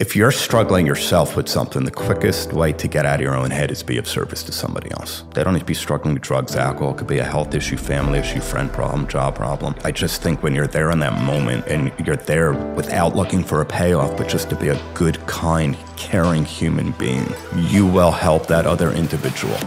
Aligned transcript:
If 0.00 0.14
you're 0.14 0.30
struggling 0.30 0.86
yourself 0.86 1.34
with 1.34 1.48
something, 1.48 1.84
the 1.84 1.90
quickest 1.90 2.52
way 2.52 2.72
to 2.72 2.86
get 2.86 3.04
out 3.04 3.16
of 3.16 3.20
your 3.20 3.34
own 3.34 3.50
head 3.50 3.72
is 3.72 3.82
be 3.82 3.98
of 3.98 4.06
service 4.06 4.44
to 4.44 4.52
somebody 4.52 4.92
else. 4.92 5.24
They 5.34 5.42
don't 5.42 5.54
need 5.54 5.58
to 5.58 5.64
be 5.64 5.74
struggling 5.74 6.14
with 6.14 6.22
drugs, 6.22 6.54
alcohol. 6.54 6.92
It 6.92 6.98
could 6.98 7.08
be 7.08 7.18
a 7.18 7.24
health 7.24 7.52
issue, 7.52 7.76
family 7.76 8.20
issue, 8.20 8.38
friend 8.38 8.72
problem, 8.72 9.08
job 9.08 9.34
problem. 9.34 9.74
I 9.82 9.90
just 9.90 10.22
think 10.22 10.40
when 10.40 10.54
you're 10.54 10.68
there 10.68 10.92
in 10.92 11.00
that 11.00 11.20
moment 11.24 11.66
and 11.66 11.90
you're 12.06 12.14
there 12.14 12.52
without 12.52 13.16
looking 13.16 13.42
for 13.42 13.60
a 13.60 13.66
payoff, 13.66 14.16
but 14.16 14.28
just 14.28 14.48
to 14.50 14.54
be 14.54 14.68
a 14.68 14.80
good, 14.94 15.18
kind, 15.26 15.76
caring 15.96 16.44
human 16.44 16.92
being, 16.92 17.26
you 17.56 17.84
will 17.84 18.12
help 18.12 18.46
that 18.46 18.66
other 18.66 18.92
individual. 18.92 19.58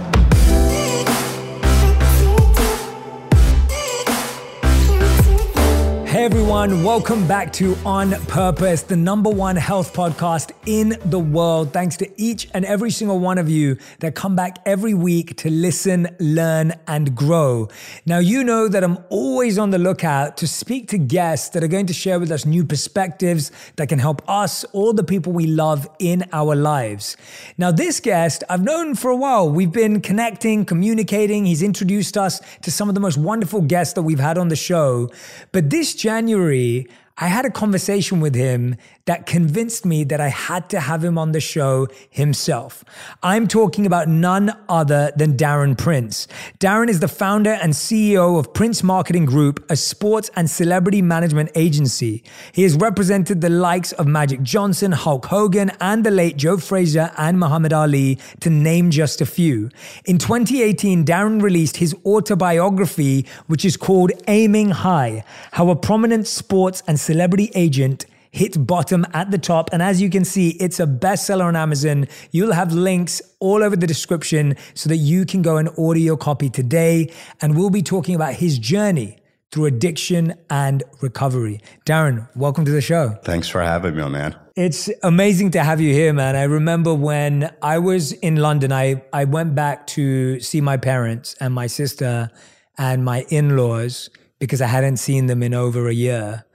Everyone, 6.22 6.84
welcome 6.84 7.28
back 7.28 7.52
to 7.54 7.76
On 7.84 8.12
Purpose, 8.28 8.84
the 8.84 8.96
number 8.96 9.32
one 9.32 9.56
health 9.56 9.92
podcast 9.92 10.52
in 10.66 10.98
the 11.06 11.20
world. 11.20 11.74
Thanks 11.74 11.98
to 11.98 12.22
each 12.22 12.48
and 12.54 12.66
every 12.66 12.92
single 12.92 13.20
one 13.20 13.38
of 13.38 13.50
you 13.50 13.78
that 14.00 14.16
come 14.16 14.36
back 14.36 14.58
every 14.66 14.94
week 14.94 15.38
to 15.38 15.50
listen, 15.50 16.08
learn, 16.20 16.74
and 16.88 17.16
grow. 17.16 17.70
Now, 18.06 18.20
you 18.20 18.44
know 18.44 18.68
that 18.68 18.84
I'm 18.84 19.00
always 19.10 19.58
on 19.58 19.72
the 19.72 19.78
lookout 19.78 20.38
to 20.38 20.48
speak 20.48 20.88
to 20.90 20.98
guests 20.98 21.50
that 21.50 21.64
are 21.64 21.68
going 21.68 21.88
to 21.88 21.94
share 21.94 22.20
with 22.20 22.32
us 22.32 22.46
new 22.46 22.66
perspectives 22.66 23.52
that 23.76 23.90
can 23.90 24.00
help 24.00 24.22
us, 24.30 24.64
all 24.66 24.94
the 24.94 25.04
people 25.04 25.34
we 25.34 25.48
love 25.48 25.88
in 26.00 26.26
our 26.32 26.56
lives. 26.56 27.18
Now, 27.58 27.72
this 27.72 28.00
guest 28.00 28.44
I've 28.50 28.64
known 28.64 28.96
for 28.96 29.10
a 29.10 29.16
while. 29.16 29.50
We've 29.50 29.72
been 29.72 30.02
connecting, 30.02 30.66
communicating. 30.66 31.46
He's 31.46 31.64
introduced 31.64 32.18
us 32.18 32.42
to 32.62 32.72
some 32.72 32.90
of 32.90 32.96
the 32.96 33.02
most 33.02 33.18
wonderful 33.18 33.62
guests 33.62 33.94
that 33.94 34.04
we've 34.04 34.20
had 34.20 34.38
on 34.38 34.50
the 34.50 34.56
show. 34.56 35.10
But 35.52 35.70
this 35.70 35.96
January, 35.96 36.88
I 37.18 37.28
had 37.28 37.46
a 37.46 37.52
conversation 37.52 38.20
with 38.20 38.36
him 38.36 38.76
that 39.06 39.26
convinced 39.26 39.86
me 39.86 40.04
that 40.06 40.22
I 40.22 40.30
had 40.30 40.70
to 40.70 40.80
have 40.80 41.04
him 41.04 41.18
on 41.18 41.32
the 41.32 41.40
show 41.40 41.88
himself. 42.10 42.84
I'm 43.22 43.48
talking 43.48 43.86
about 43.86 44.08
none 44.08 44.52
other 44.70 45.12
than 45.16 45.36
Darren 45.36 45.78
Prince. 45.78 46.28
Darren 46.60 46.88
is 46.88 47.00
the 47.00 47.08
founder 47.08 47.52
and 47.52 47.74
CEO 47.74 48.40
of 48.40 48.54
Prince 48.54 48.84
Marketing 48.84 49.26
Group, 49.26 49.70
a 49.70 49.76
sports 49.76 50.30
and 50.36 50.50
celebrity 50.50 51.02
management 51.02 51.50
agency. 51.56 52.24
He 52.54 52.64
has 52.64 52.76
represented 52.76 53.42
the 53.42 53.50
likes 53.50 53.92
of 53.94 54.08
Magic 54.08 54.42
Johnson, 54.44 54.92
Hulk 54.92 55.26
Hogan, 55.26 55.72
and 55.82 56.06
the 56.06 56.12
late 56.12 56.38
Joe 56.38 56.58
Frazier 56.58 57.12
and 57.18 57.40
Muhammad 57.40 57.74
Ali, 57.74 58.20
to 58.40 58.50
name 58.50 58.92
just 58.92 59.20
a 59.20 59.26
few. 59.26 59.70
In 60.06 60.18
2018, 60.18 61.04
Darren 61.06 61.42
released 61.42 61.78
his 61.78 61.96
autobiography, 62.06 63.26
which 63.48 63.66
is 63.66 63.76
called 63.76 64.12
Aiming 64.28 64.70
High 64.70 65.24
How 65.54 65.70
a 65.70 65.76
Prominent 65.76 66.28
Sports 66.28 66.84
and 66.88 67.00
Celebrity 67.02 67.52
Agent 67.56 68.06
hit 68.32 68.66
bottom 68.66 69.06
at 69.14 69.32
the 69.32 69.38
top. 69.38 69.70
And 69.74 69.82
as 69.82 70.02
you 70.02 70.10
can 70.10 70.24
see, 70.24 70.52
it's 70.52 70.80
a 70.80 70.86
bestseller 70.86 71.46
on 71.46 71.56
Amazon. 71.56 72.08
You'll 72.32 72.54
have 72.54 72.72
links 72.72 73.22
all 73.40 73.64
over 73.64 73.76
the 73.76 73.88
description 73.88 74.56
so 74.74 74.88
that 74.90 74.98
you 74.98 75.26
can 75.26 75.42
go 75.42 75.58
and 75.58 75.70
order 75.76 76.00
your 76.00 76.18
copy 76.18 76.50
today. 76.50 77.12
And 77.42 77.58
we'll 77.58 77.70
be 77.70 77.82
talking 77.82 78.16
about 78.16 78.36
his 78.36 78.58
journey 78.58 79.18
through 79.52 79.66
addiction 79.66 80.36
and 80.50 80.84
recovery. 81.02 81.60
Darren, 81.86 82.30
welcome 82.36 82.64
to 82.64 82.72
the 82.72 82.82
show. 82.82 83.18
Thanks 83.24 83.50
for 83.50 83.62
having 83.62 83.96
me, 83.96 84.08
man. 84.08 84.36
It's 84.56 84.90
amazing 85.04 85.52
to 85.52 85.64
have 85.64 85.82
you 85.82 85.94
here, 85.94 86.14
man. 86.14 86.38
I 86.38 86.44
remember 86.44 86.94
when 86.94 87.54
I 87.62 87.80
was 87.80 88.14
in 88.14 88.38
London, 88.38 88.72
I, 88.72 89.04
I 89.12 89.26
went 89.26 89.56
back 89.56 89.88
to 89.88 90.40
see 90.40 90.62
my 90.62 90.78
parents 90.78 91.36
and 91.42 91.54
my 91.54 91.68
sister 91.68 92.30
and 92.78 93.04
my 93.04 93.26
in 93.30 93.58
laws 93.58 94.10
because 94.40 94.62
I 94.62 94.68
hadn't 94.68 94.98
seen 94.98 95.26
them 95.26 95.44
in 95.44 95.54
over 95.54 95.90
a 95.90 95.94
year 95.94 96.46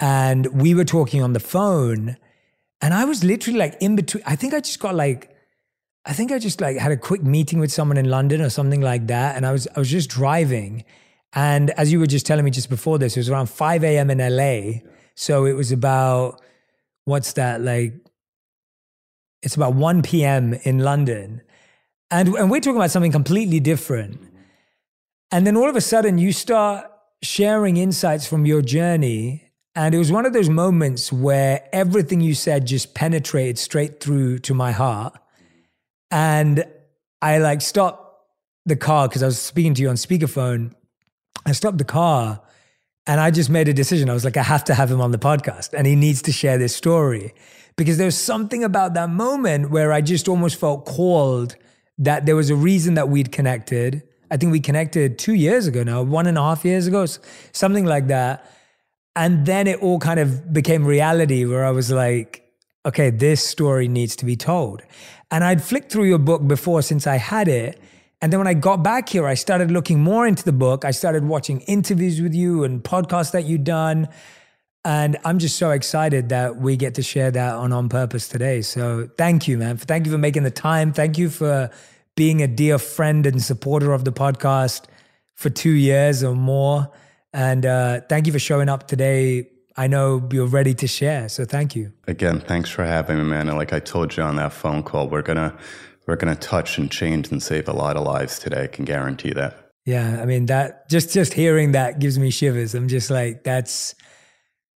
and 0.00 0.46
we 0.60 0.74
were 0.74 0.84
talking 0.84 1.22
on 1.22 1.32
the 1.32 1.40
phone 1.40 2.16
and 2.84 2.92
I 2.92 3.06
was 3.06 3.24
literally 3.24 3.58
like 3.58 3.76
in 3.80 3.96
between. 3.96 4.22
I 4.26 4.36
think 4.36 4.52
I 4.52 4.60
just 4.60 4.78
got 4.78 4.94
like, 4.94 5.34
I 6.04 6.12
think 6.12 6.30
I 6.30 6.38
just 6.38 6.60
like 6.60 6.76
had 6.76 6.92
a 6.92 6.98
quick 6.98 7.22
meeting 7.22 7.58
with 7.58 7.72
someone 7.72 7.96
in 7.96 8.10
London 8.10 8.42
or 8.42 8.50
something 8.50 8.82
like 8.82 9.06
that. 9.06 9.36
And 9.36 9.46
I 9.46 9.52
was, 9.52 9.66
I 9.74 9.78
was 9.78 9.90
just 9.90 10.10
driving. 10.10 10.84
And 11.32 11.70
as 11.70 11.90
you 11.90 11.98
were 11.98 12.06
just 12.06 12.26
telling 12.26 12.44
me 12.44 12.50
just 12.50 12.68
before 12.68 12.98
this, 12.98 13.16
it 13.16 13.20
was 13.20 13.30
around 13.30 13.46
5 13.46 13.84
a.m. 13.84 14.10
in 14.10 14.18
LA. 14.18 14.80
So 15.14 15.46
it 15.46 15.54
was 15.54 15.72
about, 15.72 16.42
what's 17.06 17.32
that? 17.32 17.62
Like, 17.62 17.94
it's 19.40 19.56
about 19.56 19.74
1 19.74 20.02
p.m. 20.02 20.52
in 20.52 20.80
London. 20.80 21.40
And, 22.10 22.28
and 22.34 22.50
we're 22.50 22.60
talking 22.60 22.76
about 22.76 22.90
something 22.90 23.12
completely 23.12 23.60
different. 23.60 24.20
And 25.30 25.46
then 25.46 25.56
all 25.56 25.70
of 25.70 25.76
a 25.76 25.80
sudden 25.80 26.18
you 26.18 26.32
start 26.32 26.86
sharing 27.22 27.78
insights 27.78 28.26
from 28.26 28.44
your 28.44 28.60
journey 28.60 29.43
and 29.76 29.94
it 29.94 29.98
was 29.98 30.12
one 30.12 30.24
of 30.24 30.32
those 30.32 30.48
moments 30.48 31.12
where 31.12 31.68
everything 31.72 32.20
you 32.20 32.34
said 32.34 32.66
just 32.66 32.94
penetrated 32.94 33.58
straight 33.58 34.00
through 34.00 34.38
to 34.40 34.54
my 34.54 34.70
heart. 34.70 35.18
And 36.10 36.64
I 37.20 37.38
like 37.38 37.60
stopped 37.60 38.22
the 38.66 38.76
car 38.76 39.08
because 39.08 39.22
I 39.22 39.26
was 39.26 39.40
speaking 39.40 39.74
to 39.74 39.82
you 39.82 39.88
on 39.88 39.96
speakerphone. 39.96 40.74
I 41.44 41.52
stopped 41.52 41.78
the 41.78 41.84
car 41.84 42.40
and 43.06 43.20
I 43.20 43.32
just 43.32 43.50
made 43.50 43.66
a 43.66 43.72
decision. 43.72 44.08
I 44.08 44.14
was 44.14 44.24
like, 44.24 44.36
I 44.36 44.44
have 44.44 44.64
to 44.64 44.74
have 44.74 44.90
him 44.90 45.00
on 45.00 45.10
the 45.10 45.18
podcast 45.18 45.74
and 45.76 45.86
he 45.86 45.96
needs 45.96 46.22
to 46.22 46.32
share 46.32 46.56
this 46.56 46.74
story 46.74 47.34
because 47.76 47.98
there's 47.98 48.16
something 48.16 48.62
about 48.62 48.94
that 48.94 49.10
moment 49.10 49.70
where 49.70 49.92
I 49.92 50.00
just 50.00 50.28
almost 50.28 50.60
felt 50.60 50.86
called 50.86 51.56
that 51.98 52.26
there 52.26 52.36
was 52.36 52.48
a 52.48 52.56
reason 52.56 52.94
that 52.94 53.08
we'd 53.08 53.32
connected. 53.32 54.04
I 54.30 54.36
think 54.36 54.52
we 54.52 54.60
connected 54.60 55.18
two 55.18 55.34
years 55.34 55.66
ago 55.66 55.82
now, 55.82 56.02
one 56.02 56.28
and 56.28 56.38
a 56.38 56.42
half 56.42 56.64
years 56.64 56.86
ago, 56.86 57.06
something 57.52 57.84
like 57.84 58.06
that. 58.06 58.48
And 59.16 59.46
then 59.46 59.66
it 59.66 59.80
all 59.80 59.98
kind 59.98 60.18
of 60.18 60.52
became 60.52 60.84
reality 60.84 61.44
where 61.44 61.64
I 61.64 61.70
was 61.70 61.90
like, 61.90 62.44
okay, 62.86 63.10
this 63.10 63.44
story 63.44 63.88
needs 63.88 64.16
to 64.16 64.24
be 64.24 64.36
told. 64.36 64.82
And 65.30 65.44
I'd 65.44 65.62
flicked 65.62 65.90
through 65.90 66.04
your 66.04 66.18
book 66.18 66.46
before 66.46 66.82
since 66.82 67.06
I 67.06 67.16
had 67.16 67.48
it. 67.48 67.80
And 68.20 68.32
then 68.32 68.40
when 68.40 68.46
I 68.46 68.54
got 68.54 68.82
back 68.82 69.08
here, 69.08 69.26
I 69.26 69.34
started 69.34 69.70
looking 69.70 70.00
more 70.00 70.26
into 70.26 70.44
the 70.44 70.52
book. 70.52 70.84
I 70.84 70.90
started 70.90 71.24
watching 71.24 71.60
interviews 71.62 72.20
with 72.20 72.34
you 72.34 72.64
and 72.64 72.82
podcasts 72.82 73.32
that 73.32 73.44
you'd 73.44 73.64
done. 73.64 74.08
And 74.84 75.16
I'm 75.24 75.38
just 75.38 75.56
so 75.56 75.70
excited 75.70 76.28
that 76.28 76.56
we 76.56 76.76
get 76.76 76.94
to 76.96 77.02
share 77.02 77.30
that 77.30 77.54
on 77.54 77.72
On 77.72 77.88
Purpose 77.88 78.28
today. 78.28 78.60
So 78.62 79.08
thank 79.16 79.48
you, 79.48 79.56
man. 79.58 79.76
Thank 79.78 80.06
you 80.06 80.12
for 80.12 80.18
making 80.18 80.42
the 80.42 80.50
time. 80.50 80.92
Thank 80.92 81.16
you 81.16 81.30
for 81.30 81.70
being 82.16 82.42
a 82.42 82.46
dear 82.46 82.78
friend 82.78 83.26
and 83.26 83.42
supporter 83.42 83.92
of 83.92 84.04
the 84.04 84.12
podcast 84.12 84.84
for 85.34 85.50
two 85.50 85.70
years 85.70 86.22
or 86.22 86.34
more. 86.34 86.90
And 87.34 87.66
uh, 87.66 88.00
thank 88.08 88.26
you 88.26 88.32
for 88.32 88.38
showing 88.38 88.68
up 88.68 88.86
today. 88.86 89.48
I 89.76 89.88
know 89.88 90.26
you're 90.32 90.46
ready 90.46 90.72
to 90.74 90.86
share. 90.86 91.28
So 91.28 91.44
thank 91.44 91.74
you. 91.74 91.92
Again, 92.06 92.38
thanks 92.38 92.70
for 92.70 92.84
having 92.84 93.18
me, 93.18 93.24
man. 93.24 93.48
And 93.48 93.58
like 93.58 93.72
I 93.72 93.80
told 93.80 94.16
you 94.16 94.22
on 94.22 94.36
that 94.36 94.52
phone 94.52 94.84
call, 94.84 95.08
we're 95.08 95.22
gonna 95.22 95.54
we're 96.06 96.14
gonna 96.14 96.36
touch 96.36 96.78
and 96.78 96.88
change 96.88 97.32
and 97.32 97.42
save 97.42 97.68
a 97.68 97.72
lot 97.72 97.96
of 97.96 98.04
lives 98.04 98.38
today. 98.38 98.62
I 98.62 98.66
can 98.68 98.84
guarantee 98.84 99.32
that. 99.32 99.72
Yeah, 99.84 100.22
I 100.22 100.26
mean 100.26 100.46
that 100.46 100.88
just 100.88 101.12
just 101.12 101.34
hearing 101.34 101.72
that 101.72 101.98
gives 101.98 102.20
me 102.20 102.30
shivers. 102.30 102.72
I'm 102.72 102.86
just 102.86 103.10
like 103.10 103.42
that's 103.42 103.96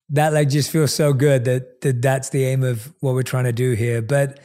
that 0.09 0.33
like 0.33 0.49
just 0.49 0.71
feels 0.71 0.93
so 0.93 1.13
good 1.13 1.45
that, 1.45 1.81
that 1.81 2.01
that's 2.01 2.29
the 2.29 2.43
aim 2.45 2.63
of 2.63 2.91
what 3.01 3.13
we're 3.13 3.21
trying 3.21 3.43
to 3.43 3.53
do 3.53 3.73
here. 3.73 4.01
But 4.01 4.39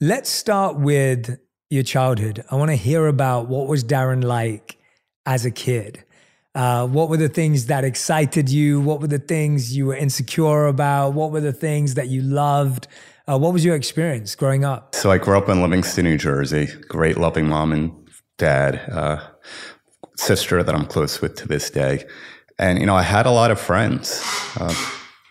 let's 0.00 0.30
start 0.30 0.78
with 0.78 1.36
your 1.68 1.82
childhood. 1.82 2.44
I 2.48 2.54
want 2.54 2.70
to 2.70 2.76
hear 2.76 3.08
about 3.08 3.48
what 3.48 3.66
was 3.66 3.82
Darren 3.82 4.22
like 4.22 4.76
as 5.24 5.44
a 5.44 5.50
kid. 5.50 6.04
Uh, 6.56 6.86
what 6.86 7.10
were 7.10 7.18
the 7.18 7.28
things 7.28 7.66
that 7.66 7.84
excited 7.84 8.48
you? 8.48 8.80
What 8.80 9.02
were 9.02 9.06
the 9.06 9.18
things 9.18 9.76
you 9.76 9.84
were 9.84 9.94
insecure 9.94 10.68
about? 10.68 11.10
What 11.10 11.30
were 11.30 11.42
the 11.42 11.52
things 11.52 11.94
that 11.94 12.08
you 12.08 12.22
loved? 12.22 12.88
Uh, 13.28 13.38
what 13.38 13.52
was 13.52 13.62
your 13.62 13.76
experience 13.76 14.34
growing 14.34 14.64
up? 14.64 14.94
So 14.94 15.10
I 15.10 15.18
grew 15.18 15.36
up 15.36 15.50
in 15.50 15.60
Livingston, 15.60 16.06
New 16.06 16.16
Jersey. 16.16 16.68
Great, 16.88 17.18
loving 17.18 17.46
mom 17.46 17.72
and 17.72 17.92
dad, 18.38 18.76
uh, 18.90 19.20
sister 20.16 20.62
that 20.62 20.74
I'm 20.74 20.86
close 20.86 21.20
with 21.20 21.34
to 21.36 21.46
this 21.46 21.68
day, 21.68 22.06
and 22.58 22.78
you 22.78 22.86
know 22.86 22.96
I 22.96 23.02
had 23.02 23.26
a 23.26 23.30
lot 23.30 23.50
of 23.50 23.60
friends. 23.60 24.24
Uh, 24.58 24.74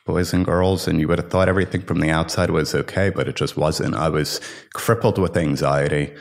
boys 0.06 0.32
and 0.32 0.46
girls, 0.46 0.88
and 0.88 1.00
you 1.00 1.08
would 1.08 1.18
have 1.18 1.32
thought 1.32 1.50
everything 1.50 1.82
from 1.82 2.02
the 2.02 2.12
outside 2.12 2.52
was 2.52 2.76
okay, 2.76 3.10
but 3.10 3.28
it 3.28 3.36
just 3.36 3.58
wasn't. 3.58 3.96
I 3.96 4.10
was 4.10 4.40
crippled 4.76 5.18
with 5.18 5.36
anxiety, 5.36 6.14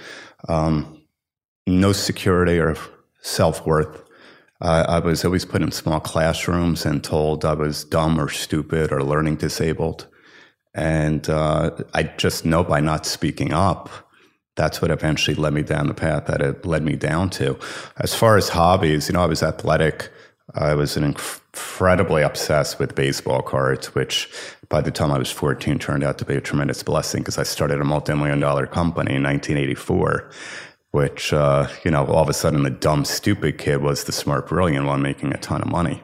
um, 0.49 1.03
no 1.67 1.93
security 1.93 2.59
or 2.59 2.75
self 3.21 3.67
worth. 3.67 4.04
Uh, 4.65 4.87
I 4.89 4.99
was 5.01 5.27
always 5.27 5.45
put 5.45 5.61
in 5.61 5.71
small 5.73 6.01
classrooms 6.01 6.87
and 6.87 7.05
told 7.05 7.45
I 7.45 7.53
was 7.53 7.85
dumb 7.85 8.19
or 8.19 8.31
stupid 8.31 8.93
or 8.93 9.05
learning 9.05 9.37
disabled. 9.37 10.07
And 10.75 11.29
uh, 11.29 11.73
I 11.93 12.05
just 12.05 12.47
know 12.47 12.65
by 12.65 12.81
not 12.81 13.05
speaking 13.05 13.53
up, 13.53 13.91
that's 14.57 14.81
what 14.81 14.91
eventually 14.91 15.35
led 15.35 15.53
me 15.53 15.63
down 15.63 15.89
the 15.89 15.93
path 15.93 16.25
that 16.29 16.41
it 16.41 16.65
led 16.65 16.83
me 16.83 16.97
down 16.97 17.29
to. 17.31 17.59
As 17.99 18.15
far 18.15 18.39
as 18.39 18.49
hobbies, 18.49 19.07
you 19.07 19.13
know, 19.13 19.23
I 19.23 19.27
was 19.27 19.43
athletic. 19.43 20.09
I 20.55 20.73
was 20.73 20.97
incredibly 20.97 22.23
obsessed 22.23 22.79
with 22.79 22.95
baseball 22.95 23.43
cards, 23.43 23.95
which 23.95 24.31
by 24.71 24.81
the 24.81 24.91
time 24.91 25.13
I 25.13 25.19
was 25.19 25.31
14 25.31 25.79
turned 25.79 26.05
out 26.05 26.17
to 26.19 26.25
be 26.25 26.37
a 26.37 26.41
tremendous 26.41 26.83
blessing 26.83 27.21
because 27.21 27.37
I 27.37 27.43
started 27.43 27.83
a 27.83 27.85
multi-million 27.85 28.41
dollar 28.41 28.67
company 28.67 29.17
in 29.17 29.25
1984, 29.25 30.31
which, 30.95 31.33
uh, 31.33 31.67
you 31.85 31.91
know, 31.91 32.07
all 32.07 32.23
of 32.23 32.29
a 32.29 32.33
sudden 32.33 32.63
the 32.63 32.71
dumb, 32.71 33.05
stupid 33.05 33.59
kid 33.59 33.83
was 33.83 34.05
the 34.05 34.13
smart, 34.13 34.47
brilliant 34.49 34.87
one 34.87 35.03
making 35.03 35.33
a 35.35 35.39
ton 35.39 35.61
of 35.61 35.67
money. 35.67 36.01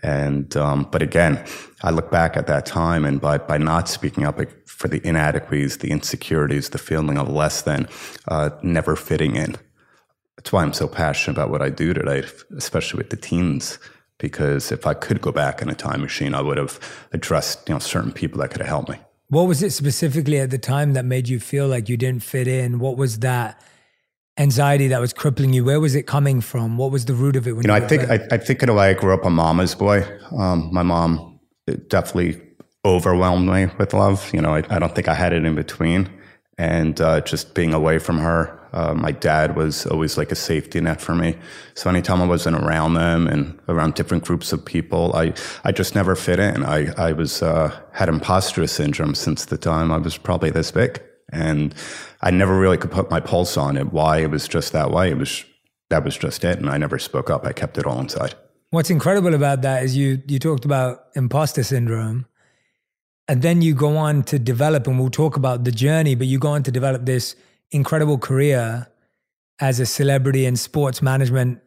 And, 0.00 0.56
um, 0.56 0.86
but 0.92 1.02
again, 1.02 1.44
I 1.82 1.90
look 1.90 2.08
back 2.12 2.36
at 2.36 2.46
that 2.46 2.64
time 2.64 3.04
and 3.04 3.20
by, 3.20 3.38
by 3.38 3.58
not 3.58 3.88
speaking 3.88 4.24
up 4.24 4.38
for 4.64 4.86
the 4.86 5.04
inadequacies, 5.04 5.78
the 5.78 5.90
insecurities, 5.90 6.68
the 6.68 6.78
feeling 6.78 7.18
of 7.18 7.28
less 7.28 7.62
than, 7.62 7.88
uh, 8.28 8.50
never 8.62 8.94
fitting 8.94 9.34
in, 9.34 9.56
that's 10.36 10.52
why 10.52 10.62
I'm 10.62 10.72
so 10.72 10.86
passionate 10.86 11.36
about 11.36 11.50
what 11.50 11.60
I 11.60 11.68
do 11.68 11.92
today, 11.92 12.22
especially 12.56 12.98
with 12.98 13.10
the 13.10 13.16
teens. 13.16 13.80
Because 14.18 14.70
if 14.70 14.86
I 14.86 14.94
could 14.94 15.20
go 15.20 15.32
back 15.32 15.60
in 15.62 15.68
a 15.68 15.74
time 15.74 16.00
machine, 16.00 16.32
I 16.32 16.42
would 16.42 16.58
have 16.58 16.78
addressed 17.12 17.68
you 17.68 17.74
know 17.74 17.80
certain 17.80 18.12
people 18.12 18.38
that 18.38 18.52
could 18.52 18.60
have 18.60 18.68
helped 18.68 18.90
me. 18.90 18.98
What 19.30 19.48
was 19.48 19.64
it 19.64 19.70
specifically 19.70 20.38
at 20.38 20.50
the 20.50 20.58
time 20.58 20.92
that 20.92 21.04
made 21.04 21.28
you 21.28 21.40
feel 21.40 21.66
like 21.66 21.88
you 21.88 21.96
didn't 21.96 22.22
fit 22.22 22.46
in? 22.46 22.78
What 22.78 22.96
was 22.96 23.18
that 23.18 23.60
anxiety 24.38 24.88
that 24.88 25.00
was 25.00 25.12
crippling 25.12 25.52
you? 25.52 25.64
Where 25.64 25.80
was 25.80 25.94
it 25.94 26.06
coming 26.06 26.40
from? 26.40 26.76
What 26.78 26.90
was 26.90 27.04
the 27.04 27.14
root 27.14 27.36
of 27.36 27.46
it? 27.46 27.50
you 27.50 27.62
know, 27.62 27.76
you 27.76 27.84
I 27.84 27.86
think 27.86 28.10
I, 28.10 28.26
I, 28.30 28.38
think 28.38 28.62
in 28.62 28.68
a 28.68 28.74
way 28.74 28.90
I 28.90 28.94
grew 28.94 29.14
up 29.14 29.24
a 29.24 29.30
mama's 29.30 29.74
boy. 29.74 30.06
Um, 30.36 30.70
my 30.72 30.82
mom 30.82 31.40
definitely 31.88 32.40
overwhelmed 32.84 33.48
me 33.48 33.66
with 33.78 33.94
love. 33.94 34.32
You 34.32 34.42
know, 34.42 34.54
I, 34.54 34.62
I 34.70 34.78
don't 34.78 34.94
think 34.94 35.08
I 35.08 35.14
had 35.14 35.32
it 35.32 35.44
in 35.44 35.54
between, 35.54 36.08
and 36.58 37.00
uh, 37.00 37.20
just 37.20 37.54
being 37.54 37.74
away 37.74 37.98
from 37.98 38.18
her 38.18 38.58
uh, 38.72 38.94
my 38.94 39.12
dad 39.12 39.54
was 39.54 39.86
always 39.86 40.16
like 40.16 40.32
a 40.32 40.34
safety 40.34 40.80
net 40.80 41.00
for 41.00 41.14
me. 41.14 41.36
So 41.74 41.90
anytime 41.90 42.22
I 42.22 42.26
wasn't 42.26 42.56
around 42.56 42.94
them 42.94 43.26
and 43.26 43.58
around 43.68 43.94
different 43.94 44.24
groups 44.24 44.52
of 44.52 44.64
people, 44.64 45.14
I, 45.14 45.34
I 45.64 45.72
just 45.72 45.94
never 45.94 46.16
fit 46.16 46.38
in. 46.38 46.64
I, 46.64 46.90
I 46.96 47.12
was, 47.12 47.42
uh, 47.42 47.78
had 47.92 48.08
imposter 48.08 48.66
syndrome 48.66 49.14
since 49.14 49.44
the 49.44 49.58
time 49.58 49.92
I 49.92 49.98
was 49.98 50.16
probably 50.16 50.50
this 50.50 50.70
big. 50.70 51.02
And 51.32 51.74
I 52.20 52.30
never 52.30 52.58
really 52.58 52.76
could 52.76 52.90
put 52.90 53.10
my 53.10 53.18
pulse 53.18 53.56
on 53.56 53.76
it, 53.76 53.92
why 53.92 54.18
it 54.18 54.30
was 54.30 54.46
just 54.46 54.72
that 54.72 54.90
way. 54.90 55.10
It 55.10 55.18
was, 55.18 55.44
that 55.90 56.04
was 56.04 56.16
just 56.16 56.44
it. 56.44 56.58
And 56.58 56.68
I 56.68 56.76
never 56.76 56.98
spoke 56.98 57.30
up. 57.30 57.46
I 57.46 57.52
kept 57.52 57.78
it 57.78 57.86
all 57.86 57.98
inside. 57.98 58.34
What's 58.70 58.90
incredible 58.90 59.34
about 59.34 59.62
that 59.62 59.82
is 59.82 59.96
you, 59.96 60.22
you 60.28 60.38
talked 60.38 60.64
about 60.64 61.06
imposter 61.14 61.62
syndrome 61.62 62.26
and 63.28 63.42
then 63.42 63.62
you 63.62 63.74
go 63.74 63.96
on 63.96 64.24
to 64.24 64.38
develop, 64.38 64.86
and 64.86 64.98
we'll 64.98 65.08
talk 65.08 65.36
about 65.36 65.64
the 65.64 65.72
journey, 65.72 66.14
but 66.14 66.26
you 66.26 66.38
go 66.38 66.48
on 66.48 66.62
to 66.64 66.72
develop 66.72 67.06
this 67.06 67.36
incredible 67.70 68.18
career 68.18 68.88
as 69.60 69.78
a 69.78 69.86
celebrity 69.86 70.44
and 70.44 70.58
sports 70.58 71.00
management 71.00 71.60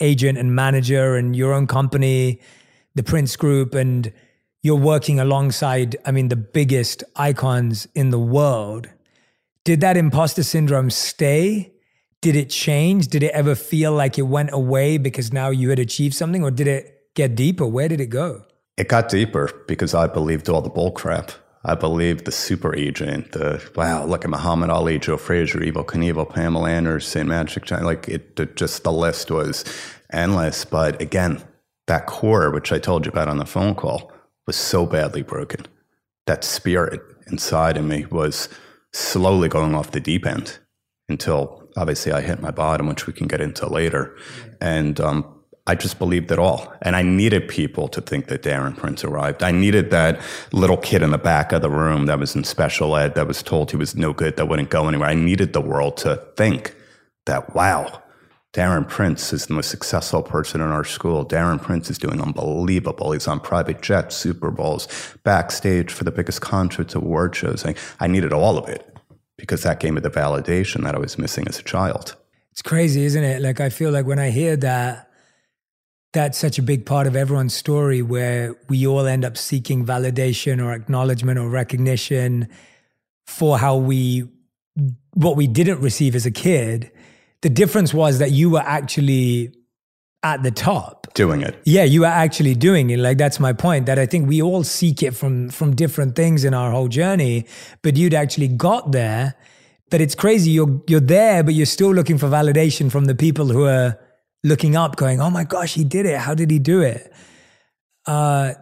agent 0.00 0.38
and 0.38 0.56
manager 0.56 1.16
and 1.16 1.36
your 1.36 1.52
own 1.52 1.66
company, 1.66 2.40
the 2.94 3.02
Prince 3.02 3.36
Group, 3.36 3.74
and 3.74 4.12
you're 4.62 4.74
working 4.74 5.20
alongside, 5.20 5.96
I 6.06 6.12
mean, 6.12 6.28
the 6.28 6.36
biggest 6.36 7.04
icons 7.14 7.86
in 7.94 8.10
the 8.10 8.18
world. 8.18 8.88
Did 9.64 9.80
that 9.82 9.96
imposter 9.96 10.42
syndrome 10.42 10.90
stay? 10.90 11.72
Did 12.20 12.34
it 12.34 12.50
change? 12.50 13.08
Did 13.08 13.22
it 13.22 13.32
ever 13.32 13.54
feel 13.54 13.92
like 13.92 14.18
it 14.18 14.22
went 14.22 14.50
away 14.52 14.98
because 14.98 15.32
now 15.32 15.50
you 15.50 15.70
had 15.70 15.78
achieved 15.78 16.14
something, 16.14 16.42
or 16.42 16.50
did 16.50 16.66
it 16.66 17.14
get 17.14 17.36
deeper? 17.36 17.66
Where 17.66 17.88
did 17.88 18.00
it 18.00 18.06
go? 18.06 18.44
It 18.76 18.88
got 18.88 19.08
deeper 19.08 19.50
because 19.68 19.94
I 19.94 20.08
believed 20.08 20.48
all 20.48 20.62
the 20.62 20.70
bull 20.70 20.90
crap. 20.90 21.30
I 21.64 21.76
believe 21.76 22.24
the 22.24 22.32
super 22.32 22.74
agent, 22.74 23.32
the 23.32 23.62
wow, 23.76 24.04
look 24.04 24.24
at 24.24 24.30
Muhammad 24.30 24.70
Ali, 24.70 24.98
Joe 24.98 25.16
Frazier, 25.16 25.60
Evel 25.60 25.86
Knievel, 25.86 26.28
Pamela 26.28 26.68
Anderson, 26.68 27.28
Magic 27.28 27.64
Johnson, 27.64 27.86
like 27.86 28.08
it, 28.08 28.38
it, 28.40 28.56
just 28.56 28.82
the 28.82 28.90
list 28.90 29.30
was 29.30 29.64
endless. 30.12 30.64
But 30.64 31.00
again, 31.00 31.40
that 31.86 32.06
core, 32.06 32.50
which 32.50 32.72
I 32.72 32.80
told 32.80 33.06
you 33.06 33.12
about 33.12 33.28
on 33.28 33.36
the 33.36 33.46
phone 33.46 33.76
call, 33.76 34.10
was 34.44 34.56
so 34.56 34.86
badly 34.86 35.22
broken. 35.22 35.66
That 36.26 36.42
spirit 36.42 37.00
inside 37.28 37.76
of 37.76 37.84
me 37.84 38.06
was 38.06 38.48
slowly 38.92 39.48
going 39.48 39.74
off 39.74 39.90
the 39.90 40.00
deep 40.00 40.26
end 40.26 40.58
until 41.08 41.68
obviously 41.76 42.12
I 42.12 42.20
hit 42.20 42.40
my 42.40 42.50
bottom, 42.50 42.86
which 42.86 43.06
we 43.06 43.12
can 43.12 43.26
get 43.26 43.40
into 43.40 43.66
later. 43.66 44.16
And 44.60 45.00
um, 45.00 45.42
I 45.66 45.74
just 45.74 45.98
believed 45.98 46.30
it 46.32 46.38
all. 46.38 46.72
And 46.82 46.96
I 46.96 47.02
needed 47.02 47.48
people 47.48 47.88
to 47.88 48.00
think 48.00 48.26
that 48.26 48.42
Darren 48.42 48.76
Prince 48.76 49.04
arrived. 49.04 49.42
I 49.42 49.52
needed 49.52 49.90
that 49.90 50.20
little 50.52 50.76
kid 50.76 51.02
in 51.02 51.10
the 51.10 51.18
back 51.18 51.52
of 51.52 51.62
the 51.62 51.70
room 51.70 52.06
that 52.06 52.18
was 52.18 52.34
in 52.34 52.44
special 52.44 52.96
ed 52.96 53.14
that 53.14 53.26
was 53.26 53.42
told 53.42 53.70
he 53.70 53.76
was 53.76 53.94
no 53.94 54.12
good, 54.12 54.36
that 54.36 54.48
wouldn't 54.48 54.70
go 54.70 54.88
anywhere. 54.88 55.08
I 55.08 55.14
needed 55.14 55.52
the 55.52 55.60
world 55.60 55.96
to 55.98 56.16
think 56.36 56.74
that, 57.26 57.54
wow, 57.54 58.02
Darren 58.52 58.86
Prince 58.86 59.32
is 59.32 59.46
the 59.46 59.54
most 59.54 59.70
successful 59.70 60.22
person 60.22 60.60
in 60.60 60.68
our 60.68 60.84
school. 60.84 61.24
Darren 61.24 61.60
Prince 61.60 61.88
is 61.88 61.96
doing 61.96 62.20
unbelievable. 62.20 63.12
He's 63.12 63.26
on 63.26 63.40
private 63.40 63.80
jets, 63.80 64.14
Super 64.14 64.50
Bowls, 64.50 64.88
backstage 65.24 65.90
for 65.90 66.04
the 66.04 66.10
biggest 66.10 66.42
concerts, 66.42 66.94
award 66.94 67.34
shows. 67.34 67.64
I, 67.64 67.74
I 67.98 68.08
needed 68.08 68.32
all 68.32 68.58
of 68.58 68.68
it 68.68 68.94
because 69.38 69.62
that 69.62 69.80
gave 69.80 69.94
me 69.94 70.02
the 70.02 70.10
validation 70.10 70.82
that 70.82 70.94
I 70.94 70.98
was 70.98 71.16
missing 71.16 71.48
as 71.48 71.58
a 71.58 71.62
child. 71.62 72.14
It's 72.50 72.60
crazy, 72.60 73.04
isn't 73.04 73.24
it? 73.24 73.40
Like, 73.40 73.58
I 73.60 73.70
feel 73.70 73.90
like 73.90 74.04
when 74.04 74.18
I 74.18 74.28
hear 74.28 74.56
that, 74.56 75.10
that's 76.12 76.36
such 76.36 76.58
a 76.58 76.62
big 76.62 76.84
part 76.84 77.06
of 77.06 77.16
everyone's 77.16 77.54
story 77.54 78.02
where 78.02 78.54
we 78.68 78.86
all 78.86 79.06
end 79.06 79.24
up 79.24 79.38
seeking 79.38 79.86
validation 79.86 80.62
or 80.62 80.74
acknowledgement 80.74 81.38
or 81.38 81.48
recognition 81.48 82.48
for 83.26 83.56
how 83.56 83.76
we 83.76 84.28
what 85.14 85.36
we 85.36 85.46
didn't 85.46 85.80
receive 85.80 86.14
as 86.14 86.26
a 86.26 86.30
kid 86.30 86.90
the 87.42 87.50
difference 87.50 87.92
was 87.92 88.18
that 88.18 88.30
you 88.30 88.50
were 88.50 88.64
actually 88.64 89.54
at 90.22 90.42
the 90.42 90.50
top 90.50 91.12
doing 91.14 91.42
it 91.42 91.60
yeah 91.64 91.82
you 91.82 92.00
were 92.00 92.06
actually 92.06 92.54
doing 92.54 92.90
it 92.90 92.98
like 92.98 93.18
that's 93.18 93.40
my 93.40 93.52
point 93.52 93.86
that 93.86 93.98
i 93.98 94.06
think 94.06 94.28
we 94.28 94.40
all 94.40 94.62
seek 94.62 95.02
it 95.02 95.12
from 95.12 95.48
from 95.48 95.74
different 95.74 96.14
things 96.14 96.44
in 96.44 96.54
our 96.54 96.70
whole 96.70 96.88
journey 96.88 97.44
but 97.82 97.96
you'd 97.96 98.14
actually 98.14 98.48
got 98.48 98.92
there 98.92 99.34
but 99.90 100.00
it's 100.00 100.14
crazy 100.14 100.50
you're 100.50 100.80
you're 100.86 101.00
there 101.00 101.42
but 101.42 101.54
you're 101.54 101.66
still 101.66 101.92
looking 101.92 102.18
for 102.18 102.28
validation 102.28 102.90
from 102.90 103.06
the 103.06 103.14
people 103.14 103.46
who 103.46 103.66
are 103.66 103.98
looking 104.44 104.76
up, 104.76 104.96
going, 104.96 105.20
"Oh 105.20 105.30
my 105.30 105.44
gosh, 105.44 105.74
he 105.74 105.84
did 105.84 106.06
it! 106.06 106.18
How 106.18 106.34
did 106.34 106.50
he 106.50 106.58
do 106.58 106.80
it?" 106.80 107.12
Uh, 108.06 108.54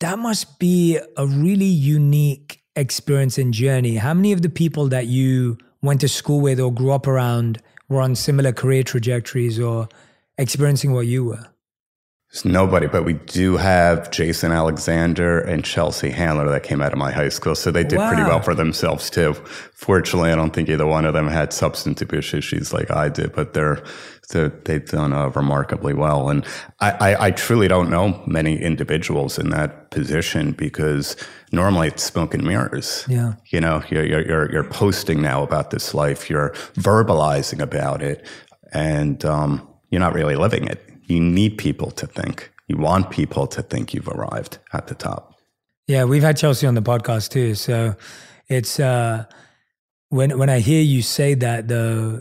that 0.00 0.18
must 0.18 0.58
be 0.58 0.98
a 1.16 1.26
really 1.26 1.64
unique 1.64 2.62
experience 2.76 3.38
and 3.38 3.52
journey. 3.52 3.96
How 3.96 4.14
many 4.14 4.32
of 4.32 4.42
the 4.42 4.48
people 4.48 4.88
that 4.88 5.06
you 5.06 5.58
went 5.82 6.00
to 6.02 6.08
school 6.08 6.40
with 6.40 6.60
or 6.60 6.72
grew 6.72 6.92
up 6.92 7.06
around 7.06 7.60
were 7.88 8.00
on 8.00 8.14
similar 8.14 8.52
career 8.52 8.82
trajectories 8.82 9.58
or 9.58 9.88
experiencing 10.36 10.92
what 10.92 11.06
you 11.06 11.24
were? 11.24 11.48
There's 12.30 12.44
nobody, 12.44 12.86
but 12.86 13.06
we 13.06 13.14
do 13.14 13.56
have 13.56 14.10
Jason 14.10 14.52
Alexander 14.52 15.40
and 15.40 15.64
Chelsea 15.64 16.10
Handler 16.10 16.50
that 16.50 16.62
came 16.62 16.82
out 16.82 16.92
of 16.92 16.98
my 16.98 17.10
high 17.10 17.30
school. 17.30 17.54
So 17.54 17.70
they 17.70 17.84
did 17.84 17.96
wow. 17.96 18.08
pretty 18.08 18.22
well 18.22 18.42
for 18.42 18.54
themselves 18.54 19.08
too. 19.08 19.32
Fortunately, 19.72 20.30
I 20.30 20.36
don't 20.36 20.52
think 20.52 20.68
either 20.68 20.86
one 20.86 21.06
of 21.06 21.14
them 21.14 21.26
had 21.26 21.54
substance 21.54 22.02
abuse 22.02 22.34
issues 22.34 22.70
like 22.70 22.90
I 22.90 23.08
did, 23.08 23.32
but 23.32 23.54
they're, 23.54 23.82
so 24.24 24.48
they've 24.48 24.84
done 24.86 25.14
uh, 25.14 25.28
remarkably 25.30 25.94
well. 25.94 26.28
And 26.28 26.44
I, 26.80 26.90
I, 26.90 27.26
I, 27.26 27.30
truly 27.30 27.66
don't 27.66 27.88
know 27.88 28.22
many 28.26 28.60
individuals 28.60 29.38
in 29.38 29.48
that 29.50 29.90
position 29.90 30.52
because 30.52 31.16
normally 31.52 31.88
it's 31.88 32.02
smoke 32.02 32.34
and 32.34 32.44
mirrors. 32.44 33.04
Yeah. 33.08 33.34
You 33.46 33.60
know, 33.60 33.82
you're, 33.90 34.04
you're, 34.04 34.52
you're 34.52 34.64
posting 34.64 35.22
now 35.22 35.42
about 35.42 35.70
this 35.70 35.94
life, 35.94 36.28
you're 36.28 36.50
verbalizing 36.74 37.60
about 37.60 38.02
it, 38.02 38.26
and 38.72 39.24
um, 39.24 39.68
you're 39.90 40.00
not 40.00 40.14
really 40.14 40.36
living 40.36 40.64
it 40.64 40.88
you 41.08 41.20
need 41.20 41.58
people 41.58 41.90
to 41.92 42.06
think. 42.06 42.52
You 42.68 42.76
want 42.76 43.10
people 43.10 43.46
to 43.48 43.62
think 43.62 43.94
you've 43.94 44.08
arrived 44.08 44.58
at 44.72 44.86
the 44.86 44.94
top. 44.94 45.34
Yeah, 45.86 46.04
we've 46.04 46.22
had 46.22 46.36
Chelsea 46.36 46.66
on 46.66 46.74
the 46.74 46.82
podcast 46.82 47.30
too. 47.30 47.54
So 47.54 47.96
it's 48.46 48.78
uh 48.78 49.24
when 50.10 50.38
when 50.38 50.50
I 50.50 50.60
hear 50.60 50.82
you 50.82 51.00
say 51.02 51.34
that 51.34 51.66
though, 51.68 52.20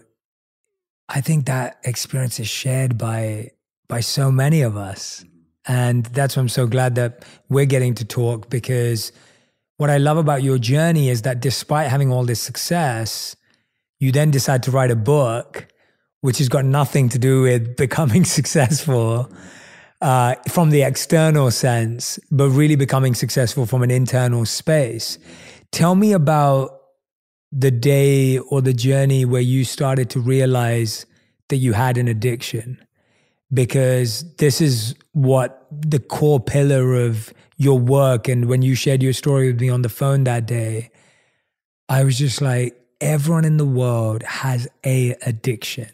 I 1.10 1.22
think 1.22 1.46
that 1.46 1.79
experience 1.84 2.39
is 2.39 2.48
shared 2.48 2.98
by 2.98 3.51
by 3.89 4.00
so 4.00 4.31
many 4.31 4.62
of 4.62 4.77
us. 4.77 5.25
And 5.68 6.06
that's 6.08 6.36
why 6.36 6.42
I'm 6.42 6.50
so 6.50 6.66
glad 6.66 6.96
that 6.96 7.26
we're 7.50 7.66
getting 7.66 7.94
to 7.96 8.06
talk 8.06 8.50
because 8.50 9.12
what 9.78 9.90
I 9.90 9.98
love 9.98 10.18
about 10.18 10.42
your 10.42 10.58
journey 10.58 11.10
is 11.10 11.24
that 11.24 11.40
despite 11.40 11.90
having 11.90 12.12
all 12.12 12.26
this 12.26 12.42
success, 12.42 13.36
you 14.00 14.12
then 14.12 14.32
decide 14.32 14.64
to 14.64 14.72
write 14.72 14.92
a 14.92 14.96
book 14.96 15.68
which 16.22 16.40
has 16.40 16.50
got 16.50 16.66
nothing 16.66 17.10
to 17.10 17.20
do 17.20 17.44
with 17.44 17.76
becoming 17.76 18.26
successful 18.38 19.32
uh, 20.02 20.36
from 20.50 20.70
the 20.70 20.82
external 20.84 21.52
sense, 21.52 22.20
but 22.32 22.50
really 22.50 22.76
becoming 22.76 23.14
successful 23.14 23.66
from 23.66 23.84
an 23.84 23.92
internal 23.92 24.46
space. 24.46 25.18
Tell 25.72 25.96
me 25.96 26.14
about 26.14 26.82
the 27.52 27.72
day 27.72 28.40
or 28.40 28.62
the 28.62 28.74
journey 28.74 29.26
where 29.26 29.42
you 29.42 29.64
started 29.64 30.10
to 30.12 30.20
realize 30.20 31.06
that 31.50 31.58
you 31.58 31.74
had 31.74 31.98
an 31.98 32.08
addiction, 32.08 32.86
because 33.54 34.24
this 34.36 34.62
is 34.62 34.96
what 35.13 35.68
the 35.72 36.00
core 36.00 36.39
pillar 36.39 36.96
of 36.96 37.34
your 37.58 37.80
work. 37.80 38.27
And 38.27 38.48
when 38.48 38.62
you 38.62 38.75
shared 38.75 39.01
your 39.01 39.13
story 39.13 39.51
with 39.51 39.62
me 39.62 39.70
on 39.70 39.82
the 39.82 39.89
phone 39.89 40.24
that 40.25 40.46
day, 40.46 40.92
I 41.89 42.04
was 42.04 42.18
just 42.18 42.42
like, 42.42 42.80
everyone 43.00 43.46
in 43.46 43.58
the 43.58 43.66
world 43.66 44.24
has 44.24 44.68
a 44.84 45.16
addiction 45.22 45.89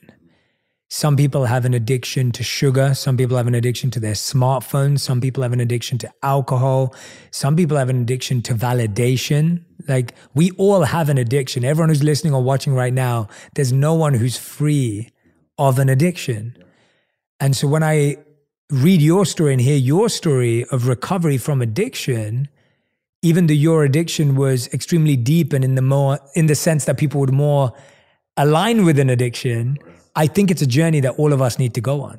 some 0.93 1.17
people 1.17 1.45
have 1.45 1.65
an 1.65 1.73
addiction 1.73 2.31
to 2.33 2.43
sugar. 2.43 2.93
Some 2.93 3.17
people 3.17 3.35
have 3.35 3.47
an 3.47 3.55
addiction 3.55 3.89
to 3.89 3.99
their 3.99 4.13
smartphones. 4.13 4.99
Some 4.99 5.21
people 5.21 5.41
have 5.41 5.51
an 5.51 5.59
addiction 5.59 5.97
to 5.97 6.13
alcohol. 6.21 6.93
Some 7.31 7.55
people 7.55 7.77
have 7.77 7.89
an 7.89 7.99
addiction 7.99 8.43
to 8.43 8.53
validation. 8.53 9.63
Like 9.87 10.13
we 10.35 10.51
all 10.51 10.83
have 10.83 11.09
an 11.09 11.17
addiction. 11.17 11.65
Everyone 11.65 11.89
who's 11.89 12.03
listening 12.03 12.31
or 12.31 12.43
watching 12.43 12.75
right 12.75 12.93
now, 12.93 13.27
there's 13.55 13.73
no 13.73 13.95
one 13.95 14.13
who's 14.13 14.37
free 14.37 15.09
of 15.57 15.79
an 15.79 15.89
addiction. 15.89 16.55
And 17.43 17.57
so 17.57 17.67
when 17.67 17.83
I 17.83 18.15
read 18.69 19.01
your 19.01 19.25
story 19.25 19.51
and 19.51 19.61
hear 19.61 19.75
your 19.75 20.07
story 20.07 20.63
of 20.71 20.87
recovery 20.87 21.37
from 21.37 21.61
addiction, 21.61 22.47
even 23.21 23.47
though 23.47 23.53
your 23.53 23.83
addiction 23.83 24.35
was 24.35 24.73
extremely 24.73 25.17
deep 25.17 25.51
and 25.51 25.61
in 25.61 25.75
the 25.75 25.81
more 25.81 26.19
in 26.35 26.45
the 26.45 26.55
sense 26.55 26.85
that 26.85 26.97
people 26.97 27.19
would 27.19 27.33
more 27.33 27.73
align 28.37 28.85
with 28.85 28.97
an 28.97 29.09
addiction, 29.09 29.77
I 30.15 30.25
think 30.25 30.51
it's 30.51 30.61
a 30.61 30.65
journey 30.65 31.01
that 31.01 31.15
all 31.19 31.33
of 31.33 31.41
us 31.41 31.59
need 31.59 31.73
to 31.73 31.81
go 31.81 32.01
on. 32.01 32.17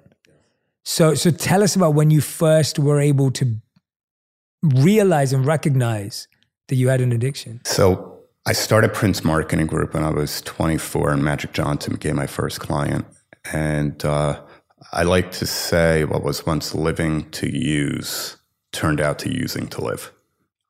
So, 0.85 1.14
so 1.14 1.31
tell 1.31 1.62
us 1.62 1.75
about 1.75 1.95
when 1.95 2.11
you 2.11 2.21
first 2.21 2.78
were 2.78 3.00
able 3.00 3.31
to 3.31 3.47
realize 4.62 5.33
and 5.33 5.47
recognize 5.47 6.28
that 6.69 6.76
you 6.76 6.88
had 6.88 7.00
an 7.00 7.12
addiction. 7.12 7.62
So, 7.64 8.11
I 8.45 8.52
started 8.52 8.93
Prince 8.93 9.25
Marketing 9.25 9.66
Group 9.66 9.95
when 9.95 10.04
I 10.04 10.11
was 10.11 10.43
24, 10.43 11.12
and 11.12 11.25
Magic 11.25 11.54
Johnson 11.54 11.95
became 11.95 12.16
my 12.16 12.26
first 12.26 12.61
client. 12.61 13.07
And 13.50 14.04
uh, 14.04 14.40
I 14.97 15.03
like 15.03 15.33
to 15.33 15.47
say 15.47 16.05
what 16.05 16.23
was 16.23 16.47
once 16.47 16.73
living 16.73 17.29
to 17.33 17.51
use 17.51 18.37
turned 18.71 19.01
out 19.01 19.19
to 19.19 19.29
using 19.29 19.67
to 19.71 19.83
live. 19.83 20.13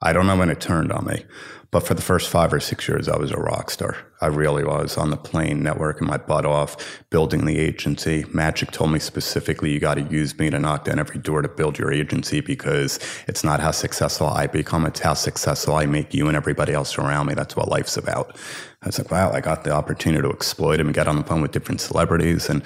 I 0.01 0.15
don't 0.15 0.27
know 0.27 0.35
when 0.35 0.49
it 0.49 0.63
turned 0.63 0.91
on 0.91 1.05
me, 1.05 1.27
but 1.75 1.85
for 1.85 1.95
the 1.95 2.03
first 2.03 2.31
five 2.31 2.53
or 2.53 2.61
six 2.61 2.87
years, 2.87 3.09
I 3.09 3.17
was 3.17 3.33
a 3.33 3.37
rock 3.37 3.69
star. 3.69 3.97
I 4.21 4.29
really 4.29 4.63
was 4.63 4.97
on 4.97 5.11
the 5.11 5.17
plane, 5.17 5.61
networking 5.61 6.03
my 6.03 6.19
butt 6.19 6.47
off, 6.47 7.03
building 7.11 7.47
the 7.47 7.59
agency. 7.59 8.25
Magic 8.33 8.71
told 8.71 8.93
me 8.93 9.01
specifically, 9.01 9.73
you 9.73 9.81
got 9.81 9.95
to 9.95 10.03
use 10.03 10.39
me 10.39 10.51
to 10.51 10.61
knock 10.61 10.85
down 10.85 11.01
every 11.01 11.19
door 11.19 11.43
to 11.43 11.49
build 11.49 11.77
your 11.77 11.93
agency 11.93 12.41
because 12.41 13.01
it's 13.27 13.43
not 13.43 13.59
how 13.59 13.73
successful 13.73 14.29
I 14.29 14.47
become, 14.47 14.87
it's 14.87 15.01
how 15.01 15.15
successful 15.15 15.75
I 15.75 15.87
make 15.87 16.15
you 16.15 16.29
and 16.29 16.37
everybody 16.37 16.73
else 16.73 16.97
around 16.97 17.27
me. 17.27 17.35
That's 17.35 17.57
what 17.57 17.67
life's 17.67 17.97
about. 17.97 18.39
I 18.83 18.87
was 18.87 19.01
like, 19.01 19.11
wow, 19.11 19.33
I 19.33 19.41
got 19.41 19.65
the 19.65 19.73
opportunity 19.73 20.23
to 20.23 20.33
exploit 20.33 20.79
him 20.79 20.87
and 20.87 20.95
get 20.95 21.09
on 21.09 21.17
the 21.17 21.25
phone 21.25 21.43
with 21.43 21.51
different 21.51 21.81
celebrities. 21.81 22.49
And 22.49 22.63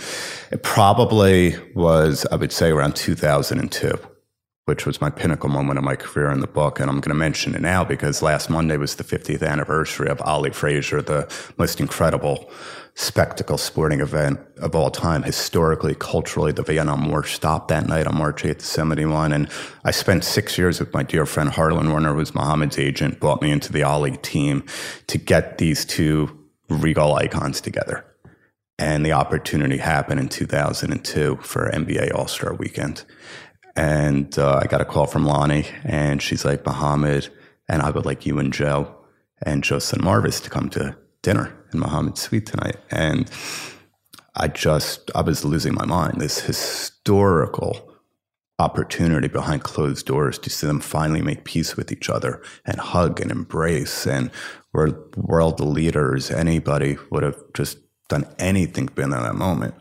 it 0.53 0.63
probably 0.63 1.57
was, 1.75 2.27
I 2.31 2.37
would 2.37 2.53
say, 2.53 2.69
around 2.69 2.95
2002 2.95 3.99
which 4.69 4.85
was 4.85 5.01
my 5.01 5.09
pinnacle 5.09 5.49
moment 5.49 5.79
of 5.79 5.85
my 5.85 5.97
career 5.97 6.31
in 6.31 6.41
the 6.41 6.47
book. 6.47 6.79
And 6.79 6.91
I'm 6.91 7.01
going 7.01 7.09
to 7.09 7.15
mention 7.15 7.55
it 7.55 7.63
now 7.63 7.85
because 7.85 8.21
last 8.21 8.51
Monday 8.51 8.77
was 8.77 8.97
the 8.97 9.03
50th 9.03 9.43
anniversary 9.43 10.11
of 10.11 10.21
Ali 10.21 10.51
Frazier, 10.51 11.01
the 11.01 11.27
most 11.57 11.81
incredible 11.81 12.51
spectacle 12.95 13.57
sporting 13.57 14.01
event 14.01 14.39
of 14.59 14.75
all 14.75 14.91
time. 14.91 15.23
Historically, 15.23 15.95
culturally, 15.95 16.53
the 16.53 16.63
Vietnam 16.63 17.09
War 17.09 17.25
stopped 17.25 17.69
that 17.69 17.87
night 17.87 18.07
on 18.07 18.19
March 18.19 18.43
8th, 18.43 18.61
71. 18.61 19.33
And 19.33 19.49
I 19.85 19.91
spent 19.91 20.23
six 20.23 20.59
years 20.59 20.81
with 20.81 20.93
my 20.93 21.03
dear 21.03 21.25
friend 21.25 21.49
Harlan 21.49 21.91
Werner, 21.91 22.11
who 22.11 22.19
was 22.19 22.35
Muhammad's 22.35 22.79
agent, 22.79 23.21
brought 23.21 23.41
me 23.41 23.51
into 23.51 23.73
the 23.73 23.85
Ali 23.85 24.19
team 24.19 24.65
to 25.07 25.17
get 25.17 25.57
these 25.57 25.87
two 25.87 26.39
regal 26.69 27.15
icons 27.15 27.63
together. 27.63 28.05
And 28.79 29.05
the 29.05 29.13
opportunity 29.13 29.79
happened 29.79 30.21
in 30.21 30.29
2002 30.29 31.39
for 31.41 31.71
NBA 31.71 32.15
All 32.15 32.29
Star 32.29 32.55
Weekend. 32.55 33.05
And 33.79 34.37
uh, 34.37 34.59
I 34.61 34.67
got 34.67 34.81
a 34.81 34.85
call 34.85 35.07
from 35.07 35.25
Lonnie, 35.25 35.67
and 35.85 36.21
she's 36.21 36.45
like, 36.45 36.67
Muhammad, 36.67 37.29
and 37.69 37.81
I 37.81 37.91
would 37.91 38.05
like 38.05 38.27
you 38.27 38.41
and 38.41 38.53
Joe 38.53 38.93
and 39.43 39.63
Joseph 39.63 40.01
Marvis 40.01 40.41
to 40.41 40.51
come 40.51 40.69
to 40.71 40.97
dinner 41.23 41.55
in 41.73 41.79
Muhammad's 41.79 42.21
suite 42.21 42.47
tonight. 42.47 42.79
And 42.91 43.31
I 44.35 44.49
just, 44.49 45.13
I 45.15 45.23
was 45.23 45.45
losing 45.45 45.75
my 45.75 45.85
mind. 45.85 46.21
This 46.21 46.41
historical 46.41 47.89
opportunity 48.59 49.29
behind 49.29 49.63
closed 49.63 50.07
doors 50.07 50.41
to 50.41 50.51
see 50.51 50.67
them 50.67 50.81
finally 50.81 51.23
make 51.23 51.45
peace 51.45 51.77
with 51.77 51.93
each 51.93 52.11
other 52.11 52.43
and 52.65 52.81
hug 52.81 53.21
and 53.21 53.31
embrace. 53.31 54.09
And 54.09 54.33
we're 54.73 54.93
world 55.17 55.61
leaders. 55.61 56.33
Anybody 56.33 56.99
would 57.13 57.23
have 57.23 57.41
just 57.55 57.79
done 58.09 58.27
anything 58.41 58.87
been 58.87 59.05
in 59.05 59.11
that 59.23 59.37
moment. 59.37 59.77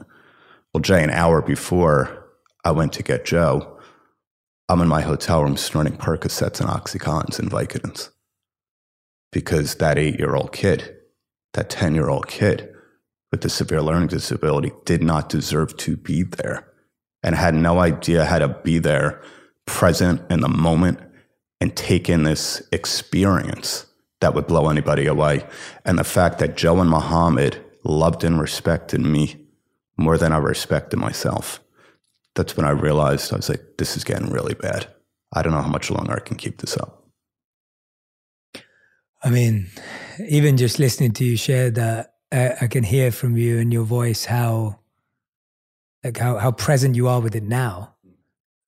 Well, 0.72 0.82
Jay, 0.82 1.04
an 1.04 1.10
hour 1.10 1.42
before 1.42 2.28
I 2.64 2.70
went 2.70 2.94
to 2.94 3.02
get 3.02 3.26
Joe, 3.26 3.77
I'm 4.70 4.82
in 4.82 4.90
my 4.90 5.00
hotel 5.00 5.44
room 5.44 5.56
snorting 5.56 5.96
Percocets 5.96 6.60
and 6.60 6.70
Oxycontins 6.70 7.40
and 7.40 7.50
Vicodins 7.50 8.10
because 9.32 9.76
that 9.76 9.98
eight 9.98 10.20
year 10.20 10.36
old 10.36 10.52
kid, 10.52 10.94
that 11.54 11.70
10 11.70 11.96
year 11.96 12.10
old 12.10 12.28
kid 12.28 12.74
with 13.32 13.42
the 13.42 13.50
severe 13.50 13.82
learning 13.82 14.10
disability 14.10 14.74
did 14.84 15.02
not 15.02 15.30
deserve 15.30 15.78
to 15.78 15.96
be 15.96 16.24
there 16.24 16.68
and 17.24 17.36
had 17.36 17.56
no 17.56 17.80
idea 17.80 18.26
how 18.26 18.40
to 18.40 18.50
be 18.50 18.78
there 18.78 19.22
present 19.66 20.22
in 20.30 20.42
the 20.42 20.50
moment 20.50 21.00
and 21.62 21.76
take 21.76 22.10
in 22.10 22.24
this 22.24 22.62
experience 22.74 23.86
that 24.20 24.34
would 24.34 24.48
blow 24.48 24.70
anybody 24.70 25.06
away. 25.06 25.46
And 25.86 25.98
the 25.98 26.04
fact 26.04 26.40
that 26.40 26.58
Joe 26.58 26.82
and 26.82 26.90
Muhammad 26.90 27.64
loved 27.86 28.26
and 28.26 28.40
respected 28.40 29.00
me 29.00 29.46
more 29.96 30.18
than 30.18 30.34
I 30.34 30.38
respected 30.38 30.98
myself 30.98 31.62
that's 32.38 32.56
when 32.56 32.66
I 32.66 32.70
realized 32.70 33.34
I 33.34 33.36
was 33.36 33.50
like, 33.50 33.64
this 33.78 33.98
is 33.98 34.06
getting 34.06 34.30
really 34.30 34.54
bad. 34.54 34.88
I 35.34 35.42
don't 35.42 35.52
know 35.52 35.62
how 35.62 35.68
much 35.68 35.92
longer 35.92 36.14
I 36.14 36.20
can 36.20 36.38
keep 36.38 36.60
this 36.60 36.78
up. 36.78 37.04
I 39.24 39.30
mean, 39.30 39.68
even 40.30 40.56
just 40.56 40.80
listening 40.80 41.12
to 41.14 41.26
you 41.26 41.36
share 41.36 41.72
that, 41.72 42.14
I, 42.32 42.54
I 42.62 42.68
can 42.68 42.84
hear 42.84 43.12
from 43.12 43.36
you 43.36 43.58
and 43.58 43.74
your 43.74 43.84
voice 43.84 44.26
how, 44.26 44.80
like 46.04 46.18
how 46.18 46.38
how 46.38 46.52
present 46.52 46.96
you 46.96 47.08
are 47.08 47.20
with 47.20 47.36
it 47.36 47.44
now, 47.44 47.96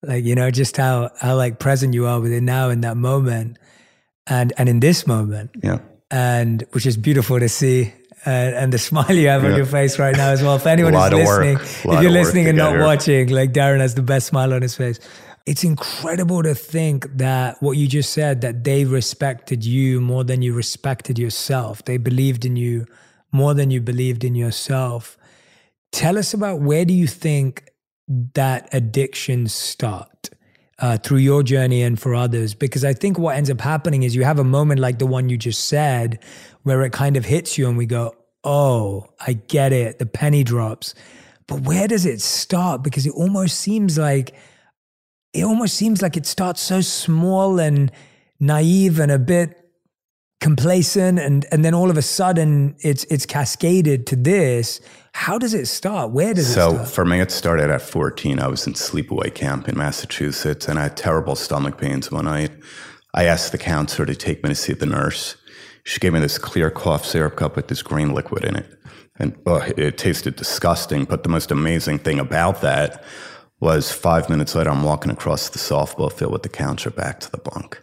like 0.02 0.26
you 0.26 0.34
know, 0.34 0.50
just 0.50 0.76
how 0.76 1.12
how 1.20 1.36
like 1.36 1.60
present 1.60 1.94
you 1.94 2.08
are 2.08 2.20
with 2.20 2.32
it 2.32 2.42
now 2.42 2.70
in 2.70 2.82
that 2.82 2.98
moment, 2.98 3.58
and 4.28 4.52
and 4.58 4.68
in 4.68 4.80
this 4.80 5.06
moment, 5.06 5.52
yeah, 5.62 5.80
and 6.10 6.66
which 6.72 6.86
is 6.86 6.98
beautiful 6.98 7.40
to 7.40 7.48
see 7.48 7.94
and, 8.26 8.56
and 8.56 8.74
the 8.74 8.78
smile 8.78 9.12
you 9.12 9.28
have 9.28 9.44
yeah. 9.44 9.52
on 9.52 9.56
your 9.56 9.66
face 9.66 10.00
right 10.00 10.16
now 10.16 10.30
as 10.30 10.42
well. 10.42 10.56
If 10.56 10.68
anyone 10.68 10.94
is 10.96 11.14
listening, 11.14 11.58
if 11.58 12.02
you're 12.02 12.12
listening 12.12 12.48
and 12.48 12.58
not 12.58 12.78
watching, 12.80 13.30
like 13.30 13.54
Darren 13.54 13.80
has 13.80 13.96
the 13.96 14.02
best 14.02 14.28
smile 14.28 14.54
on 14.54 14.62
his 14.62 14.76
face. 14.76 15.00
It's 15.46 15.64
incredible 15.64 16.44
to 16.44 16.54
think 16.54 17.18
that 17.18 17.62
what 17.62 17.72
you 17.72 17.88
just 17.88 18.14
said, 18.14 18.42
that 18.42 18.64
they 18.64 18.86
respected 18.86 19.66
you 19.66 20.00
more 20.00 20.24
than 20.24 20.42
you 20.42 20.54
respected 20.54 21.18
yourself. 21.18 21.84
They 21.86 21.98
believed 21.98 22.46
in 22.46 22.56
you 22.56 22.86
more 23.32 23.54
than 23.54 23.72
you 23.72 23.82
believed 23.82 24.24
in 24.24 24.36
yourself. 24.36 25.18
Tell 25.92 26.18
us 26.18 26.34
about 26.34 26.62
where 26.62 26.86
do 26.86 26.94
you 26.94 27.08
think 27.08 27.72
that 28.08 28.70
addictions 28.74 29.54
start? 29.54 30.30
Uh, 30.82 30.98
through 30.98 31.18
your 31.18 31.44
journey 31.44 31.82
and 31.84 32.00
for 32.00 32.16
others. 32.16 32.54
Because 32.54 32.86
I 32.86 32.94
think 32.94 33.20
what 33.20 33.36
ends 33.36 33.50
up 33.50 33.60
happening 33.60 34.04
is 34.04 34.16
you 34.16 34.24
have 34.24 34.40
a 34.40 34.46
moment 34.46 34.80
like 34.80 34.98
the 34.98 35.06
one 35.06 35.28
you 35.28 35.36
just 35.36 35.66
said, 35.66 36.24
where 36.64 36.84
it 36.84 36.92
kind 36.92 37.18
of 37.18 37.26
hits 37.26 37.58
you 37.58 37.68
and 37.68 37.78
we 37.78 37.86
go, 37.86 38.16
oh, 38.44 39.08
I 39.20 39.34
get 39.34 39.74
it. 39.74 40.00
The 40.00 40.06
penny 40.06 40.44
drops. 40.44 40.94
But 41.48 41.62
where 41.62 41.88
does 41.88 42.06
it 42.06 42.22
start? 42.22 42.84
Because 42.84 43.06
it 43.06 43.14
almost 43.14 43.60
seems 43.60 43.98
like, 43.98 44.36
it 45.34 45.44
almost 45.44 45.76
seems 45.76 46.02
like 46.02 46.18
it 46.18 46.26
starts 46.26 46.62
so 46.62 46.82
small 46.82 47.60
and 47.60 47.92
naive 48.40 49.00
and 49.00 49.12
a 49.12 49.20
bit 49.20 49.60
complacent 50.40 51.20
and 51.20 51.46
and 51.52 51.66
then 51.66 51.74
all 51.74 51.90
of 51.90 51.98
a 51.98 52.02
sudden 52.02 52.74
it's 52.80 53.04
it's 53.06 53.26
cascaded 53.26 54.08
to 54.08 54.16
this 54.16 54.80
how 55.12 55.38
does 55.38 55.54
it 55.54 55.66
start 55.66 56.12
where 56.12 56.34
does 56.34 56.54
so 56.54 56.70
it 56.70 56.74
start 56.74 56.88
so 56.88 56.94
for 56.94 57.04
me 57.04 57.20
it 57.20 57.30
started 57.30 57.70
at 57.70 57.82
14 57.82 58.40
i 58.40 58.48
was 58.48 58.66
in 58.66 58.72
sleepaway 58.72 59.34
camp 59.34 59.68
in 59.68 59.78
massachusetts 59.78 60.70
and 60.70 60.80
i 60.80 60.84
had 60.84 60.96
terrible 60.96 61.36
stomach 61.36 61.78
pains 61.78 62.10
one 62.10 62.24
night 62.24 62.52
i 63.14 63.26
asked 63.26 63.52
the 63.52 63.58
counselor 63.58 64.06
to 64.06 64.16
take 64.16 64.42
me 64.42 64.48
to 64.48 64.56
see 64.56 64.72
the 64.72 64.86
nurse 64.86 65.36
she 65.84 66.00
gave 66.00 66.14
me 66.14 66.20
this 66.20 66.38
clear 66.38 66.70
cough 66.70 67.06
syrup 67.06 67.36
cup 67.36 67.56
with 67.56 67.68
this 67.68 67.82
green 67.82 68.14
liquid 68.14 68.44
in 68.44 68.56
it 68.56 68.76
and 69.18 69.38
oh, 69.46 69.62
it 69.78 69.98
tasted 69.98 70.36
disgusting 70.36 71.06
but 71.06 71.24
the 71.24 71.30
most 71.30 71.52
amazing 71.52 72.00
thing 72.00 72.20
about 72.20 72.62
that 72.62 73.04
was 73.60 73.92
five 73.92 74.30
minutes 74.30 74.56
later 74.56 74.70
i'm 74.70 74.84
walking 74.84 75.12
across 75.12 75.50
the 75.50 75.60
softball 75.60 76.12
field 76.12 76.32
with 76.32 76.44
the 76.44 76.50
counselor 76.50 76.96
back 76.96 77.20
to 77.20 77.32
the 77.32 77.38
bunk 77.38 77.82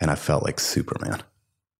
and 0.00 0.10
i 0.10 0.14
felt 0.14 0.44
like 0.44 0.60
superman 0.60 1.22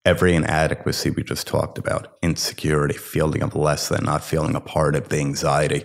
every 0.05 0.35
inadequacy 0.35 1.11
we 1.11 1.23
just 1.23 1.47
talked 1.47 1.79
about, 1.79 2.17
insecurity, 2.23 2.97
feeling 2.97 3.43
of 3.43 3.55
less 3.55 3.89
than, 3.89 4.05
not 4.05 4.25
feeling 4.25 4.55
a 4.55 4.61
part 4.61 4.97
of 4.97 5.09
the 5.09 5.19
anxiety, 5.19 5.85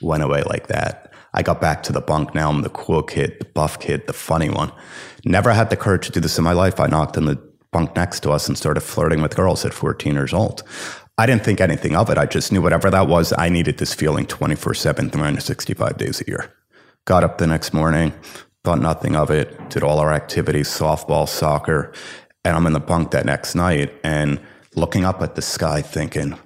went 0.00 0.22
away 0.22 0.42
like 0.42 0.66
that. 0.66 1.12
I 1.34 1.42
got 1.42 1.60
back 1.60 1.82
to 1.84 1.92
the 1.92 2.00
bunk. 2.00 2.34
Now 2.34 2.50
I'm 2.50 2.62
the 2.62 2.68
cool 2.68 3.02
kid, 3.02 3.36
the 3.40 3.44
buff 3.46 3.80
kid, 3.80 4.06
the 4.06 4.12
funny 4.12 4.48
one. 4.48 4.72
Never 5.24 5.52
had 5.52 5.70
the 5.70 5.76
courage 5.76 6.06
to 6.06 6.12
do 6.12 6.20
this 6.20 6.38
in 6.38 6.44
my 6.44 6.52
life. 6.52 6.78
I 6.78 6.86
knocked 6.86 7.16
on 7.16 7.24
the 7.24 7.53
bunk 7.74 7.96
next 7.96 8.20
to 8.20 8.30
us 8.30 8.46
and 8.46 8.56
started 8.56 8.80
flirting 8.80 9.20
with 9.20 9.34
girls 9.34 9.64
at 9.64 9.74
14 9.74 10.14
years 10.14 10.32
old. 10.32 10.62
I 11.18 11.26
didn't 11.26 11.44
think 11.44 11.60
anything 11.60 11.96
of 11.96 12.08
it. 12.08 12.16
I 12.16 12.24
just 12.24 12.52
knew 12.52 12.62
whatever 12.62 12.88
that 12.88 13.08
was, 13.08 13.34
I 13.36 13.48
needed 13.48 13.78
this 13.78 13.92
feeling 13.92 14.26
24 14.26 14.74
7, 14.74 15.10
365 15.10 15.98
days 15.98 16.20
a 16.20 16.24
year. 16.28 16.54
Got 17.04 17.24
up 17.24 17.38
the 17.38 17.48
next 17.48 17.74
morning, 17.74 18.12
thought 18.62 18.78
nothing 18.78 19.16
of 19.16 19.30
it, 19.30 19.70
did 19.70 19.82
all 19.82 19.98
our 19.98 20.12
activities, 20.12 20.68
softball, 20.68 21.28
soccer, 21.28 21.92
and 22.44 22.56
I'm 22.56 22.66
in 22.66 22.72
the 22.74 22.80
bunk 22.80 23.10
that 23.10 23.26
next 23.26 23.56
night 23.56 23.92
and 24.04 24.40
looking 24.76 25.04
up 25.04 25.20
at 25.20 25.34
the 25.34 25.42
sky 25.42 25.82
thinking, 25.82 26.38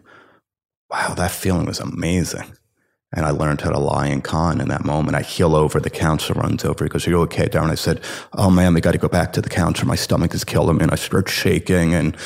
wow, 0.91 1.15
that 1.15 1.31
feeling 1.31 1.67
was 1.67 1.81
amazing. 1.81 2.45
And 3.13 3.25
I 3.25 3.31
learned 3.31 3.63
how 3.63 3.71
to 3.71 3.79
lie 3.79 4.09
and 4.09 4.23
con 4.23 4.61
in 4.61 4.69
that 4.69 4.85
moment. 4.85 5.17
I 5.17 5.23
heel 5.23 5.57
over, 5.57 5.81
the 5.81 5.91
counselor 5.91 6.43
runs 6.43 6.65
over. 6.65 6.85
He 6.85 6.91
goes, 6.91 7.07
Are 7.07 7.11
you 7.11 7.21
okay, 7.23 7.49
Darren? 7.49 7.71
I 7.71 7.75
said, 7.75 8.03
Oh 8.35 8.51
man, 8.51 8.75
we 8.75 8.81
got 8.81 8.93
to 8.93 8.99
go 8.99 9.09
back 9.09 9.33
to 9.33 9.41
the 9.41 9.49
counselor. 9.49 9.89
My 9.89 9.97
stomach 9.97 10.35
is 10.35 10.45
killing 10.45 10.77
me. 10.77 10.83
And 10.83 10.93
I 10.93 10.97
start 10.97 11.29
shaking. 11.29 11.95
And 11.95 12.17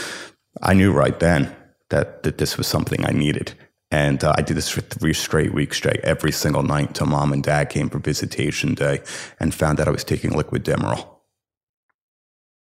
I 0.61 0.75
knew 0.75 0.93
right 0.93 1.19
then 1.19 1.55
that, 1.91 2.25
that 2.25 2.39
this 2.39 2.59
was 2.59 2.67
something 2.67 3.05
I 3.07 3.13
needed. 3.13 3.55
And 3.93 4.25
uh, 4.25 4.33
I 4.37 4.43
did 4.43 4.57
this 4.57 4.71
for 4.71 4.81
three 4.81 5.13
straight 5.13 5.53
weeks 5.53 5.77
straight, 5.77 6.01
every 6.01 6.33
single 6.33 6.63
night 6.63 6.89
until 6.89 7.07
mom 7.07 7.33
and 7.33 7.43
dad 7.43 7.69
came 7.69 7.91
for 7.91 7.99
visitation 7.99 8.75
day 8.75 9.03
and 9.39 9.55
found 9.55 9.79
out 9.79 9.87
I 9.87 9.93
was 9.93 10.03
taking 10.03 10.33
liquid 10.33 10.65
Demerol 10.65 11.22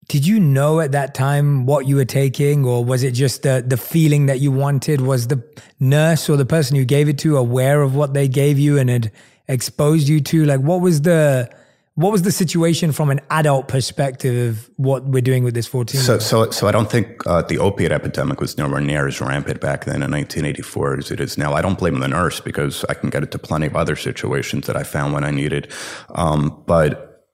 did 0.08 0.28
you 0.28 0.40
know 0.40 0.80
at 0.80 0.92
that 0.92 1.14
time 1.14 1.66
what 1.66 1.88
you 1.88 1.96
were 1.96 2.06
taking 2.06 2.66
or 2.66 2.84
was 2.84 3.04
it 3.04 3.12
just 3.12 3.44
the 3.44 3.64
the 3.66 3.78
feeling 3.78 4.26
that 4.26 4.40
you 4.40 4.52
wanted? 4.52 5.02
Was 5.02 5.28
the 5.28 5.44
nurse 5.80 6.30
or 6.30 6.38
the 6.38 6.46
person 6.46 6.76
who 6.76 6.86
gave 6.86 7.08
it 7.10 7.18
to 7.20 7.38
aware 7.38 7.82
of 7.82 7.96
what 7.96 8.14
they 8.14 8.28
gave 8.28 8.60
you 8.60 8.78
and 8.78 8.90
had 8.90 9.12
exposed 9.48 10.08
you 10.08 10.20
to? 10.22 10.46
Like 10.46 10.60
what 10.60 10.82
was 10.82 11.02
the 11.02 11.50
what 11.96 12.12
was 12.12 12.24
the 12.24 12.32
situation 12.32 12.92
from 12.92 13.12
an 13.12 13.22
adult 13.30 13.68
perspective 13.68 14.50
of 14.50 14.70
what 14.78 15.06
we're 15.06 15.22
doing 15.22 15.44
with 15.44 15.54
this 15.54 15.68
14 15.68 16.02
so 16.02 16.18
so 16.18 16.50
so 16.50 16.68
i 16.68 16.72
don't 16.72 16.90
think 16.90 17.26
uh, 17.28 17.44
the 17.44 17.60
opiate 17.60 17.92
epidemic 17.92 18.42
was 18.42 18.58
nowhere 18.58 18.82
near 18.82 19.08
as 19.08 19.22
rampant 19.22 19.62
back 19.62 19.86
then 19.86 20.02
in 20.02 20.10
1984 20.10 20.98
as 20.98 21.12
it 21.12 21.20
is 21.20 21.38
now. 21.38 21.54
I 21.54 21.62
don't 21.62 21.78
blame 21.78 22.00
the 22.00 22.08
nurse 22.08 22.40
because 22.40 22.84
i 22.90 22.94
can 22.94 23.10
get 23.10 23.24
it 23.24 23.32
to 23.32 23.40
plenty 23.40 23.68
of 23.68 23.76
other 23.76 23.96
situations 23.96 24.66
that 24.68 24.76
i 24.76 24.84
found 24.84 25.14
when 25.14 25.24
i 25.24 25.32
needed 25.32 25.72
um, 26.16 26.64
but 26.66 27.26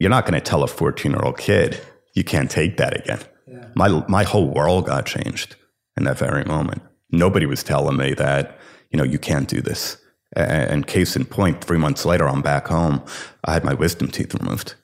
you're 0.00 0.10
not 0.10 0.24
going 0.26 0.34
to 0.34 0.40
tell 0.40 0.64
a 0.64 0.66
14 0.66 1.12
year 1.12 1.22
old 1.22 1.38
kid 1.38 1.80
you 2.14 2.24
can't 2.24 2.50
take 2.50 2.76
that 2.76 2.98
again. 2.98 3.20
Yeah. 3.46 3.66
My, 3.74 4.04
my 4.08 4.24
whole 4.24 4.48
world 4.48 4.86
got 4.86 5.06
changed 5.06 5.56
in 5.96 6.04
that 6.04 6.18
very 6.18 6.44
moment. 6.44 6.82
Nobody 7.10 7.46
was 7.46 7.62
telling 7.62 7.96
me 7.96 8.14
that, 8.14 8.58
you 8.90 8.96
know, 8.96 9.04
you 9.04 9.18
can't 9.18 9.48
do 9.48 9.60
this. 9.60 9.96
And 10.34 10.86
case 10.86 11.16
in 11.16 11.24
point, 11.24 11.64
three 11.64 11.78
months 11.78 12.04
later, 12.04 12.28
I'm 12.28 12.42
back 12.42 12.68
home. 12.68 13.02
I 13.44 13.52
had 13.52 13.64
my 13.64 13.74
wisdom 13.74 14.08
teeth 14.08 14.32
removed. 14.34 14.74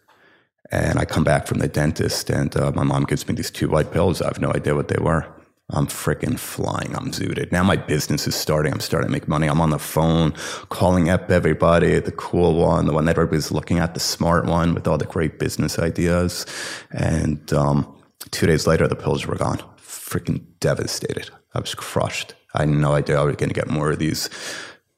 And 0.73 0.99
I 0.99 1.05
come 1.05 1.23
back 1.23 1.47
from 1.47 1.59
the 1.59 1.69
dentist, 1.69 2.29
and 2.29 2.57
uh, 2.57 2.73
my 2.73 2.83
mom 2.83 3.05
gives 3.05 3.29
me 3.29 3.37
these 3.37 3.53
two 3.53 3.69
white 3.69 3.93
pills. 3.93 4.21
I 4.21 4.27
have 4.27 4.41
no 4.41 4.53
idea 4.53 4.75
what 4.75 4.89
they 4.89 5.01
were. 5.01 5.25
I'm 5.71 5.89
freaking 5.89 6.39
flying. 6.39 6.95
I'm 6.95 7.11
zooted. 7.11 7.51
Now 7.51 7.65
my 7.65 7.77
business 7.77 8.29
is 8.29 8.37
starting. 8.37 8.73
I'm 8.73 8.81
starting 8.81 9.09
to 9.09 9.13
make 9.13 9.27
money. 9.27 9.49
I'm 9.49 9.61
on 9.61 9.71
the 9.71 9.81
phone 9.81 10.33
calling 10.69 11.11
up 11.11 11.29
everybody, 11.29 11.99
the 11.99 12.13
cool 12.13 12.55
one, 12.55 12.87
the 12.87 12.93
one 12.93 13.07
that 13.07 13.17
everybody's 13.17 13.51
looking 13.51 13.81
at, 13.81 13.95
the 13.95 14.01
smart 14.01 14.47
one 14.47 14.75
with 14.75 14.87
all 14.87 14.97
the 14.97 15.07
great 15.07 15.41
business 15.41 15.79
ideas. 15.79 16.47
And 16.93 17.53
um, 17.53 17.93
two 18.31 18.47
days 18.47 18.69
later, 18.69 18.87
the 18.87 18.95
pills 18.95 19.27
were 19.27 19.35
gone. 19.35 19.59
Freaking 19.79 20.45
devastated. 20.61 21.31
I 21.53 21.59
was 21.59 21.75
crushed. 21.75 22.35
I 22.55 22.61
had 22.61 22.69
no 22.69 22.93
idea 22.93 23.19
I 23.19 23.25
was 23.25 23.35
going 23.35 23.51
to 23.51 23.55
get 23.55 23.69
more 23.69 23.91
of 23.91 23.99
these 23.99 24.31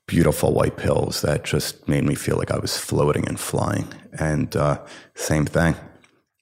beautiful 0.07 0.53
white 0.53 0.77
pills 0.77 1.23
that 1.23 1.45
just 1.45 1.89
made 1.89 2.05
me 2.05 2.15
feel 2.15 2.37
like 2.37 2.51
I 2.51 2.59
was 2.59 2.77
floating 2.77 3.27
and 3.27 3.41
flying. 3.41 3.89
And 4.19 4.55
uh, 4.55 4.85
same 5.15 5.47
thing 5.47 5.77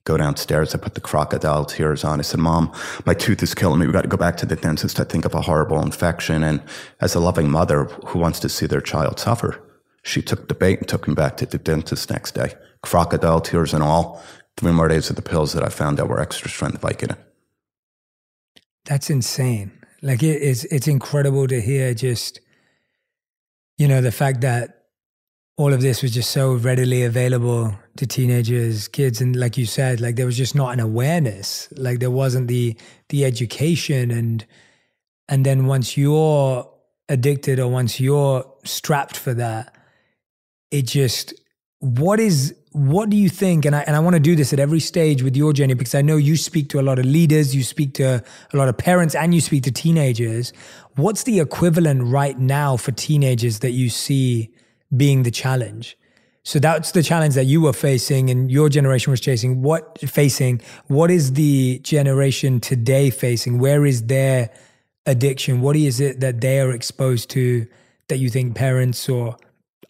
go 0.06 0.16
downstairs. 0.16 0.74
I 0.74 0.78
put 0.78 0.94
the 0.94 1.00
crocodile 1.00 1.66
tears 1.66 2.04
on. 2.04 2.20
I 2.20 2.22
said, 2.22 2.40
Mom, 2.40 2.72
my 3.04 3.12
tooth 3.12 3.42
is 3.42 3.54
killing 3.54 3.80
me. 3.80 3.86
We 3.86 3.92
got 3.92 4.02
to 4.02 4.08
go 4.08 4.16
back 4.16 4.38
to 4.38 4.46
the 4.46 4.56
dentist. 4.56 4.98
I 4.98 5.04
think 5.04 5.26
of 5.26 5.34
a 5.34 5.42
horrible 5.42 5.82
infection. 5.82 6.42
And 6.42 6.62
as 7.00 7.14
a 7.14 7.20
loving 7.20 7.50
mother 7.50 7.84
who 8.06 8.18
wants 8.18 8.40
to 8.40 8.48
see 8.48 8.66
their 8.66 8.80
child 8.80 9.20
suffer, 9.20 9.60
she 10.02 10.22
took 10.22 10.48
the 10.48 10.54
bait 10.54 10.78
and 10.78 10.88
took 10.88 11.06
him 11.06 11.14
back 11.14 11.36
to 11.38 11.46
the 11.46 11.58
dentist 11.58 12.10
next 12.10 12.32
day. 12.32 12.54
Crocodile 12.82 13.40
tears 13.40 13.74
and 13.74 13.82
all. 13.82 14.22
Three 14.56 14.72
more 14.72 14.88
days 14.88 15.10
of 15.10 15.16
the 15.16 15.22
pills 15.22 15.52
that 15.52 15.62
I 15.62 15.68
found 15.68 15.98
that 15.98 16.08
were 16.08 16.20
extra 16.20 16.48
strength 16.48 16.80
Vicodin. 16.80 17.18
That's 18.86 19.10
insane. 19.10 19.72
Like 20.00 20.22
it 20.22 20.40
is, 20.40 20.64
it's 20.66 20.86
incredible 20.86 21.48
to 21.48 21.60
hear 21.60 21.92
just, 21.92 22.40
you 23.76 23.88
know, 23.88 24.00
the 24.00 24.12
fact 24.12 24.40
that 24.42 24.75
all 25.58 25.72
of 25.72 25.80
this 25.80 26.02
was 26.02 26.12
just 26.12 26.30
so 26.30 26.54
readily 26.54 27.02
available 27.02 27.74
to 27.96 28.06
teenagers, 28.06 28.88
kids, 28.88 29.22
and 29.22 29.34
like 29.34 29.56
you 29.56 29.64
said, 29.64 30.00
like 30.00 30.16
there 30.16 30.26
was 30.26 30.36
just 30.36 30.54
not 30.54 30.74
an 30.74 30.80
awareness. 30.80 31.68
Like 31.76 31.98
there 31.98 32.10
wasn't 32.10 32.48
the 32.48 32.76
the 33.08 33.24
education 33.24 34.10
and 34.10 34.44
and 35.28 35.46
then 35.46 35.66
once 35.66 35.96
you're 35.96 36.70
addicted 37.08 37.58
or 37.58 37.68
once 37.68 37.98
you're 37.98 38.44
strapped 38.64 39.16
for 39.16 39.32
that, 39.34 39.74
it 40.70 40.82
just 40.82 41.32
what 41.78 42.20
is 42.20 42.54
what 42.72 43.08
do 43.08 43.16
you 43.16 43.30
think? 43.30 43.64
And 43.64 43.74
I 43.74 43.80
and 43.80 43.96
I 43.96 44.00
want 44.00 44.12
to 44.12 44.20
do 44.20 44.36
this 44.36 44.52
at 44.52 44.60
every 44.60 44.80
stage 44.80 45.22
with 45.22 45.36
your 45.36 45.54
journey 45.54 45.72
because 45.72 45.94
I 45.94 46.02
know 46.02 46.18
you 46.18 46.36
speak 46.36 46.68
to 46.70 46.80
a 46.80 46.82
lot 46.82 46.98
of 46.98 47.06
leaders, 47.06 47.56
you 47.56 47.62
speak 47.62 47.94
to 47.94 48.22
a 48.52 48.56
lot 48.56 48.68
of 48.68 48.76
parents, 48.76 49.14
and 49.14 49.34
you 49.34 49.40
speak 49.40 49.62
to 49.62 49.72
teenagers. 49.72 50.52
What's 50.96 51.22
the 51.22 51.40
equivalent 51.40 52.02
right 52.02 52.38
now 52.38 52.76
for 52.76 52.92
teenagers 52.92 53.60
that 53.60 53.70
you 53.70 53.88
see? 53.88 54.50
Being 54.94 55.22
the 55.22 55.30
challenge. 55.30 55.96
So 56.42 56.60
that's 56.60 56.92
the 56.92 57.02
challenge 57.02 57.34
that 57.34 57.46
you 57.46 57.60
were 57.60 57.72
facing 57.72 58.30
and 58.30 58.50
your 58.50 58.68
generation 58.68 59.10
was 59.10 59.20
chasing. 59.20 59.62
What 59.62 59.98
facing? 59.98 60.60
What 60.86 61.10
is 61.10 61.32
the 61.32 61.80
generation 61.80 62.60
today 62.60 63.10
facing? 63.10 63.58
Where 63.58 63.84
is 63.84 64.04
their 64.04 64.50
addiction? 65.06 65.60
What 65.60 65.74
is 65.74 65.98
it 65.98 66.20
that 66.20 66.40
they 66.40 66.60
are 66.60 66.70
exposed 66.70 67.30
to 67.30 67.66
that 68.08 68.18
you 68.18 68.30
think 68.30 68.54
parents 68.54 69.08
or 69.08 69.36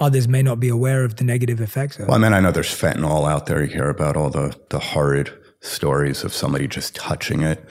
others 0.00 0.28
may 0.28 0.42
not 0.42 0.58
be 0.58 0.70
aware 0.70 1.04
of 1.04 1.16
the 1.16 1.24
negative 1.24 1.60
effects 1.60 1.98
of? 1.98 2.08
Well, 2.08 2.16
I 2.16 2.18
mean, 2.20 2.32
I 2.32 2.40
know 2.40 2.52
there's 2.52 2.68
fentanyl 2.68 3.30
out 3.30 3.44
there. 3.44 3.62
You 3.62 3.70
hear 3.70 3.90
about 3.90 4.16
all 4.16 4.30
the 4.30 4.58
the 4.70 4.78
horrid 4.78 5.30
stories 5.60 6.24
of 6.24 6.32
somebody 6.32 6.66
just 6.66 6.94
touching 6.94 7.42
it. 7.42 7.68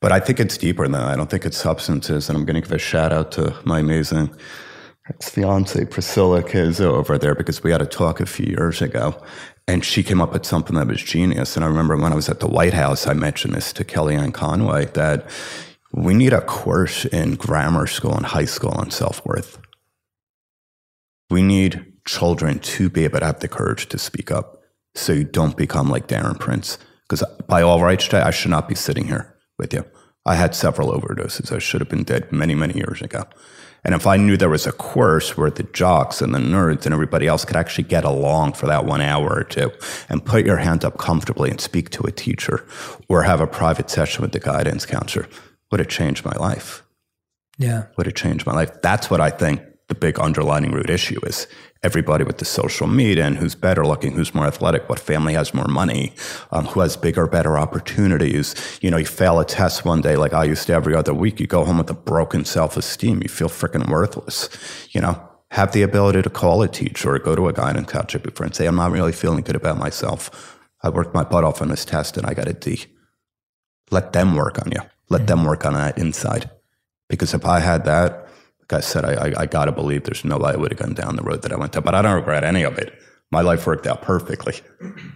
But 0.00 0.12
I 0.12 0.20
think 0.20 0.38
it's 0.38 0.56
deeper 0.56 0.84
than 0.84 0.92
that. 0.92 1.08
I 1.08 1.16
don't 1.16 1.28
think 1.28 1.44
it's 1.44 1.56
substances. 1.56 2.28
And 2.28 2.38
I'm 2.38 2.44
going 2.44 2.54
to 2.54 2.60
give 2.60 2.70
a 2.70 2.78
shout 2.78 3.12
out 3.12 3.32
to 3.32 3.54
my 3.64 3.80
amazing 3.80 4.30
ex 5.08 5.28
fiance 5.30 5.84
Priscilla 5.86 6.42
Kizzo 6.42 6.92
over 6.92 7.18
there 7.18 7.34
because 7.34 7.62
we 7.62 7.70
had 7.70 7.82
a 7.82 7.86
talk 7.86 8.20
a 8.20 8.26
few 8.26 8.46
years 8.46 8.82
ago. 8.82 9.20
And 9.66 9.84
she 9.84 10.02
came 10.02 10.20
up 10.22 10.32
with 10.32 10.46
something 10.46 10.76
that 10.76 10.86
was 10.86 11.02
genius. 11.02 11.54
And 11.54 11.64
I 11.64 11.68
remember 11.68 11.96
when 11.96 12.12
I 12.12 12.16
was 12.16 12.28
at 12.28 12.40
the 12.40 12.48
White 12.48 12.72
House, 12.72 13.06
I 13.06 13.12
mentioned 13.12 13.54
this 13.54 13.72
to 13.74 13.84
Kellyanne 13.84 14.32
Conway 14.32 14.86
that 14.86 15.28
We 15.92 16.14
need 16.14 16.32
a 16.34 16.42
course 16.42 17.06
in 17.06 17.34
grammar 17.36 17.86
school 17.86 18.14
and 18.14 18.26
high 18.26 18.44
school 18.44 18.72
on 18.72 18.90
self 18.90 19.24
worth. 19.24 19.58
We 21.30 21.42
need 21.42 21.92
children 22.06 22.58
to 22.58 22.88
be 22.90 23.04
able 23.04 23.20
to 23.20 23.26
have 23.26 23.40
the 23.40 23.48
courage 23.48 23.88
to 23.88 23.98
speak 23.98 24.30
up 24.30 24.62
so 24.94 25.12
you 25.12 25.24
don't 25.24 25.56
become 25.56 25.88
like 25.88 26.08
Darren 26.08 26.38
Prince. 26.38 26.78
Because 27.02 27.24
by 27.46 27.62
all 27.62 27.82
rights, 27.82 28.06
Jay, 28.06 28.20
I 28.20 28.30
should 28.30 28.50
not 28.50 28.68
be 28.68 28.74
sitting 28.74 29.06
here 29.06 29.34
with 29.58 29.72
you. 29.72 29.84
I 30.26 30.34
had 30.34 30.54
several 30.54 30.92
overdoses. 30.92 31.52
I 31.52 31.58
should 31.58 31.80
have 31.80 31.88
been 31.88 32.04
dead 32.04 32.30
many, 32.32 32.54
many 32.54 32.74
years 32.74 33.00
ago. 33.00 33.24
And 33.84 33.94
if 33.94 34.06
I 34.06 34.16
knew 34.16 34.36
there 34.36 34.48
was 34.48 34.66
a 34.66 34.72
course 34.72 35.36
where 35.36 35.50
the 35.50 35.62
jocks 35.62 36.20
and 36.20 36.34
the 36.34 36.38
nerds 36.38 36.84
and 36.84 36.92
everybody 36.92 37.26
else 37.26 37.44
could 37.44 37.56
actually 37.56 37.84
get 37.84 38.04
along 38.04 38.54
for 38.54 38.66
that 38.66 38.84
one 38.84 39.00
hour 39.00 39.30
or 39.30 39.44
two 39.44 39.70
and 40.08 40.24
put 40.24 40.44
your 40.44 40.56
hand 40.56 40.84
up 40.84 40.98
comfortably 40.98 41.50
and 41.50 41.60
speak 41.60 41.90
to 41.90 42.02
a 42.04 42.12
teacher 42.12 42.66
or 43.08 43.22
have 43.22 43.40
a 43.40 43.46
private 43.46 43.88
session 43.88 44.22
with 44.22 44.32
the 44.32 44.40
guidance 44.40 44.84
counselor, 44.84 45.28
would 45.70 45.80
have 45.80 45.88
changed 45.88 46.24
my 46.24 46.36
life. 46.36 46.82
Yeah. 47.58 47.86
Would 47.96 48.06
have 48.06 48.14
changed 48.14 48.46
my 48.46 48.52
life. 48.52 48.82
That's 48.82 49.10
what 49.10 49.20
I 49.20 49.30
think 49.30 49.62
the 49.88 49.94
big 49.94 50.18
underlining 50.20 50.72
root 50.72 50.90
issue 50.90 51.18
is 51.24 51.46
everybody 51.82 52.24
with 52.24 52.38
the 52.38 52.44
social 52.44 52.86
media 52.86 53.24
and 53.24 53.36
who's 53.36 53.54
better 53.54 53.86
looking, 53.86 54.12
who's 54.12 54.34
more 54.34 54.46
athletic, 54.46 54.88
what 54.88 54.98
family 54.98 55.34
has 55.34 55.54
more 55.54 55.68
money, 55.68 56.12
um, 56.50 56.66
who 56.66 56.80
has 56.80 56.96
bigger, 56.96 57.26
better 57.26 57.58
opportunities. 57.58 58.54
You 58.82 58.90
know, 58.90 58.96
you 58.96 59.06
fail 59.06 59.38
a 59.38 59.44
test 59.44 59.84
one 59.84 60.00
day 60.00 60.16
like 60.16 60.32
I 60.32 60.44
used 60.44 60.66
to 60.66 60.72
every 60.72 60.94
other 60.94 61.14
week. 61.14 61.38
You 61.38 61.46
go 61.46 61.64
home 61.64 61.78
with 61.78 61.90
a 61.90 61.94
broken 61.94 62.44
self 62.44 62.76
esteem. 62.76 63.22
You 63.22 63.28
feel 63.28 63.48
freaking 63.48 63.88
worthless. 63.88 64.48
You 64.90 65.00
know, 65.00 65.28
have 65.52 65.72
the 65.72 65.82
ability 65.82 66.22
to 66.22 66.30
call 66.30 66.62
a 66.62 66.68
teacher 66.68 67.14
or 67.14 67.18
go 67.18 67.34
to 67.34 67.48
a 67.48 67.52
guidance 67.52 67.90
counselor 67.90 68.22
before 68.22 68.46
and 68.46 68.54
say, 68.54 68.66
I'm 68.66 68.76
not 68.76 68.90
really 68.90 69.12
feeling 69.12 69.42
good 69.42 69.56
about 69.56 69.78
myself. 69.78 70.58
I 70.82 70.90
worked 70.90 71.14
my 71.14 71.24
butt 71.24 71.44
off 71.44 71.62
on 71.62 71.68
this 71.68 71.84
test 71.84 72.16
and 72.16 72.26
I 72.26 72.34
got 72.34 72.48
a 72.48 72.52
D. 72.52 72.86
Let 73.90 74.12
them 74.12 74.34
work 74.34 74.58
on 74.58 74.70
you. 74.72 74.80
Let 75.08 75.20
mm-hmm. 75.20 75.26
them 75.26 75.44
work 75.44 75.64
on 75.64 75.74
that 75.74 75.96
inside. 75.96 76.50
Because 77.08 77.32
if 77.32 77.46
I 77.46 77.60
had 77.60 77.84
that, 77.86 78.27
like 78.70 78.78
I 78.78 78.80
said, 78.82 79.04
I, 79.04 79.28
I, 79.28 79.42
I 79.42 79.46
got 79.46 79.64
to 79.64 79.72
believe 79.72 80.04
there's 80.04 80.24
no 80.24 80.38
way 80.38 80.52
I 80.52 80.56
would 80.56 80.72
have 80.72 80.78
gone 80.78 80.94
down 80.94 81.16
the 81.16 81.22
road 81.22 81.42
that 81.42 81.52
I 81.52 81.56
went 81.56 81.72
to, 81.74 81.80
but 81.80 81.94
I 81.94 82.02
don't 82.02 82.14
regret 82.14 82.44
any 82.44 82.62
of 82.62 82.76
it. 82.78 82.92
My 83.30 83.42
life 83.42 83.66
worked 83.66 83.86
out 83.86 84.00
perfectly, 84.00 84.54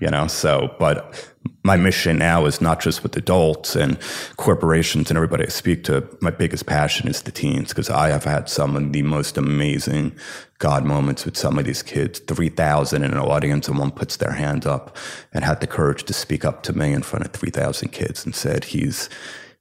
you 0.01 0.11
know. 0.11 0.27
So, 0.27 0.75
but 0.79 1.33
my 1.65 1.77
mission 1.77 2.19
now 2.19 2.45
is 2.45 2.61
not 2.61 2.81
just 2.81 3.03
with 3.03 3.17
adults 3.17 3.75
and 3.75 3.99
corporations 4.37 5.11
and 5.11 5.17
everybody 5.17 5.45
I 5.45 5.49
speak 5.49 5.85
to. 5.85 6.07
My 6.21 6.31
biggest 6.31 6.67
passion 6.67 7.09
is 7.09 7.23
the 7.23 7.31
teens 7.31 7.71
because 7.71 7.89
I 7.89 8.09
have 8.09 8.25
had 8.25 8.51
some 8.51 8.77
of 8.77 8.93
the 8.93 9.03
most 9.03 9.39
amazing 9.39 10.15
God 10.59 10.85
moments 10.85 11.25
with 11.25 11.39
some 11.39 11.59
of 11.59 11.65
these 11.65 11.83
kids. 11.83 12.19
3,000 12.21 13.03
in 13.03 13.13
an 13.13 13.19
audience 13.19 13.67
and 13.69 13.79
one 13.79 13.91
puts 13.91 14.17
their 14.19 14.33
hand 14.33 14.67
up 14.67 14.95
and 15.33 15.43
had 15.43 15.61
the 15.61 15.67
courage 15.67 16.05
to 16.05 16.13
speak 16.13 16.45
up 16.45 16.63
to 16.65 16.75
me 16.75 16.93
in 16.93 17.03
front 17.03 17.25
of 17.25 17.33
3,000 17.33 17.89
kids 17.91 18.27
and 18.27 18.35
said, 18.35 18.65
he's, 18.65 19.09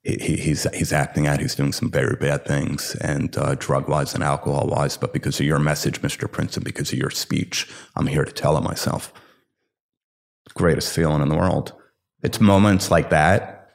he, 0.04 0.36
he's 0.38 0.64
he's 0.76 0.92
acting 0.92 1.28
out. 1.28 1.40
He's 1.40 1.56
doing 1.56 1.74
some 1.74 1.92
very 1.92 2.16
bad 2.16 2.46
things, 2.46 2.96
and 2.96 3.36
uh, 3.38 3.56
drug 3.56 3.88
wise 3.88 4.14
and 4.14 4.24
alcohol 4.24 4.68
wise. 4.68 4.98
But 4.98 5.14
because 5.14 5.40
of 5.40 5.46
your 5.46 5.60
message, 5.60 6.02
Mr. 6.02 6.32
Prince, 6.32 6.58
and 6.58 6.66
because 6.66 6.92
of 6.92 7.00
your 7.00 7.12
speech, 7.12 7.70
I'm 7.96 8.08
here 8.08 8.26
to 8.26 8.32
tell 8.32 8.58
him 8.58 8.64
myself. 8.64 9.14
Greatest 10.56 10.94
feeling 10.94 11.22
in 11.22 11.30
the 11.30 11.36
world. 11.38 11.74
It's 12.24 12.40
moments 12.40 12.90
like 12.92 13.10
that, 13.12 13.70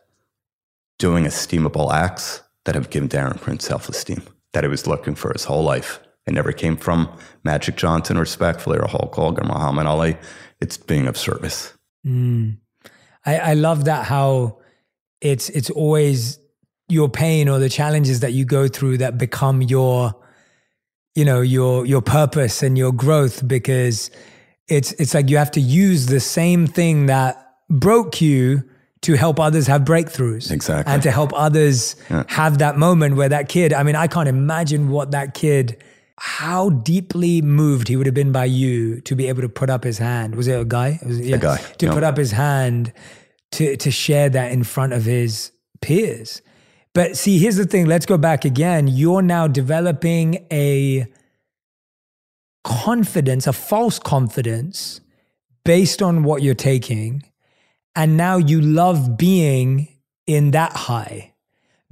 doing 0.99 1.25
esteemable 1.25 1.93
acts 1.93 2.43
that 2.65 2.75
have 2.75 2.91
given 2.91 3.09
Darren 3.09 3.41
Prince 3.41 3.65
self 3.65 3.89
esteem 3.89 4.23
that 4.53 4.65
he 4.65 4.69
was 4.69 4.87
looking 4.87 5.15
for 5.15 5.33
his 5.33 5.45
whole 5.45 5.62
life. 5.62 6.01
It 6.27 6.35
never 6.35 6.53
came 6.53 6.77
from 6.77 7.17
Magic 7.45 7.77
Johnson, 7.77 8.19
respectfully, 8.19 8.79
or 8.79 8.89
Hulk 8.89 9.15
Hogan, 9.15 9.47
Muhammad 9.47 9.87
Ali. 9.87 10.17
It's 10.61 10.77
being 10.77 11.07
of 11.07 11.17
service. 11.17 11.73
Mm. 12.05 12.59
I, 13.25 13.39
I 13.39 13.55
love 13.55 13.85
that 13.85 14.07
how 14.07 14.59
it's 15.27 15.49
it's 15.51 15.71
always 15.71 16.39
your 16.89 17.09
pain 17.09 17.49
or 17.49 17.59
the 17.59 17.69
challenges 17.69 18.21
that 18.21 18.33
you 18.33 18.45
go 18.45 18.69
through 18.69 18.99
that 18.99 19.19
become 19.19 19.61
your 19.61 20.15
you 21.15 21.25
know 21.25 21.41
your 21.41 21.85
your 21.85 22.01
purpose 22.01 22.62
and 22.62 22.79
your 22.79 22.93
growth 22.93 23.47
because 23.47 24.11
it's 24.69 24.93
it's 24.93 25.15
like 25.15 25.29
you 25.29 25.37
have 25.37 25.51
to 25.51 25.61
use 25.61 26.07
the 26.07 26.21
same 26.21 26.67
thing 26.67 27.07
that 27.07 27.55
broke 27.69 28.21
you 28.21 28.62
to 29.03 29.15
help 29.15 29.39
others 29.39 29.67
have 29.67 29.83
breakthroughs 29.83 30.51
exactly. 30.51 30.93
and 30.93 31.03
to 31.03 31.11
help 31.11 31.33
others 31.35 31.97
yeah. 32.11 32.25
have 32.29 32.59
that 32.59 32.77
moment 32.79 33.17
where 33.17 33.29
that 33.29 33.49
kid 33.49 33.73
i 33.73 33.83
mean 33.83 33.97
i 33.97 34.07
can't 34.07 34.29
imagine 34.29 34.89
what 34.89 35.11
that 35.11 35.35
kid 35.35 35.83
how 36.19 36.71
deeply 36.71 37.43
moved 37.43 37.89
he 37.89 37.97
would 37.97 38.07
have 38.07 38.15
been 38.15 38.33
by 38.33 38.45
you 38.45 39.01
to 39.03 39.15
be 39.15 39.29
able 39.29 39.43
to 39.43 39.51
put 39.51 39.69
up 39.69 39.85
his 39.85 39.99
hand. 39.99 40.35
Was 40.35 40.49
it 40.49 40.59
a 40.59 40.65
guy? 40.65 40.99
It 41.03 41.07
was, 41.07 41.21
yeah, 41.21 41.37
a 41.37 41.39
guy. 41.39 41.59
To 41.59 41.93
put 41.93 42.03
up 42.03 42.17
his 42.17 42.33
hand 42.33 42.91
to 43.53 43.77
to 43.77 43.91
share 43.91 44.29
that 44.31 44.53
in 44.53 44.65
front 44.65 44.93
of 44.93 45.05
his 45.05 45.53
peers. 45.81 46.43
But 46.95 47.17
see, 47.17 47.39
here's 47.39 47.57
the 47.57 47.67
thing. 47.67 47.87
Let's 47.87 48.07
go 48.07 48.17
back 48.17 48.45
again. 48.45 48.89
You're 48.89 49.23
now 49.23 49.47
developing 49.49 50.47
a 50.51 51.07
confidence, 52.65 53.47
a 53.47 53.53
false 53.53 53.99
confidence 53.99 55.01
based 55.65 56.03
on 56.03 56.25
what 56.25 56.43
you're 56.43 56.55
taking. 56.55 57.23
And 57.95 58.17
now 58.17 58.37
you 58.39 58.61
love 58.61 59.17
being 59.17 59.89
in 60.27 60.51
that 60.51 60.73
high 60.73 61.35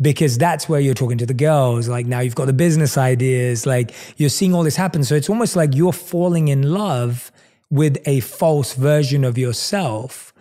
because 0.01 0.37
that's 0.37 0.69
where 0.69 0.81
you're 0.81 0.95
talking 0.95 1.19
to 1.19 1.27
the 1.27 1.35
girls. 1.35 1.89
Like 1.89 2.07
now 2.07 2.21
you've 2.21 2.35
got 2.35 2.47
the 2.47 2.53
business 2.53 2.99
ideas, 2.99 3.67
like 3.67 3.95
you're 4.17 4.29
seeing 4.29 4.53
all 4.53 4.65
this 4.65 4.77
happen. 4.77 5.05
So 5.05 5.15
it's 5.15 5.31
almost 5.31 5.57
like 5.57 5.75
you're 5.75 5.93
falling 5.93 6.49
in 6.49 6.75
love 6.75 7.31
with 7.71 7.97
a 8.07 8.21
false 8.21 8.75
version 8.75 9.25
of 9.25 9.39
yourself 9.39 10.34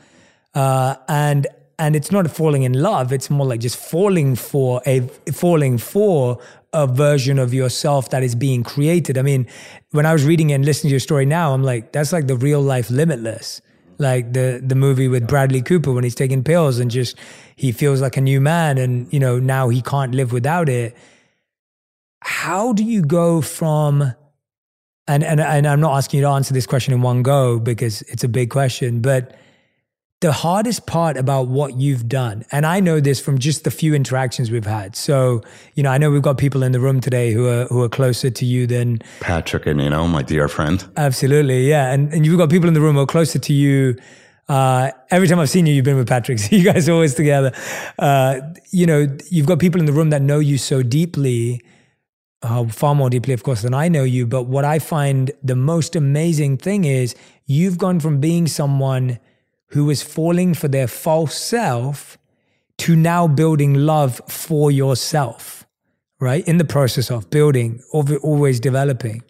uh, 0.53 0.95
and 1.07 1.47
and 1.79 1.95
it's 1.95 2.11
not 2.11 2.29
falling 2.29 2.63
in 2.63 2.73
love. 2.73 3.11
It's 3.11 3.29
more 3.29 3.45
like 3.45 3.59
just 3.59 3.77
falling 3.77 4.35
for 4.35 4.81
a 4.85 5.01
falling 5.31 5.77
for 5.77 6.39
a 6.71 6.87
version 6.87 7.39
of 7.39 7.53
yourself 7.53 8.09
that 8.09 8.23
is 8.23 8.35
being 8.35 8.63
created. 8.63 9.17
I 9.17 9.21
mean 9.21 9.47
when 9.91 10.05
i 10.05 10.13
was 10.13 10.25
reading 10.25 10.51
and 10.51 10.65
listening 10.65 10.89
to 10.89 10.93
your 10.93 10.99
story 10.99 11.23
now 11.23 11.53
i'm 11.53 11.61
like 11.61 11.91
that's 11.91 12.11
like 12.11 12.27
the 12.27 12.35
real 12.37 12.61
life 12.61 12.89
limitless. 12.89 13.61
Like 13.99 14.33
the 14.33 14.61
the 14.63 14.75
movie 14.75 15.07
with 15.07 15.27
bradley 15.27 15.61
cooper 15.61 15.91
when 15.91 16.03
he's 16.03 16.15
taking 16.15 16.43
pills 16.43 16.79
and 16.79 16.89
just 16.89 17.17
he 17.55 17.71
feels 17.71 18.01
like 18.01 18.17
a 18.17 18.21
new 18.21 18.41
man 18.41 18.77
and 18.77 19.11
you 19.13 19.19
know 19.19 19.39
now 19.39 19.69
he 19.69 19.81
can't 19.81 20.15
live 20.15 20.31
without 20.31 20.69
it. 20.69 20.95
How 22.21 22.73
do 22.73 22.83
you 22.83 23.01
go 23.01 23.41
from 23.41 24.13
and 25.07 25.23
and, 25.23 25.39
and 25.41 25.67
i'm 25.67 25.79
not 25.79 25.95
asking 25.97 26.19
you 26.19 26.25
to 26.25 26.29
answer 26.29 26.53
this 26.53 26.65
question 26.65 26.93
in 26.93 27.01
one 27.01 27.23
go 27.23 27.59
because 27.59 28.01
it's 28.03 28.23
a 28.23 28.29
big 28.29 28.49
question 28.49 29.01
but 29.01 29.35
the 30.23 30.31
hardest 30.31 30.87
part 30.87 31.17
about 31.17 31.49
what 31.49 31.75
you've 31.75 32.07
done, 32.07 32.45
and 32.49 32.65
I 32.65 32.79
know 32.79 33.01
this 33.01 33.19
from 33.19 33.39
just 33.39 33.65
the 33.65 33.71
few 33.71 33.93
interactions 33.93 34.49
we've 34.49 34.65
had. 34.65 34.95
So, 34.95 35.41
you 35.75 35.83
know, 35.83 35.89
I 35.89 35.97
know 35.97 36.11
we've 36.11 36.21
got 36.21 36.37
people 36.37 36.63
in 36.63 36.71
the 36.71 36.79
room 36.79 37.01
today 37.01 37.33
who 37.33 37.45
are 37.49 37.65
who 37.65 37.83
are 37.83 37.89
closer 37.89 38.29
to 38.29 38.45
you 38.45 38.65
than 38.65 38.99
Patrick 39.19 39.65
and 39.65 39.81
you 39.81 39.89
know, 39.89 40.07
my 40.07 40.21
dear 40.21 40.47
friend. 40.47 40.87
Absolutely, 40.95 41.67
yeah. 41.67 41.91
And 41.91 42.13
and 42.13 42.25
you've 42.25 42.37
got 42.37 42.49
people 42.49 42.69
in 42.69 42.73
the 42.73 42.79
room 42.79 42.95
who 42.95 43.01
are 43.01 43.05
closer 43.05 43.37
to 43.37 43.51
you. 43.53 43.97
Uh, 44.47 44.91
every 45.11 45.27
time 45.27 45.39
I've 45.41 45.49
seen 45.49 45.65
you, 45.65 45.73
you've 45.73 45.83
been 45.83 45.97
with 45.97 46.07
Patrick. 46.07 46.39
So 46.43 46.55
you 46.55 46.63
guys 46.63 46.87
are 46.87 46.93
always 46.93 47.15
together. 47.15 47.51
Uh, 47.99 48.39
you 48.71 48.85
know, 48.85 49.05
you've 49.29 49.45
got 49.45 49.59
people 49.59 49.81
in 49.81 49.87
the 49.87 49.93
room 49.93 50.09
that 50.11 50.21
know 50.21 50.39
you 50.39 50.57
so 50.57 50.83
deeply, 50.83 51.61
uh, 52.43 52.65
far 52.67 52.95
more 52.95 53.09
deeply, 53.09 53.33
of 53.33 53.43
course, 53.43 53.61
than 53.61 53.73
I 53.73 53.89
know 53.89 54.05
you. 54.05 54.25
But 54.25 54.43
what 54.43 54.63
I 54.63 54.79
find 54.79 55.31
the 55.43 55.57
most 55.57 55.97
amazing 55.97 56.59
thing 56.59 56.85
is 56.85 57.13
you've 57.45 57.77
gone 57.77 57.99
from 57.99 58.21
being 58.21 58.47
someone 58.47 59.19
who 59.73 59.89
is 59.89 60.03
falling 60.03 60.53
for 60.53 60.67
their 60.67 60.87
false 60.87 61.35
self 61.35 62.19
to 62.77 62.95
now 62.95 63.27
building 63.27 63.73
love 63.73 64.21
for 64.29 64.69
yourself, 64.69 65.65
right? 66.19 66.47
In 66.47 66.59
the 66.59 66.65
process 66.65 67.09
of 67.09 67.31
building, 67.31 67.81
always 67.91 68.59
developing. 68.59 69.23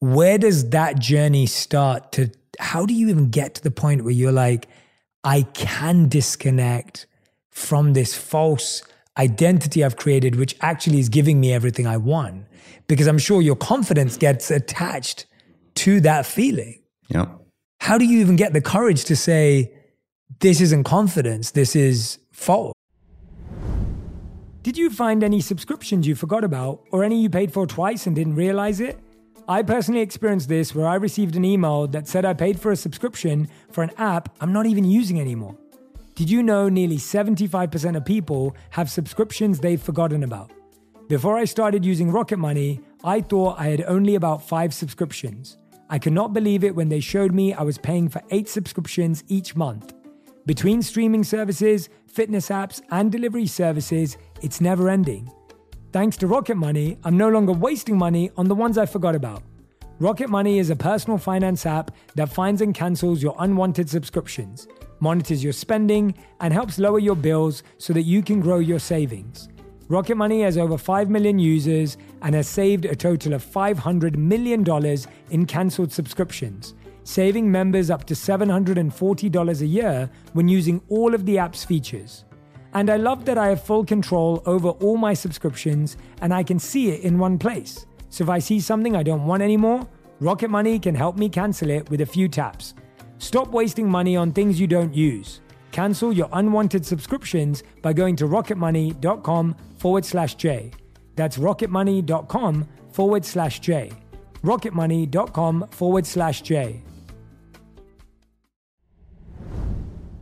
Where 0.00 0.38
does 0.38 0.70
that 0.70 0.98
journey 0.98 1.46
start 1.46 2.10
to 2.12 2.32
how 2.58 2.84
do 2.84 2.94
you 2.94 3.08
even 3.08 3.30
get 3.30 3.54
to 3.54 3.62
the 3.62 3.70
point 3.70 4.02
where 4.02 4.12
you're 4.12 4.32
like, 4.32 4.66
I 5.22 5.42
can 5.42 6.08
disconnect 6.08 7.06
from 7.50 7.92
this 7.92 8.12
false 8.12 8.82
identity 9.16 9.84
I've 9.84 9.96
created, 9.96 10.34
which 10.34 10.56
actually 10.62 10.98
is 10.98 11.08
giving 11.08 11.40
me 11.40 11.52
everything 11.52 11.86
I 11.86 11.96
want? 11.96 12.46
Because 12.88 13.06
I'm 13.06 13.18
sure 13.18 13.40
your 13.40 13.56
confidence 13.56 14.16
gets 14.16 14.50
attached 14.50 15.26
to 15.76 16.00
that 16.00 16.26
feeling. 16.26 16.82
Yeah 17.08 17.26
how 17.84 17.98
do 17.98 18.06
you 18.06 18.18
even 18.20 18.34
get 18.34 18.54
the 18.54 18.62
courage 18.62 19.04
to 19.04 19.14
say, 19.14 19.70
this 20.40 20.62
isn't 20.62 20.84
confidence, 20.84 21.50
this 21.50 21.76
is 21.76 22.18
fault? 22.32 22.72
Did 24.62 24.78
you 24.78 24.88
find 24.88 25.22
any 25.22 25.42
subscriptions 25.42 26.06
you 26.06 26.14
forgot 26.14 26.44
about 26.44 26.80
or 26.92 27.04
any 27.04 27.20
you 27.20 27.28
paid 27.28 27.52
for 27.52 27.66
twice 27.66 28.06
and 28.06 28.16
didn't 28.16 28.36
realize 28.36 28.80
it? 28.80 28.98
I 29.46 29.62
personally 29.62 30.00
experienced 30.00 30.48
this 30.48 30.74
where 30.74 30.86
I 30.86 30.94
received 30.94 31.36
an 31.36 31.44
email 31.44 31.86
that 31.88 32.08
said 32.08 32.24
I 32.24 32.32
paid 32.32 32.58
for 32.58 32.72
a 32.72 32.76
subscription 32.76 33.48
for 33.70 33.82
an 33.84 33.90
app 33.98 34.34
I'm 34.40 34.54
not 34.54 34.64
even 34.64 34.86
using 34.86 35.20
anymore. 35.20 35.54
Did 36.14 36.30
you 36.30 36.42
know 36.42 36.70
nearly 36.70 36.96
75% 36.96 37.98
of 37.98 38.04
people 38.06 38.56
have 38.70 38.90
subscriptions 38.90 39.60
they've 39.60 39.82
forgotten 39.82 40.22
about? 40.22 40.50
Before 41.08 41.36
I 41.36 41.44
started 41.44 41.84
using 41.84 42.10
Rocket 42.10 42.38
Money, 42.38 42.80
I 43.04 43.20
thought 43.20 43.60
I 43.60 43.66
had 43.66 43.82
only 43.82 44.14
about 44.14 44.48
five 44.48 44.72
subscriptions. 44.72 45.58
I 45.90 45.98
could 45.98 46.12
not 46.12 46.32
believe 46.32 46.64
it 46.64 46.74
when 46.74 46.88
they 46.88 47.00
showed 47.00 47.32
me 47.32 47.52
I 47.52 47.62
was 47.62 47.78
paying 47.78 48.08
for 48.08 48.22
eight 48.30 48.48
subscriptions 48.48 49.22
each 49.28 49.54
month. 49.54 49.92
Between 50.46 50.82
streaming 50.82 51.24
services, 51.24 51.88
fitness 52.06 52.48
apps, 52.48 52.80
and 52.90 53.12
delivery 53.12 53.46
services, 53.46 54.16
it's 54.42 54.60
never 54.60 54.88
ending. 54.88 55.30
Thanks 55.92 56.16
to 56.18 56.26
Rocket 56.26 56.56
Money, 56.56 56.98
I'm 57.04 57.16
no 57.16 57.28
longer 57.28 57.52
wasting 57.52 57.96
money 57.96 58.30
on 58.36 58.48
the 58.48 58.54
ones 58.54 58.78
I 58.78 58.86
forgot 58.86 59.14
about. 59.14 59.42
Rocket 60.00 60.28
Money 60.28 60.58
is 60.58 60.70
a 60.70 60.76
personal 60.76 61.18
finance 61.18 61.66
app 61.66 61.92
that 62.16 62.28
finds 62.28 62.60
and 62.60 62.74
cancels 62.74 63.22
your 63.22 63.36
unwanted 63.38 63.88
subscriptions, 63.88 64.66
monitors 65.00 65.44
your 65.44 65.52
spending, 65.52 66.14
and 66.40 66.52
helps 66.52 66.78
lower 66.78 66.98
your 66.98 67.14
bills 67.14 67.62
so 67.78 67.92
that 67.92 68.02
you 68.02 68.22
can 68.22 68.40
grow 68.40 68.58
your 68.58 68.80
savings. 68.80 69.48
Rocket 69.88 70.16
Money 70.16 70.40
has 70.40 70.56
over 70.56 70.78
5 70.78 71.10
million 71.10 71.38
users 71.38 71.98
and 72.22 72.34
has 72.34 72.48
saved 72.48 72.86
a 72.86 72.96
total 72.96 73.34
of 73.34 73.44
$500 73.44 74.16
million 74.16 74.64
in 75.30 75.44
cancelled 75.44 75.92
subscriptions, 75.92 76.72
saving 77.02 77.50
members 77.50 77.90
up 77.90 78.04
to 78.04 78.14
$740 78.14 79.60
a 79.60 79.66
year 79.66 80.10
when 80.32 80.48
using 80.48 80.80
all 80.88 81.14
of 81.14 81.26
the 81.26 81.36
app's 81.36 81.64
features. 81.64 82.24
And 82.72 82.88
I 82.88 82.96
love 82.96 83.26
that 83.26 83.36
I 83.36 83.48
have 83.48 83.62
full 83.62 83.84
control 83.84 84.42
over 84.46 84.70
all 84.70 84.96
my 84.96 85.12
subscriptions 85.12 85.98
and 86.22 86.32
I 86.32 86.42
can 86.42 86.58
see 86.58 86.88
it 86.90 87.02
in 87.02 87.18
one 87.18 87.38
place. 87.38 87.84
So 88.08 88.24
if 88.24 88.30
I 88.30 88.38
see 88.38 88.60
something 88.60 88.96
I 88.96 89.02
don't 89.02 89.26
want 89.26 89.42
anymore, 89.42 89.86
Rocket 90.18 90.48
Money 90.48 90.78
can 90.78 90.94
help 90.94 91.18
me 91.18 91.28
cancel 91.28 91.68
it 91.68 91.90
with 91.90 92.00
a 92.00 92.06
few 92.06 92.26
taps. 92.26 92.72
Stop 93.18 93.48
wasting 93.48 93.88
money 93.88 94.16
on 94.16 94.32
things 94.32 94.58
you 94.58 94.66
don't 94.66 94.94
use. 94.94 95.40
Cancel 95.74 96.12
your 96.12 96.28
unwanted 96.32 96.86
subscriptions 96.86 97.64
by 97.82 97.92
going 97.92 98.14
to 98.14 98.26
rocketmoney.com 98.26 99.56
forward 99.76 100.04
slash 100.04 100.36
J. 100.36 100.70
That's 101.16 101.36
rocketmoney.com 101.36 102.68
forward 102.92 103.24
slash 103.24 103.58
J. 103.58 103.90
rocketmoney.com 104.44 105.66
forward 105.72 106.06
slash 106.06 106.42
J. 106.42 106.80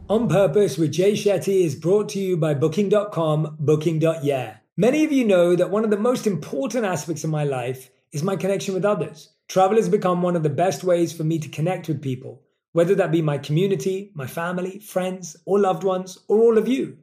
On 0.08 0.26
Purpose 0.26 0.78
with 0.78 0.90
Jay 0.90 1.12
Shetty 1.12 1.66
is 1.66 1.74
brought 1.74 2.08
to 2.08 2.18
you 2.18 2.38
by 2.38 2.54
Booking.com, 2.54 3.58
Booking.yeah. 3.60 4.56
Many 4.78 5.04
of 5.04 5.12
you 5.12 5.26
know 5.26 5.54
that 5.54 5.70
one 5.70 5.84
of 5.84 5.90
the 5.90 5.98
most 5.98 6.26
important 6.26 6.86
aspects 6.86 7.24
of 7.24 7.30
my 7.30 7.44
life 7.44 7.90
is 8.10 8.22
my 8.22 8.36
connection 8.36 8.72
with 8.72 8.86
others. 8.86 9.28
Travel 9.48 9.76
has 9.76 9.90
become 9.90 10.22
one 10.22 10.34
of 10.34 10.44
the 10.44 10.48
best 10.48 10.82
ways 10.82 11.12
for 11.12 11.24
me 11.24 11.38
to 11.40 11.50
connect 11.50 11.88
with 11.88 12.00
people 12.00 12.42
whether 12.72 12.94
that 12.94 13.12
be 13.12 13.22
my 13.22 13.38
community, 13.38 14.10
my 14.14 14.26
family, 14.26 14.78
friends, 14.78 15.36
or 15.44 15.60
loved 15.60 15.84
ones, 15.84 16.18
or 16.28 16.40
all 16.40 16.58
of 16.58 16.66
you. 16.66 16.96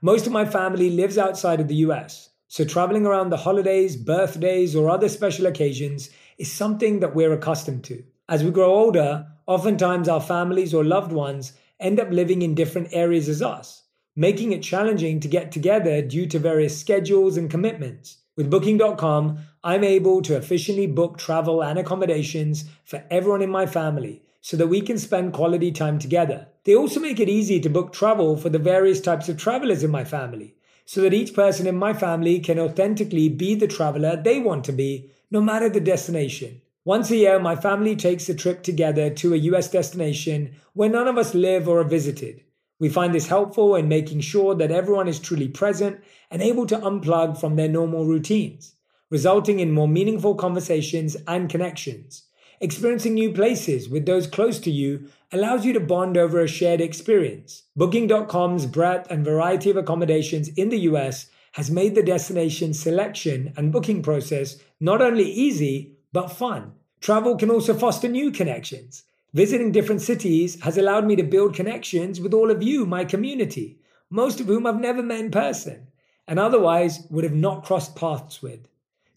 Most 0.00 0.26
of 0.26 0.32
my 0.32 0.44
family 0.44 0.90
lives 0.90 1.18
outside 1.18 1.60
of 1.60 1.68
the 1.68 1.82
US, 1.86 2.30
so 2.48 2.64
traveling 2.64 3.06
around 3.06 3.30
the 3.30 3.36
holidays, 3.36 3.96
birthdays, 3.96 4.76
or 4.76 4.88
other 4.88 5.08
special 5.08 5.46
occasions 5.46 6.10
is 6.38 6.50
something 6.50 7.00
that 7.00 7.14
we're 7.14 7.32
accustomed 7.32 7.82
to. 7.84 8.04
As 8.28 8.44
we 8.44 8.50
grow 8.50 8.72
older, 8.72 9.26
oftentimes 9.46 10.08
our 10.08 10.20
families 10.20 10.72
or 10.72 10.84
loved 10.84 11.12
ones 11.12 11.54
end 11.80 11.98
up 11.98 12.10
living 12.10 12.42
in 12.42 12.54
different 12.54 12.88
areas 12.92 13.28
as 13.28 13.42
us, 13.42 13.82
making 14.14 14.52
it 14.52 14.62
challenging 14.62 15.18
to 15.20 15.28
get 15.28 15.50
together 15.50 16.02
due 16.02 16.26
to 16.26 16.38
various 16.38 16.78
schedules 16.78 17.36
and 17.36 17.50
commitments. 17.50 18.18
With 18.36 18.50
Booking.com, 18.50 19.38
I'm 19.64 19.82
able 19.82 20.22
to 20.22 20.36
efficiently 20.36 20.86
book 20.86 21.18
travel 21.18 21.64
and 21.64 21.78
accommodations 21.78 22.66
for 22.84 23.02
everyone 23.10 23.42
in 23.42 23.50
my 23.50 23.66
family 23.66 24.22
so 24.46 24.56
that 24.56 24.68
we 24.68 24.80
can 24.80 24.96
spend 24.96 25.32
quality 25.32 25.72
time 25.72 25.98
together. 25.98 26.46
They 26.62 26.76
also 26.76 27.00
make 27.00 27.18
it 27.18 27.28
easy 27.28 27.58
to 27.58 27.68
book 27.68 27.92
travel 27.92 28.36
for 28.36 28.48
the 28.48 28.60
various 28.60 29.00
types 29.00 29.28
of 29.28 29.36
travelers 29.36 29.82
in 29.82 29.90
my 29.90 30.04
family, 30.04 30.54
so 30.84 31.00
that 31.00 31.12
each 31.12 31.34
person 31.34 31.66
in 31.66 31.74
my 31.74 31.92
family 31.92 32.38
can 32.38 32.60
authentically 32.60 33.28
be 33.28 33.56
the 33.56 33.66
traveler 33.66 34.14
they 34.14 34.38
want 34.38 34.64
to 34.66 34.72
be, 34.72 35.10
no 35.32 35.40
matter 35.40 35.68
the 35.68 35.80
destination. 35.80 36.62
Once 36.84 37.10
a 37.10 37.16
year, 37.16 37.40
my 37.40 37.56
family 37.56 37.96
takes 37.96 38.28
a 38.28 38.36
trip 38.36 38.62
together 38.62 39.10
to 39.10 39.34
a 39.34 39.48
US 39.50 39.68
destination 39.68 40.54
where 40.74 40.90
none 40.90 41.08
of 41.08 41.18
us 41.18 41.34
live 41.34 41.66
or 41.66 41.80
are 41.80 41.84
visited. 41.98 42.40
We 42.78 42.88
find 42.88 43.12
this 43.12 43.26
helpful 43.26 43.74
in 43.74 43.88
making 43.88 44.20
sure 44.20 44.54
that 44.54 44.70
everyone 44.70 45.08
is 45.08 45.18
truly 45.18 45.48
present 45.48 45.98
and 46.30 46.40
able 46.40 46.66
to 46.66 46.78
unplug 46.78 47.40
from 47.40 47.56
their 47.56 47.68
normal 47.68 48.04
routines, 48.04 48.76
resulting 49.10 49.58
in 49.58 49.72
more 49.72 49.88
meaningful 49.88 50.36
conversations 50.36 51.16
and 51.26 51.50
connections. 51.50 52.25
Experiencing 52.60 53.14
new 53.14 53.32
places 53.32 53.88
with 53.88 54.06
those 54.06 54.26
close 54.26 54.58
to 54.60 54.70
you 54.70 55.08
allows 55.32 55.64
you 55.64 55.72
to 55.72 55.80
bond 55.80 56.16
over 56.16 56.40
a 56.40 56.48
shared 56.48 56.80
experience. 56.80 57.64
Booking.com's 57.76 58.66
breadth 58.66 59.10
and 59.10 59.24
variety 59.24 59.70
of 59.70 59.76
accommodations 59.76 60.48
in 60.48 60.70
the 60.70 60.80
US 60.80 61.26
has 61.52 61.70
made 61.70 61.94
the 61.94 62.02
destination 62.02 62.72
selection 62.72 63.52
and 63.56 63.72
booking 63.72 64.02
process 64.02 64.56
not 64.80 65.02
only 65.02 65.30
easy, 65.30 65.96
but 66.12 66.28
fun. 66.28 66.72
Travel 67.00 67.36
can 67.36 67.50
also 67.50 67.74
foster 67.74 68.08
new 68.08 68.30
connections. 68.30 69.02
Visiting 69.34 69.72
different 69.72 70.00
cities 70.00 70.60
has 70.62 70.78
allowed 70.78 71.06
me 71.06 71.16
to 71.16 71.22
build 71.22 71.54
connections 71.54 72.20
with 72.20 72.32
all 72.32 72.50
of 72.50 72.62
you, 72.62 72.86
my 72.86 73.04
community, 73.04 73.78
most 74.08 74.40
of 74.40 74.46
whom 74.46 74.66
I've 74.66 74.80
never 74.80 75.02
met 75.02 75.20
in 75.20 75.30
person 75.30 75.88
and 76.28 76.38
otherwise 76.38 77.06
would 77.10 77.24
have 77.24 77.34
not 77.34 77.64
crossed 77.64 77.96
paths 77.96 78.42
with. 78.42 78.66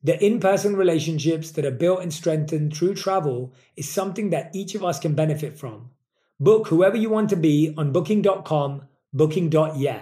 The 0.01 0.23
in 0.25 0.39
person 0.39 0.77
relationships 0.77 1.51
that 1.51 1.65
are 1.65 1.71
built 1.71 2.01
and 2.01 2.13
strengthened 2.13 2.75
through 2.75 2.95
travel 2.95 3.53
is 3.75 3.89
something 3.89 4.29
that 4.29 4.55
each 4.55 4.73
of 4.73 4.83
us 4.83 4.99
can 4.99 5.13
benefit 5.13 5.57
from. 5.57 5.89
Book 6.39 6.67
whoever 6.67 6.95
you 6.95 7.09
want 7.09 7.29
to 7.31 7.35
be 7.35 7.73
on 7.77 7.91
booking.com, 7.91 8.83
booking.yeah. 9.12 9.99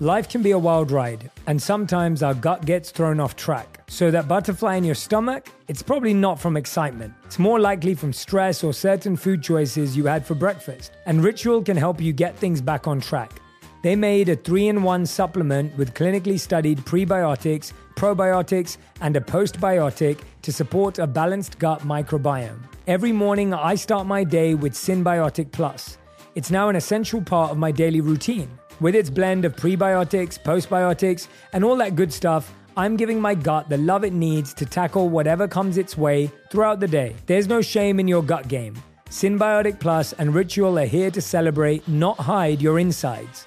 Life 0.00 0.28
can 0.28 0.42
be 0.42 0.50
a 0.50 0.58
wild 0.58 0.90
ride, 0.90 1.30
and 1.46 1.62
sometimes 1.62 2.22
our 2.22 2.34
gut 2.34 2.66
gets 2.66 2.90
thrown 2.90 3.18
off 3.18 3.36
track. 3.36 3.80
So, 3.86 4.10
that 4.10 4.28
butterfly 4.28 4.74
in 4.74 4.84
your 4.84 4.96
stomach, 4.96 5.48
it's 5.68 5.82
probably 5.82 6.12
not 6.12 6.38
from 6.38 6.58
excitement. 6.58 7.14
It's 7.24 7.38
more 7.38 7.60
likely 7.60 7.94
from 7.94 8.12
stress 8.12 8.62
or 8.62 8.74
certain 8.74 9.16
food 9.16 9.42
choices 9.42 9.96
you 9.96 10.04
had 10.04 10.26
for 10.26 10.34
breakfast. 10.34 10.92
And 11.06 11.24
Ritual 11.24 11.62
can 11.62 11.76
help 11.76 12.00
you 12.00 12.12
get 12.12 12.36
things 12.36 12.60
back 12.60 12.86
on 12.86 13.00
track. 13.00 13.40
They 13.84 13.96
made 13.96 14.30
a 14.30 14.36
three 14.36 14.68
in 14.68 14.82
one 14.82 15.04
supplement 15.04 15.76
with 15.76 15.92
clinically 15.92 16.40
studied 16.40 16.78
prebiotics, 16.86 17.74
probiotics, 17.96 18.78
and 19.02 19.14
a 19.14 19.20
postbiotic 19.20 20.20
to 20.40 20.50
support 20.50 20.98
a 20.98 21.06
balanced 21.06 21.58
gut 21.58 21.80
microbiome. 21.80 22.60
Every 22.86 23.12
morning, 23.12 23.52
I 23.52 23.74
start 23.74 24.06
my 24.06 24.24
day 24.24 24.54
with 24.54 24.72
Synbiotic 24.72 25.52
Plus. 25.52 25.98
It's 26.34 26.50
now 26.50 26.70
an 26.70 26.76
essential 26.76 27.20
part 27.20 27.50
of 27.50 27.58
my 27.58 27.70
daily 27.70 28.00
routine. 28.00 28.48
With 28.80 28.94
its 28.94 29.10
blend 29.10 29.44
of 29.44 29.54
prebiotics, 29.54 30.42
postbiotics, 30.42 31.28
and 31.52 31.62
all 31.62 31.76
that 31.76 31.94
good 31.94 32.10
stuff, 32.10 32.54
I'm 32.78 32.96
giving 32.96 33.20
my 33.20 33.34
gut 33.34 33.68
the 33.68 33.76
love 33.76 34.02
it 34.02 34.14
needs 34.14 34.54
to 34.54 34.64
tackle 34.64 35.10
whatever 35.10 35.46
comes 35.46 35.76
its 35.76 35.94
way 35.94 36.30
throughout 36.50 36.80
the 36.80 36.88
day. 36.88 37.14
There's 37.26 37.48
no 37.48 37.60
shame 37.60 38.00
in 38.00 38.08
your 38.08 38.22
gut 38.22 38.48
game. 38.48 38.82
Synbiotic 39.10 39.78
Plus 39.78 40.14
and 40.14 40.34
Ritual 40.34 40.78
are 40.78 40.86
here 40.86 41.10
to 41.10 41.20
celebrate, 41.20 41.86
not 41.86 42.18
hide 42.18 42.62
your 42.62 42.78
insides. 42.78 43.44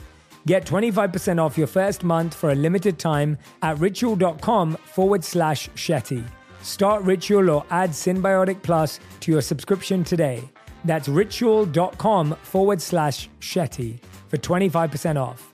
Get 0.47 0.65
25% 0.65 1.39
off 1.43 1.57
your 1.57 1.67
first 1.67 2.05
month 2.05 2.33
for 2.33 2.51
a 2.51 2.55
limited 2.55 2.97
time 2.97 3.38
at 3.62 3.77
ritual.com 3.79 4.77
forward 4.77 5.21
slash 5.21 5.69
Shetty. 5.71 6.23
Start 6.62 7.03
Ritual 7.03 7.49
or 7.49 7.65
add 7.69 7.89
Synbiotic 7.89 8.63
Plus 8.63 9.01
to 9.19 9.31
your 9.33 9.41
subscription 9.41 10.05
today. 10.05 10.49
That's 10.86 11.10
ritual.com 11.10 12.38
forward 12.43 12.81
slash 12.81 13.29
Shetty 13.41 13.99
for 14.29 14.38
25% 14.38 15.21
off. 15.21 15.53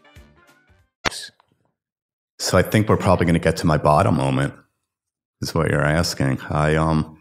So 2.38 2.60
I 2.60 2.62
think 2.62 2.88
we're 2.88 2.98
probably 2.98 3.26
going 3.26 3.34
to 3.34 3.40
get 3.40 3.58
to 3.58 3.66
my 3.66 3.80
bottom 3.80 4.16
moment, 4.16 4.54
is 5.42 5.56
what 5.56 5.72
you're 5.72 5.84
asking. 5.84 6.40
I, 6.52 6.76
um, 6.76 7.18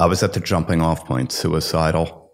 I 0.00 0.06
was 0.06 0.24
at 0.24 0.32
the 0.32 0.40
jumping 0.40 0.82
off 0.82 1.04
point, 1.04 1.30
suicidal. 1.30 2.32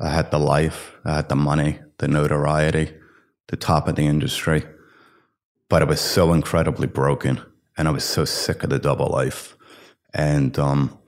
I 0.00 0.08
had 0.08 0.30
the 0.30 0.38
life, 0.38 0.96
I 1.04 1.16
had 1.16 1.28
the 1.28 1.36
money, 1.36 1.78
the 1.98 2.08
notoriety 2.08 2.94
the 3.50 3.56
top 3.56 3.88
of 3.88 3.96
the 3.96 4.06
industry. 4.06 4.64
But 5.68 5.82
I 5.82 5.84
was 5.84 6.00
so 6.00 6.32
incredibly 6.32 6.86
broken 6.86 7.40
and 7.76 7.86
I 7.86 7.90
was 7.90 8.04
so 8.04 8.24
sick 8.24 8.62
of 8.62 8.70
the 8.70 8.78
double 8.78 9.08
life. 9.08 9.56
And 10.14 10.58
um, 10.58 10.98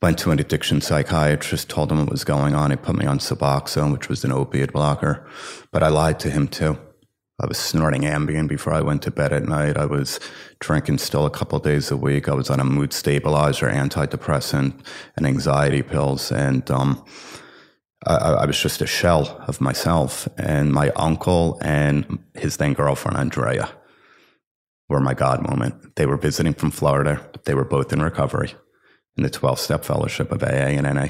went 0.00 0.18
to 0.18 0.30
an 0.30 0.38
addiction 0.38 0.80
psychiatrist, 0.80 1.68
told 1.68 1.92
him 1.92 1.98
what 1.98 2.10
was 2.10 2.24
going 2.24 2.54
on. 2.54 2.70
He 2.70 2.76
put 2.76 2.96
me 2.96 3.06
on 3.06 3.18
Suboxone, 3.18 3.92
which 3.92 4.08
was 4.08 4.24
an 4.24 4.32
opiate 4.32 4.72
blocker. 4.72 5.26
But 5.72 5.82
I 5.82 5.88
lied 5.88 6.18
to 6.20 6.30
him 6.30 6.48
too. 6.48 6.78
I 7.42 7.46
was 7.46 7.56
snorting 7.56 8.02
Ambien 8.02 8.46
before 8.48 8.74
I 8.74 8.82
went 8.82 9.02
to 9.02 9.10
bed 9.10 9.32
at 9.32 9.44
night. 9.44 9.78
I 9.78 9.86
was 9.86 10.20
drinking 10.58 10.98
still 10.98 11.24
a 11.24 11.30
couple 11.30 11.58
days 11.58 11.90
a 11.90 11.96
week. 11.96 12.28
I 12.28 12.34
was 12.34 12.50
on 12.50 12.60
a 12.60 12.64
mood 12.64 12.92
stabilizer, 12.92 13.70
antidepressant, 13.70 14.74
and 15.16 15.26
anxiety 15.26 15.80
pills. 15.80 16.30
And 16.30 16.70
um, 16.70 17.02
I, 18.06 18.14
I, 18.14 18.46
was 18.46 18.60
just 18.60 18.80
a 18.80 18.86
shell 18.86 19.42
of 19.46 19.60
myself. 19.60 20.28
And 20.38 20.72
my 20.72 20.90
uncle 20.90 21.58
and 21.62 22.18
his 22.34 22.56
then 22.56 22.72
girlfriend, 22.72 23.18
Andrea, 23.18 23.70
were 24.88 25.00
my 25.00 25.14
God 25.14 25.42
moment. 25.48 25.96
They 25.96 26.06
were 26.06 26.16
visiting 26.16 26.54
from 26.54 26.70
Florida. 26.70 27.28
They 27.44 27.54
were 27.54 27.64
both 27.64 27.92
in 27.92 28.02
recovery 28.02 28.54
in 29.16 29.22
the 29.22 29.30
12 29.30 29.58
step 29.58 29.84
fellowship 29.84 30.32
of 30.32 30.42
AA 30.42 30.76
and 30.76 30.94
NA. 30.94 31.08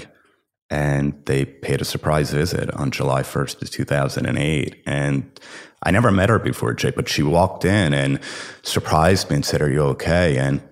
And 0.69 1.25
they 1.27 1.45
paid 1.45 1.81
a 1.81 1.85
surprise 1.85 2.31
visit 2.31 2.71
on 2.73 2.91
July 2.91 3.23
1st 3.23 3.63
of 3.63 3.71
2008. 3.71 4.83
And 4.87 5.41
I 5.83 5.91
never 5.91 6.13
met 6.13 6.29
her 6.29 6.39
before, 6.39 6.75
Jay, 6.75 6.91
but 6.91 7.09
she 7.09 7.23
walked 7.23 7.65
in 7.65 7.93
and 7.93 8.21
surprised 8.63 9.31
me 9.31 9.37
and 9.37 9.45
said, 9.45 9.63
Are 9.63 9.71
you 9.71 9.83
okay? 9.83 10.39
And 10.39 10.63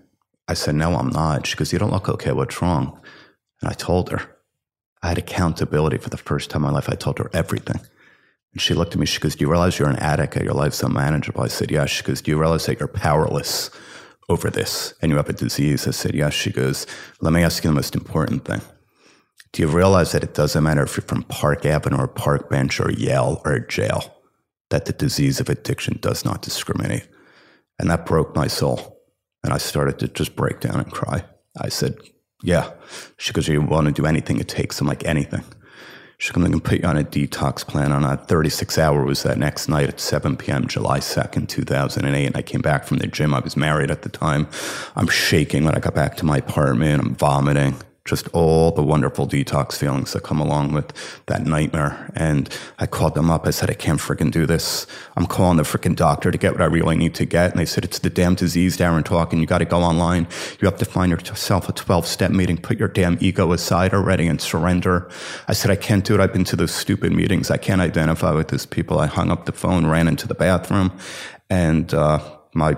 I 0.46 0.54
said, 0.54 0.74
No, 0.76 0.94
I'm 0.94 1.08
not. 1.08 1.46
She 1.46 1.56
goes, 1.56 1.72
You 1.72 1.78
don't 1.78 1.92
look 1.92 2.08
okay. 2.08 2.32
What's 2.32 2.60
wrong? 2.62 3.00
And 3.60 3.70
I 3.70 3.74
told 3.74 4.10
her. 4.10 4.37
I 5.02 5.08
had 5.08 5.18
accountability 5.18 5.98
for 5.98 6.10
the 6.10 6.16
first 6.16 6.50
time 6.50 6.62
in 6.62 6.68
my 6.68 6.74
life. 6.74 6.88
I 6.88 6.94
told 6.94 7.18
her 7.18 7.30
everything. 7.32 7.80
And 8.52 8.60
she 8.60 8.74
looked 8.74 8.94
at 8.94 8.98
me, 8.98 9.06
she 9.06 9.20
goes, 9.20 9.36
Do 9.36 9.44
you 9.44 9.50
realize 9.50 9.78
you're 9.78 9.88
an 9.88 9.96
addict 9.96 10.36
your 10.36 10.54
life's 10.54 10.82
unmanageable? 10.82 11.42
I 11.42 11.48
said, 11.48 11.70
Yes. 11.70 11.90
She 11.90 12.02
goes, 12.02 12.22
Do 12.22 12.30
you 12.30 12.38
realize 12.38 12.66
that 12.66 12.80
you're 12.80 12.88
powerless 12.88 13.70
over 14.28 14.50
this 14.50 14.94
and 15.00 15.10
you 15.10 15.16
have 15.16 15.28
a 15.28 15.32
disease? 15.34 15.86
I 15.86 15.92
said, 15.92 16.14
Yes. 16.14 16.34
She 16.34 16.50
goes, 16.50 16.86
Let 17.20 17.32
me 17.32 17.42
ask 17.42 17.62
you 17.62 17.70
the 17.70 17.74
most 17.74 17.94
important 17.94 18.44
thing. 18.44 18.60
Do 19.52 19.62
you 19.62 19.68
realize 19.68 20.12
that 20.12 20.24
it 20.24 20.34
doesn't 20.34 20.62
matter 20.62 20.82
if 20.82 20.96
you're 20.96 21.04
from 21.04 21.22
Park 21.24 21.64
Avenue 21.64 21.96
or 21.96 22.08
Park 22.08 22.50
Bench 22.50 22.80
or 22.80 22.90
Yale 22.90 23.40
or 23.44 23.60
jail, 23.60 24.14
that 24.70 24.84
the 24.84 24.92
disease 24.92 25.40
of 25.40 25.48
addiction 25.48 25.98
does 26.00 26.24
not 26.24 26.42
discriminate? 26.42 27.08
And 27.78 27.90
that 27.90 28.06
broke 28.06 28.34
my 28.34 28.46
soul. 28.46 29.00
And 29.44 29.52
I 29.52 29.58
started 29.58 29.98
to 30.00 30.08
just 30.08 30.36
break 30.36 30.60
down 30.60 30.80
and 30.80 30.90
cry. 30.90 31.24
I 31.56 31.68
said, 31.68 31.96
Yeah. 32.42 32.70
She 33.16 33.32
goes, 33.32 33.48
You 33.48 33.60
want 33.60 33.86
to 33.86 33.92
do 33.92 34.06
anything 34.06 34.38
it 34.38 34.48
takes? 34.48 34.80
I'm 34.80 34.86
like, 34.86 35.04
Anything. 35.04 35.44
She 36.20 36.32
goes, 36.32 36.44
I'm 36.44 36.50
going 36.50 36.60
to 36.60 36.68
put 36.68 36.80
you 36.80 36.88
on 36.88 36.96
a 36.96 37.04
detox 37.04 37.64
plan. 37.64 37.92
On 37.92 38.02
a 38.02 38.16
36 38.16 38.76
hour 38.76 39.04
was 39.04 39.22
that 39.22 39.38
next 39.38 39.68
night 39.68 39.88
at 39.88 40.00
7 40.00 40.36
p.m., 40.36 40.66
July 40.66 40.98
2nd, 40.98 41.48
2008. 41.48 42.26
And 42.26 42.36
I 42.36 42.42
came 42.42 42.60
back 42.60 42.84
from 42.84 42.98
the 42.98 43.06
gym. 43.06 43.32
I 43.32 43.38
was 43.38 43.56
married 43.56 43.90
at 43.92 44.02
the 44.02 44.08
time. 44.08 44.48
I'm 44.96 45.06
shaking 45.06 45.64
when 45.64 45.76
I 45.76 45.78
got 45.78 45.94
back 45.94 46.16
to 46.16 46.24
my 46.24 46.38
apartment. 46.38 47.00
I'm 47.00 47.14
vomiting 47.14 47.76
just 48.08 48.26
all 48.28 48.72
the 48.72 48.82
wonderful 48.82 49.28
detox 49.28 49.76
feelings 49.76 50.14
that 50.14 50.22
come 50.22 50.40
along 50.40 50.72
with 50.72 50.92
that 51.26 51.44
nightmare. 51.44 52.10
And 52.16 52.48
I 52.78 52.86
called 52.86 53.14
them 53.14 53.30
up. 53.30 53.46
I 53.46 53.50
said, 53.50 53.68
I 53.68 53.74
can't 53.74 54.00
freaking 54.00 54.32
do 54.32 54.46
this. 54.46 54.86
I'm 55.16 55.26
calling 55.26 55.58
the 55.58 55.62
freaking 55.62 55.94
doctor 55.94 56.30
to 56.30 56.38
get 56.38 56.52
what 56.52 56.62
I 56.62 56.64
really 56.64 56.96
need 56.96 57.14
to 57.16 57.26
get. 57.26 57.50
And 57.50 57.60
they 57.60 57.66
said, 57.66 57.84
it's 57.84 57.98
the 57.98 58.10
damn 58.10 58.34
disease, 58.34 58.78
Darren 58.78 59.04
talking. 59.04 59.38
You 59.40 59.46
got 59.46 59.58
to 59.58 59.66
go 59.66 59.78
online. 59.78 60.26
You 60.60 60.66
have 60.66 60.78
to 60.78 60.86
find 60.86 61.10
yourself 61.10 61.68
a 61.68 61.72
12 61.72 62.06
step 62.06 62.30
meeting. 62.30 62.56
Put 62.56 62.78
your 62.78 62.88
damn 62.88 63.18
ego 63.20 63.52
aside 63.52 63.92
already 63.92 64.26
and 64.26 64.40
surrender. 64.40 65.10
I 65.46 65.52
said, 65.52 65.70
I 65.70 65.76
can't 65.76 66.04
do 66.04 66.14
it. 66.14 66.20
I've 66.20 66.32
been 66.32 66.44
to 66.44 66.56
those 66.56 66.72
stupid 66.72 67.12
meetings. 67.12 67.50
I 67.50 67.58
can't 67.58 67.82
identify 67.82 68.32
with 68.32 68.48
those 68.48 68.64
people. 68.64 68.98
I 68.98 69.06
hung 69.06 69.30
up 69.30 69.44
the 69.44 69.52
phone, 69.52 69.86
ran 69.86 70.08
into 70.08 70.26
the 70.26 70.34
bathroom, 70.34 70.92
and 71.50 71.92
uh, 71.92 72.20
my 72.54 72.76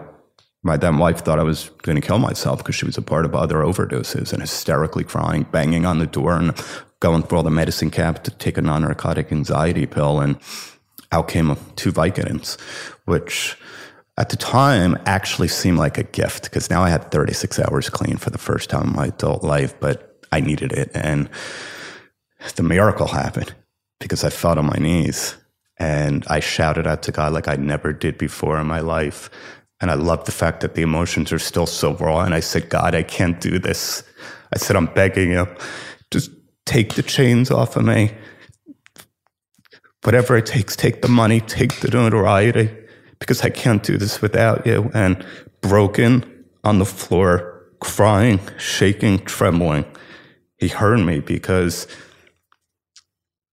my 0.62 0.76
then 0.76 0.98
wife 0.98 1.20
thought 1.20 1.38
I 1.38 1.44
was 1.44 1.70
going 1.82 2.00
to 2.00 2.06
kill 2.06 2.18
myself 2.18 2.58
because 2.58 2.74
she 2.74 2.84
was 2.84 2.98
a 2.98 3.02
part 3.02 3.24
of 3.24 3.34
other 3.34 3.56
overdoses 3.56 4.32
and 4.32 4.42
hysterically 4.42 5.04
crying, 5.04 5.44
banging 5.50 5.86
on 5.86 5.98
the 5.98 6.06
door 6.06 6.34
and 6.34 6.54
going 7.00 7.22
for 7.22 7.36
all 7.36 7.42
the 7.42 7.50
medicine 7.50 7.90
cabinet 7.90 8.24
to 8.24 8.30
take 8.32 8.58
a 8.58 8.62
non-narcotic 8.62 9.32
anxiety 9.32 9.86
pill. 9.86 10.20
And 10.20 10.38
out 11.12 11.28
came 11.28 11.56
two 11.76 11.92
Vicodins, 11.92 12.60
which 13.06 13.56
at 14.18 14.28
the 14.28 14.36
time 14.36 14.98
actually 15.06 15.48
seemed 15.48 15.78
like 15.78 15.96
a 15.96 16.02
gift 16.02 16.44
because 16.44 16.68
now 16.68 16.82
I 16.82 16.90
had 16.90 17.10
36 17.10 17.58
hours 17.60 17.88
clean 17.88 18.18
for 18.18 18.28
the 18.28 18.38
first 18.38 18.68
time 18.68 18.88
in 18.88 18.96
my 18.96 19.06
adult 19.06 19.42
life, 19.42 19.74
but 19.80 20.26
I 20.30 20.40
needed 20.40 20.72
it. 20.72 20.90
And 20.94 21.30
the 22.56 22.62
miracle 22.62 23.06
happened 23.08 23.54
because 23.98 24.24
I 24.24 24.30
fell 24.30 24.58
on 24.58 24.66
my 24.66 24.76
knees 24.78 25.36
and 25.78 26.24
I 26.28 26.40
shouted 26.40 26.86
out 26.86 27.02
to 27.04 27.12
God 27.12 27.32
like 27.32 27.48
I 27.48 27.56
never 27.56 27.94
did 27.94 28.18
before 28.18 28.60
in 28.60 28.66
my 28.66 28.80
life. 28.80 29.30
And 29.80 29.90
I 29.90 29.94
love 29.94 30.24
the 30.24 30.32
fact 30.32 30.60
that 30.60 30.74
the 30.74 30.82
emotions 30.82 31.32
are 31.32 31.38
still 31.38 31.66
so 31.66 31.94
raw. 31.94 32.20
And 32.20 32.34
I 32.34 32.40
said, 32.40 32.68
God, 32.68 32.94
I 32.94 33.02
can't 33.02 33.40
do 33.40 33.58
this. 33.58 34.02
I 34.52 34.58
said, 34.58 34.76
I'm 34.76 34.86
begging 34.86 35.30
you, 35.32 35.46
just 36.10 36.30
take 36.66 36.94
the 36.94 37.02
chains 37.02 37.50
off 37.50 37.76
of 37.76 37.84
me. 37.84 38.12
Whatever 40.02 40.36
it 40.36 40.46
takes, 40.46 40.76
take 40.76 41.02
the 41.02 41.08
money, 41.08 41.40
take 41.40 41.80
the 41.80 41.88
notoriety, 41.88 42.70
because 43.18 43.42
I 43.42 43.50
can't 43.50 43.82
do 43.82 43.96
this 43.96 44.20
without 44.22 44.66
you. 44.66 44.90
And 44.94 45.24
broken 45.60 46.44
on 46.64 46.78
the 46.78 46.84
floor, 46.84 47.66
crying, 47.80 48.40
shaking, 48.58 49.18
trembling. 49.20 49.84
He 50.58 50.68
heard 50.68 51.00
me 51.00 51.20
because 51.20 51.86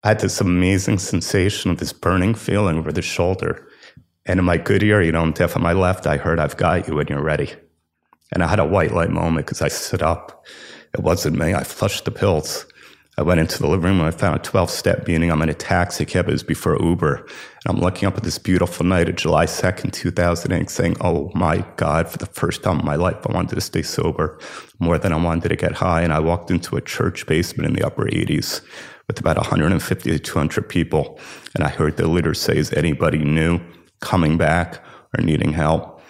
I 0.04 0.10
had 0.10 0.20
this 0.20 0.42
amazing 0.42 1.00
sensation 1.00 1.72
of 1.72 1.78
this 1.78 1.94
burning 1.94 2.34
feeling 2.34 2.78
over 2.78 2.92
the 2.92 3.02
shoulder. 3.02 3.67
And 4.28 4.40
in 4.40 4.46
my 4.46 4.58
good 4.58 4.84
ear, 4.84 5.02
you 5.02 5.14
know, 5.14 5.22
I'm 5.22 5.32
deaf 5.32 5.56
on 5.56 5.64
my 5.64 5.74
left, 5.74 6.06
I 6.06 6.18
heard, 6.18 6.38
I've 6.38 6.58
got 6.58 6.88
you 6.88 6.96
when 6.96 7.08
you're 7.08 7.24
ready. 7.24 7.54
And 8.34 8.44
I 8.44 8.48
had 8.48 8.60
a 8.60 8.66
white 8.66 8.94
light 8.94 9.10
moment 9.10 9.46
because 9.46 9.62
I 9.62 9.70
stood 9.70 10.04
up. 10.04 10.46
It 10.94 11.00
wasn't 11.00 11.38
me. 11.38 11.54
I 11.54 11.64
flushed 11.64 12.04
the 12.04 12.12
pills. 12.12 12.66
I 13.20 13.24
went 13.24 13.40
into 13.40 13.58
the 13.58 13.68
living 13.68 13.86
room 13.86 14.00
and 14.00 14.08
I 14.08 14.12
found 14.12 14.36
a 14.36 14.44
12 14.44 14.70
step 14.70 15.08
meeting. 15.08 15.32
I'm 15.32 15.42
in 15.42 15.50
a 15.50 15.54
taxi 15.54 16.06
cab. 16.06 16.28
It 16.28 16.34
was 16.34 16.44
before 16.44 16.78
Uber. 16.80 17.16
And 17.16 17.28
I'm 17.66 17.80
looking 17.80 18.06
up 18.06 18.18
at 18.18 18.24
this 18.24 18.38
beautiful 18.38 18.86
night 18.86 19.10
of 19.10 19.16
July 19.16 19.46
2nd, 19.46 19.92
2008, 19.94 20.70
saying, 20.70 20.98
Oh 21.02 21.32
my 21.34 21.66
God, 21.78 22.10
for 22.10 22.18
the 22.18 22.28
first 22.28 22.62
time 22.64 22.80
in 22.80 22.86
my 22.86 22.96
life, 22.96 23.18
I 23.28 23.34
wanted 23.34 23.56
to 23.56 23.62
stay 23.62 23.82
sober 23.82 24.38
more 24.80 25.00
than 25.00 25.14
I 25.14 25.16
wanted 25.16 25.50
to 25.50 25.56
get 25.56 25.72
high. 25.72 26.02
And 26.02 26.14
I 26.14 26.20
walked 26.20 26.52
into 26.52 26.76
a 26.76 26.82
church 26.82 27.26
basement 27.26 27.68
in 27.70 27.76
the 27.76 27.86
upper 27.86 28.06
80s 28.06 28.62
with 29.08 29.20
about 29.20 29.38
150 29.38 30.12
to 30.12 30.20
200 30.20 30.70
people. 30.70 31.20
And 31.56 31.64
I 31.64 31.70
heard 31.70 31.98
the 31.98 32.08
leader 32.08 32.36
say, 32.36 32.58
Is 32.58 32.72
anybody 32.74 33.20
new? 33.20 33.60
Coming 34.00 34.38
back 34.38 34.84
or 35.18 35.24
needing 35.24 35.54
help 35.54 36.02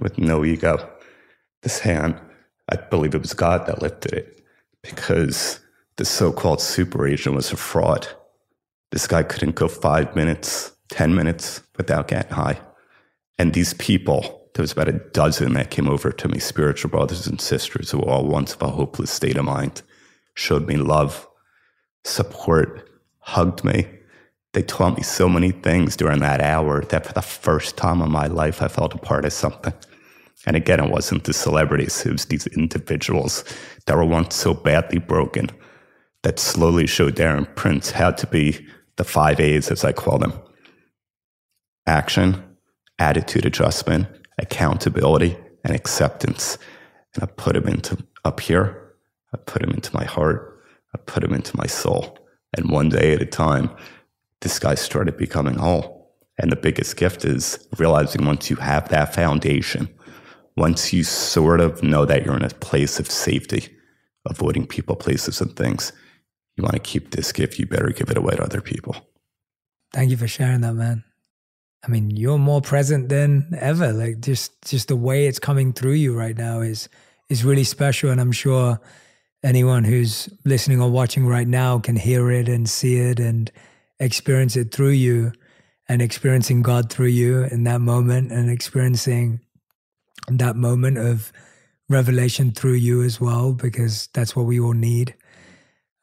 with 0.00 0.18
no 0.18 0.44
ego. 0.44 0.88
This 1.62 1.80
hand, 1.80 2.20
I 2.68 2.76
believe 2.76 3.14
it 3.14 3.22
was 3.22 3.34
God 3.34 3.66
that 3.66 3.82
lifted 3.82 4.12
it 4.12 4.46
because 4.82 5.60
the 5.96 6.04
so 6.04 6.32
called 6.32 6.60
super 6.60 7.06
agent 7.06 7.34
was 7.34 7.52
a 7.52 7.56
fraud. 7.56 8.06
This 8.90 9.06
guy 9.06 9.22
couldn't 9.22 9.56
go 9.56 9.68
five 9.68 10.14
minutes, 10.14 10.72
10 10.90 11.14
minutes 11.14 11.62
without 11.76 12.08
getting 12.08 12.32
high. 12.32 12.60
And 13.38 13.52
these 13.52 13.74
people, 13.74 14.48
there 14.54 14.62
was 14.62 14.72
about 14.72 14.88
a 14.88 15.00
dozen 15.12 15.52
that 15.54 15.70
came 15.70 15.88
over 15.88 16.10
to 16.10 16.28
me, 16.28 16.38
spiritual 16.38 16.90
brothers 16.90 17.26
and 17.26 17.40
sisters 17.40 17.90
who 17.90 17.98
were 17.98 18.08
all 18.08 18.26
once 18.26 18.54
of 18.54 18.62
a 18.62 18.68
hopeless 18.68 19.10
state 19.10 19.36
of 19.36 19.44
mind, 19.44 19.82
showed 20.34 20.66
me 20.66 20.76
love, 20.76 21.28
support, 22.04 22.88
hugged 23.18 23.64
me, 23.64 23.86
they 24.54 24.62
taught 24.62 24.96
me 24.96 25.02
so 25.02 25.28
many 25.28 25.50
things 25.50 25.96
during 25.96 26.20
that 26.20 26.40
hour 26.40 26.82
that 26.86 27.06
for 27.06 27.12
the 27.12 27.22
first 27.22 27.76
time 27.76 28.00
in 28.00 28.10
my 28.10 28.26
life, 28.26 28.62
I 28.62 28.68
felt 28.68 28.94
a 28.94 28.98
part 28.98 29.24
of 29.24 29.32
something. 29.32 29.74
And 30.46 30.56
again, 30.56 30.80
it 30.80 30.90
wasn't 30.90 31.24
the 31.24 31.32
celebrities, 31.32 32.06
it 32.06 32.12
was 32.12 32.24
these 32.26 32.46
individuals 32.48 33.44
that 33.86 33.96
were 33.96 34.04
once 34.04 34.34
so 34.34 34.54
badly 34.54 34.98
broken 34.98 35.50
that 36.22 36.38
slowly 36.38 36.86
showed 36.86 37.16
Darren 37.16 37.54
Prince 37.54 37.90
how 37.90 38.10
to 38.12 38.26
be 38.26 38.66
the 38.96 39.04
five 39.04 39.40
A's, 39.40 39.70
as 39.70 39.84
I 39.84 39.92
call 39.92 40.18
them 40.18 40.32
action, 41.86 42.42
attitude 42.98 43.46
adjustment, 43.46 44.06
accountability, 44.38 45.36
and 45.64 45.74
acceptance. 45.74 46.58
And 47.14 47.24
I 47.24 47.26
put 47.26 47.54
them 47.54 47.66
into 47.66 47.98
up 48.24 48.40
here, 48.40 48.94
I 49.32 49.38
put 49.38 49.62
them 49.62 49.70
into 49.70 49.94
my 49.94 50.04
heart, 50.04 50.60
I 50.94 50.98
put 50.98 51.22
them 51.22 51.32
into 51.32 51.56
my 51.56 51.66
soul. 51.66 52.18
And 52.56 52.70
one 52.70 52.88
day 52.88 53.14
at 53.14 53.22
a 53.22 53.26
time, 53.26 53.70
this 54.40 54.58
guy 54.58 54.74
started 54.74 55.16
becoming 55.16 55.56
whole. 55.56 55.98
And 56.40 56.52
the 56.52 56.56
biggest 56.56 56.96
gift 56.96 57.24
is 57.24 57.58
realizing 57.78 58.24
once 58.24 58.48
you 58.48 58.56
have 58.56 58.88
that 58.90 59.14
foundation, 59.14 59.88
once 60.56 60.92
you 60.92 61.02
sort 61.02 61.60
of 61.60 61.82
know 61.82 62.04
that 62.04 62.24
you're 62.24 62.36
in 62.36 62.44
a 62.44 62.50
place 62.50 63.00
of 63.00 63.10
safety, 63.10 63.76
avoiding 64.24 64.66
people, 64.66 64.94
places, 64.94 65.40
and 65.40 65.54
things, 65.56 65.92
you 66.56 66.62
want 66.62 66.74
to 66.74 66.80
keep 66.80 67.10
this 67.10 67.32
gift, 67.32 67.58
you 67.58 67.66
better 67.66 67.90
give 67.90 68.10
it 68.10 68.16
away 68.16 68.36
to 68.36 68.42
other 68.42 68.60
people. 68.60 68.96
Thank 69.92 70.10
you 70.10 70.16
for 70.16 70.28
sharing 70.28 70.60
that, 70.60 70.74
man. 70.74 71.04
I 71.84 71.88
mean, 71.88 72.10
you're 72.10 72.38
more 72.38 72.60
present 72.60 73.08
than 73.08 73.56
ever. 73.58 73.92
Like 73.92 74.20
just 74.20 74.52
just 74.62 74.88
the 74.88 74.96
way 74.96 75.26
it's 75.26 75.38
coming 75.38 75.72
through 75.72 75.92
you 75.92 76.16
right 76.16 76.36
now 76.36 76.60
is 76.60 76.88
is 77.28 77.44
really 77.44 77.64
special. 77.64 78.10
And 78.10 78.20
I'm 78.20 78.32
sure 78.32 78.80
anyone 79.42 79.84
who's 79.84 80.28
listening 80.44 80.80
or 80.80 80.90
watching 80.90 81.26
right 81.26 81.46
now 81.46 81.78
can 81.78 81.96
hear 81.96 82.30
it 82.30 82.48
and 82.48 82.68
see 82.68 82.98
it 82.98 83.20
and 83.20 83.50
experience 84.00 84.56
it 84.56 84.72
through 84.72 84.90
you 84.90 85.32
and 85.88 86.02
experiencing 86.02 86.62
God 86.62 86.90
through 86.92 87.06
you 87.06 87.42
in 87.44 87.64
that 87.64 87.80
moment 87.80 88.30
and 88.30 88.50
experiencing 88.50 89.40
that 90.28 90.56
moment 90.56 90.98
of 90.98 91.32
revelation 91.88 92.52
through 92.52 92.74
you 92.74 93.02
as 93.02 93.20
well, 93.20 93.54
because 93.54 94.08
that's 94.12 94.36
what 94.36 94.44
we 94.44 94.60
all 94.60 94.74
need. 94.74 95.14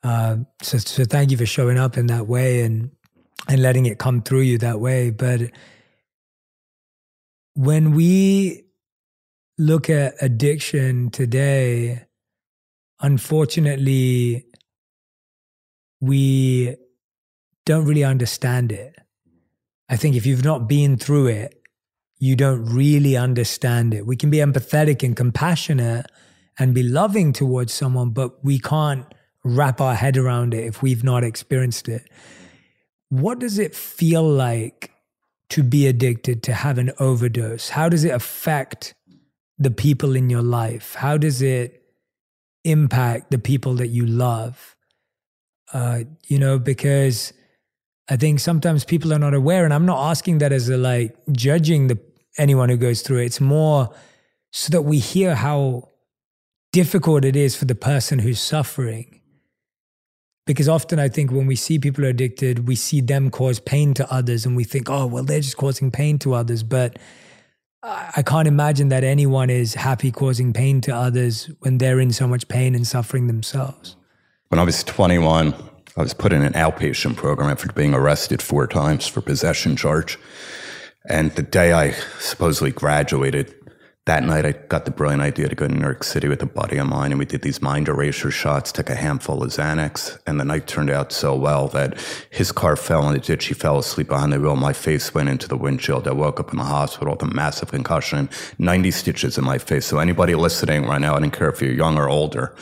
Uh, 0.03 0.37
so, 0.61 0.77
so 0.77 1.03
thank 1.05 1.31
you 1.31 1.37
for 1.37 1.45
showing 1.45 1.77
up 1.77 1.97
in 1.97 2.07
that 2.07 2.27
way 2.27 2.61
and 2.61 2.91
and 3.47 3.61
letting 3.61 3.85
it 3.85 3.99
come 3.99 4.21
through 4.21 4.41
you 4.41 4.57
that 4.57 4.79
way. 4.79 5.11
But 5.11 5.51
when 7.53 7.91
we 7.91 8.63
look 9.57 9.89
at 9.89 10.15
addiction 10.21 11.11
today, 11.11 12.05
unfortunately, 13.01 14.45
we 16.01 16.75
don't 17.65 17.85
really 17.85 18.03
understand 18.03 18.71
it. 18.71 18.95
I 19.89 19.97
think 19.97 20.15
if 20.15 20.25
you've 20.25 20.43
not 20.43 20.67
been 20.67 20.97
through 20.97 21.27
it, 21.27 21.61
you 22.17 22.35
don't 22.35 22.65
really 22.65 23.17
understand 23.17 23.93
it. 23.93 24.05
We 24.05 24.15
can 24.15 24.29
be 24.29 24.37
empathetic 24.37 25.03
and 25.03 25.15
compassionate 25.15 26.05
and 26.57 26.73
be 26.73 26.83
loving 26.83 27.33
towards 27.33 27.73
someone, 27.73 28.11
but 28.11 28.43
we 28.43 28.59
can't 28.59 29.05
wrap 29.43 29.81
our 29.81 29.95
head 29.95 30.17
around 30.17 30.53
it 30.53 30.63
if 30.63 30.81
we've 30.81 31.03
not 31.03 31.23
experienced 31.23 31.89
it. 31.89 32.09
What 33.09 33.39
does 33.39 33.59
it 33.59 33.75
feel 33.75 34.23
like 34.23 34.91
to 35.49 35.61
be 35.61 35.85
addicted, 35.85 36.41
to 36.43 36.53
have 36.53 36.77
an 36.77 36.91
overdose? 36.99 37.69
How 37.69 37.89
does 37.89 38.03
it 38.03 38.11
affect 38.11 38.95
the 39.59 39.69
people 39.71 40.15
in 40.15 40.29
your 40.29 40.41
life? 40.41 40.95
How 40.95 41.17
does 41.17 41.41
it 41.41 41.83
impact 42.63 43.29
the 43.29 43.37
people 43.37 43.75
that 43.75 43.87
you 43.87 44.05
love? 44.05 44.75
Uh, 45.71 46.05
you 46.27 46.39
know, 46.39 46.57
because 46.57 47.33
I 48.09 48.17
think 48.17 48.39
sometimes 48.39 48.85
people 48.85 49.13
are 49.13 49.19
not 49.19 49.33
aware, 49.33 49.65
and 49.65 49.73
I'm 49.73 49.85
not 49.85 50.09
asking 50.09 50.37
that 50.39 50.51
as 50.51 50.69
a 50.69 50.77
like 50.77 51.15
judging 51.31 51.87
the 51.87 51.99
anyone 52.37 52.69
who 52.69 52.77
goes 52.77 53.01
through 53.01 53.19
it. 53.19 53.25
It's 53.25 53.41
more 53.41 53.93
so 54.51 54.69
that 54.71 54.83
we 54.83 54.99
hear 54.99 55.35
how 55.35 55.89
difficult 56.71 57.25
it 57.25 57.35
is 57.35 57.55
for 57.55 57.65
the 57.65 57.75
person 57.75 58.19
who's 58.19 58.39
suffering. 58.39 59.21
Because 60.45 60.69
often 60.69 60.99
I 60.99 61.09
think 61.09 61.31
when 61.31 61.47
we 61.47 61.55
see 61.55 61.79
people 61.79 62.05
addicted, 62.05 62.67
we 62.67 62.75
see 62.75 63.01
them 63.01 63.31
cause 63.31 63.59
pain 63.59 63.93
to 63.95 64.13
others 64.13 64.45
and 64.45 64.55
we 64.55 64.63
think, 64.63 64.89
oh, 64.89 65.07
well, 65.07 65.23
they're 65.23 65.39
just 65.39 65.57
causing 65.57 65.89
pain 65.89 66.19
to 66.19 66.35
others. 66.35 66.61
But 66.61 66.99
I 67.81 68.23
can't 68.25 68.47
imagine 68.47 68.89
that 68.89 69.03
anyone 69.03 69.49
is 69.49 69.73
happy 69.73 70.11
causing 70.11 70.53
pain 70.53 70.81
to 70.81 70.95
others 70.95 71.49
when 71.59 71.77
they're 71.79 71.99
in 71.99 72.11
so 72.11 72.27
much 72.27 72.47
pain 72.47 72.75
and 72.75 72.85
suffering 72.85 73.27
themselves. 73.27 73.95
When 74.49 74.59
I 74.59 74.63
was 74.63 74.83
21, 74.83 75.53
I 75.97 76.01
was 76.01 76.13
put 76.13 76.33
in 76.33 76.41
an 76.41 76.51
outpatient 76.53 77.15
program 77.15 77.49
after 77.49 77.71
being 77.71 77.93
arrested 77.93 78.41
four 78.41 78.67
times 78.67 79.07
for 79.07 79.21
possession 79.21 79.77
charge. 79.77 80.19
And 81.07 81.31
the 81.31 81.41
day 81.41 81.71
I 81.71 81.91
supposedly 82.19 82.71
graduated, 82.71 83.55
that 84.05 84.23
night 84.23 84.45
I 84.45 84.51
got 84.51 84.83
the 84.83 84.91
brilliant 84.91 85.21
idea 85.21 85.47
to 85.47 85.55
go 85.55 85.69
to 85.69 85.73
New 85.73 85.79
York 85.79 86.03
City 86.03 86.27
with 86.27 86.43
a 86.43 86.47
buddy 86.47 86.75
of 86.77 86.87
mine 86.87 87.11
and 87.11 87.17
we 87.17 87.23
did 87.23 87.43
these 87.43 87.61
mind 87.61 87.87
eraser 87.87 88.29
shots, 88.29 88.73
took 88.73 88.89
a 88.89 88.95
handful 88.95 89.41
of 89.41 89.51
Xanax, 89.51 90.19
and 90.27 90.37
the 90.37 90.43
night 90.43 90.67
turned 90.67 90.89
out 90.89 91.13
so 91.13 91.33
well 91.33 91.69
that 91.69 91.97
his 92.29 92.51
car 92.51 92.75
fell 92.75 93.07
in 93.07 93.15
a 93.15 93.19
ditch. 93.19 93.45
He 93.45 93.53
fell 93.53 93.79
asleep 93.79 94.09
behind 94.09 94.33
the 94.33 94.41
wheel. 94.41 94.57
My 94.57 94.73
face 94.73 95.13
went 95.13 95.29
into 95.29 95.47
the 95.47 95.55
windshield. 95.55 96.09
I 96.09 96.11
woke 96.11 96.41
up 96.41 96.51
in 96.51 96.57
the 96.57 96.65
hospital 96.65 97.13
with 97.13 97.23
a 97.23 97.33
massive 97.33 97.71
concussion, 97.71 98.29
90 98.59 98.91
stitches 98.91 99.37
in 99.37 99.45
my 99.45 99.59
face. 99.59 99.85
So 99.85 99.99
anybody 99.99 100.35
listening 100.35 100.87
right 100.87 100.99
now, 100.99 101.15
I 101.15 101.21
don't 101.21 101.31
care 101.31 101.49
if 101.49 101.61
you're 101.61 101.71
young 101.71 101.97
or 101.97 102.09
older, 102.09 102.53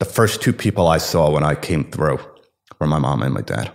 the 0.00 0.04
first 0.04 0.42
two 0.42 0.52
people 0.52 0.88
I 0.88 0.98
saw 0.98 1.30
when 1.30 1.44
I 1.44 1.54
came 1.54 1.84
through 1.84 2.18
were 2.78 2.86
my 2.86 2.98
mom 2.98 3.22
and 3.22 3.34
my 3.34 3.40
dad. 3.40 3.72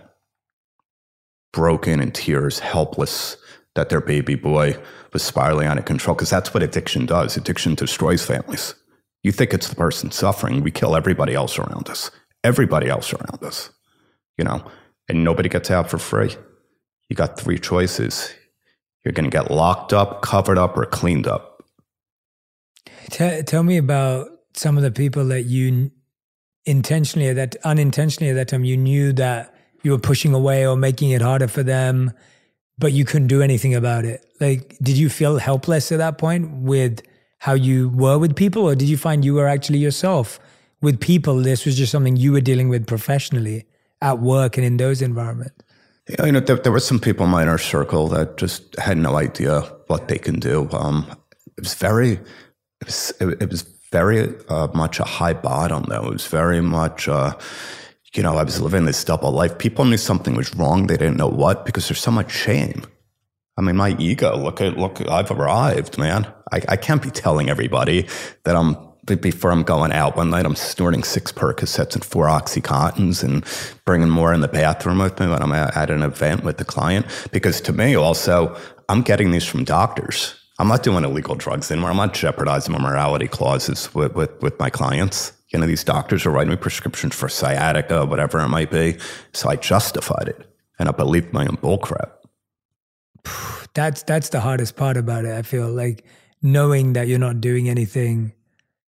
Broken 1.52 2.00
in 2.00 2.12
tears, 2.12 2.58
helpless 2.60 3.36
that 3.74 3.88
their 3.88 4.00
baby 4.00 4.34
boy 4.34 4.76
was 5.12 5.22
spiraling 5.22 5.66
out 5.66 5.78
of 5.78 5.84
control 5.84 6.14
because 6.14 6.30
that's 6.30 6.52
what 6.52 6.62
addiction 6.62 7.06
does. 7.06 7.36
Addiction 7.36 7.74
destroys 7.74 8.24
families. 8.24 8.74
You 9.22 9.32
think 9.32 9.52
it's 9.52 9.68
the 9.68 9.76
person 9.76 10.10
suffering, 10.10 10.62
we 10.62 10.70
kill 10.70 10.96
everybody 10.96 11.34
else 11.34 11.58
around 11.58 11.88
us, 11.88 12.10
everybody 12.42 12.88
else 12.88 13.12
around 13.12 13.42
us, 13.44 13.70
you 14.38 14.44
know, 14.44 14.64
and 15.08 15.24
nobody 15.24 15.48
gets 15.48 15.70
out 15.70 15.90
for 15.90 15.98
free. 15.98 16.34
You 17.08 17.16
got 17.16 17.38
three 17.38 17.58
choices. 17.58 18.32
You're 19.04 19.12
going 19.12 19.28
to 19.28 19.36
get 19.36 19.50
locked 19.50 19.92
up, 19.92 20.22
covered 20.22 20.58
up, 20.58 20.76
or 20.76 20.86
cleaned 20.86 21.26
up. 21.26 21.62
Tell, 23.10 23.42
tell 23.42 23.62
me 23.62 23.76
about 23.76 24.28
some 24.54 24.76
of 24.76 24.82
the 24.82 24.90
people 24.90 25.26
that 25.26 25.42
you 25.42 25.90
intentionally, 26.64 27.32
that 27.32 27.56
unintentionally 27.64 28.30
at 28.30 28.34
that 28.34 28.48
time, 28.48 28.64
you 28.64 28.76
knew 28.76 29.12
that 29.14 29.54
you 29.82 29.92
were 29.92 29.98
pushing 29.98 30.34
away 30.34 30.66
or 30.66 30.76
making 30.76 31.10
it 31.10 31.22
harder 31.22 31.48
for 31.48 31.62
them 31.62 32.12
but 32.80 32.94
you 32.94 33.04
couldn't 33.04 33.28
do 33.28 33.42
anything 33.42 33.74
about 33.74 34.04
it. 34.06 34.24
Like, 34.40 34.76
did 34.82 34.96
you 34.96 35.10
feel 35.10 35.36
helpless 35.36 35.92
at 35.92 35.98
that 35.98 36.16
point 36.16 36.50
with 36.50 37.02
how 37.38 37.52
you 37.52 37.90
were 37.90 38.18
with 38.18 38.34
people, 38.34 38.62
or 38.62 38.74
did 38.74 38.88
you 38.88 38.96
find 38.96 39.24
you 39.24 39.34
were 39.34 39.46
actually 39.46 39.78
yourself 39.78 40.40
with 40.80 40.98
people? 40.98 41.36
This 41.36 41.66
was 41.66 41.76
just 41.76 41.92
something 41.92 42.16
you 42.16 42.32
were 42.32 42.40
dealing 42.40 42.70
with 42.70 42.86
professionally 42.86 43.66
at 44.00 44.18
work 44.18 44.56
and 44.56 44.64
in 44.64 44.78
those 44.78 45.02
environments. 45.02 45.54
You 46.24 46.32
know, 46.32 46.40
there, 46.40 46.56
there 46.56 46.72
were 46.72 46.80
some 46.80 46.98
people 46.98 47.26
in 47.26 47.30
my 47.30 47.42
inner 47.42 47.58
circle 47.58 48.08
that 48.08 48.38
just 48.38 48.76
had 48.78 48.96
no 48.96 49.16
idea 49.16 49.60
what 49.86 50.08
they 50.08 50.18
can 50.18 50.40
do. 50.40 50.68
Um, 50.72 51.06
it 51.58 51.62
was 51.62 51.74
very, 51.74 52.12
it 52.12 52.86
was, 52.86 53.12
it, 53.20 53.42
it 53.42 53.50
was 53.50 53.62
very 53.92 54.34
uh, 54.48 54.68
much 54.74 55.00
a 55.00 55.04
high 55.04 55.34
bottom. 55.34 55.84
Though 55.88 56.06
it 56.06 56.12
was 56.12 56.26
very 56.26 56.60
much. 56.60 57.08
Uh, 57.08 57.34
you 58.12 58.24
know, 58.24 58.36
I 58.36 58.42
was 58.42 58.60
living 58.60 58.86
this 58.86 59.04
double 59.04 59.30
life. 59.30 59.58
People 59.58 59.84
knew 59.84 59.96
something 59.96 60.34
was 60.34 60.52
wrong. 60.56 60.88
They 60.88 60.96
didn't 60.96 61.16
know 61.16 61.28
what 61.28 61.64
because 61.64 61.88
there's 61.88 62.00
so 62.00 62.10
much 62.10 62.32
shame. 62.32 62.82
I 63.56 63.62
mean, 63.62 63.76
my 63.76 63.94
ego, 63.98 64.36
look 64.36 64.60
at, 64.60 64.76
look, 64.78 65.06
I've 65.08 65.30
arrived, 65.30 65.98
man. 65.98 66.26
I, 66.50 66.62
I 66.68 66.76
can't 66.76 67.02
be 67.02 67.10
telling 67.10 67.50
everybody 67.50 68.08
that 68.44 68.56
I'm, 68.56 68.76
before 69.04 69.52
I'm 69.52 69.62
going 69.62 69.92
out 69.92 70.16
one 70.16 70.30
night, 70.30 70.46
I'm 70.46 70.56
snorting 70.56 71.04
six 71.04 71.30
Percocets 71.30 71.94
and 71.94 72.04
four 72.04 72.26
Oxycontins 72.26 73.22
and 73.22 73.44
bringing 73.84 74.08
more 74.08 74.32
in 74.32 74.40
the 74.40 74.48
bathroom 74.48 74.98
with 74.98 75.20
me 75.20 75.28
when 75.28 75.42
I'm 75.42 75.52
at, 75.52 75.76
at 75.76 75.90
an 75.90 76.02
event 76.02 76.42
with 76.42 76.56
the 76.56 76.64
client. 76.64 77.06
Because 77.32 77.60
to 77.62 77.72
me, 77.72 77.94
also, 77.96 78.56
I'm 78.88 79.02
getting 79.02 79.30
these 79.30 79.44
from 79.44 79.64
doctors. 79.64 80.39
I'm 80.60 80.68
not 80.68 80.82
doing 80.82 81.04
illegal 81.04 81.34
drugs 81.34 81.70
anymore. 81.70 81.90
I'm 81.90 81.96
not 81.96 82.14
jeopardizing 82.14 82.72
my 82.72 82.78
morality 82.78 83.26
clauses 83.26 83.92
with, 83.94 84.14
with, 84.14 84.42
with 84.42 84.58
my 84.58 84.70
clients 84.70 85.32
you 85.50 85.58
know, 85.58 85.66
these 85.66 85.84
doctors 85.84 86.24
are 86.26 86.30
writing 86.30 86.50
me 86.50 86.56
prescriptions 86.56 87.14
for 87.14 87.28
sciatica, 87.28 88.06
whatever 88.06 88.38
it 88.40 88.48
might 88.48 88.70
be. 88.70 88.96
So 89.32 89.48
I 89.48 89.56
justified 89.56 90.28
it 90.28 90.46
and 90.78 90.88
I 90.88 90.92
believed 90.92 91.32
my 91.32 91.42
own 91.46 91.56
bullcrap. 91.56 92.10
That's 93.74 94.02
that's 94.02 94.30
the 94.30 94.40
hardest 94.40 94.74
part 94.74 94.96
about 94.96 95.24
it. 95.24 95.32
I 95.32 95.42
feel 95.42 95.68
like 95.68 96.04
knowing 96.42 96.94
that 96.94 97.06
you're 97.06 97.20
not 97.20 97.40
doing 97.40 97.68
anything 97.68 98.32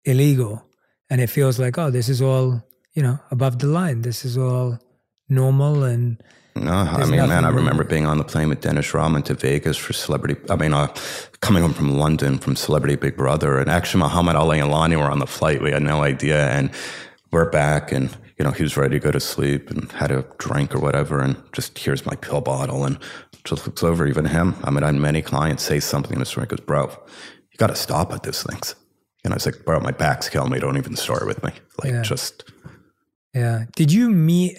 illegal, 0.06 0.64
and 1.10 1.20
it 1.20 1.26
feels 1.26 1.58
like, 1.58 1.76
oh, 1.76 1.90
this 1.90 2.08
is 2.08 2.22
all 2.22 2.62
you 2.94 3.02
know 3.02 3.18
above 3.30 3.58
the 3.58 3.66
line. 3.66 4.00
This 4.00 4.24
is 4.24 4.38
all 4.38 4.78
normal 5.28 5.84
and 5.84 6.22
no, 6.54 6.72
I 6.72 7.06
mean, 7.06 7.16
man, 7.16 7.44
I 7.44 7.48
remember 7.48 7.82
being 7.82 8.04
on 8.04 8.18
the 8.18 8.24
plane 8.24 8.48
with 8.48 8.60
Dennis 8.60 8.92
Rodman 8.92 9.22
to 9.24 9.34
Vegas 9.34 9.76
for 9.76 9.92
Celebrity. 9.92 10.36
I 10.50 10.56
mean, 10.56 10.74
uh, 10.74 10.94
coming 11.40 11.62
home 11.62 11.72
from 11.72 11.98
London 11.98 12.38
from 12.38 12.56
Celebrity 12.56 12.96
Big 12.96 13.16
Brother, 13.16 13.58
and 13.58 13.70
actually 13.70 14.02
Muhammad 14.02 14.36
Ali 14.36 14.60
and 14.60 14.70
Lonnie 14.70 14.96
were 14.96 15.10
on 15.10 15.18
the 15.18 15.26
flight. 15.26 15.62
We 15.62 15.70
had 15.70 15.82
no 15.82 16.02
idea, 16.02 16.50
and 16.50 16.70
we're 17.30 17.50
back, 17.50 17.90
and 17.90 18.14
you 18.38 18.44
know 18.44 18.50
he 18.50 18.62
was 18.62 18.76
ready 18.76 18.98
to 18.98 19.04
go 19.04 19.10
to 19.10 19.20
sleep 19.20 19.70
and 19.70 19.90
had 19.92 20.10
a 20.10 20.26
drink 20.38 20.74
or 20.74 20.78
whatever, 20.78 21.20
and 21.20 21.42
just 21.52 21.78
here's 21.78 22.04
my 22.04 22.16
pill 22.16 22.42
bottle, 22.42 22.84
and 22.84 22.98
just 23.44 23.66
looks 23.66 23.82
over. 23.82 24.06
Even 24.06 24.26
him, 24.26 24.54
I 24.62 24.70
mean, 24.70 24.82
I 24.82 24.86
had 24.86 24.96
many 24.96 25.22
clients 25.22 25.62
say 25.62 25.80
something 25.80 26.12
in 26.12 26.18
this 26.18 26.34
goes, 26.34 26.60
"Bro, 26.60 26.90
you 27.50 27.56
got 27.56 27.68
to 27.68 27.76
stop 27.76 28.12
at 28.12 28.24
these 28.24 28.42
things." 28.42 28.74
And 29.24 29.32
I 29.32 29.36
was 29.36 29.46
like, 29.46 29.64
"Bro, 29.64 29.80
my 29.80 29.92
back's 29.92 30.28
killing 30.28 30.52
me. 30.52 30.58
Don't 30.58 30.76
even 30.76 30.96
start 30.96 31.26
with 31.26 31.42
me. 31.42 31.52
Like, 31.82 31.92
yeah. 31.92 32.02
just." 32.02 32.44
Yeah. 33.34 33.64
Did 33.74 33.90
you 33.90 34.10
meet? 34.10 34.58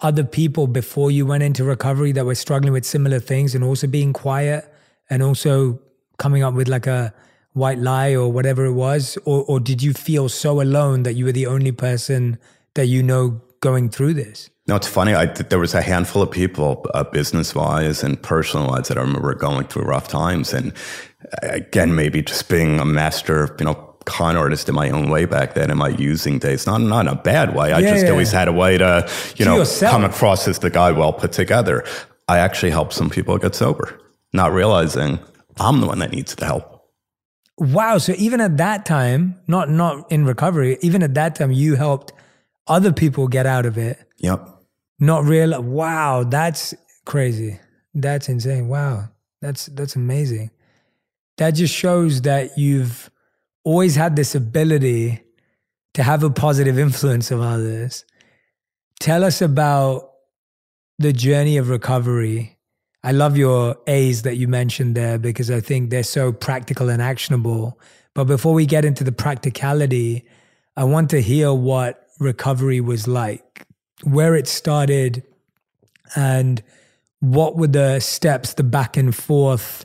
Other 0.00 0.24
people 0.24 0.66
before 0.66 1.10
you 1.10 1.26
went 1.26 1.42
into 1.42 1.64
recovery 1.64 2.12
that 2.12 2.24
were 2.24 2.34
struggling 2.34 2.72
with 2.72 2.84
similar 2.84 3.18
things 3.18 3.54
and 3.54 3.64
also 3.64 3.86
being 3.86 4.12
quiet 4.12 4.72
and 5.10 5.22
also 5.22 5.80
coming 6.18 6.42
up 6.42 6.54
with 6.54 6.68
like 6.68 6.86
a 6.86 7.12
white 7.52 7.78
lie 7.78 8.14
or 8.14 8.30
whatever 8.30 8.64
it 8.64 8.72
was 8.72 9.18
or, 9.24 9.44
or 9.44 9.58
did 9.58 9.82
you 9.82 9.92
feel 9.92 10.28
so 10.28 10.60
alone 10.60 11.02
that 11.02 11.14
you 11.14 11.24
were 11.24 11.32
the 11.32 11.46
only 11.46 11.72
person 11.72 12.38
that 12.74 12.86
you 12.86 13.02
know 13.02 13.40
going 13.60 13.88
through 13.88 14.14
this 14.14 14.50
no, 14.68 14.76
it's 14.76 14.86
funny. 14.86 15.14
I, 15.14 15.24
there 15.24 15.58
was 15.58 15.72
a 15.72 15.80
handful 15.80 16.20
of 16.20 16.30
people, 16.30 16.84
uh, 16.92 17.02
business 17.02 17.54
wise 17.54 18.02
and 18.02 18.22
personal 18.22 18.68
wise, 18.68 18.88
that 18.88 18.98
I 18.98 19.00
remember 19.00 19.34
going 19.34 19.66
through 19.66 19.84
rough 19.84 20.08
times. 20.08 20.52
And 20.52 20.74
uh, 21.42 21.48
again, 21.48 21.94
maybe 21.94 22.20
just 22.20 22.50
being 22.50 22.78
a 22.78 22.84
master, 22.84 23.44
of, 23.44 23.58
you 23.58 23.64
know, 23.64 23.87
con 24.08 24.36
artist 24.36 24.68
in 24.68 24.74
my 24.74 24.90
own 24.90 25.10
way 25.10 25.26
back 25.26 25.54
then 25.54 25.70
in 25.70 25.78
my 25.78 25.88
using 25.88 26.38
days. 26.38 26.66
Not 26.66 26.80
not 26.80 27.06
in 27.06 27.08
a 27.08 27.14
bad 27.14 27.54
way. 27.54 27.72
I 27.72 27.80
yeah, 27.80 27.90
just 27.92 28.06
yeah. 28.06 28.10
always 28.10 28.32
had 28.32 28.48
a 28.48 28.52
way 28.52 28.78
to, 28.78 29.08
you 29.36 29.36
to 29.36 29.44
know, 29.44 29.56
yourself. 29.58 29.92
come 29.92 30.04
across 30.04 30.48
as 30.48 30.58
the 30.58 30.70
guy 30.70 30.90
well 30.92 31.12
put 31.12 31.32
together. 31.32 31.84
I 32.26 32.38
actually 32.38 32.70
helped 32.70 32.94
some 32.94 33.10
people 33.10 33.36
get 33.38 33.54
sober, 33.54 34.00
not 34.32 34.52
realizing 34.52 35.18
I'm 35.58 35.80
the 35.80 35.86
one 35.86 35.98
that 36.00 36.10
needs 36.10 36.34
the 36.34 36.46
help. 36.46 36.74
Wow. 37.58 37.98
So 37.98 38.14
even 38.16 38.40
at 38.40 38.56
that 38.56 38.86
time, 38.86 39.40
not 39.46 39.68
not 39.68 40.10
in 40.10 40.24
recovery, 40.24 40.78
even 40.80 41.02
at 41.02 41.14
that 41.14 41.34
time, 41.34 41.52
you 41.52 41.76
helped 41.76 42.12
other 42.66 42.92
people 42.92 43.28
get 43.28 43.46
out 43.46 43.66
of 43.66 43.76
it. 43.76 43.98
Yep. 44.18 44.48
Not 45.00 45.24
real. 45.24 45.60
Wow, 45.62 46.24
that's 46.24 46.74
crazy. 47.04 47.60
That's 47.94 48.28
insane. 48.28 48.68
Wow, 48.68 49.08
that's 49.40 49.66
that's 49.66 49.96
amazing. 49.96 50.50
That 51.36 51.52
just 51.52 51.74
shows 51.74 52.22
that 52.22 52.58
you've 52.58 53.10
always 53.68 53.96
had 53.96 54.16
this 54.16 54.34
ability 54.34 55.20
to 55.92 56.02
have 56.02 56.22
a 56.22 56.30
positive 56.30 56.78
influence 56.78 57.30
of 57.30 57.42
others. 57.42 58.06
Tell 58.98 59.22
us 59.22 59.42
about 59.42 60.10
the 60.98 61.12
journey 61.12 61.58
of 61.58 61.68
recovery. 61.68 62.56
I 63.04 63.12
love 63.12 63.36
your 63.36 63.76
A's 63.86 64.22
that 64.22 64.36
you 64.36 64.48
mentioned 64.48 64.94
there 64.94 65.18
because 65.18 65.50
I 65.50 65.60
think 65.60 65.90
they're 65.90 66.02
so 66.02 66.32
practical 66.32 66.88
and 66.88 67.02
actionable. 67.02 67.78
But 68.14 68.24
before 68.24 68.54
we 68.54 68.64
get 68.64 68.86
into 68.86 69.04
the 69.04 69.12
practicality, 69.12 70.24
I 70.74 70.84
want 70.84 71.10
to 71.10 71.20
hear 71.20 71.52
what 71.52 72.06
recovery 72.18 72.80
was 72.80 73.06
like, 73.06 73.66
where 74.02 74.34
it 74.34 74.48
started, 74.48 75.24
and 76.16 76.62
what 77.20 77.58
were 77.58 77.66
the 77.66 78.00
steps, 78.00 78.54
the 78.54 78.64
back 78.64 78.96
and 78.96 79.14
forth 79.14 79.84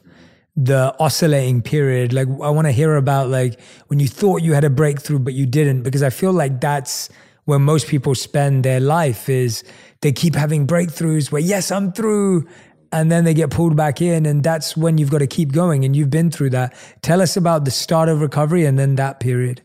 the 0.55 0.95
oscillating 0.99 1.61
period. 1.61 2.13
Like 2.13 2.27
i 2.27 2.49
want 2.49 2.67
to 2.67 2.71
hear 2.71 2.95
about 2.95 3.29
like 3.29 3.59
when 3.87 3.99
you 3.99 4.07
thought 4.07 4.41
you 4.41 4.53
had 4.53 4.63
a 4.63 4.69
breakthrough 4.69 5.19
but 5.19 5.33
you 5.33 5.45
didn't 5.45 5.83
because 5.83 6.03
i 6.03 6.09
feel 6.09 6.31
like 6.31 6.61
that's 6.61 7.09
where 7.45 7.59
most 7.59 7.87
people 7.87 8.15
spend 8.15 8.63
their 8.63 8.79
life 8.79 9.29
is 9.29 9.63
they 10.01 10.11
keep 10.11 10.35
having 10.35 10.67
breakthroughs 10.67 11.31
where 11.31 11.41
yes 11.41 11.71
i'm 11.71 11.91
through 11.91 12.47
and 12.93 13.11
then 13.11 13.23
they 13.23 13.33
get 13.33 13.49
pulled 13.49 13.75
back 13.75 14.01
in 14.01 14.25
and 14.25 14.43
that's 14.43 14.77
when 14.77 14.99
you've 14.99 15.09
got 15.09 15.17
to 15.17 15.27
keep 15.27 15.51
going 15.51 15.83
and 15.83 15.95
you've 15.95 16.11
been 16.11 16.29
through 16.29 16.51
that. 16.51 16.75
Tell 17.01 17.21
us 17.21 17.35
about 17.35 17.65
the 17.65 17.71
start 17.71 18.07
of 18.07 18.21
recovery 18.21 18.65
and 18.65 18.77
then 18.77 18.95
that 18.95 19.19
period 19.19 19.63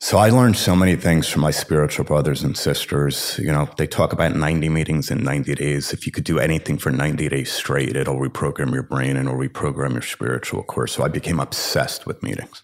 So 0.00 0.18
I 0.18 0.28
learned 0.28 0.56
so 0.56 0.76
many 0.76 0.96
things 0.96 1.28
from 1.28 1.42
my 1.42 1.50
spiritual 1.50 2.04
brothers 2.04 2.42
and 2.42 2.56
sisters. 2.56 3.38
You 3.38 3.52
know, 3.52 3.70
they 3.78 3.86
talk 3.86 4.12
about 4.12 4.36
90 4.36 4.68
meetings 4.68 5.10
in 5.10 5.24
90 5.24 5.54
days. 5.54 5.92
If 5.92 6.04
you 6.04 6.12
could 6.12 6.24
do 6.24 6.38
anything 6.38 6.76
for 6.76 6.90
90 6.90 7.28
days 7.28 7.50
straight, 7.50 7.96
it'll 7.96 8.18
reprogram 8.18 8.74
your 8.74 8.82
brain 8.82 9.16
and 9.16 9.28
it'll 9.28 9.40
reprogram 9.40 9.92
your 9.92 10.02
spiritual 10.02 10.62
course. 10.62 10.92
So 10.92 11.04
I 11.04 11.08
became 11.08 11.40
obsessed 11.40 12.06
with 12.06 12.22
meetings. 12.22 12.62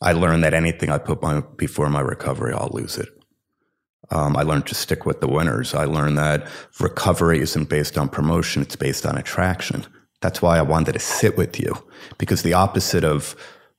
I 0.00 0.12
learned 0.12 0.44
that 0.44 0.54
anything 0.54 0.90
I 0.90 0.98
put 0.98 1.22
my, 1.22 1.42
before 1.56 1.88
my 1.90 2.00
recovery, 2.00 2.54
I'll 2.54 2.70
lose 2.72 2.96
it. 2.96 3.08
Um, 4.10 4.36
I 4.36 4.42
learned 4.42 4.66
to 4.66 4.74
stick 4.74 5.06
with 5.06 5.20
the 5.20 5.28
winners. 5.28 5.74
I 5.74 5.84
learned 5.84 6.18
that 6.18 6.46
recovery 6.78 7.40
isn't 7.40 7.68
based 7.68 7.96
on 7.96 8.08
promotion, 8.08 8.62
it's 8.62 8.76
based 8.76 9.06
on 9.06 9.16
attraction. 9.16 9.86
That's 10.20 10.42
why 10.42 10.58
I 10.58 10.62
wanted 10.62 10.92
to 10.92 10.98
sit 10.98 11.36
with 11.36 11.58
you 11.58 11.76
because 12.18 12.42
the 12.42 12.52
opposite 12.52 13.04
of 13.04 13.34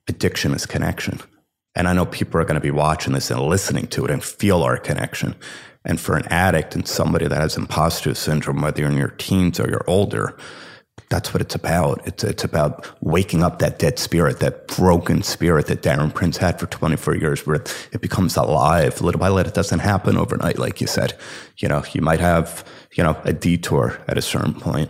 addiction 0.07 0.53
is 0.53 0.65
connection. 0.65 1.21
And 1.76 1.88
I 1.88 1.93
know 1.93 2.05
people 2.05 2.39
are 2.39 2.45
going 2.45 2.55
to 2.55 2.61
be 2.61 2.71
watching 2.71 3.13
this 3.13 3.32
and 3.32 3.41
listening 3.41 3.88
to 3.88 4.05
it 4.05 4.11
and 4.11 4.24
feel 4.24 4.61
our 4.63 4.78
connection. 4.78 5.36
And 5.86 5.99
for 5.99 6.15
an 6.15 6.28
addict 6.28 6.76
and 6.76 6.88
somebody 6.88 7.28
that 7.28 7.41
has 7.41 7.57
imposter 7.57 8.13
syndrome, 8.13 8.61
whether 8.61 8.82
you're 8.82 8.91
in 8.91 8.97
your 8.97 9.09
teens 9.09 9.59
or 9.59 9.69
you're 9.69 9.84
older, 9.88 10.38
that's 11.09 11.34
what 11.34 11.41
it's 11.41 11.55
about. 11.55 12.05
It's, 12.07 12.24
it's 12.24 12.43
about 12.43 12.89
waking 13.01 13.43
up 13.43 13.59
that 13.59 13.80
dead 13.80 13.99
spirit, 13.99 14.39
that 14.39 14.67
broken 14.67 15.21
spirit 15.21 15.67
that 15.67 15.82
Darren 15.82 16.13
Prince 16.13 16.38
had 16.38 16.59
for 16.59 16.65
24 16.67 17.15
years, 17.15 17.45
where 17.45 17.57
it 17.91 18.01
becomes 18.01 18.36
alive 18.36 19.01
little 19.01 19.19
by 19.19 19.30
little. 19.30 19.49
It 19.49 19.55
doesn't 19.55 19.80
happen 19.80 20.17
overnight, 20.17 20.57
like 20.57 20.82
you 20.82 20.88
said. 20.88 21.13
You 21.57 21.67
know, 21.67 21.84
you 21.93 22.01
might 22.01 22.19
have, 22.19 22.65
you 22.93 23.03
know, 23.03 23.19
a 23.26 23.34
detour 23.34 24.01
at 24.07 24.17
a 24.17 24.21
certain 24.21 24.53
point. 24.53 24.89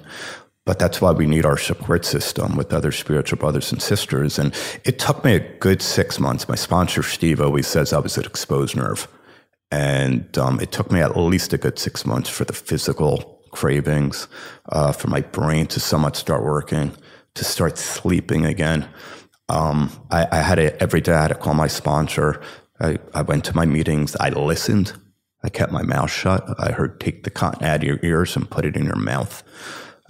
But 0.65 0.79
that's 0.79 1.01
why 1.01 1.11
we 1.11 1.27
need 1.27 1.45
our 1.45 1.57
support 1.57 2.05
system 2.05 2.55
with 2.55 2.73
other 2.73 2.91
spiritual 2.91 3.37
brothers 3.37 3.71
and 3.71 3.81
sisters. 3.81 4.39
And 4.39 4.53
it 4.85 4.97
took 4.97 5.23
me 5.25 5.35
a 5.35 5.39
good 5.57 5.81
six 5.81 6.19
months. 6.19 6.47
My 6.47 6.55
sponsor, 6.55 7.03
Steve, 7.03 7.41
always 7.41 7.67
says 7.67 7.91
I 7.91 7.99
was 7.99 8.17
an 8.17 8.23
exposed 8.23 8.75
nerve. 8.75 9.07
And 9.71 10.37
um, 10.37 10.61
it 10.61 10.71
took 10.71 10.91
me 10.91 11.01
at 11.01 11.17
least 11.17 11.51
a 11.51 11.57
good 11.57 11.79
six 11.79 12.05
months 12.05 12.29
for 12.29 12.45
the 12.45 12.53
physical 12.53 13.41
cravings, 13.51 14.27
uh, 14.69 14.91
for 14.91 15.09
my 15.09 15.21
brain 15.21 15.67
to 15.67 15.79
somewhat 15.79 16.15
start 16.15 16.43
working, 16.43 16.91
to 17.35 17.43
start 17.43 17.77
sleeping 17.77 18.45
again. 18.45 18.87
Um, 19.49 19.91
I, 20.11 20.27
I, 20.31 20.37
had 20.37 20.59
it 20.59 20.77
every 20.79 21.01
day. 21.01 21.13
I 21.13 21.23
had 21.23 21.27
to 21.29 21.35
call 21.35 21.53
my 21.53 21.67
sponsor. 21.67 22.41
I, 22.79 22.97
I 23.13 23.21
went 23.21 23.45
to 23.45 23.55
my 23.55 23.65
meetings. 23.65 24.15
I 24.19 24.29
listened. 24.29 24.93
I 25.43 25.49
kept 25.49 25.71
my 25.71 25.83
mouth 25.83 26.09
shut. 26.09 26.45
I 26.57 26.71
heard 26.71 26.99
take 26.99 27.23
the 27.23 27.29
cotton 27.29 27.65
out 27.65 27.77
of 27.77 27.83
your 27.83 27.99
ears 28.01 28.35
and 28.35 28.49
put 28.49 28.65
it 28.65 28.77
in 28.77 28.85
your 28.85 28.95
mouth. 28.95 29.43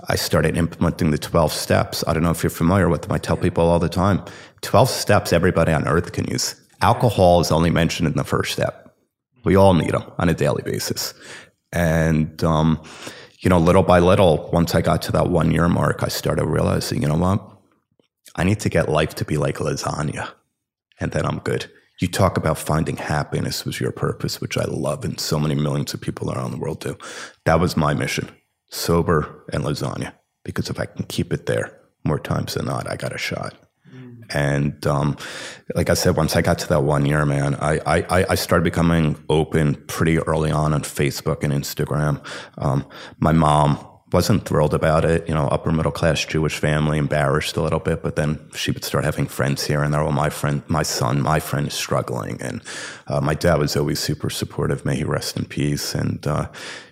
I 0.09 0.15
started 0.15 0.57
implementing 0.57 1.11
the 1.11 1.17
12 1.17 1.51
steps. 1.53 2.03
I 2.07 2.13
don't 2.13 2.23
know 2.23 2.31
if 2.31 2.43
you're 2.43 2.49
familiar 2.49 2.89
with 2.89 3.03
them. 3.03 3.11
I 3.13 3.17
tell 3.17 3.37
people 3.37 3.65
all 3.65 3.79
the 3.79 3.89
time 3.89 4.23
12 4.61 4.89
steps 4.89 5.31
everybody 5.33 5.71
on 5.71 5.87
earth 5.87 6.11
can 6.11 6.25
use. 6.25 6.55
Alcohol 6.81 7.39
is 7.39 7.51
only 7.51 7.69
mentioned 7.69 8.07
in 8.07 8.15
the 8.15 8.23
first 8.23 8.51
step. 8.51 8.95
We 9.45 9.55
all 9.55 9.73
need 9.73 9.91
them 9.91 10.03
on 10.17 10.29
a 10.29 10.33
daily 10.33 10.63
basis. 10.63 11.13
And, 11.71 12.43
um, 12.43 12.81
you 13.39 13.49
know, 13.49 13.57
little 13.57 13.83
by 13.83 13.99
little, 13.99 14.49
once 14.51 14.75
I 14.75 14.81
got 14.81 15.01
to 15.03 15.11
that 15.13 15.29
one 15.29 15.51
year 15.51 15.67
mark, 15.67 16.03
I 16.03 16.07
started 16.07 16.45
realizing, 16.45 17.01
you 17.01 17.07
know 17.07 17.17
what? 17.17 17.41
I 18.35 18.43
need 18.43 18.59
to 18.61 18.69
get 18.69 18.89
life 18.89 19.15
to 19.15 19.25
be 19.25 19.37
like 19.37 19.57
lasagna, 19.57 20.29
and 20.99 21.11
then 21.11 21.25
I'm 21.25 21.39
good. 21.39 21.69
You 21.99 22.07
talk 22.07 22.37
about 22.37 22.57
finding 22.57 22.97
happiness 22.97 23.65
was 23.65 23.79
your 23.79 23.91
purpose, 23.91 24.41
which 24.41 24.57
I 24.57 24.63
love, 24.63 25.05
and 25.05 25.19
so 25.19 25.39
many 25.39 25.55
millions 25.55 25.93
of 25.93 26.01
people 26.01 26.31
around 26.31 26.51
the 26.51 26.57
world 26.57 26.79
do. 26.79 26.97
That 27.45 27.59
was 27.59 27.77
my 27.77 27.93
mission 27.93 28.29
sober, 28.73 29.45
and 29.53 29.63
lasagna. 29.63 30.13
Because 30.43 30.69
if 30.69 30.79
I 30.79 30.85
can 30.85 31.05
keep 31.05 31.31
it 31.31 31.45
there 31.45 31.79
more 32.03 32.19
times 32.19 32.55
than 32.55 32.65
not, 32.65 32.89
I 32.89 32.95
got 32.95 33.13
a 33.13 33.17
shot. 33.17 33.53
Mm. 33.95 34.23
And 34.29 34.87
um, 34.87 35.15
like 35.75 35.89
I 35.89 35.93
said, 35.93 36.17
once 36.17 36.35
I 36.35 36.41
got 36.41 36.59
to 36.59 36.67
that 36.69 36.83
one 36.83 37.05
year, 37.05 37.25
man, 37.25 37.55
I, 37.55 37.79
I, 37.85 38.25
I 38.31 38.35
started 38.35 38.63
becoming 38.63 39.23
open 39.29 39.75
pretty 39.87 40.17
early 40.19 40.51
on 40.51 40.73
on 40.73 40.81
Facebook 40.81 41.43
and 41.43 41.53
Instagram. 41.53 42.25
Um, 42.57 42.85
my 43.19 43.31
mom 43.31 43.77
wasn't 44.11 44.45
thrilled 44.45 44.73
about 44.73 45.05
it. 45.05 45.27
You 45.27 45.33
know, 45.33 45.47
upper 45.47 45.71
middle 45.71 45.91
class 45.91 46.25
Jewish 46.25 46.57
family, 46.57 46.97
embarrassed 46.97 47.57
a 47.57 47.61
little 47.61 47.79
bit. 47.79 48.03
But 48.03 48.15
then 48.15 48.39
she 48.55 48.71
would 48.71 48.83
start 48.83 49.03
having 49.03 49.27
friends 49.27 49.65
here 49.65 49.81
and 49.83 49.93
there. 49.93 50.03
Well, 50.03 50.11
my 50.11 50.29
friend, 50.29 50.63
my 50.67 50.83
son, 50.83 51.21
my 51.21 51.39
friend 51.39 51.67
is 51.67 51.73
struggling, 51.73 52.41
and 52.41 52.61
uh, 53.07 53.21
my 53.21 53.33
dad 53.33 53.59
was 53.59 53.75
always 53.75 53.99
super 53.99 54.29
supportive. 54.29 54.85
May 54.85 54.97
he 54.97 55.03
rest 55.03 55.37
in 55.37 55.45
peace. 55.45 55.95
And 55.95 56.25
uh, 56.27 56.47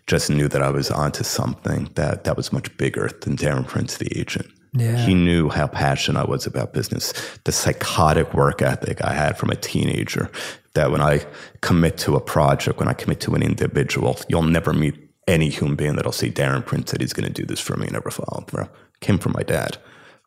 just 0.07 0.29
knew 0.29 0.47
that 0.47 0.61
I 0.61 0.69
was 0.69 0.91
onto 0.91 1.23
something 1.23 1.89
that 1.95 2.23
that 2.23 2.37
was 2.37 2.51
much 2.51 2.75
bigger 2.77 3.09
than 3.21 3.37
Darren 3.37 3.67
Prince, 3.67 3.97
the 3.97 4.17
agent. 4.17 4.47
Yeah. 4.73 4.97
He 5.05 5.13
knew 5.13 5.49
how 5.49 5.67
passionate 5.67 6.19
I 6.19 6.25
was 6.25 6.45
about 6.45 6.73
business, 6.73 7.13
the 7.43 7.51
psychotic 7.51 8.33
work 8.33 8.61
ethic 8.61 9.03
I 9.03 9.13
had 9.13 9.37
from 9.37 9.49
a 9.49 9.55
teenager. 9.55 10.31
That 10.73 10.91
when 10.91 11.01
I 11.01 11.25
commit 11.59 11.97
to 11.99 12.15
a 12.15 12.21
project, 12.21 12.79
when 12.79 12.87
I 12.87 12.93
commit 12.93 13.19
to 13.21 13.35
an 13.35 13.43
individual, 13.43 14.17
you'll 14.29 14.43
never 14.43 14.71
meet 14.71 14.95
any 15.27 15.49
human 15.49 15.75
being 15.75 15.95
that'll 15.95 16.13
say 16.13 16.29
Darren 16.29 16.65
Prince 16.65 16.91
said 16.91 17.01
he's 17.01 17.13
going 17.13 17.27
to 17.27 17.33
do 17.33 17.45
this 17.45 17.59
for 17.59 17.75
me 17.75 17.83
and 17.83 17.93
never 17.93 18.09
followed 18.09 18.47
through. 18.47 18.69
Came 19.01 19.17
from 19.17 19.33
my 19.33 19.43
dad. 19.43 19.77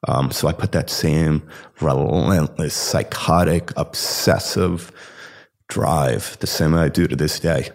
Um, 0.07 0.31
so 0.31 0.49
I 0.49 0.53
put 0.53 0.72
that 0.72 0.91
same 0.91 1.43
relentless, 1.81 2.75
psychotic, 2.75 3.72
obsessive 3.77 4.93
drive, 5.68 6.37
the 6.41 6.47
same 6.47 6.75
I 6.75 6.89
do 6.89 7.07
to 7.07 7.16
this 7.16 7.41
day, 7.41 7.70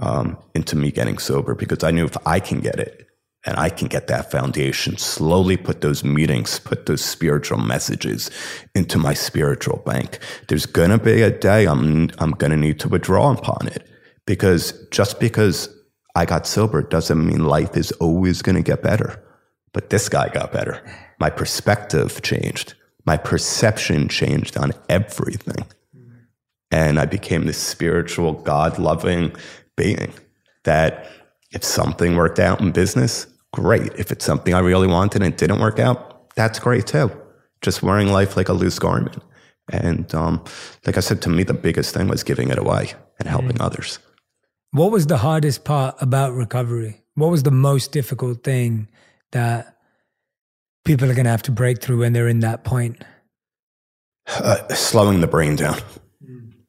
um, 0.00 0.36
into 0.54 0.76
me 0.76 0.90
getting 0.90 1.18
sober 1.18 1.54
because 1.54 1.82
I 1.82 1.90
knew 1.90 2.04
if 2.04 2.16
I 2.26 2.40
can 2.40 2.60
get 2.60 2.78
it 2.78 3.06
and 3.44 3.56
I 3.56 3.70
can 3.70 3.88
get 3.88 4.08
that 4.08 4.30
foundation, 4.30 4.96
slowly 4.96 5.56
put 5.56 5.80
those 5.80 6.04
meetings, 6.04 6.58
put 6.58 6.86
those 6.86 7.04
spiritual 7.04 7.58
messages 7.58 8.30
into 8.74 8.98
my 8.98 9.14
spiritual 9.14 9.78
bank. 9.86 10.18
There's 10.48 10.66
going 10.66 10.90
to 10.90 10.98
be 10.98 11.22
a 11.22 11.30
day 11.30 11.66
I'm, 11.66 12.10
I'm 12.18 12.32
going 12.32 12.50
to 12.50 12.56
need 12.56 12.80
to 12.80 12.88
withdraw 12.88 13.32
upon 13.32 13.68
it 13.68 13.88
because 14.26 14.72
just 14.90 15.20
because 15.20 15.68
I 16.14 16.24
got 16.24 16.46
sober 16.46 16.82
doesn't 16.82 17.26
mean 17.26 17.44
life 17.44 17.76
is 17.76 17.92
always 17.92 18.42
going 18.42 18.56
to 18.56 18.62
get 18.62 18.82
better. 18.82 19.22
But 19.72 19.90
this 19.90 20.08
guy 20.08 20.28
got 20.28 20.52
better. 20.52 20.82
My 21.20 21.30
perspective 21.30 22.22
changed. 22.22 22.74
My 23.04 23.16
perception 23.16 24.08
changed 24.08 24.56
on 24.56 24.72
everything. 24.88 25.64
And 26.70 26.98
I 26.98 27.06
became 27.06 27.46
this 27.46 27.58
spiritual, 27.58 28.34
God 28.34 28.78
loving 28.78 29.34
being 29.78 30.12
that 30.64 31.06
if 31.52 31.64
something 31.64 32.16
worked 32.16 32.38
out 32.38 32.60
in 32.60 32.72
business, 32.72 33.26
great. 33.54 33.90
If 33.96 34.12
it's 34.12 34.24
something 34.24 34.52
I 34.52 34.58
really 34.58 34.86
wanted 34.86 35.22
and 35.22 35.32
it 35.32 35.38
didn't 35.38 35.60
work 35.60 35.78
out, 35.78 36.34
that's 36.34 36.58
great 36.58 36.86
too. 36.86 37.10
Just 37.62 37.82
wearing 37.82 38.08
life 38.08 38.36
like 38.36 38.50
a 38.50 38.52
loose 38.52 38.78
garment. 38.78 39.22
And 39.70 40.14
um, 40.14 40.44
like 40.86 40.96
I 40.96 41.00
said, 41.00 41.22
to 41.22 41.30
me, 41.30 41.42
the 41.44 41.54
biggest 41.54 41.94
thing 41.94 42.08
was 42.08 42.22
giving 42.22 42.50
it 42.50 42.58
away 42.58 42.92
and 43.18 43.28
helping 43.28 43.56
mm. 43.56 43.64
others. 43.64 43.98
What 44.72 44.92
was 44.92 45.06
the 45.06 45.18
hardest 45.18 45.64
part 45.64 45.96
about 46.00 46.34
recovery? 46.34 47.02
What 47.14 47.30
was 47.30 47.42
the 47.42 47.50
most 47.50 47.92
difficult 47.92 48.44
thing 48.44 48.88
that 49.32 49.76
people 50.84 51.10
are 51.10 51.14
going 51.14 51.24
to 51.24 51.30
have 51.30 51.42
to 51.44 51.52
break 51.52 51.80
through 51.82 52.00
when 52.00 52.12
they're 52.12 52.28
in 52.28 52.40
that 52.40 52.64
point? 52.64 53.02
Uh, 54.26 54.68
slowing 54.74 55.20
the 55.20 55.26
brain 55.26 55.56
down. 55.56 55.78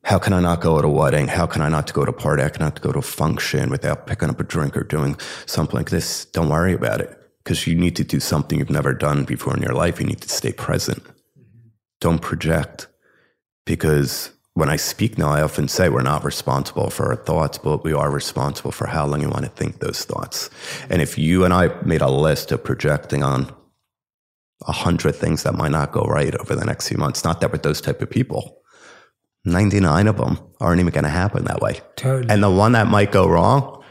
How 0.10 0.18
can 0.18 0.34
I 0.34 0.40
not 0.40 0.60
go 0.60 0.82
to 0.82 0.88
a 0.88 0.92
wedding? 0.92 1.28
How 1.28 1.46
can 1.46 1.62
I 1.62 1.70
not 1.70 1.94
go 1.94 2.04
to 2.04 2.10
a 2.10 2.14
party? 2.14 2.42
I 2.42 2.50
cannot 2.50 2.82
go 2.82 2.92
to 2.92 2.98
a 2.98 3.04
function 3.04 3.70
without 3.70 4.08
picking 4.08 4.28
up 4.28 4.40
a 4.40 4.44
drink 4.44 4.76
or 4.76 4.82
doing 4.82 5.16
something 5.46 5.76
like 5.76 5.92
this. 5.92 6.26
Don't 6.26 6.50
worry 6.50 6.74
about 6.74 7.00
it 7.00 7.16
because 7.44 7.68
you 7.68 7.76
need 7.76 7.96
to 7.98 8.04
do 8.04 8.20
something 8.20 8.58
you've 8.58 8.72
never 8.72 8.92
done 8.92 9.24
before 9.24 9.56
in 9.56 9.62
your 9.62 9.76
life. 9.76 10.00
You 10.00 10.08
need 10.08 10.22
to 10.22 10.30
stay 10.30 10.52
present. 10.52 11.04
Don't 12.02 12.24
project 12.24 12.88
because 13.68 14.32
when 14.56 14.68
I 14.68 14.78
speak 14.78 15.20
now, 15.20 15.30
I 15.30 15.44
often 15.44 15.68
say 15.68 15.90
we're 15.90 16.02
not 16.02 16.24
responsible 16.24 16.90
for 16.90 17.10
our 17.10 17.16
thoughts, 17.16 17.60
but 17.60 17.84
we 17.84 17.94
are 17.94 18.10
responsible 18.10 18.72
for 18.72 18.88
how 18.88 19.06
long 19.06 19.22
you 19.22 19.30
want 19.30 19.46
to 19.46 19.52
think 19.52 19.78
those 19.78 20.06
thoughts. 20.06 20.50
And 20.90 21.04
if 21.04 21.20
you 21.20 21.46
and 21.46 21.54
I 21.54 21.68
made 21.84 22.02
a 22.02 22.10
list 22.10 22.52
of 22.52 22.64
projecting 22.64 23.22
on 23.22 23.56
a 24.66 24.72
hundred 24.72 25.14
things 25.14 25.44
that 25.44 25.54
might 25.54 25.72
not 25.72 25.92
go 25.92 26.02
right 26.02 26.34
over 26.34 26.56
the 26.56 26.66
next 26.66 26.88
few 26.90 26.98
months, 26.98 27.24
not 27.24 27.42
that 27.42 27.52
we're 27.52 27.60
those 27.60 27.80
type 27.80 28.02
of 28.02 28.10
people, 28.10 28.59
99 29.46 30.08
of 30.08 30.18
them 30.18 30.40
aren't 30.60 30.80
even 30.80 30.92
going 30.92 31.04
to 31.04 31.10
happen 31.10 31.46
that 31.46 31.62
way. 31.62 31.82
Totally. 31.96 32.32
And 32.32 32.44
the 32.44 32.52
one 32.52 32.74
that 32.74 32.88
might 32.88 33.12
go 33.12 33.28
wrong, 33.28 33.84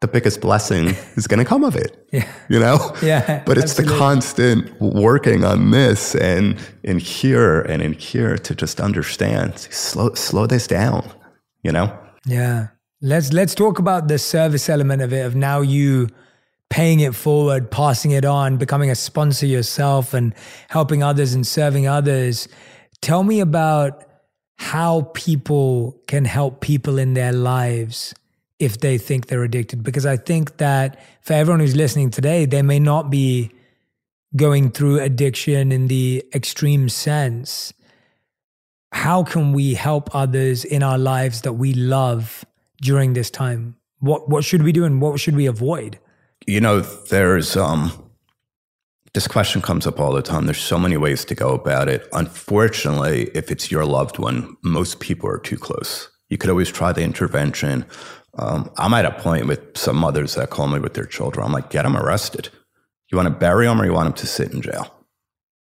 the 0.00 0.08
biggest 0.08 0.40
blessing 0.40 0.88
is 1.16 1.26
going 1.26 1.38
to 1.38 1.44
come 1.44 1.64
of 1.64 1.76
it. 1.76 2.06
Yeah. 2.12 2.30
You 2.48 2.60
know? 2.60 2.94
Yeah. 3.02 3.42
But 3.46 3.58
it's 3.58 3.72
absolutely. 3.72 3.94
the 3.94 3.98
constant 3.98 4.80
working 4.80 5.44
on 5.44 5.70
this 5.70 6.14
and 6.14 6.58
in 6.82 6.98
here 6.98 7.62
and 7.62 7.82
in 7.82 7.94
here 7.94 8.38
to 8.38 8.54
just 8.54 8.80
understand, 8.80 9.58
slow, 9.58 10.14
slow 10.14 10.46
this 10.46 10.66
down, 10.66 11.08
you 11.62 11.72
know? 11.72 11.96
Yeah. 12.26 12.68
Let's, 13.00 13.32
let's 13.32 13.54
talk 13.54 13.80
about 13.80 14.06
the 14.06 14.18
service 14.18 14.68
element 14.68 15.02
of 15.02 15.12
it, 15.12 15.26
of 15.26 15.34
now 15.34 15.60
you 15.60 16.08
paying 16.70 17.00
it 17.00 17.14
forward, 17.14 17.70
passing 17.70 18.12
it 18.12 18.24
on, 18.24 18.56
becoming 18.56 18.90
a 18.90 18.94
sponsor 18.94 19.46
yourself 19.46 20.14
and 20.14 20.34
helping 20.68 21.02
others 21.02 21.34
and 21.34 21.46
serving 21.46 21.86
others. 21.86 22.48
Tell 23.02 23.24
me 23.24 23.40
about 23.40 24.04
how 24.56 25.10
people 25.14 26.00
can 26.06 26.24
help 26.24 26.60
people 26.60 26.98
in 26.98 27.14
their 27.14 27.32
lives 27.32 28.14
if 28.58 28.78
they 28.78 28.98
think 28.98 29.26
they're 29.26 29.42
addicted. 29.42 29.82
Because 29.82 30.06
I 30.06 30.16
think 30.16 30.58
that 30.58 31.00
for 31.22 31.32
everyone 31.32 31.60
who's 31.60 31.74
listening 31.76 32.10
today, 32.10 32.44
they 32.46 32.62
may 32.62 32.78
not 32.78 33.10
be 33.10 33.50
going 34.36 34.70
through 34.70 35.00
addiction 35.00 35.72
in 35.72 35.88
the 35.88 36.24
extreme 36.34 36.88
sense. 36.88 37.72
how 38.92 39.24
can 39.24 39.52
we 39.52 39.74
help 39.74 40.14
others 40.14 40.64
in 40.64 40.82
our 40.82 40.98
lives 40.98 41.40
that 41.42 41.54
we 41.54 41.72
love 41.72 42.44
during 42.80 43.14
this 43.14 43.30
time? 43.30 43.76
What 44.00 44.28
what 44.28 44.44
should 44.44 44.62
we 44.62 44.72
do 44.72 44.84
and 44.84 45.00
what 45.00 45.18
should 45.18 45.34
we 45.34 45.46
avoid? 45.46 45.98
You 46.46 46.60
know, 46.60 46.80
there's 46.80 47.56
um 47.56 47.90
this 49.14 49.28
question 49.28 49.60
comes 49.60 49.86
up 49.86 50.00
all 50.00 50.12
the 50.12 50.22
time. 50.22 50.46
There's 50.46 50.60
so 50.60 50.78
many 50.78 50.96
ways 50.96 51.24
to 51.26 51.34
go 51.34 51.50
about 51.54 51.88
it. 51.88 52.08
Unfortunately, 52.12 53.30
if 53.34 53.50
it's 53.50 53.70
your 53.70 53.84
loved 53.84 54.18
one, 54.18 54.56
most 54.62 55.00
people 55.00 55.28
are 55.28 55.38
too 55.38 55.58
close. 55.58 56.08
You 56.30 56.38
could 56.38 56.48
always 56.48 56.70
try 56.70 56.92
the 56.92 57.02
intervention. 57.02 57.84
Um, 58.38 58.70
I'm 58.78 58.94
at 58.94 59.04
a 59.04 59.10
point 59.10 59.46
with 59.46 59.76
some 59.76 59.96
mothers 59.96 60.34
that 60.36 60.48
call 60.48 60.66
me 60.68 60.78
with 60.78 60.94
their 60.94 61.04
children. 61.04 61.44
I'm 61.44 61.52
like, 61.52 61.68
get 61.68 61.82
them 61.82 61.96
arrested. 61.96 62.48
You 63.10 63.16
want 63.16 63.26
to 63.26 63.34
bury 63.34 63.66
them 63.66 63.80
or 63.80 63.84
you 63.84 63.92
want 63.92 64.06
them 64.06 64.14
to 64.14 64.26
sit 64.26 64.52
in 64.52 64.62
jail? 64.62 64.94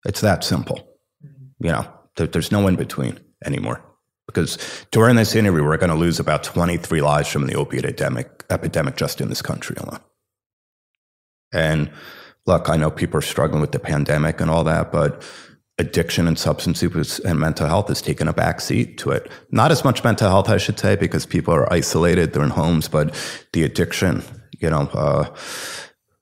It's 0.06 0.20
that 0.20 0.44
simple. 0.44 0.76
Mm-hmm. 1.24 1.66
You 1.66 1.72
know, 1.72 1.92
there, 2.16 2.28
there's 2.28 2.52
no 2.52 2.68
in 2.68 2.76
between 2.76 3.18
anymore. 3.44 3.82
Because 4.26 4.58
during 4.92 5.16
this 5.16 5.34
interview, 5.34 5.64
we're 5.64 5.76
going 5.76 5.90
to 5.90 5.96
lose 5.96 6.20
about 6.20 6.44
23 6.44 7.00
lives 7.00 7.28
from 7.28 7.48
the 7.48 7.56
opiate 7.56 7.84
epidemic, 7.84 8.44
epidemic 8.48 8.94
just 8.94 9.20
in 9.20 9.28
this 9.28 9.42
country 9.42 9.74
alone. 9.80 9.98
And 11.52 11.90
look, 12.46 12.68
I 12.68 12.76
know 12.76 12.90
people 12.90 13.18
are 13.18 13.22
struggling 13.22 13.60
with 13.60 13.72
the 13.72 13.78
pandemic 13.78 14.40
and 14.40 14.50
all 14.50 14.64
that, 14.64 14.92
but 14.92 15.22
addiction 15.78 16.28
and 16.28 16.38
substance 16.38 16.82
abuse 16.82 17.18
and 17.20 17.40
mental 17.40 17.66
health 17.66 17.88
has 17.88 18.02
taken 18.02 18.28
a 18.28 18.32
back 18.32 18.60
seat 18.60 18.98
to 18.98 19.10
it. 19.10 19.30
Not 19.50 19.72
as 19.72 19.82
much 19.82 20.04
mental 20.04 20.28
health, 20.28 20.48
I 20.48 20.58
should 20.58 20.78
say, 20.78 20.94
because 20.94 21.24
people 21.26 21.54
are 21.54 21.72
isolated, 21.72 22.32
they're 22.32 22.44
in 22.44 22.50
homes, 22.50 22.86
but 22.86 23.14
the 23.52 23.62
addiction, 23.62 24.22
you 24.58 24.68
know, 24.68 24.90
uh, 24.92 25.34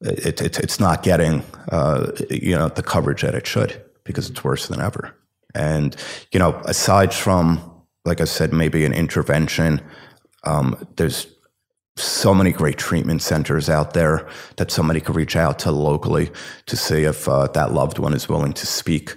it, 0.00 0.40
it, 0.40 0.58
it's 0.60 0.78
not 0.78 1.02
getting, 1.02 1.42
uh, 1.72 2.12
you 2.30 2.56
know, 2.56 2.68
the 2.68 2.84
coverage 2.84 3.22
that 3.22 3.34
it 3.34 3.46
should 3.46 3.82
because 4.04 4.30
it's 4.30 4.44
worse 4.44 4.68
than 4.68 4.80
ever. 4.80 5.14
And, 5.54 5.96
you 6.30 6.38
know, 6.38 6.54
aside 6.64 7.12
from, 7.12 7.84
like 8.04 8.20
I 8.20 8.24
said, 8.24 8.52
maybe 8.52 8.84
an 8.84 8.92
intervention, 8.92 9.80
um, 10.44 10.86
there's 10.96 11.26
so 12.00 12.34
many 12.34 12.52
great 12.52 12.78
treatment 12.78 13.22
centers 13.22 13.68
out 13.68 13.94
there 13.94 14.28
that 14.56 14.70
somebody 14.70 15.00
could 15.00 15.16
reach 15.16 15.36
out 15.36 15.58
to 15.60 15.72
locally 15.72 16.30
to 16.66 16.76
see 16.76 17.04
if 17.04 17.28
uh, 17.28 17.46
that 17.48 17.72
loved 17.72 17.98
one 17.98 18.14
is 18.14 18.28
willing 18.28 18.52
to 18.54 18.66
speak 18.66 19.16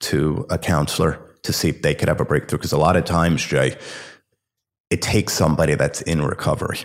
to 0.00 0.46
a 0.50 0.58
counselor 0.58 1.20
to 1.42 1.52
see 1.52 1.68
if 1.68 1.82
they 1.82 1.94
could 1.94 2.08
have 2.08 2.20
a 2.20 2.24
breakthrough. 2.24 2.58
Because 2.58 2.72
a 2.72 2.78
lot 2.78 2.96
of 2.96 3.04
times, 3.04 3.44
Jay, 3.44 3.76
it 4.90 5.02
takes 5.02 5.32
somebody 5.32 5.74
that's 5.74 6.02
in 6.02 6.22
recovery. 6.22 6.80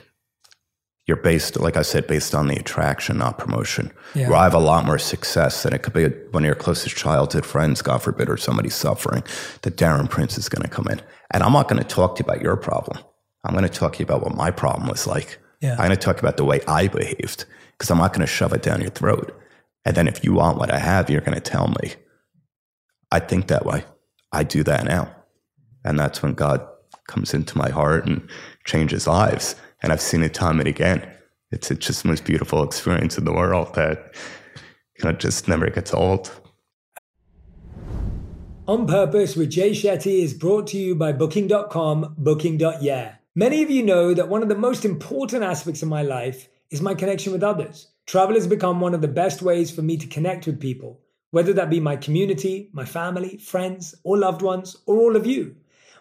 You're 1.07 1.17
based, 1.17 1.59
like 1.59 1.77
I 1.77 1.83
said, 1.83 2.07
based 2.07 2.33
on 2.33 2.47
the 2.47 2.55
attraction, 2.55 3.19
not 3.19 3.37
promotion. 3.37 3.91
Yeah. 4.15 4.29
Where 4.29 4.37
I 4.37 4.43
have 4.43 4.55
a 4.55 4.59
lot 4.59 4.85
more 4.85 4.97
success 4.97 5.61
than 5.61 5.73
it 5.73 5.83
could 5.83 5.93
be 5.93 6.07
one 6.31 6.43
of 6.43 6.47
your 6.47 6.55
closest 6.55 6.95
childhood 6.95 7.45
friends, 7.45 7.83
God 7.83 8.01
forbid, 8.01 8.27
or 8.27 8.37
somebody 8.37 8.69
suffering, 8.69 9.23
that 9.61 9.77
Darren 9.77 10.09
Prince 10.09 10.37
is 10.37 10.49
going 10.49 10.63
to 10.63 10.67
come 10.67 10.87
in. 10.87 11.01
And 11.31 11.43
I'm 11.43 11.53
not 11.53 11.67
going 11.67 11.81
to 11.81 11.87
talk 11.87 12.15
to 12.15 12.23
you 12.23 12.31
about 12.31 12.41
your 12.41 12.57
problem. 12.57 13.03
I'm 13.45 13.53
going 13.53 13.63
to 13.63 13.69
talk 13.69 13.93
to 13.93 13.99
you 13.99 14.05
about 14.05 14.23
what 14.23 14.35
my 14.35 14.51
problem 14.51 14.89
was 14.89 15.05
like. 15.05 15.39
Yeah. 15.61 15.73
I'm 15.73 15.77
going 15.77 15.89
to 15.91 15.97
talk 15.97 16.19
about 16.19 16.37
the 16.37 16.45
way 16.45 16.61
I 16.67 16.87
behaved 16.87 17.45
because 17.71 17.91
I'm 17.91 17.97
not 17.97 18.13
going 18.13 18.21
to 18.21 18.27
shove 18.27 18.53
it 18.53 18.63
down 18.63 18.81
your 18.81 18.89
throat. 18.89 19.39
And 19.85 19.95
then 19.95 20.07
if 20.07 20.23
you 20.23 20.33
want 20.33 20.57
what 20.57 20.73
I 20.73 20.79
have, 20.79 21.09
you're 21.09 21.21
going 21.21 21.35
to 21.35 21.41
tell 21.41 21.67
me. 21.81 21.93
I 23.11 23.19
think 23.19 23.47
that 23.47 23.65
way. 23.65 23.83
I 24.31 24.43
do 24.43 24.63
that 24.63 24.85
now. 24.85 25.15
And 25.83 25.99
that's 25.99 26.23
when 26.23 26.33
God 26.33 26.67
comes 27.07 27.33
into 27.33 27.57
my 27.57 27.69
heart 27.69 28.07
and 28.07 28.27
changes 28.65 29.07
lives. 29.07 29.55
And 29.81 29.93
I've 29.93 30.01
seen 30.01 30.23
it 30.23 30.33
time 30.33 30.59
and 30.59 30.67
again. 30.67 31.07
It's, 31.51 31.69
it's 31.69 31.85
just 31.85 32.01
the 32.01 32.09
most 32.09 32.25
beautiful 32.25 32.63
experience 32.63 33.17
in 33.17 33.25
the 33.25 33.31
world 33.31 33.75
that 33.75 34.15
you 34.97 35.05
know 35.05 35.11
just 35.11 35.47
never 35.47 35.69
gets 35.69 35.93
old. 35.93 36.31
On 38.67 38.87
Purpose 38.87 39.35
with 39.35 39.51
Jay 39.51 39.71
Shetty 39.71 40.23
is 40.23 40.33
brought 40.33 40.67
to 40.67 40.77
you 40.77 40.95
by 40.95 41.11
Booking.com, 41.11 42.15
Booking.yeah. 42.17 43.15
Many 43.37 43.63
of 43.63 43.69
you 43.69 43.83
know 43.83 44.13
that 44.13 44.29
one 44.29 44.43
of 44.43 44.47
the 44.47 44.55
most 44.55 44.85
important 44.85 45.43
aspects 45.43 45.81
of 45.83 45.89
my 45.89 46.01
life 46.01 46.47
is 46.69 46.81
my 46.81 46.95
connection 46.95 47.33
with 47.33 47.43
others. 47.43 47.89
Travel 48.05 48.35
has 48.35 48.47
become 48.47 48.79
one 48.79 48.93
of 48.93 49.01
the 49.01 49.09
best 49.09 49.41
ways 49.41 49.69
for 49.69 49.81
me 49.81 49.97
to 49.97 50.07
connect 50.07 50.45
with 50.45 50.57
people, 50.57 51.01
whether 51.31 51.51
that 51.51 51.69
be 51.69 51.81
my 51.81 51.97
community, 51.97 52.69
my 52.71 52.85
family, 52.85 53.35
friends, 53.35 53.93
or 54.05 54.17
loved 54.17 54.41
ones, 54.41 54.77
or 54.85 54.95
all 54.99 55.17
of 55.17 55.25
you. 55.27 55.53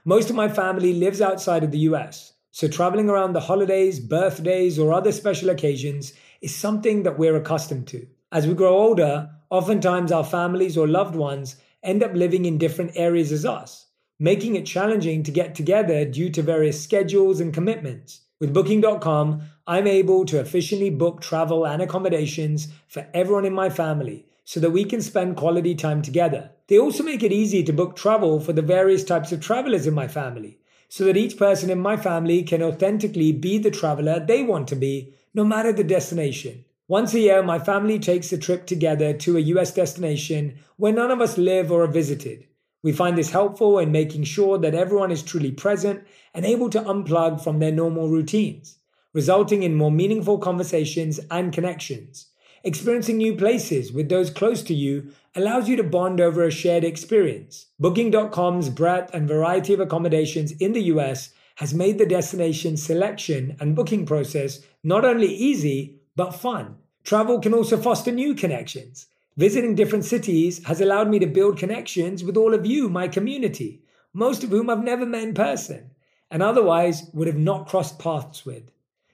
Most 0.05 0.31
of 0.31 0.37
my 0.37 0.49
family 0.49 0.93
lives 0.93 1.21
outside 1.21 1.65
of 1.65 1.73
the 1.73 1.91
US, 1.91 2.35
so 2.53 2.69
traveling 2.69 3.11
around 3.11 3.33
the 3.33 3.41
holidays, 3.41 3.99
birthdays, 3.99 4.79
or 4.79 4.93
other 4.93 5.11
special 5.11 5.51
occasions 5.51 6.13
is 6.41 6.55
something 6.55 7.03
that 7.03 7.19
we're 7.19 7.35
accustomed 7.35 7.89
to. 7.89 8.07
As 8.31 8.47
we 8.47 8.55
grow 8.55 8.79
older, 8.79 9.29
oftentimes 9.51 10.13
our 10.13 10.23
families 10.23 10.77
or 10.79 10.87
loved 10.87 11.17
ones 11.17 11.57
end 11.83 12.05
up 12.05 12.15
living 12.15 12.45
in 12.45 12.59
different 12.59 12.93
areas 12.95 13.33
as 13.33 13.45
us 13.45 13.85
making 14.19 14.55
it 14.55 14.67
challenging 14.67 15.23
to 15.23 15.31
get 15.31 15.55
together 15.55 16.05
due 16.05 16.31
to 16.31 16.43
various 16.43 16.83
schedules 16.83 17.41
and 17.41 17.53
commitments. 17.53 18.21
With 18.41 18.53
Booking.com, 18.53 19.43
I'm 19.67 19.87
able 19.87 20.25
to 20.27 20.41
efficiently 20.41 20.91
book 20.91 21.21
travel 21.21 21.67
and 21.67 21.81
accommodations 21.81 22.69
for 22.87 23.07
everyone 23.15 23.45
in 23.45 23.55
my 23.55 23.71
family 23.71 24.27
so 24.45 24.61
that 24.61 24.71
we 24.71 24.85
can 24.85 25.01
spend 25.01 25.37
quality 25.37 25.75
time 25.75 26.03
together. 26.03 26.51
They 26.67 26.79
also 26.79 27.03
make 27.03 27.23
it 27.23 27.33
easy 27.33 27.63
to 27.65 27.73
book 27.73 27.97
travel 27.97 28.41
for 28.41 28.53
the 28.53 28.63
various 28.63 29.05
types 29.05 29.33
of 29.33 29.41
travelers 29.41 29.87
in 29.87 29.95
my 29.95 30.09
family 30.09 30.59
so 30.89 31.05
that 31.05 31.17
each 31.17 31.37
person 31.37 31.71
in 31.71 31.81
my 31.81 31.97
family 31.97 32.43
can 32.43 32.63
authentically 32.63 33.33
be 33.33 33.59
the 33.59 33.71
traveler 33.71 34.21
they 34.21 34.43
want 34.43 34.69
to 34.69 34.77
be, 34.77 35.15
no 35.35 35.45
matter 35.45 35.73
the 35.73 35.83
destination. 35.83 36.65
Once 36.87 37.15
a 37.15 37.19
year, 37.19 37.43
my 37.43 37.59
family 37.59 37.99
takes 37.99 38.33
a 38.33 38.39
trip 38.39 38.67
together 38.67 39.13
to 39.13 39.37
a 39.37 39.41
US 39.41 39.73
destination 39.73 40.59
where 40.77 40.93
none 40.93 41.11
of 41.11 41.21
us 41.21 41.39
live 41.39 41.73
or 41.73 41.83
are 41.83 41.89
visited. 41.89 42.47
We 42.85 42.93
find 42.93 43.17
this 43.17 43.31
helpful 43.31 43.79
in 43.79 43.93
making 43.93 44.25
sure 44.25 44.59
that 44.59 44.75
everyone 44.75 45.11
is 45.11 45.23
truly 45.23 45.51
present 45.51 46.05
and 46.35 46.45
able 46.45 46.69
to 46.69 46.83
unplug 46.83 47.43
from 47.43 47.59
their 47.59 47.73
normal 47.73 48.11
routines, 48.11 48.77
resulting 49.15 49.63
in 49.63 49.75
more 49.75 49.91
meaningful 49.91 50.37
conversations 50.37 51.19
and 51.31 51.51
connections. 51.51 52.27
Experiencing 52.63 53.17
new 53.17 53.35
places 53.35 53.91
with 53.91 54.11
those 54.11 54.29
close 54.29 54.63
to 54.65 54.75
you 54.75 55.11
allows 55.35 55.67
you 55.67 55.77
to 55.77 55.83
bond 55.83 56.21
over 56.21 56.45
a 56.45 56.51
shared 56.51 56.85
experience. 56.85 57.69
Booking.com's 57.81 58.69
breadth 58.69 59.15
and 59.15 59.27
variety 59.27 59.73
of 59.73 59.81
accommodations 59.81 60.53
in 60.53 60.75
the 60.75 60.83
US 60.93 61.31
has 61.55 61.73
made 61.73 61.97
the 61.97 62.05
destination 62.05 62.77
selection 62.77 63.57
and 63.61 63.75
booking 63.75 64.05
process 64.05 64.61
not 64.83 65.07
only 65.07 65.29
easy, 65.29 66.01
but 66.17 66.35
fun. 66.35 66.77
Travel 67.03 67.41
can 67.41 67.55
also 67.55 67.79
foster 67.79 68.13
new 68.13 68.35
connections. 68.35 69.07
Visiting 69.37 69.75
different 69.75 70.05
cities 70.05 70.65
has 70.67 70.81
allowed 70.81 71.09
me 71.09 71.19
to 71.19 71.27
build 71.27 71.59
connections 71.59 72.23
with 72.23 72.37
all 72.37 72.55
of 72.55 72.65
you, 72.65 72.89
my 72.89 73.09
community, 73.09 73.83
most 74.13 74.45
of 74.45 74.51
whom 74.51 74.71
I've 74.71 74.85
never 74.85 75.05
met 75.05 75.25
in 75.25 75.35
person 75.35 75.91
and 76.31 76.43
otherwise 76.43 77.09
would 77.13 77.29
have 77.29 77.39
not 77.39 77.69
crossed 77.69 77.99
paths 77.99 78.45
with. 78.45 78.65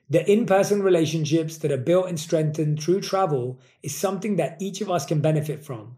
The 0.08 0.28
in 0.30 0.46
person 0.46 0.82
relationships 0.82 1.58
that 1.58 1.70
are 1.70 1.76
built 1.76 2.08
and 2.08 2.18
strengthened 2.18 2.82
through 2.82 3.02
travel 3.02 3.60
is 3.82 3.94
something 3.94 4.36
that 4.36 4.60
each 4.60 4.80
of 4.80 4.90
us 4.90 5.06
can 5.06 5.20
benefit 5.20 5.64
from. 5.64 5.96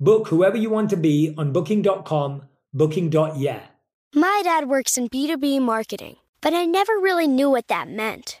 Book 0.00 0.28
whoever 0.28 0.56
you 0.56 0.70
want 0.70 0.90
to 0.90 0.96
be 0.96 1.32
on 1.38 1.52
booking.com, 1.52 2.42
booking.yeah. 2.72 3.62
My 4.14 4.40
dad 4.44 4.68
works 4.68 4.98
in 4.98 5.08
B2B 5.08 5.62
marketing, 5.62 6.16
but 6.40 6.52
I 6.52 6.66
never 6.66 6.92
really 6.94 7.26
knew 7.26 7.50
what 7.50 7.68
that 7.68 7.88
meant. 7.88 8.40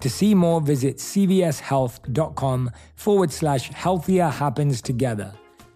To 0.00 0.08
see 0.10 0.34
more, 0.34 0.60
visit 0.60 0.96
cvshealth.com 0.96 2.70
forward 2.96 3.32
slash 3.32 3.70
healthier 3.70 4.28
happens 4.28 4.80
together. 4.80 5.32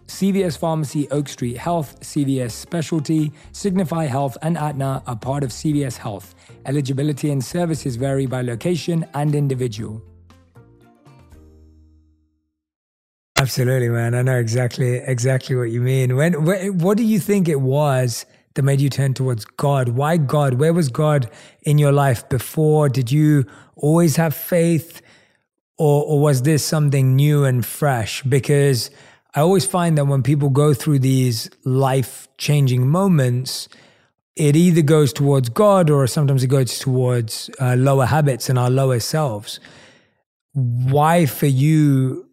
CVS 0.07 0.57
Pharmacy, 0.57 1.09
Oak 1.09 1.27
Street 1.27 1.57
Health, 1.57 1.99
CVS 2.01 2.51
Specialty, 2.51 3.31
Signify 3.51 4.05
Health, 4.05 4.37
and 4.41 4.57
Aetna 4.57 5.01
are 5.07 5.15
part 5.15 5.43
of 5.43 5.49
CVS 5.49 5.97
Health. 5.97 6.35
Eligibility 6.65 7.31
and 7.31 7.43
services 7.43 7.95
vary 7.95 8.25
by 8.27 8.41
location 8.41 9.05
and 9.13 9.33
individual. 9.33 10.03
Absolutely, 13.37 13.89
man. 13.89 14.15
I 14.15 14.21
know 14.21 14.37
exactly 14.37 14.95
exactly 14.95 15.55
what 15.55 15.69
you 15.69 15.81
mean. 15.81 16.15
When, 16.15 16.33
what 16.79 16.97
do 16.97 17.03
you 17.03 17.19
think 17.19 17.49
it 17.49 17.61
was 17.61 18.25
that 18.53 18.63
made 18.63 18.79
you 18.79 18.89
turn 18.89 19.13
towards 19.13 19.43
God? 19.43 19.89
Why 19.89 20.17
God? 20.17 20.53
Where 20.55 20.71
was 20.71 20.87
God 20.89 21.29
in 21.63 21.77
your 21.77 21.91
life 21.91 22.27
before? 22.29 22.89
Did 22.89 23.11
you 23.11 23.45
always 23.75 24.15
have 24.15 24.35
faith, 24.35 25.01
or, 25.77 26.03
or 26.05 26.19
was 26.19 26.43
this 26.43 26.63
something 26.63 27.15
new 27.15 27.43
and 27.43 27.65
fresh? 27.65 28.21
Because 28.23 28.91
I 29.33 29.41
always 29.41 29.65
find 29.65 29.97
that 29.97 30.05
when 30.05 30.23
people 30.23 30.49
go 30.49 30.73
through 30.73 30.99
these 30.99 31.49
life 31.65 32.27
changing 32.37 32.87
moments, 32.87 33.67
it 34.35 34.55
either 34.55 34.81
goes 34.81 35.13
towards 35.13 35.49
God 35.49 35.89
or 35.89 36.07
sometimes 36.07 36.43
it 36.43 36.47
goes 36.47 36.79
towards 36.79 37.49
uh, 37.59 37.75
lower 37.75 38.05
habits 38.05 38.49
and 38.49 38.59
our 38.59 38.69
lower 38.69 38.99
selves. 38.99 39.59
Why 40.53 41.25
for 41.25 41.47
you 41.47 42.29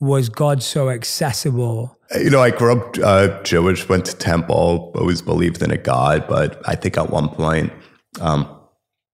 was 0.00 0.28
God 0.28 0.62
so 0.62 0.90
accessible? 0.90 1.96
You 2.16 2.30
know, 2.30 2.40
I 2.40 2.50
grew 2.50 2.72
up 2.72 2.96
uh, 3.02 3.42
Jewish, 3.42 3.88
went 3.88 4.06
to 4.06 4.16
temple, 4.16 4.92
always 4.94 5.22
believed 5.22 5.62
in 5.62 5.70
a 5.70 5.76
God, 5.76 6.26
but 6.28 6.60
I 6.66 6.74
think 6.74 6.96
at 6.96 7.10
one 7.10 7.28
point, 7.28 7.72
um, 8.20 8.48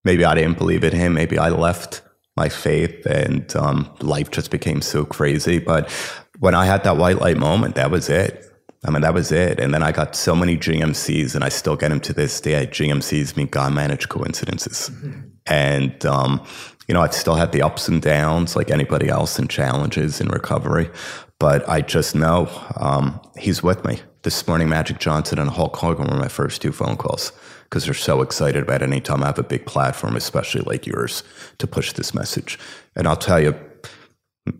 maybe 0.05 0.25
I 0.25 0.35
didn't 0.35 0.59
believe 0.59 0.85
in 0.85 0.93
him. 0.93 1.15
Maybe 1.15 1.39
I 1.39 1.49
left 1.49 2.03
my 2.37 2.49
faith 2.49 3.07
and 3.07 3.55
um, 3.57 3.95
life 4.01 4.31
just 4.31 4.51
became 4.51 4.83
so 4.83 5.05
crazy. 5.05 5.59
But 5.59 5.91
when 6.39 6.55
I 6.55 6.67
had 6.67 6.85
that 6.85 6.97
white 6.97 7.21
light 7.21 7.37
moment, 7.37 7.77
that 7.77 7.91
was 7.91 8.09
it. 8.09 8.51
I 8.85 8.91
mean, 8.91 9.01
that 9.01 9.15
was 9.15 9.33
it. 9.33 9.59
And 9.59 9.73
then 9.73 9.83
I 9.83 9.93
got 9.93 10.15
so 10.15 10.37
many 10.37 10.59
GMCs, 10.59 11.35
and 11.35 11.43
I 11.43 11.49
still 11.49 11.75
get 11.75 11.89
them 11.89 12.01
to 12.01 12.13
this 12.13 12.39
day. 12.39 12.67
GMCs 12.67 13.35
mean 13.35 13.47
God 13.47 13.73
managed 13.73 14.11
coincidences. 14.11 14.91
Mm-hmm. 14.91 15.21
And, 15.47 16.05
um, 16.05 16.45
you 16.87 16.93
know, 16.93 17.01
I've 17.01 17.15
still 17.15 17.35
had 17.35 17.53
the 17.53 17.63
ups 17.63 17.89
and 17.89 18.03
downs 18.03 18.57
like 18.57 18.71
anybody 18.71 19.09
else 19.09 19.39
and 19.39 19.49
challenges 19.49 20.21
in 20.21 20.29
recovery. 20.29 20.91
But 21.39 21.67
I 21.67 21.81
just 21.81 22.15
know 22.15 22.51
um, 22.77 23.21
he's 23.39 23.63
with 23.63 23.85
me. 23.87 24.01
This 24.23 24.47
morning, 24.47 24.69
Magic 24.69 24.99
Johnson 24.99 25.39
and 25.39 25.51
Hulk 25.51 25.77
Hogan 25.77 26.07
were 26.09 26.19
my 26.19 26.29
first 26.29 26.61
two 26.61 26.73
phone 26.73 26.97
calls 26.97 27.33
because 27.75 27.87
they're 27.87 27.95
so 27.95 28.23
excited 28.23 28.63
about 28.63 28.83
any 28.83 29.01
time 29.01 29.25
I 29.25 29.27
have 29.27 29.39
a 29.41 29.43
big 29.43 29.67
platform, 29.67 30.15
especially 30.15 30.61
like 30.61 30.87
yours, 30.87 31.25
to 31.59 31.67
push 31.67 31.93
this 31.93 32.15
message. 32.15 32.57
And 32.95 33.09
I'll 33.09 33.17
tell 33.17 33.41
you, 33.41 33.53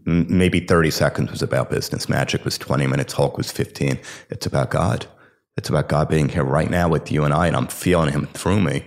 maybe 0.05 0.59
30 0.59 0.91
seconds 0.91 1.31
was 1.31 1.41
about 1.41 1.71
business. 1.71 2.09
Magic 2.09 2.45
was 2.45 2.59
20 2.59 2.89
minutes. 2.89 3.13
Hulk 3.13 3.39
was 3.39 3.53
15. 3.53 4.01
It's 4.31 4.47
about 4.47 4.71
God. 4.71 5.07
It's 5.57 5.69
about 5.69 5.89
God 5.89 6.09
being 6.09 6.29
here 6.29 6.43
right 6.43 6.69
now 6.69 6.89
with 6.89 7.13
you 7.13 7.23
and 7.23 7.33
I, 7.33 7.47
and 7.47 7.55
I'm 7.55 7.69
feeling 7.69 8.11
Him 8.11 8.27
through 8.27 8.61
me 8.63 8.85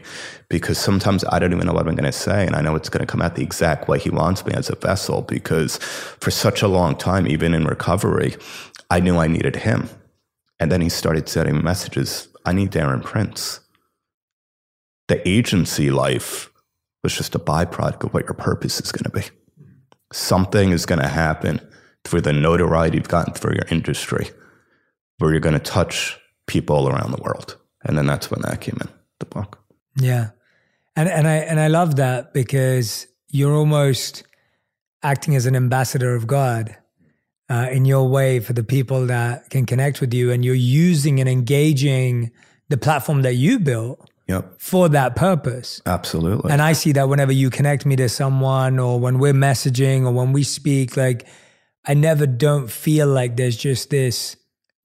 because 0.49 0.78
sometimes 0.78 1.23
I 1.30 1.39
don't 1.39 1.53
even 1.53 1.65
know 1.65 1.71
what 1.71 1.88
I'm 1.88 1.95
going 1.95 2.03
to 2.03 2.11
say. 2.11 2.45
And 2.45 2.53
I 2.53 2.59
know 2.59 2.75
it's 2.75 2.89
going 2.89 3.07
to 3.07 3.09
come 3.09 3.21
out 3.21 3.36
the 3.36 3.43
exact 3.43 3.88
way 3.88 3.97
He 3.97 4.09
wants 4.09 4.45
me 4.45 4.51
as 4.55 4.69
a 4.69 4.75
vessel 4.75 5.21
because 5.21 5.78
for 5.78 6.32
such 6.32 6.61
a 6.61 6.67
long 6.67 6.97
time, 6.97 7.28
even 7.28 7.53
in 7.53 7.63
recovery, 7.63 8.36
I 8.89 8.99
knew 8.99 9.19
I 9.19 9.28
needed 9.28 9.55
Him. 9.55 9.88
And 10.59 10.69
then 10.69 10.82
He 10.82 10.89
started 10.89 11.30
sending 11.30 11.63
messages 11.63 12.28
I 12.45 12.51
need 12.51 12.71
Darren 12.71 13.01
Prince. 13.01 13.61
The 15.08 15.28
agency 15.28 15.89
life 15.89 16.51
was 17.03 17.16
just 17.16 17.36
a 17.36 17.39
byproduct 17.39 18.03
of 18.03 18.14
what 18.14 18.26
your 18.26 18.34
purpose 18.34 18.80
is 18.82 18.91
going 18.91 19.03
to 19.03 19.10
be 19.10 19.36
something 20.12 20.72
is 20.72 20.86
going 20.86 21.01
to 21.01 21.08
happen 21.08 21.60
through 22.03 22.22
the 22.22 22.34
notoriety 22.34 22.97
you've 22.97 23.08
gotten 23.08 23.34
through 23.34 23.55
your 23.55 23.68
industry 23.70 24.30
where 25.18 25.32
you're 25.32 25.39
going 25.39 25.53
to 25.53 25.60
touch 25.60 26.18
people 26.45 26.88
around 26.88 27.12
the 27.12 27.22
world. 27.22 27.58
And 27.84 27.97
then 27.97 28.05
that's 28.05 28.32
when 28.32 28.41
that 28.41 28.62
came 28.62 28.78
in 28.82 28.88
the 29.20 29.26
book. 29.26 29.60
Yeah. 29.95 30.30
And 30.95 31.10
and 31.10 31.28
I 31.28 31.36
and 31.36 31.60
I 31.60 31.68
love 31.68 31.97
that 31.97 32.34
because 32.34 33.08
you're 33.30 33.53
almost 33.53 34.24
acting 35.03 35.36
as 35.36 35.45
an 35.45 35.55
ambassador 35.55 36.16
of 36.16 36.26
God 36.26 36.76
uh, 37.49 37.68
in 37.72 37.86
your 37.86 38.08
way 38.08 38.39
for 38.39 38.53
the 38.53 38.64
people 38.64 39.05
that 39.08 39.49
can 39.49 39.66
connect 39.66 40.01
with 40.01 40.14
you, 40.14 40.32
and 40.32 40.43
you're 40.43 40.55
using 40.55 41.20
and 41.20 41.30
engaging 41.30 42.32
the 42.70 42.78
platform 42.78 43.22
that 43.22 43.36
you 43.36 43.60
built 43.60 44.10
Yep. 44.28 44.59
For 44.59 44.89
that 44.89 45.15
purpose. 45.15 45.82
Absolutely. 45.86 46.51
And 46.51 46.61
I 46.61 46.73
see 46.73 46.91
that 46.93 47.07
whenever 47.07 47.32
you 47.32 47.49
connect 47.49 47.86
me 47.86 47.95
to 47.95 48.09
someone 48.09 48.78
or 48.78 48.99
when 48.99 49.19
we're 49.19 49.34
messaging 49.34 50.05
or 50.05 50.11
when 50.11 50.34
we 50.34 50.43
speak, 50.43 50.97
like 50.97 51.25
I 51.86 51.93
never 51.93 52.28
don't 52.28 52.69
feel 52.69 53.07
like 53.07 53.38
there's 53.38 53.55
just 53.55 53.89
this 53.89 54.36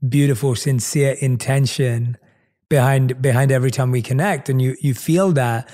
beautiful, 0.06 0.54
sincere 0.54 1.16
intention 1.20 2.16
behind 2.68 3.20
behind 3.20 3.50
every 3.50 3.72
time 3.72 3.90
we 3.90 4.00
connect. 4.00 4.48
And 4.48 4.62
you 4.62 4.76
you 4.80 4.94
feel 4.94 5.32
that 5.32 5.68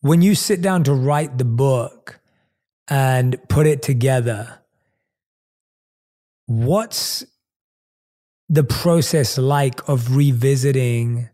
when 0.00 0.20
you 0.20 0.34
sit 0.34 0.60
down 0.60 0.84
to 0.84 0.92
write 0.92 1.38
the 1.38 1.44
book 1.44 2.20
and 2.86 3.36
put 3.48 3.66
it 3.66 3.80
together, 3.80 4.60
what's 6.44 7.24
the 8.48 8.62
process 8.62 9.38
like 9.38 9.88
of 9.88 10.14
revisiting 10.14 11.30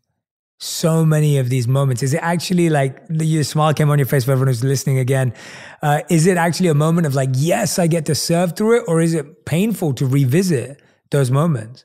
so 0.63 1.05
many 1.05 1.39
of 1.39 1.49
these 1.49 1.67
moments? 1.67 2.05
Is 2.05 2.15
it 2.15 2.21
actually 2.23 2.71
like 2.71 3.03
your 3.11 3.43
smile 3.43 3.75
came 3.75 3.91
on 3.91 3.99
your 3.99 4.07
face 4.07 4.25
for 4.25 4.31
everyone 4.31 4.47
who's 4.47 4.63
listening 4.63 4.99
again? 4.99 5.35
Uh, 5.83 6.03
is 6.09 6.27
it 6.27 6.37
actually 6.37 6.69
a 6.69 6.75
moment 6.75 7.07
of 7.07 7.17
like, 7.17 7.31
yes, 7.35 7.81
I 7.81 7.89
get 7.89 8.07
to 8.07 8.15
serve 8.15 8.57
through 8.57 8.81
it, 8.81 8.85
or 8.87 9.01
is 9.01 9.13
it 9.13 9.45
painful 9.45 9.93
to 9.95 10.07
revisit 10.07 10.81
those 11.11 11.33
moments? 11.33 11.85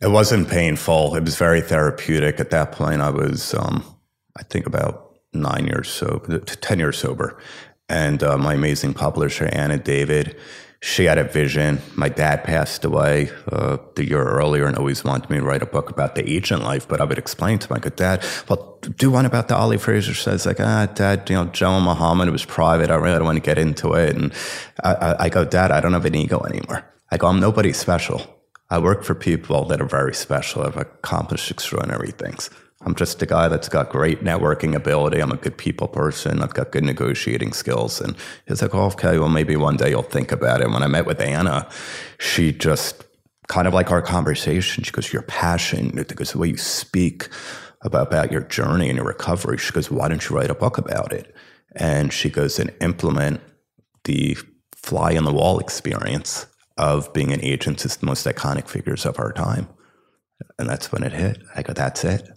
It 0.00 0.10
wasn't 0.10 0.48
painful. 0.48 1.16
It 1.16 1.24
was 1.24 1.36
very 1.36 1.60
therapeutic. 1.60 2.38
At 2.38 2.50
that 2.50 2.70
point, 2.70 3.00
I 3.00 3.10
was, 3.10 3.54
um, 3.54 3.84
I 4.36 4.44
think, 4.44 4.66
about 4.66 5.18
nine 5.32 5.66
years 5.66 5.88
sober, 5.88 6.38
ten 6.38 6.78
years 6.78 6.98
sober, 6.98 7.40
and 7.88 8.22
uh, 8.22 8.38
my 8.38 8.54
amazing 8.54 8.94
publisher 8.94 9.46
Anna 9.52 9.78
David 9.78 10.36
she 10.84 11.04
had 11.04 11.16
a 11.16 11.22
vision. 11.22 11.80
My 11.94 12.08
dad 12.08 12.42
passed 12.42 12.84
away 12.84 13.30
uh, 13.52 13.78
the 13.94 14.04
year 14.04 14.20
earlier 14.20 14.66
and 14.66 14.76
always 14.76 15.04
wanted 15.04 15.30
me 15.30 15.38
to 15.38 15.44
write 15.44 15.62
a 15.62 15.66
book 15.66 15.90
about 15.90 16.16
the 16.16 16.28
agent 16.28 16.64
life. 16.64 16.88
But 16.88 17.00
I 17.00 17.04
would 17.04 17.18
explain 17.18 17.60
to 17.60 17.72
my 17.72 17.78
good 17.78 17.94
dad, 17.94 18.24
well, 18.48 18.80
do 18.96 19.08
one 19.08 19.24
about 19.24 19.46
the 19.46 19.54
Ali 19.54 19.78
Frazier 19.78 20.12
says, 20.12 20.44
like, 20.44 20.58
ah, 20.58 20.86
dad, 20.86 21.30
you 21.30 21.36
know, 21.36 21.44
Joe 21.44 21.78
Muhammad, 21.78 22.28
was 22.30 22.44
private. 22.44 22.90
I 22.90 22.96
really 22.96 23.16
don't 23.16 23.24
want 23.24 23.36
to 23.36 23.40
get 23.40 23.58
into 23.58 23.92
it. 23.92 24.16
And 24.16 24.32
I, 24.82 24.94
I, 24.94 25.24
I 25.24 25.28
go, 25.28 25.44
dad, 25.44 25.70
I 25.70 25.80
don't 25.80 25.92
have 25.92 26.04
an 26.04 26.16
ego 26.16 26.40
anymore. 26.40 26.84
I 27.12 27.16
go, 27.16 27.28
I'm 27.28 27.38
nobody 27.38 27.72
special. 27.72 28.42
I 28.68 28.80
work 28.80 29.04
for 29.04 29.14
people 29.14 29.64
that 29.66 29.80
are 29.80 29.86
very 29.86 30.14
special, 30.14 30.64
have 30.64 30.76
accomplished 30.76 31.48
extraordinary 31.48 32.10
things. 32.10 32.50
I'm 32.84 32.94
just 32.94 33.22
a 33.22 33.26
guy 33.26 33.48
that's 33.48 33.68
got 33.68 33.90
great 33.90 34.24
networking 34.24 34.74
ability. 34.74 35.20
I'm 35.20 35.30
a 35.30 35.36
good 35.36 35.56
people 35.56 35.86
person. 35.86 36.42
I've 36.42 36.54
got 36.54 36.72
good 36.72 36.84
negotiating 36.84 37.52
skills. 37.52 38.00
And 38.00 38.16
he's 38.46 38.60
like, 38.60 38.74
oh, 38.74 38.86
okay, 38.86 39.18
well, 39.18 39.28
maybe 39.28 39.56
one 39.56 39.76
day 39.76 39.90
you'll 39.90 40.02
think 40.02 40.32
about 40.32 40.60
it. 40.60 40.68
When 40.68 40.82
I 40.82 40.88
met 40.88 41.06
with 41.06 41.20
Anna, 41.20 41.68
she 42.18 42.52
just 42.52 43.04
kind 43.48 43.68
of 43.68 43.74
like 43.74 43.90
our 43.90 44.02
conversation, 44.02 44.82
she 44.82 44.90
goes, 44.90 45.12
your 45.12 45.22
passion, 45.22 45.90
because 45.90 46.32
the 46.32 46.38
way 46.38 46.48
you 46.48 46.56
speak 46.56 47.28
about, 47.82 48.08
about 48.08 48.32
your 48.32 48.42
journey 48.42 48.88
and 48.88 48.96
your 48.96 49.06
recovery, 49.06 49.58
she 49.58 49.72
goes, 49.72 49.90
why 49.90 50.08
don't 50.08 50.28
you 50.28 50.34
write 50.34 50.50
a 50.50 50.54
book 50.54 50.78
about 50.78 51.12
it? 51.12 51.34
And 51.76 52.12
she 52.12 52.30
goes, 52.30 52.58
and 52.58 52.72
implement 52.80 53.40
the 54.04 54.36
fly 54.74 55.16
on 55.16 55.24
the 55.24 55.32
wall 55.32 55.60
experience 55.60 56.46
of 56.76 57.12
being 57.12 57.32
an 57.32 57.40
agent 57.42 57.78
to 57.80 57.88
the 57.88 58.06
most 58.06 58.26
iconic 58.26 58.68
figures 58.68 59.06
of 59.06 59.18
our 59.18 59.32
time. 59.32 59.68
And 60.58 60.68
that's 60.68 60.90
when 60.90 61.04
it 61.04 61.12
hit. 61.12 61.38
I 61.54 61.62
go, 61.62 61.72
that's 61.72 62.04
it. 62.04 62.28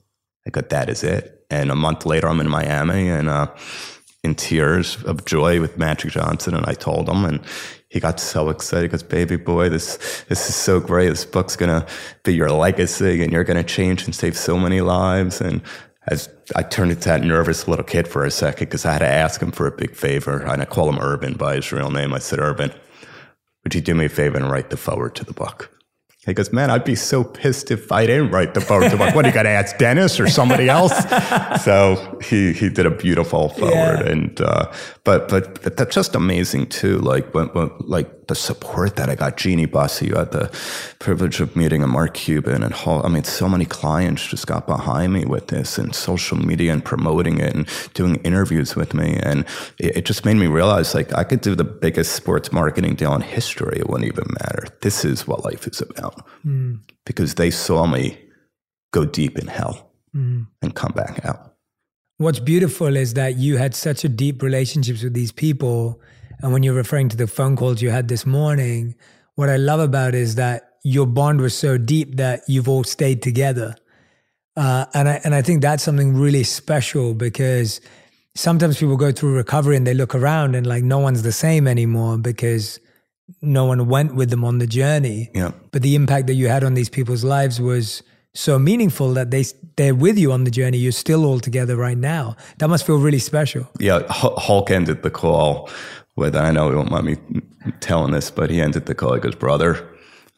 I 0.46 0.50
that 0.70 0.90
is 0.90 1.04
it. 1.04 1.46
And 1.50 1.72
a 1.72 1.76
month 1.76 2.06
later, 2.06 2.28
I'm 2.28 2.40
in 2.40 2.50
Miami 2.50 3.10
and 3.10 3.30
uh, 3.30 3.48
in 4.24 4.36
tears 4.36 5.02
of 5.04 5.26
joy 5.26 5.62
with 5.62 5.78
Magic 5.78 6.12
Johnson. 6.12 6.56
And 6.56 6.66
I 6.66 6.74
told 6.74 7.08
him, 7.08 7.26
and 7.26 7.42
he 7.90 8.00
got 8.00 8.20
so 8.20 8.50
excited. 8.50 8.92
Goes, 8.92 9.04
baby 9.04 9.38
boy, 9.38 9.70
this, 9.70 10.24
this 10.28 10.50
is 10.50 10.56
so 10.56 10.80
great. 10.80 11.10
This 11.10 11.26
book's 11.26 11.56
to 11.70 11.86
be 12.24 12.34
your 12.34 12.52
legacy 12.52 13.24
and 13.24 13.32
you're 13.32 13.44
to 13.58 13.64
change 13.64 14.06
and 14.06 14.14
save 14.14 14.38
so 14.38 14.58
many 14.58 14.82
lives. 14.82 15.42
And 15.42 15.62
as 16.08 16.30
I 16.56 16.64
turned 16.64 16.92
into 16.92 17.08
that 17.10 17.22
nervous 17.22 17.68
little 17.68 17.86
kid 17.86 18.08
for 18.08 18.26
a 18.26 18.32
second 18.32 18.68
because 18.68 18.86
I 18.86 18.94
had 18.94 19.00
to 19.00 19.08
ask 19.08 19.42
him 19.42 19.52
for 19.52 19.68
a 19.68 19.72
big 19.72 19.96
favor. 19.96 20.42
And 20.42 20.62
I 20.62 20.66
call 20.66 20.90
him 20.90 21.00
Earvin 21.00 21.38
by 21.38 21.56
his 21.56 21.72
real 21.72 21.90
name. 21.90 22.14
I 22.14 22.20
said, 22.20 22.40
Earvin, 22.40 22.74
would 23.64 23.74
you 23.74 23.82
do 23.82 23.96
me 23.96 24.06
a 24.06 24.10
favor 24.10 24.38
and 24.38 24.50
write 24.52 24.70
the 24.70 24.78
forward 24.78 25.16
to 25.16 25.26
the 25.26 25.34
book? 25.34 25.75
He 26.26 26.34
goes, 26.34 26.52
man, 26.52 26.72
I'd 26.72 26.84
be 26.84 26.96
so 26.96 27.24
pissed 27.24 27.70
if 27.70 27.92
I 27.92 28.08
didn't 28.08 28.32
write 28.32 28.56
the 28.56 28.62
forward. 28.62 28.92
I'm 28.92 28.98
like, 28.98 29.14
what, 29.14 29.26
are 29.26 29.28
you 29.28 29.34
got 29.34 29.44
to 29.44 29.50
ask 29.50 29.78
Dennis 29.78 30.20
or 30.20 30.28
somebody 30.28 30.68
else? 30.68 30.94
so 31.64 32.20
he, 32.24 32.52
he 32.52 32.68
did 32.70 32.88
a 32.88 32.92
beautiful 32.92 33.50
forward. 33.50 33.72
Yeah. 33.72 34.10
And, 34.10 34.42
uh, 34.42 34.72
but, 35.04 35.28
but, 35.30 35.62
but 35.62 35.78
that's 35.78 35.94
just 35.94 36.16
amazing 36.16 36.68
too. 36.68 36.98
Like, 36.98 37.32
when, 37.36 37.48
when, 37.50 37.70
like 37.80 38.26
the 38.26 38.34
support 38.34 38.96
that 38.96 39.08
I 39.08 39.14
got, 39.14 39.38
Jeannie 39.38 39.68
Bussey, 39.68 40.08
you 40.08 40.16
had 40.16 40.32
the 40.32 40.52
privilege 40.98 41.42
of 41.42 41.56
meeting 41.56 41.84
a 41.84 41.88
Mark 41.88 42.16
Cuban 42.16 42.64
and 42.64 42.74
Hall. 42.74 43.06
I 43.06 43.10
mean, 43.10 43.24
so 43.24 43.48
many 43.48 43.66
clients 43.66 44.26
just 44.26 44.48
got 44.48 44.66
behind 44.66 45.14
me 45.14 45.26
with 45.26 45.48
this 45.48 45.78
and 45.78 45.94
social 45.94 46.38
media 46.38 46.74
and 46.74 46.84
promoting 46.84 47.40
it 47.40 47.56
and 47.56 47.68
doing 47.94 48.16
interviews 48.18 48.76
with 48.76 48.96
me. 48.96 49.20
And 49.22 49.46
it, 49.78 49.98
it 49.98 50.06
just 50.06 50.26
made 50.26 50.38
me 50.38 50.48
realize 50.48 50.96
like 50.96 51.14
I 51.14 51.24
could 51.24 51.42
do 51.42 51.54
the 51.54 51.64
biggest 51.64 52.14
sports 52.16 52.52
marketing 52.52 52.96
deal 52.96 53.14
in 53.14 53.22
history. 53.22 53.78
It 53.78 53.90
wouldn't 53.90 54.08
even 54.08 54.26
matter. 54.42 54.66
This 54.82 55.06
is 55.06 55.28
what 55.28 55.46
life 55.46 55.68
is 55.68 55.82
about 55.82 56.15
mm. 56.46 56.80
because 57.06 57.36
they 57.36 57.52
saw 57.52 57.86
me 57.86 58.18
go 58.92 59.06
deep 59.06 59.38
in 59.38 59.48
hell 59.48 59.92
mm. 60.16 60.48
and 60.62 60.76
come 60.76 60.92
back 60.94 61.24
out. 61.26 61.54
What's 62.18 62.40
beautiful 62.40 62.96
is 62.96 63.14
that 63.16 63.36
you 63.36 63.58
had 63.58 63.76
such 63.76 64.06
a 64.06 64.10
deep 64.10 64.42
relationships 64.42 65.04
with 65.04 65.14
these 65.14 65.34
people. 65.34 66.00
And 66.40 66.54
when 66.54 66.64
you're 66.64 66.74
referring 66.74 67.10
to 67.10 67.18
the 67.18 67.28
phone 67.28 67.58
calls 67.58 67.82
you 67.82 67.90
had 67.90 68.08
this 68.08 68.26
morning, 68.26 68.96
what 69.36 69.50
I 69.50 69.58
love 69.58 69.82
about 69.82 70.16
is 70.16 70.36
that 70.36 70.76
your 70.84 71.06
bond 71.06 71.42
was 71.42 71.58
so 71.58 71.78
deep 71.78 72.16
that 72.16 72.44
you've 72.48 72.70
all 72.70 72.84
stayed 72.84 73.22
together. 73.22 73.76
Uh, 74.56 74.86
and 74.94 75.10
I 75.10 75.22
and 75.26 75.36
I 75.36 75.42
think 75.42 75.62
that's 75.62 75.84
something 75.84 76.16
really 76.16 76.44
special 76.44 77.14
because 77.14 77.82
sometimes 78.36 78.78
people 78.78 78.96
go 78.96 79.12
through 79.12 79.36
recovery 79.36 79.76
and 79.76 79.86
they 79.86 79.94
look 79.94 80.16
around 80.16 80.56
and 80.56 80.66
like 80.66 80.84
no 80.84 81.00
one's 81.00 81.24
the 81.24 81.34
same 81.34 81.68
anymore 81.68 82.18
because 82.18 82.80
no 83.42 83.66
one 83.66 83.88
went 83.88 84.16
with 84.16 84.30
them 84.30 84.44
on 84.44 84.60
the 84.60 84.68
journey. 84.68 85.32
Yeah. 85.34 85.52
But 85.72 85.82
the 85.82 85.96
impact 85.96 86.28
that 86.28 86.36
you 86.36 86.48
had 86.48 86.64
on 86.64 86.74
these 86.74 86.90
people's 86.90 87.24
lives 87.24 87.60
was 87.60 88.04
so 88.34 88.60
meaningful 88.60 89.14
that 89.14 89.32
they 89.32 89.46
they're 89.78 89.96
with 89.96 90.18
you 90.18 90.32
on 90.32 90.44
the 90.44 90.52
journey. 90.52 90.78
You're 90.78 90.92
still 90.92 91.26
all 91.26 91.40
together 91.40 91.76
right 91.76 91.98
now. 91.98 92.36
That 92.60 92.68
must 92.68 92.86
feel 92.86 92.98
really 92.98 93.20
special. 93.20 93.68
Yeah, 93.80 94.04
Hulk 94.10 94.70
ended 94.72 95.04
the 95.04 95.10
call 95.10 95.70
with 96.16 96.36
I 96.36 96.52
know 96.52 96.70
he 96.70 96.76
won't 96.76 96.92
mind 96.92 97.06
me 97.06 97.18
telling 97.80 98.12
this, 98.12 98.32
but 98.32 98.50
he 98.50 98.62
ended 98.62 98.86
the 98.86 98.96
call. 98.96 99.14
He 99.14 99.22
goes, 99.22 99.36
"Brother, 99.36 99.88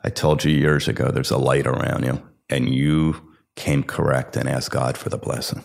I 0.04 0.10
told 0.10 0.44
you 0.44 0.52
years 0.52 0.88
ago. 0.88 1.12
There's 1.12 1.32
a 1.32 1.38
light 1.38 1.68
around 1.68 2.04
you, 2.04 2.22
and 2.50 2.74
you 2.74 3.22
came 3.56 3.84
correct 3.84 4.38
and 4.38 4.48
asked 4.48 4.72
God 4.72 4.98
for 4.98 5.10
the 5.10 5.18
blessing." 5.18 5.64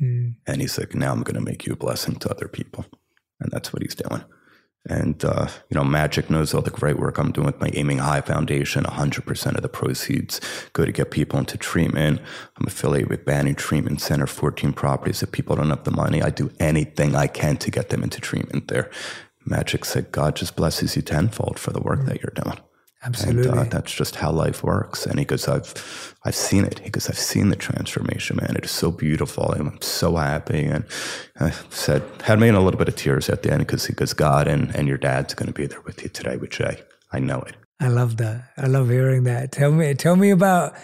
Mm. 0.00 0.36
And 0.46 0.60
he's 0.60 0.78
like, 0.78 0.94
"Now 0.94 1.12
I'm 1.12 1.22
going 1.22 1.34
to 1.34 1.50
make 1.50 1.66
you 1.66 1.72
a 1.72 1.76
blessing 1.76 2.16
to 2.16 2.30
other 2.30 2.48
people," 2.48 2.86
and 3.40 3.50
that's 3.50 3.72
what 3.72 3.82
he's 3.82 3.94
doing. 3.94 4.24
And, 4.86 5.24
uh, 5.24 5.48
you 5.70 5.74
know, 5.74 5.84
Magic 5.84 6.28
knows 6.28 6.52
all 6.52 6.60
the 6.60 6.70
great 6.70 6.98
work 6.98 7.16
I'm 7.16 7.32
doing 7.32 7.46
with 7.46 7.60
my 7.60 7.70
Aiming 7.72 7.98
High 7.98 8.20
Foundation. 8.20 8.84
100% 8.84 9.56
of 9.56 9.62
the 9.62 9.68
proceeds 9.68 10.40
go 10.74 10.84
to 10.84 10.92
get 10.92 11.10
people 11.10 11.38
into 11.38 11.56
treatment. 11.56 12.20
I'm 12.58 12.66
affiliated 12.66 13.08
with 13.08 13.24
Banyan 13.24 13.54
Treatment 13.54 14.02
Center, 14.02 14.26
14 14.26 14.74
properties. 14.74 15.22
If 15.22 15.32
people 15.32 15.56
don't 15.56 15.70
have 15.70 15.84
the 15.84 15.90
money, 15.90 16.22
I 16.22 16.28
do 16.28 16.50
anything 16.60 17.14
I 17.14 17.28
can 17.28 17.56
to 17.58 17.70
get 17.70 17.88
them 17.88 18.02
into 18.02 18.20
treatment 18.20 18.68
there. 18.68 18.90
Magic 19.46 19.86
said, 19.86 20.12
God 20.12 20.36
just 20.36 20.54
blesses 20.54 20.96
you 20.96 21.02
tenfold 21.02 21.58
for 21.58 21.70
the 21.70 21.80
work 21.80 22.04
that 22.04 22.20
you're 22.22 22.32
doing. 22.34 22.58
Absolutely. 23.04 23.50
And, 23.50 23.58
uh, 23.58 23.64
that's 23.64 23.92
just 23.92 24.16
how 24.16 24.30
life 24.30 24.62
works. 24.64 25.04
And 25.04 25.18
he 25.18 25.24
goes, 25.24 25.46
I've, 25.46 26.14
I've 26.24 26.34
seen 26.34 26.64
it. 26.64 26.78
He 26.78 26.88
goes, 26.88 27.08
I've 27.08 27.18
seen 27.18 27.50
the 27.50 27.56
transformation, 27.56 28.36
man. 28.36 28.56
It 28.56 28.64
is 28.64 28.70
so 28.70 28.90
beautiful. 28.90 29.52
And 29.52 29.68
I'm 29.68 29.82
so 29.82 30.16
happy. 30.16 30.64
And 30.64 30.84
I 31.38 31.50
said, 31.68 32.02
had 32.22 32.40
me 32.40 32.48
in 32.48 32.54
a 32.54 32.60
little 32.60 32.78
bit 32.78 32.88
of 32.88 32.96
tears 32.96 33.28
at 33.28 33.42
the 33.42 33.52
end 33.52 33.60
because 33.60 33.84
he 33.84 33.92
goes, 33.92 34.14
God 34.14 34.48
and, 34.48 34.74
and 34.74 34.88
your 34.88 34.96
dad's 34.96 35.34
going 35.34 35.48
to 35.48 35.52
be 35.52 35.66
there 35.66 35.82
with 35.82 36.02
you 36.02 36.08
today 36.08 36.36
with 36.36 36.50
Jay. 36.50 36.82
I 37.12 37.18
know 37.18 37.40
it. 37.42 37.56
I 37.78 37.88
love 37.88 38.16
that. 38.16 38.50
I 38.56 38.66
love 38.66 38.88
hearing 38.88 39.24
that. 39.24 39.52
Tell 39.52 39.70
me, 39.70 39.92
tell 39.94 40.16
me 40.16 40.30
about, 40.30 40.74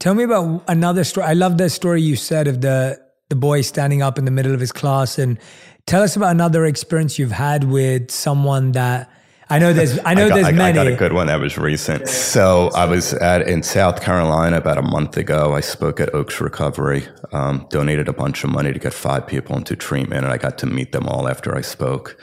tell 0.00 0.14
me 0.14 0.24
about 0.24 0.64
another 0.66 1.04
story. 1.04 1.26
I 1.28 1.34
love 1.34 1.58
the 1.58 1.70
story 1.70 2.02
you 2.02 2.16
said 2.16 2.48
of 2.48 2.60
the, 2.60 3.00
the 3.28 3.36
boy 3.36 3.60
standing 3.60 4.02
up 4.02 4.18
in 4.18 4.24
the 4.24 4.30
middle 4.32 4.52
of 4.52 4.58
his 4.58 4.72
class 4.72 5.18
and 5.18 5.38
tell 5.86 6.02
us 6.02 6.16
about 6.16 6.32
another 6.32 6.64
experience 6.64 7.18
you've 7.18 7.30
had 7.30 7.64
with 7.64 8.10
someone 8.10 8.72
that, 8.72 9.10
I 9.50 9.58
know 9.58 9.72
there's 9.72 9.98
I 10.04 10.14
know 10.14 10.26
I 10.26 10.28
got, 10.28 10.34
there's 10.34 10.46
I, 10.48 10.52
many. 10.52 10.78
I 10.78 10.84
got 10.84 10.92
a 10.92 10.96
good 10.96 11.12
one 11.12 11.28
that 11.28 11.40
was 11.40 11.56
recent. 11.56 12.08
So 12.08 12.70
I 12.74 12.84
was 12.84 13.14
at 13.14 13.48
in 13.48 13.62
South 13.62 14.02
Carolina 14.02 14.58
about 14.58 14.78
a 14.78 14.82
month 14.82 15.16
ago. 15.16 15.54
I 15.54 15.60
spoke 15.60 16.00
at 16.00 16.14
Oaks 16.14 16.40
Recovery, 16.40 17.06
um, 17.32 17.66
donated 17.70 18.08
a 18.08 18.12
bunch 18.12 18.44
of 18.44 18.50
money 18.50 18.72
to 18.72 18.78
get 18.78 18.92
five 18.92 19.26
people 19.26 19.56
into 19.56 19.74
treatment, 19.74 20.24
and 20.24 20.32
I 20.32 20.36
got 20.36 20.58
to 20.58 20.66
meet 20.66 20.92
them 20.92 21.08
all 21.08 21.28
after 21.28 21.56
I 21.56 21.62
spoke. 21.62 22.20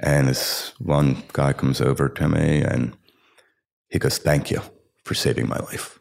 And 0.00 0.28
this 0.28 0.74
one 0.78 1.22
guy 1.32 1.54
comes 1.54 1.80
over 1.80 2.08
to 2.10 2.28
me 2.28 2.62
and 2.62 2.96
he 3.88 3.98
goes, 3.98 4.18
"Thank 4.18 4.50
you 4.50 4.60
for 5.04 5.14
saving 5.14 5.48
my 5.48 5.58
life." 5.58 5.98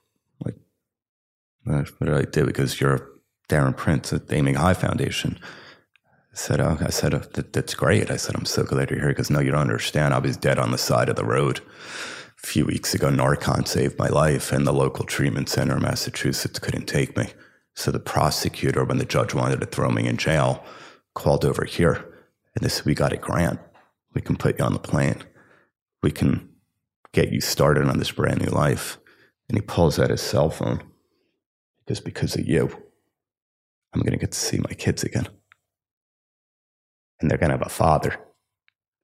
I'm 1.66 1.78
like, 1.78 1.88
what 1.98 2.08
did 2.08 2.16
I 2.16 2.30
do? 2.30 2.46
Because 2.46 2.80
you're 2.80 3.10
Darren 3.50 3.76
Prince 3.76 4.14
at 4.14 4.28
the 4.28 4.36
Aiming 4.36 4.56
High 4.56 4.74
Foundation. 4.74 5.40
I 6.36 6.38
said, 6.38 6.60
oh, 6.60 6.78
I 6.82 6.90
said, 6.90 7.14
that, 7.14 7.54
that's 7.54 7.74
great. 7.76 8.12
I 8.12 8.18
said, 8.18 8.36
I'm 8.36 8.44
so 8.44 8.64
glad 8.64 8.90
you're 8.90 9.00
here. 9.00 9.08
Because 9.08 9.30
no, 9.30 9.40
you 9.40 9.52
don't 9.52 9.62
understand. 9.62 10.14
I 10.14 10.20
was 10.20 10.36
dead 10.36 10.60
on 10.60 10.72
the 10.72 10.78
side 10.78 11.08
of 11.08 11.16
the 11.16 11.24
road. 11.24 11.62
A 12.44 12.46
few 12.46 12.66
weeks 12.66 12.94
ago, 12.94 13.08
Narcan 13.10 13.66
saved 13.66 13.98
my 13.98 14.10
life, 14.10 14.52
and 14.52 14.68
the 14.68 14.74
local 14.74 15.06
treatment 15.06 15.48
center 15.48 15.78
in 15.78 15.84
Massachusetts 15.84 16.60
couldn't 16.60 16.88
take 16.88 17.16
me. 17.16 17.30
So 17.74 17.90
the 17.90 18.02
prosecutor, 18.02 18.84
when 18.84 18.98
the 18.98 19.06
judge 19.06 19.34
wanted 19.34 19.62
to 19.62 19.66
throw 19.66 19.90
me 19.90 20.08
in 20.08 20.18
jail, 20.18 20.62
called 21.14 21.46
over 21.46 21.64
here 21.64 22.06
and 22.54 22.66
they 22.66 22.68
said, 22.68 22.86
We 22.86 22.96
got 22.96 23.14
a 23.14 23.18
grant. 23.18 23.62
We 24.14 24.20
can 24.20 24.36
put 24.36 24.60
you 24.60 24.66
on 24.66 24.74
the 24.74 24.80
plane. 24.80 25.24
We 26.04 26.12
can 26.12 26.50
get 27.14 27.32
you 27.32 27.40
started 27.40 27.88
on 27.88 27.98
this 27.98 28.12
brand 28.12 28.42
new 28.42 28.52
life. 28.52 28.98
And 29.48 29.58
he 29.58 29.62
pulls 29.62 30.00
out 30.00 30.10
his 30.10 30.22
cell 30.22 30.50
phone 30.50 30.84
because 31.80 32.02
because 32.02 32.36
of 32.36 32.46
you, 32.46 32.70
I'm 33.94 34.02
going 34.02 34.12
to 34.12 34.20
get 34.20 34.34
to 34.34 34.38
see 34.38 34.58
my 34.58 34.74
kids 34.74 35.04
again 35.04 35.30
and 37.26 37.32
they're 37.32 37.40
going 37.40 37.50
to 37.50 37.58
have 37.58 37.66
a 37.66 37.70
father. 37.70 38.16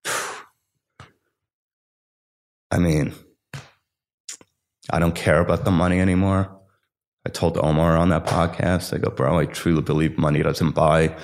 I 2.71 2.77
mean, 2.77 3.15
I 4.91 4.99
don't 4.99 5.15
care 5.15 5.39
about 5.39 5.65
the 5.65 5.71
money 5.71 5.99
anymore. 5.99 6.55
I 7.25 7.29
told 7.29 7.57
Omar 7.57 7.97
on 7.97 8.09
that 8.09 8.27
podcast, 8.27 8.93
I 8.93 8.99
go, 8.99 9.09
bro, 9.09 9.39
I 9.39 9.45
truly 9.45 9.81
believe 9.81 10.19
money 10.19 10.43
doesn't 10.43 10.71
buy 10.71 11.17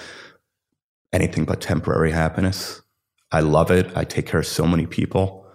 anything 1.13 1.45
but 1.45 1.61
temporary 1.61 2.11
happiness. 2.11 2.81
I 3.31 3.41
love 3.41 3.69
it. 3.69 3.95
I 3.95 4.03
take 4.03 4.25
care 4.25 4.39
of 4.39 4.47
so 4.47 4.65
many 4.65 4.87
people. 4.87 5.45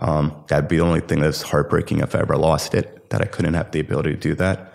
Um, 0.00 0.44
that'd 0.46 0.68
be 0.68 0.76
the 0.76 0.84
only 0.84 1.00
thing 1.00 1.18
that's 1.18 1.42
heartbreaking 1.42 2.00
if 2.00 2.14
I 2.14 2.20
ever 2.20 2.36
lost 2.36 2.72
it, 2.72 3.10
that 3.10 3.20
I 3.20 3.24
couldn't 3.24 3.54
have 3.54 3.72
the 3.72 3.80
ability 3.80 4.10
to 4.10 4.16
do 4.16 4.36
that. 4.36 4.72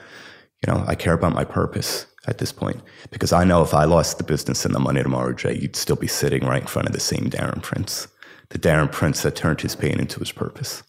You 0.68 0.74
know, 0.74 0.84
I 0.86 0.96
care 0.96 1.14
about 1.14 1.34
my 1.34 1.46
purpose 1.46 2.08
at 2.30 2.38
this 2.38 2.52
point 2.52 2.82
because 3.10 3.34
I 3.34 3.44
know 3.44 3.62
if 3.64 3.74
I 3.74 3.86
lost 3.86 4.18
the 4.18 4.24
business 4.24 4.64
and 4.64 4.74
the 4.74 4.80
money 4.80 5.02
tomorrow, 5.02 5.34
Jay, 5.34 5.58
you'd 5.58 5.76
still 5.76 5.96
be 5.96 6.08
sitting 6.08 6.46
right 6.46 6.62
in 6.62 6.68
front 6.68 6.88
of 6.88 6.94
the 6.94 7.00
same 7.00 7.30
Darren 7.30 7.62
Prince, 7.62 8.08
the 8.50 8.60
Darren 8.60 8.92
Prince 8.92 9.24
that 9.24 9.36
turned 9.36 9.62
his 9.62 9.76
pain 9.76 10.00
into 10.00 10.20
his 10.20 10.32
purpose. 10.32 10.84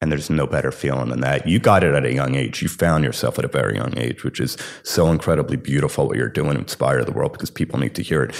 And 0.00 0.12
there's 0.12 0.30
no 0.30 0.46
better 0.46 0.70
feeling 0.70 1.08
than 1.08 1.20
that. 1.20 1.46
You 1.46 1.58
got 1.58 1.82
it 1.82 1.94
at 1.94 2.04
a 2.04 2.12
young 2.12 2.34
age. 2.34 2.60
You 2.62 2.68
found 2.68 3.04
yourself 3.04 3.38
at 3.38 3.44
a 3.44 3.48
very 3.48 3.76
young 3.76 3.96
age, 3.96 4.22
which 4.22 4.38
is 4.38 4.56
so 4.82 5.10
incredibly 5.10 5.56
beautiful 5.56 6.06
what 6.06 6.16
you're 6.16 6.28
doing, 6.28 6.58
inspire 6.58 7.04
the 7.04 7.12
world 7.12 7.32
because 7.32 7.50
people 7.50 7.78
need 7.78 7.94
to 7.94 8.02
hear 8.02 8.24
it. 8.24 8.34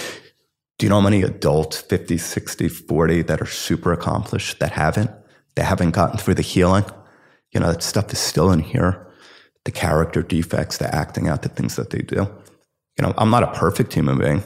Do 0.77 0.85
you 0.85 0.89
know 0.89 0.99
how 0.99 1.09
many 1.09 1.23
adults, 1.23 1.81
50, 1.81 2.17
60, 2.17 2.67
40, 2.69 3.21
that 3.23 3.41
are 3.41 3.47
super 3.47 3.93
accomplished 3.93 4.59
that 4.59 4.73
haven't? 4.73 5.09
They 5.55 5.63
haven't 5.63 5.91
gotten 5.91 6.17
through 6.17 6.35
the 6.35 6.41
healing. 6.41 6.85
You 7.51 7.61
know, 7.61 7.71
that 7.71 7.81
stuff 7.81 8.11
is 8.11 8.19
still 8.19 8.51
in 8.51 8.59
here 8.59 9.05
the 9.65 9.71
character 9.71 10.21
defects, 10.21 10.77
the 10.77 10.93
acting 10.95 11.27
out, 11.27 11.41
the 11.41 11.49
things 11.49 11.75
that 11.75 11.89
they 11.89 11.99
do. 11.99 12.27
You 12.97 13.01
know, 13.01 13.13
I'm 13.17 13.29
not 13.29 13.43
a 13.43 13.51
perfect 13.51 13.93
human 13.93 14.17
being. 14.17 14.43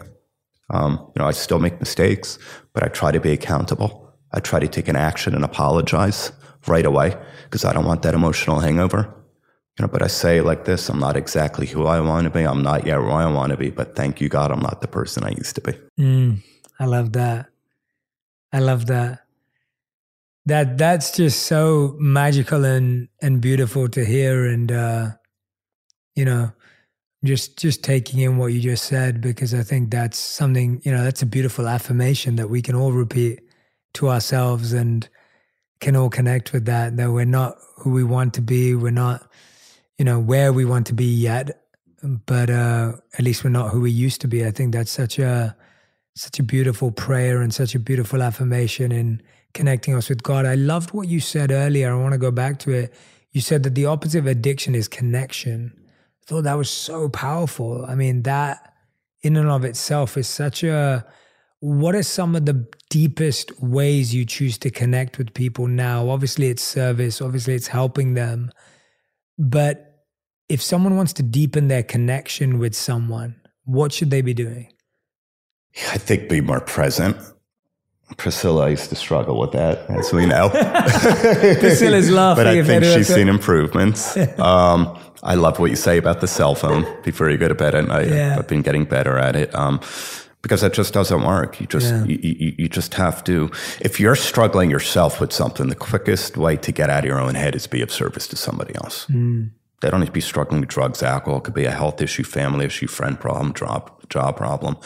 Um, 0.72 1.00
you 1.16 1.22
know, 1.22 1.28
I 1.28 1.32
still 1.32 1.60
make 1.60 1.80
mistakes, 1.80 2.40
but 2.74 2.84
I 2.84 2.88
try 2.88 3.12
to 3.12 3.20
be 3.20 3.32
accountable. 3.32 4.14
I 4.32 4.40
try 4.40 4.60
to 4.60 4.68
take 4.68 4.88
an 4.88 4.96
action 4.96 5.36
and 5.36 5.44
apologize 5.44 6.32
right 6.68 6.86
away 6.86 7.16
because 7.44 7.66
I 7.66 7.74
don't 7.74 7.86
want 7.86 8.02
that 8.04 8.14
emotional 8.14 8.60
hangover. 8.60 9.14
You 9.78 9.86
know, 9.86 9.88
but 9.88 10.02
I 10.02 10.08
say 10.08 10.42
like 10.42 10.66
this, 10.66 10.90
I'm 10.90 11.00
not 11.00 11.16
exactly 11.16 11.66
who 11.66 11.86
I 11.86 12.00
want 12.02 12.26
to 12.26 12.30
be. 12.30 12.44
I'm 12.44 12.62
not 12.62 12.86
yet 12.86 13.00
where 13.00 13.12
I 13.12 13.26
want 13.32 13.52
to 13.52 13.58
be, 13.58 13.70
but 13.70 13.96
thank 13.96 14.20
you, 14.20 14.30
God, 14.30 14.52
I'm 14.52 14.60
not 14.60 14.82
the 14.82 14.88
person 14.88 15.24
I 15.24 15.30
used 15.30 15.56
to 15.56 15.62
be. 15.62 15.74
Mm, 16.00 16.44
I 16.80 16.86
love 16.86 17.14
that. 17.14 17.48
I 18.52 18.60
love 18.60 18.88
that 18.88 19.24
that 20.50 20.78
that's 20.78 21.12
just 21.12 21.44
so 21.44 21.96
magical 22.00 22.66
and 22.66 23.08
and 23.22 23.42
beautiful 23.42 23.88
to 23.88 24.04
hear 24.04 24.46
and 24.46 24.72
uh 24.72 25.10
you 26.16 26.26
know 26.26 26.52
just 27.24 27.58
just 27.58 27.84
taking 27.84 28.20
in 28.20 28.38
what 28.38 28.48
you 28.48 28.60
just 28.60 28.86
said 28.86 29.22
because 29.22 29.54
i 29.54 29.64
think 29.64 29.92
that's 29.92 30.18
something 30.18 30.82
you 30.84 30.92
know 30.92 31.04
that's 31.04 31.22
a 31.22 31.26
beautiful 31.26 31.68
affirmation 31.68 32.36
that 32.36 32.50
we 32.50 32.62
can 32.62 32.76
all 32.76 32.92
repeat 32.92 33.40
to 33.94 34.10
ourselves 34.10 34.74
and 34.74 35.10
can 35.80 35.96
all 35.96 36.10
connect 36.10 36.54
with 36.54 36.66
that 36.66 36.98
that 36.98 37.12
we're 37.12 37.26
not 37.26 37.58
who 37.78 37.92
we 37.92 38.04
want 38.04 38.34
to 38.34 38.42
be. 38.42 38.76
We're 38.76 38.92
not 38.92 39.30
you 39.98 40.06
know 40.06 40.20
where 40.20 40.54
we 40.54 40.66
want 40.66 40.88
to 40.88 40.94
be 40.94 41.06
yet 41.06 41.62
but 42.02 42.50
uh 42.50 42.94
at 43.18 43.26
least 43.26 43.44
we're 43.44 43.50
not 43.50 43.72
who 43.72 43.82
we 43.82 43.92
used 43.92 44.22
to 44.22 44.28
be. 44.28 44.46
I 44.46 44.52
think 44.52 44.74
that's 44.74 44.92
such 44.92 45.20
a 45.20 45.56
such 46.16 46.40
a 46.40 46.44
beautiful 46.44 46.92
prayer 46.92 47.42
and 47.42 47.54
such 47.54 47.76
a 47.76 47.80
beautiful 47.80 48.22
affirmation 48.22 48.92
in 48.92 49.22
connecting 49.54 49.96
us 49.96 50.10
with 50.10 50.24
God. 50.24 50.46
I 50.46 50.56
loved 50.56 50.92
what 50.92 51.08
you 51.08 51.20
said 51.20 51.52
earlier. 51.52 51.92
I 51.92 52.02
want 52.02 52.14
to 52.14 52.20
go 52.20 52.32
back 52.32 52.60
to 52.60 52.72
it. 52.72 52.94
you 53.32 53.42
said 53.42 53.64
that 53.64 53.76
the 53.76 53.86
opposite 53.86 54.20
of 54.20 54.28
addiction 54.28 54.76
is 54.76 54.88
connection. 54.88 55.74
I 55.78 56.26
thought 56.26 56.44
that 56.44 56.58
was 56.58 56.70
so 56.70 57.10
powerful. 57.10 57.86
I 57.86 57.96
mean, 57.96 58.24
that 58.24 58.74
in 59.22 59.36
and 59.36 59.50
of 59.50 59.66
itself 59.66 60.18
is 60.18 60.28
such 60.28 60.64
a 60.64 61.06
what 61.62 61.94
are 61.94 62.04
some 62.04 62.36
of 62.36 62.46
the 62.46 62.68
deepest 62.90 63.62
ways 63.62 64.16
you 64.16 64.26
choose 64.26 64.58
to 64.60 64.70
connect 64.70 65.18
with 65.18 65.34
people 65.34 65.68
now? 65.68 66.10
Obviously, 66.10 66.48
it's 66.48 66.64
service, 66.64 67.22
obviously, 67.22 67.54
it's 67.54 67.68
helping 67.68 68.14
them. 68.14 68.52
But 69.38 70.06
if 70.48 70.62
someone 70.62 70.96
wants 70.96 71.14
to 71.14 71.24
deepen 71.24 71.68
their 71.68 71.84
connection 71.84 72.60
with 72.60 72.76
someone, 72.76 73.36
what 73.66 73.92
should 73.92 74.10
they 74.10 74.22
be 74.22 74.34
doing? 74.34 74.72
I 75.92 75.98
think 75.98 76.30
be 76.30 76.42
more 76.42 76.62
present. 76.62 77.18
Priscilla 78.18 78.70
used 78.70 78.90
to 78.90 78.96
struggle 78.96 79.40
with 79.40 79.52
that, 79.52 79.90
as 79.90 80.12
we 80.12 80.26
know. 80.26 80.50
Priscilla's 81.60 82.10
laughing. 82.10 82.44
but 82.44 82.48
I 82.48 82.64
think 82.64 82.84
she's 82.84 83.08
seen 83.14 83.28
improvements. 83.30 84.18
Um, 84.40 84.98
I 85.22 85.36
love 85.36 85.60
what 85.60 85.70
you 85.70 85.76
say 85.76 85.98
about 85.98 86.22
the 86.22 86.28
cell 86.28 86.56
phone 86.56 86.86
before 87.04 87.30
you 87.30 87.38
go 87.38 87.50
to 87.50 87.56
bed 87.56 87.76
at 87.76 87.88
night. 87.88 88.08
Yeah. 88.08 88.38
I've 88.40 88.48
been 88.48 88.62
getting 88.62 88.86
better 88.86 89.18
at 89.18 89.36
it. 89.36 89.54
Um, 89.54 89.82
because 90.42 90.62
that 90.62 90.72
just 90.74 90.94
doesn't 90.94 91.24
work. 91.24 91.60
You 91.60 91.68
just 91.68 91.92
Yeah. 91.94 92.06
you, 92.06 92.18
you, 92.22 92.56
you 92.58 92.70
just 92.70 92.94
have 92.94 93.22
to. 93.26 93.52
If 93.82 94.00
you're 94.00 94.16
struggling 94.16 94.70
yourself 94.72 95.20
with 95.20 95.34
something, 95.34 95.68
the 95.68 95.76
quickest 95.76 96.38
way 96.38 96.56
to 96.58 96.72
get 96.72 96.90
out 96.90 97.00
of 97.00 97.06
your 97.06 97.20
own 97.20 97.36
head 97.36 97.54
is 97.56 97.68
be 97.68 97.82
of 97.82 97.92
service 97.92 98.28
to 98.30 98.38
somebody 98.38 98.74
else. 98.76 99.06
They 99.82 99.90
don't 99.90 100.00
need 100.00 100.06
to 100.08 100.12
be 100.14 100.22
struggling 100.22 100.62
with 100.62 100.70
drugs, 100.70 101.04
alcohol. 101.04 101.40
It 101.40 101.44
could 101.44 101.54
be 101.54 101.66
a 101.66 101.72
health 101.72 102.02
issue, 102.02 102.24
family 102.24 102.66
issue, 102.66 102.88
friend 102.88 103.20
problem, 103.20 103.54
job 103.54 103.92
job 104.10 104.38
problem. 104.38 104.78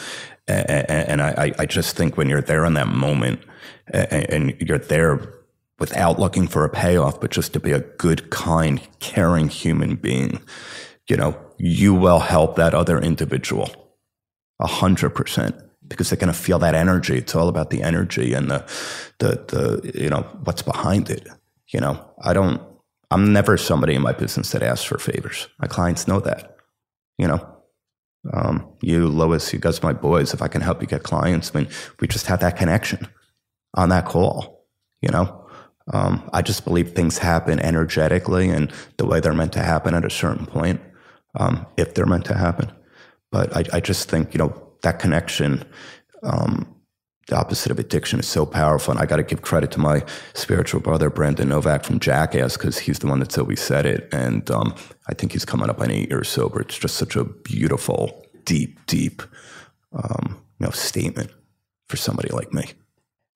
And, 0.46 1.22
I, 1.22 1.52
I 1.58 1.66
just 1.66 1.96
think 1.96 2.16
when 2.16 2.28
you're 2.28 2.42
there 2.42 2.64
in 2.64 2.74
that 2.74 2.88
moment, 2.88 3.40
and, 3.86 4.30
and 4.30 4.56
you're 4.60 4.78
there 4.78 5.34
without 5.78 6.18
looking 6.18 6.46
for 6.46 6.64
a 6.64 6.68
payoff, 6.68 7.20
but 7.20 7.30
just 7.30 7.52
to 7.54 7.60
be 7.60 7.72
a 7.72 7.80
good, 7.80 8.30
kind, 8.30 8.80
caring 9.00 9.48
human 9.48 9.96
being, 9.96 10.40
you 11.08 11.16
know, 11.16 11.36
you 11.58 11.94
will 11.94 12.20
help 12.20 12.56
that 12.56 12.74
other 12.74 12.98
individual 12.98 13.70
a 14.60 14.66
hundred 14.66 15.10
percent 15.10 15.54
because 15.86 16.10
they're 16.10 16.18
going 16.18 16.32
to 16.32 16.38
feel 16.38 16.58
that 16.58 16.74
energy. 16.74 17.16
It's 17.16 17.34
all 17.34 17.48
about 17.48 17.70
the 17.70 17.82
energy 17.82 18.32
and 18.34 18.50
the, 18.50 18.64
the, 19.18 19.44
the, 19.48 19.92
you 19.94 20.08
know, 20.08 20.22
what's 20.44 20.62
behind 20.62 21.10
it. 21.10 21.26
You 21.68 21.80
know, 21.80 22.10
I 22.22 22.32
don't, 22.32 22.62
I'm 23.10 23.32
never 23.32 23.56
somebody 23.56 23.94
in 23.94 24.02
my 24.02 24.12
business 24.12 24.50
that 24.52 24.62
asks 24.62 24.84
for 24.84 24.98
favors. 24.98 25.48
My 25.58 25.66
clients 25.66 26.08
know 26.08 26.20
that, 26.20 26.56
you 27.18 27.26
know, 27.26 27.46
um, 28.32 28.66
you, 28.80 29.08
Lewis, 29.08 29.52
you 29.52 29.58
guys, 29.58 29.82
my 29.82 29.92
boys, 29.92 30.32
if 30.32 30.42
I 30.42 30.48
can 30.48 30.62
help 30.62 30.80
you 30.80 30.88
get 30.88 31.02
clients, 31.02 31.52
I 31.54 31.60
mean, 31.60 31.68
we 32.00 32.08
just 32.08 32.26
have 32.26 32.40
that 32.40 32.56
connection 32.56 33.06
on 33.74 33.90
that 33.90 34.06
call, 34.06 34.66
you 35.02 35.10
know? 35.10 35.40
Um, 35.92 36.28
I 36.32 36.40
just 36.40 36.64
believe 36.64 36.92
things 36.92 37.18
happen 37.18 37.60
energetically 37.60 38.48
and 38.48 38.72
the 38.96 39.04
way 39.04 39.20
they're 39.20 39.34
meant 39.34 39.52
to 39.52 39.62
happen 39.62 39.94
at 39.94 40.04
a 40.04 40.10
certain 40.10 40.46
point, 40.46 40.80
um, 41.34 41.66
if 41.76 41.94
they're 41.94 42.06
meant 42.06 42.24
to 42.26 42.34
happen. 42.34 42.72
But 43.30 43.54
I, 43.54 43.64
I 43.76 43.80
just 43.80 44.08
think, 44.08 44.32
you 44.32 44.38
know, 44.38 44.72
that 44.82 44.98
connection, 44.98 45.64
um, 46.22 46.73
the 47.28 47.36
opposite 47.36 47.72
of 47.72 47.78
addiction 47.78 48.20
is 48.20 48.26
so 48.26 48.44
powerful. 48.44 48.92
And 48.92 49.00
I 49.00 49.06
got 49.06 49.16
to 49.16 49.22
give 49.22 49.42
credit 49.42 49.70
to 49.72 49.80
my 49.80 50.04
spiritual 50.34 50.80
brother, 50.80 51.10
Brandon 51.10 51.48
Novak 51.48 51.84
from 51.84 52.00
Jackass, 52.00 52.56
because 52.56 52.78
he's 52.78 52.98
the 52.98 53.06
one 53.06 53.18
that's 53.18 53.38
always 53.38 53.60
said 53.60 53.86
it. 53.86 54.08
And 54.12 54.50
um, 54.50 54.74
I 55.08 55.14
think 55.14 55.32
he's 55.32 55.44
coming 55.44 55.70
up 55.70 55.80
on 55.80 55.90
eight 55.90 56.10
years 56.10 56.28
sober. 56.28 56.60
It's 56.60 56.78
just 56.78 56.96
such 56.96 57.16
a 57.16 57.24
beautiful, 57.24 58.26
deep, 58.44 58.84
deep, 58.86 59.22
um, 59.92 60.42
you 60.58 60.66
know, 60.66 60.70
statement 60.70 61.30
for 61.88 61.96
somebody 61.96 62.28
like 62.28 62.52
me. 62.52 62.64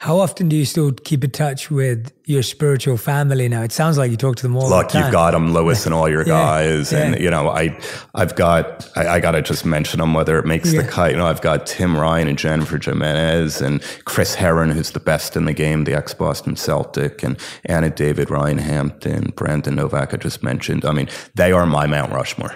How 0.01 0.21
often 0.21 0.49
do 0.49 0.55
you 0.55 0.65
still 0.65 0.93
keep 0.93 1.25
in 1.25 1.33
touch 1.33 1.73
with 1.73 2.13
your 2.25 2.45
spiritual 2.45 2.97
family 2.97 3.49
now? 3.49 3.63
It 3.63 3.73
sounds 3.73 3.99
like 3.99 4.13
you 4.13 4.17
talk 4.17 4.37
to 4.37 4.43
them 4.45 4.57
all 4.57 4.69
Look, 4.71 4.89
the 4.89 4.93
time. 4.93 5.03
you've 5.03 5.13
got 5.13 5.33
them, 5.33 5.53
Lewis, 5.53 5.87
and 5.87 5.95
all 5.95 6.09
your 6.09 6.21
Yeah, 6.27 6.35
guys, 6.35 6.93
and 6.93 7.19
you 7.21 7.29
know, 7.29 7.49
I, 7.49 7.77
I've 8.15 8.37
got, 8.37 8.89
I, 8.97 9.09
I 9.17 9.21
got 9.21 9.33
to 9.33 9.43
just 9.43 9.67
mention 9.67 9.99
them 9.99 10.15
whether 10.15 10.39
it 10.39 10.47
makes 10.47 10.73
Yeah. 10.73 10.83
the 10.83 10.89
cut. 10.89 11.11
You 11.11 11.17
know, 11.17 11.27
I've 11.27 11.41
got 11.41 11.67
Tim 11.67 11.99
Ryan 11.99 12.29
and 12.29 12.39
Jennifer 12.39 12.79
Jimenez, 12.81 13.61
and 13.61 13.83
Chris 14.05 14.37
Herren, 14.37 14.71
who's 14.71 14.93
the 14.93 15.01
best 15.01 15.37
in 15.37 15.47
the 15.47 15.53
game, 15.53 15.83
the 15.83 15.95
ex 15.95 16.15
Boston 16.15 16.55
Celtic, 16.55 17.25
and 17.25 17.37
Anna 17.65 17.91
David, 17.91 18.31
Ryan 18.31 18.59
Hampton, 18.59 19.33
Brandon 19.35 19.75
Novak. 19.75 20.15
I 20.15 20.17
just 20.17 20.45
mentioned. 20.45 20.85
I 20.85 20.93
mean, 20.93 21.09
they 21.35 21.51
are 21.51 21.67
my 21.67 21.89
Mount 21.89 22.13
Rushmore. 22.13 22.55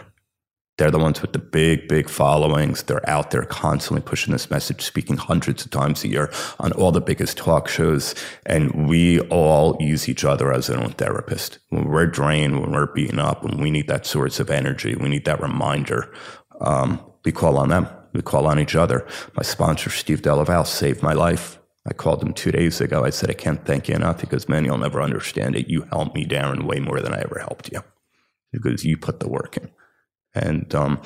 They're 0.79 0.91
the 0.91 0.99
ones 0.99 1.21
with 1.21 1.35
the 1.35 1.39
big, 1.39 1.87
big 1.87 2.09
followings. 2.09 2.83
They're 2.85 3.09
out 3.09 3.31
there 3.31 3.45
constantly 3.45 4.01
pushing 4.01 4.33
this 4.33 4.51
message, 4.51 4.81
speaking 4.81 5.19
hundreds 5.19 5.65
of 5.65 5.71
times 5.71 6.03
a 6.03 6.09
year 6.09 6.33
on 6.61 6.73
all 6.73 6.91
the 6.91 7.01
biggest 7.01 7.37
talk 7.37 7.69
shows. 7.69 8.15
And 8.47 8.89
we 8.89 9.21
all 9.21 9.77
use 9.81 10.09
each 10.09 10.25
other 10.25 10.51
as 10.51 10.71
our 10.71 10.83
own 10.83 10.93
therapist. 10.93 11.59
When 11.69 11.85
we're 11.85 12.07
drained, 12.07 12.61
when 12.61 12.73
we're 12.73 12.93
beaten 12.93 13.19
up, 13.19 13.45
when 13.45 13.59
we 13.59 13.71
need 13.71 13.87
that 13.89 14.07
source 14.07 14.41
of 14.41 14.51
energy, 14.51 14.95
we 14.95 15.11
need 15.11 15.27
that 15.27 15.43
reminder. 15.43 16.13
Um, 16.61 17.05
we 17.25 17.33
call 17.33 17.59
on 17.59 17.69
them. 17.69 17.87
We 18.15 18.23
call 18.23 18.47
on 18.47 18.59
each 18.59 18.75
other. 18.75 19.07
My 19.37 19.43
sponsor, 19.43 19.91
Steve 19.91 20.23
Delaval, 20.23 20.67
saved 20.67 21.03
my 21.03 21.13
life. 21.13 21.59
I 21.87 21.93
called 21.93 22.23
him 22.23 22.33
two 22.33 22.51
days 22.51 22.81
ago. 22.81 23.05
I 23.05 23.11
said, 23.11 23.29
I 23.29 23.35
can't 23.35 23.65
thank 23.67 23.89
you 23.89 23.95
enough 23.95 24.21
because, 24.21 24.49
man, 24.49 24.65
you'll 24.65 24.79
never 24.79 25.03
understand 25.03 25.55
it. 25.55 25.69
You 25.69 25.83
helped 25.83 26.15
me, 26.15 26.27
Darren, 26.27 26.65
way 26.65 26.79
more 26.79 27.01
than 27.01 27.13
I 27.13 27.21
ever 27.21 27.41
helped 27.41 27.71
you 27.73 27.83
because 28.53 28.85
you 28.85 28.97
put 28.97 29.21
the 29.21 29.29
work 29.29 29.57
in 29.57 29.71
and 30.35 30.75
um, 30.75 31.01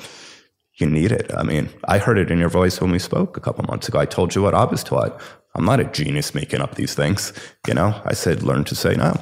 you 0.75 0.87
need 0.87 1.11
it. 1.11 1.31
I 1.35 1.43
mean, 1.43 1.69
I 1.85 1.97
heard 1.97 2.17
it 2.17 2.31
in 2.31 2.39
your 2.39 2.49
voice 2.49 2.79
when 2.79 2.91
we 2.91 2.99
spoke 2.99 3.37
a 3.37 3.41
couple 3.41 3.65
months 3.65 3.87
ago. 3.87 3.99
I 3.99 4.05
told 4.05 4.35
you 4.35 4.41
what 4.41 4.53
I 4.53 4.63
was 4.63 4.83
taught. 4.83 5.19
I'm 5.55 5.65
not 5.65 5.79
a 5.79 5.85
genius 5.85 6.35
making 6.35 6.61
up 6.61 6.75
these 6.75 6.93
things. 6.93 7.33
You 7.67 7.73
know, 7.73 7.99
I 8.05 8.13
said 8.13 8.43
learn 8.43 8.63
to 8.65 8.75
say 8.75 8.95
no 8.95 9.17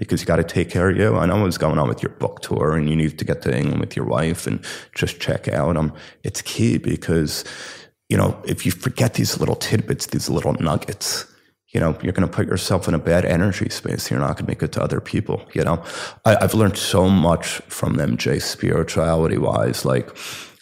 because 0.00 0.22
you 0.22 0.26
got 0.26 0.36
to 0.36 0.42
take 0.42 0.70
care 0.70 0.88
of 0.88 0.96
you. 0.96 1.14
I 1.14 1.26
know 1.26 1.42
what's 1.42 1.58
going 1.58 1.78
on 1.78 1.86
with 1.86 2.02
your 2.02 2.12
book 2.12 2.40
tour, 2.40 2.74
and 2.74 2.88
you 2.88 2.96
need 2.96 3.18
to 3.18 3.24
get 3.24 3.42
to 3.42 3.56
England 3.56 3.80
with 3.80 3.94
your 3.94 4.06
wife 4.06 4.46
and 4.46 4.64
just 4.94 5.20
check 5.20 5.46
out. 5.46 5.76
Um, 5.76 5.92
it's 6.24 6.42
key 6.42 6.78
because 6.78 7.44
you 8.08 8.16
know 8.16 8.42
if 8.46 8.64
you 8.66 8.72
forget 8.72 9.14
these 9.14 9.38
little 9.38 9.54
tidbits, 9.54 10.06
these 10.06 10.28
little 10.28 10.54
nuggets. 10.54 11.26
You 11.72 11.80
know, 11.80 11.96
you're 12.02 12.12
going 12.12 12.28
to 12.28 12.34
put 12.34 12.46
yourself 12.46 12.88
in 12.88 12.94
a 12.94 12.98
bad 12.98 13.24
energy 13.24 13.68
space. 13.68 14.10
You're 14.10 14.20
not 14.20 14.36
going 14.36 14.46
to 14.46 14.50
make 14.50 14.62
it 14.62 14.72
to 14.72 14.82
other 14.82 15.00
people. 15.00 15.46
You 15.54 15.62
know, 15.62 15.82
I, 16.24 16.36
I've 16.36 16.54
learned 16.54 16.76
so 16.76 17.08
much 17.08 17.60
from 17.68 17.94
them, 17.94 18.16
Jay, 18.16 18.40
spirituality 18.40 19.38
wise. 19.38 19.84
Like 19.84 20.16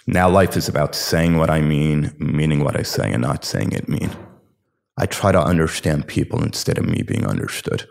now, 0.07 0.29
life 0.29 0.57
is 0.57 0.69
about 0.69 0.95
saying 0.95 1.37
what 1.37 1.51
I 1.51 1.61
mean, 1.61 2.15
meaning 2.19 2.63
what 2.63 2.79
I 2.79 2.83
say, 2.83 3.11
and 3.13 3.23
not 3.23 3.45
saying 3.45 3.73
it 3.73 3.89
mean. 3.89 4.11
I 4.99 5.07
try 5.07 5.33
to 5.33 5.41
understand 5.41 6.09
people 6.09 6.43
instead 6.43 6.77
of 6.77 6.85
me 6.85 7.03
being 7.03 7.27
understood 7.27 7.87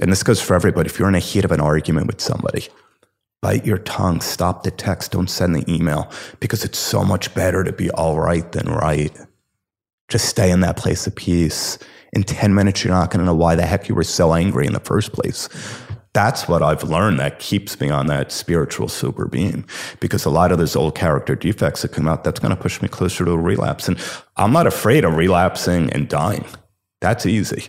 and 0.00 0.10
this 0.10 0.22
goes 0.22 0.40
for 0.40 0.54
everybody. 0.54 0.88
If 0.88 0.98
you're 0.98 1.08
in 1.08 1.14
a 1.14 1.20
heat 1.20 1.44
of 1.44 1.52
an 1.52 1.60
argument 1.60 2.06
with 2.06 2.20
somebody, 2.20 2.68
bite 3.40 3.64
your 3.64 3.78
tongue, 3.78 4.20
stop 4.20 4.62
the 4.62 4.70
text, 4.70 5.12
don't 5.12 5.30
send 5.30 5.54
the 5.54 5.72
email 5.72 6.10
because 6.40 6.64
it's 6.64 6.78
so 6.78 7.04
much 7.04 7.34
better 7.34 7.62
to 7.62 7.72
be 7.72 7.90
all 7.90 8.18
right 8.18 8.50
than 8.52 8.66
right. 8.66 9.16
Just 10.08 10.26
stay 10.28 10.50
in 10.50 10.60
that 10.60 10.76
place 10.76 11.06
of 11.06 11.14
peace. 11.14 11.78
In 12.12 12.22
10 12.22 12.54
minutes, 12.54 12.84
you're 12.84 12.94
not 12.94 13.10
going 13.10 13.20
to 13.20 13.26
know 13.26 13.34
why 13.34 13.54
the 13.54 13.66
heck 13.66 13.88
you 13.88 13.94
were 13.94 14.04
so 14.04 14.34
angry 14.34 14.66
in 14.66 14.72
the 14.72 14.80
first 14.80 15.12
place. 15.12 15.48
That's 16.12 16.46
what 16.46 16.62
I've 16.62 16.84
learned 16.84 17.18
that 17.18 17.40
keeps 17.40 17.80
me 17.80 17.90
on 17.90 18.06
that 18.06 18.30
spiritual 18.30 18.88
super 18.88 19.26
beam 19.26 19.66
because 19.98 20.24
a 20.24 20.30
lot 20.30 20.52
of 20.52 20.58
those 20.58 20.76
old 20.76 20.94
character 20.94 21.34
defects 21.34 21.82
that 21.82 21.90
come 21.90 22.06
out, 22.06 22.22
that's 22.22 22.38
going 22.38 22.54
to 22.54 22.60
push 22.60 22.80
me 22.80 22.86
closer 22.86 23.24
to 23.24 23.32
a 23.32 23.36
relapse. 23.36 23.88
And 23.88 23.98
I'm 24.36 24.52
not 24.52 24.68
afraid 24.68 25.04
of 25.04 25.16
relapsing 25.16 25.90
and 25.90 26.08
dying. 26.08 26.44
That's 27.00 27.26
easy. 27.26 27.66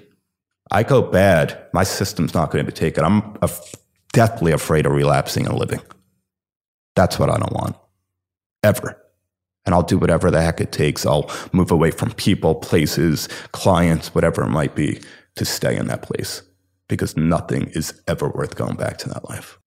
I 0.72 0.84
go 0.84 1.02
bad, 1.02 1.58
my 1.74 1.84
system's 1.84 2.36
not 2.36 2.52
going 2.52 2.64
to 2.64 2.72
be 2.72 2.76
taken. 2.76 3.04
I'm 3.04 3.36
af- 3.42 3.74
deathly 4.14 4.52
afraid 4.52 4.86
of 4.86 4.92
relapsing 4.92 5.48
and 5.48 5.58
living. 5.58 5.82
That's 6.96 7.20
what 7.20 7.30
I 7.30 7.38
don't 7.38 7.52
want, 7.52 7.76
ever. 8.64 9.02
And 9.66 9.74
I'll 9.74 9.84
do 9.84 9.98
whatever 9.98 10.30
the 10.30 10.42
heck 10.42 10.62
it 10.62 10.72
takes. 10.72 11.06
I'll 11.06 11.30
move 11.52 11.72
away 11.72 11.92
from 11.92 12.12
people, 12.12 12.56
places, 12.56 13.28
clients, 13.52 14.14
whatever 14.14 14.44
it 14.44 14.50
might 14.50 14.76
be, 14.76 15.02
to 15.36 15.46
stay 15.46 15.76
in 15.76 15.88
that 15.88 16.02
place 16.02 16.44
because 16.88 17.18
nothing 17.18 17.68
is 17.74 18.02
ever 18.08 18.30
worth 18.30 18.56
going 18.56 18.76
back 18.76 18.98
to 19.00 19.10
that 19.10 19.28
life. 19.30 19.60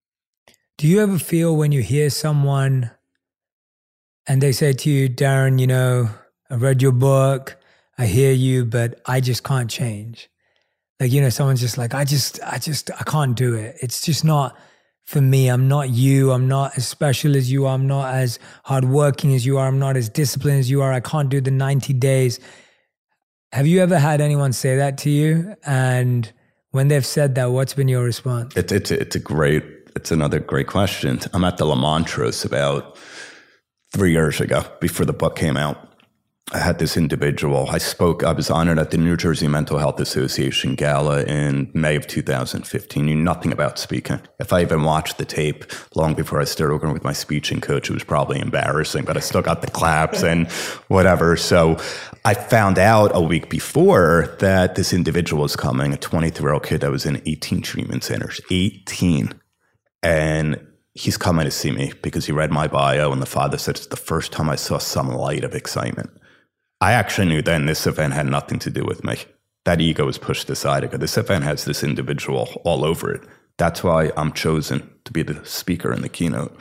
Do 0.77 0.87
you 0.87 1.01
ever 1.01 1.19
feel 1.19 1.57
when 1.57 1.73
you 1.73 1.83
hear 1.83 2.11
someone 2.11 2.91
and 4.27 4.41
they 4.41 4.53
say 4.53 4.73
to 4.73 4.91
you, 4.91 5.09
Darren, 5.09 5.59
you 5.59 5.67
know, 5.67 6.11
I 6.51 6.55
read 6.55 6.81
your 6.81 6.93
book, 6.93 7.57
I 7.97 8.07
hear 8.07 8.33
you, 8.33 8.65
but 8.65 9.01
I 9.07 9.21
just 9.21 9.43
can't 9.43 9.69
change? 9.69 10.31
Like, 11.01 11.11
you 11.13 11.21
know, 11.21 11.31
someone's 11.31 11.61
just 11.61 11.79
like, 11.79 11.95
I 11.95 12.05
just, 12.05 12.41
I 12.45 12.59
just, 12.59 12.91
I 12.93 13.03
can't 13.05 13.37
do 13.37 13.55
it. 13.55 13.77
It's 13.81 14.01
just 14.03 14.25
not 14.25 14.57
for 15.09 15.23
me. 15.23 15.49
I'm 15.49 15.69
not 15.69 15.89
you. 15.89 16.33
I'm 16.33 16.49
not 16.49 16.77
as 16.77 16.87
special 16.87 17.35
as 17.35 17.51
you 17.51 17.65
are. 17.65 17.75
I'm 17.75 17.87
not 17.87 18.15
as 18.15 18.39
hardworking 18.65 19.35
as 19.35 19.47
you 19.47 19.57
are. 19.57 19.67
I'm 19.67 19.79
not 19.79 19.97
as 19.97 20.11
disciplined 20.11 20.59
as 20.59 20.69
you 20.69 20.83
are. 20.83 20.93
I 20.93 21.01
can't 21.01 21.31
do 21.31 21.41
the 21.41 21.51
90 21.51 21.95
days. 21.95 22.39
Have 23.55 23.67
you 23.67 23.81
ever 23.81 23.99
had 23.99 24.21
anyone 24.21 24.53
say 24.53 24.77
that 24.77 24.99
to 24.99 25.11
you? 25.11 25.57
And 25.65 26.31
when 26.73 26.89
they've 26.89 27.07
said 27.07 27.37
that, 27.37 27.47
what's 27.53 27.73
been 27.73 27.89
your 27.89 28.05
response? 28.05 28.55
It's 28.55 28.71
it's 28.71 28.91
it's 28.91 29.17
a 29.17 29.19
great 29.19 29.65
it's 29.97 30.11
another 30.11 30.41
great 30.41 30.67
question. 30.67 31.19
I'm 31.33 31.43
at 31.43 31.57
the 31.57 31.65
Le 31.65 31.75
Montrose 31.75 32.45
about 32.45 32.99
three 33.95 34.13
years 34.13 34.43
ago 34.43 34.63
before 34.79 35.07
the 35.07 35.15
book 35.15 35.37
came 35.37 35.57
out, 35.57 35.88
I 36.51 36.59
had 36.59 36.79
this 36.79 36.97
individual. 36.97 37.69
I 37.69 37.77
spoke, 37.77 38.25
I 38.25 38.33
was 38.33 38.49
honored 38.51 38.79
at 38.79 38.91
the 38.91 38.97
New 38.97 39.19
Jersey 39.19 39.49
Mental 39.49 39.79
Health 39.79 40.01
Association 40.01 40.77
gala 40.77 41.23
in 41.25 41.71
May 41.75 41.95
of 41.95 42.07
2015. 42.07 43.05
Knew 43.05 43.15
nothing 43.15 43.53
about 43.53 43.79
speaking. 43.79 44.21
If 44.41 44.53
I 44.53 44.63
even 44.63 44.83
watched 44.83 45.19
the 45.19 45.27
tape 45.27 45.65
long 45.95 46.15
before 46.15 46.41
I 46.41 46.45
started 46.45 46.73
working 46.73 46.93
with 46.95 47.05
my 47.05 47.13
speeching 47.13 47.61
coach, 47.61 47.91
it 47.91 47.93
was 47.93 48.05
probably 48.05 48.41
embarrassing, 48.41 49.05
but 49.05 49.17
I 49.17 49.21
still 49.21 49.43
got 49.43 49.61
the 49.61 49.71
claps 49.71 50.23
and 50.23 50.51
whatever. 50.89 51.37
So 51.37 51.77
I 52.25 52.33
found 52.33 52.79
out 52.79 53.11
a 53.15 53.21
week 53.21 53.51
before 53.51 54.35
that 54.39 54.75
this 54.75 54.95
individual 54.95 55.43
was 55.43 55.55
coming, 55.55 55.93
a 55.93 55.99
23 55.99 56.43
year 56.43 56.55
old 56.55 56.65
kid 56.65 56.81
that 56.81 56.91
was 56.91 57.05
in 57.05 57.21
18 57.27 57.61
treatment 57.61 58.05
centers, 58.05 58.41
18. 58.51 59.39
And 60.03 60.67
he's 60.95 61.19
coming 61.19 61.45
to 61.45 61.51
see 61.51 61.73
me 61.73 61.93
because 62.01 62.25
he 62.25 62.33
read 62.33 62.51
my 62.51 62.69
bio 62.69 63.13
and 63.13 63.21
the 63.21 63.27
father 63.27 63.59
said 63.59 63.77
it's 63.77 63.87
the 63.89 63.97
first 63.97 64.33
time 64.33 64.49
I 64.49 64.57
saw 64.57 64.79
some 64.79 65.09
light 65.11 65.45
of 65.45 65.55
excitement. 65.55 66.09
I 66.81 66.93
actually 66.93 67.29
knew 67.29 67.43
then 67.43 67.67
this 67.67 67.87
event 67.87 68.15
had 68.15 68.27
nothing 68.27 68.59
to 68.61 68.71
do 68.71 68.85
with 68.85 69.05
me. 69.05 69.17
That 69.65 69.81
ego 69.81 70.07
was 70.07 70.19
pushed 70.19 70.49
aside 70.49 70.83
because 70.83 71.01
this 71.01 71.19
event 71.19 71.45
has 71.45 71.65
this 71.65 71.83
individual 71.83 72.49
all 72.65 72.85
over 72.85 73.13
it. 73.13 73.23
That's 73.57 73.83
why 73.83 74.13
I'm 74.17 74.33
chosen 74.33 74.89
to 75.05 75.13
be 75.13 75.23
the 75.23 75.45
speaker 75.45 75.93
in 75.93 76.03
the 76.03 76.09
keynote. 76.09 76.57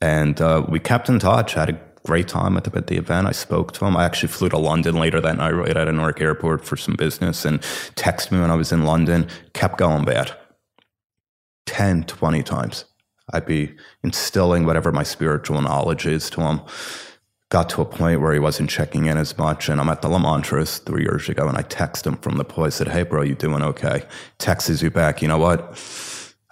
And 0.00 0.40
uh, 0.40 0.64
we 0.68 0.78
kept 0.78 1.08
in 1.08 1.18
touch, 1.18 1.54
had 1.54 1.70
a 1.70 1.80
great 2.06 2.28
time 2.28 2.56
at 2.56 2.64
the, 2.64 2.76
at 2.78 2.86
the 2.86 2.96
event. 2.96 3.26
I 3.26 3.32
spoke 3.32 3.72
to 3.72 3.84
him. 3.84 3.96
I 3.96 4.04
actually 4.04 4.28
flew 4.28 4.48
to 4.50 4.58
London 4.58 4.94
later 4.94 5.20
that 5.20 5.36
night, 5.36 5.50
right 5.50 5.76
at 5.76 5.88
a 5.88 5.92
Newark 5.92 6.20
Airport 6.20 6.64
for 6.64 6.76
some 6.76 6.94
business 6.94 7.44
and 7.44 7.60
texted 7.96 8.30
me 8.30 8.40
when 8.40 8.52
I 8.52 8.54
was 8.54 8.70
in 8.70 8.84
London. 8.84 9.26
Kept 9.52 9.76
going 9.76 10.04
bad. 10.04 10.32
10, 11.66 12.04
20 12.04 12.42
times. 12.44 12.84
I'd 13.32 13.44
be 13.44 13.74
instilling 14.04 14.64
whatever 14.64 14.92
my 14.92 15.02
spiritual 15.02 15.60
knowledge 15.60 16.06
is 16.06 16.30
to 16.30 16.40
him 16.40 16.60
got 17.50 17.68
to 17.70 17.80
a 17.80 17.84
point 17.84 18.20
where 18.20 18.32
he 18.32 18.38
wasn't 18.38 18.68
checking 18.68 19.06
in 19.06 19.16
as 19.16 19.36
much. 19.38 19.68
And 19.68 19.80
I'm 19.80 19.88
at 19.88 20.02
the 20.02 20.08
Le 20.08 20.64
three 20.64 21.02
years 21.02 21.28
ago, 21.28 21.48
and 21.48 21.56
I 21.56 21.62
text 21.62 22.06
him 22.06 22.16
from 22.16 22.36
the 22.36 22.44
pool. 22.44 22.64
I 22.64 22.68
said, 22.68 22.88
"Hey, 22.88 23.02
bro, 23.02 23.22
you 23.22 23.34
doing 23.34 23.62
okay?" 23.62 24.04
Texts 24.38 24.82
you 24.82 24.90
back. 24.90 25.22
You 25.22 25.28
know 25.28 25.38
what? 25.38 25.78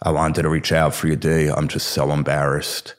I 0.03 0.11
wanted 0.11 0.43
to 0.43 0.49
reach 0.49 0.73
out 0.73 0.95
for 0.95 1.09
you, 1.09 1.17
D. 1.17 1.49
I'm 1.49 1.69
just 1.69 1.89
so 1.89 2.11
embarrassed. 2.13 2.95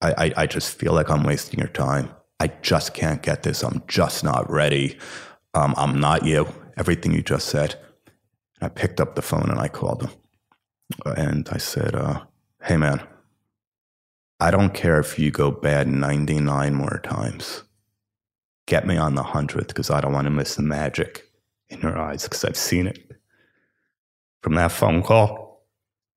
I, 0.00 0.12
I, 0.26 0.32
I 0.42 0.46
just 0.46 0.78
feel 0.78 0.92
like 0.92 1.10
I'm 1.10 1.24
wasting 1.24 1.58
your 1.58 1.68
time. 1.68 2.10
I 2.40 2.48
just 2.62 2.94
can't 2.94 3.22
get 3.22 3.42
this. 3.42 3.64
I'm 3.64 3.82
just 3.88 4.22
not 4.22 4.48
ready. 4.48 4.96
Um, 5.54 5.74
I'm 5.76 5.98
not 5.98 6.24
you. 6.24 6.46
Everything 6.76 7.12
you 7.12 7.22
just 7.22 7.48
said. 7.48 7.74
I 8.60 8.68
picked 8.68 9.00
up 9.00 9.14
the 9.14 9.22
phone 9.22 9.50
and 9.50 9.58
I 9.58 9.68
called 9.68 10.02
him, 10.02 10.10
and 11.04 11.48
I 11.50 11.58
said, 11.58 11.94
uh, 11.94 12.22
"Hey, 12.62 12.76
man." 12.76 13.00
I 14.40 14.50
don't 14.50 14.72
care 14.72 15.00
if 15.00 15.18
you 15.18 15.30
go 15.30 15.50
bad 15.50 15.88
99 15.88 16.74
more 16.74 17.00
times. 17.02 17.64
Get 18.66 18.86
me 18.86 18.96
on 18.96 19.14
the 19.14 19.22
100th 19.22 19.68
because 19.68 19.90
I 19.90 20.00
don't 20.00 20.12
want 20.12 20.26
to 20.26 20.30
miss 20.30 20.54
the 20.54 20.62
magic 20.62 21.24
in 21.70 21.80
your 21.80 21.98
eyes 21.98 22.24
because 22.24 22.44
I've 22.44 22.56
seen 22.56 22.86
it. 22.86 22.98
From 24.42 24.54
that 24.54 24.70
phone 24.70 25.02
call, 25.02 25.66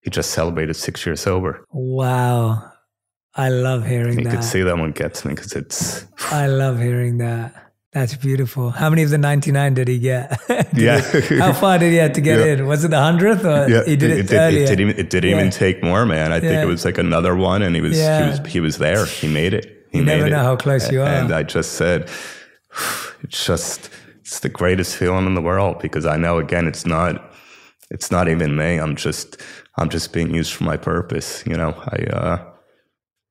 he 0.01 0.09
just 0.09 0.31
celebrated 0.31 0.75
six 0.75 1.05
years 1.05 1.21
sober. 1.21 1.65
Wow. 1.71 2.71
I 3.33 3.49
love 3.49 3.85
hearing 3.87 4.19
you 4.19 4.23
that. 4.25 4.31
You 4.31 4.37
could 4.37 4.43
see 4.43 4.61
that 4.61 4.77
one 4.77 4.91
gets 4.91 5.25
me 5.25 5.33
because 5.33 5.53
it's. 5.53 6.05
I 6.31 6.47
love 6.47 6.79
hearing 6.79 7.17
that. 7.19 7.70
That's 7.93 8.15
beautiful. 8.15 8.69
How 8.69 8.89
many 8.89 9.03
of 9.03 9.09
the 9.09 9.17
99 9.17 9.73
did 9.73 9.89
he 9.89 9.99
get? 9.99 10.39
did 10.47 10.77
yeah. 10.77 11.01
He, 11.01 11.37
how 11.37 11.51
far 11.51 11.77
did 11.77 11.91
he 11.91 11.97
have 11.97 12.13
to 12.13 12.21
get 12.21 12.39
yeah. 12.39 12.53
in? 12.53 12.65
Was 12.65 12.85
it 12.85 12.91
the 12.91 12.95
100th 12.97 13.43
or 13.43 13.69
yeah. 13.69 13.83
he 13.83 13.97
did 13.97 14.11
it, 14.11 14.19
it, 14.19 14.31
it? 14.31 14.53
It, 14.53 14.65
did, 14.67 14.79
even, 14.79 14.97
it 14.97 15.09
didn't 15.09 15.29
yeah. 15.29 15.37
even 15.37 15.51
take 15.51 15.83
more, 15.83 16.05
man. 16.05 16.31
I 16.31 16.39
think 16.39 16.53
it 16.53 16.67
was 16.67 16.85
like 16.85 16.97
another 16.97 17.35
one 17.35 17.61
and 17.61 17.75
he 17.75 17.81
was, 17.81 17.97
he 17.97 18.01
was, 18.01 18.39
he 18.47 18.59
was 18.61 18.77
there. 18.77 19.05
He 19.05 19.27
made 19.27 19.53
it. 19.53 19.87
He 19.91 19.97
you 19.97 20.05
made 20.05 20.19
never 20.19 20.29
know 20.29 20.43
how 20.43 20.55
close 20.55 20.89
you 20.89 21.01
are. 21.01 21.07
And 21.07 21.33
I 21.33 21.43
just 21.43 21.73
said, 21.73 22.09
it's 23.23 23.45
just, 23.45 23.89
it's 24.21 24.39
the 24.39 24.49
greatest 24.49 24.95
feeling 24.95 25.25
in 25.25 25.33
the 25.33 25.41
world 25.41 25.79
because 25.79 26.05
I 26.05 26.15
know 26.15 26.37
again, 26.37 26.67
it's 26.67 26.85
not, 26.85 27.33
it's 27.89 28.09
not 28.09 28.29
even 28.29 28.55
me. 28.55 28.77
I'm 28.77 28.95
just, 28.95 29.41
I'm 29.77 29.89
just 29.89 30.13
being 30.13 30.33
used 30.33 30.53
for 30.53 30.63
my 30.63 30.77
purpose. 30.77 31.43
You 31.45 31.57
know, 31.57 31.71
I, 31.77 32.03
uh, 32.05 32.51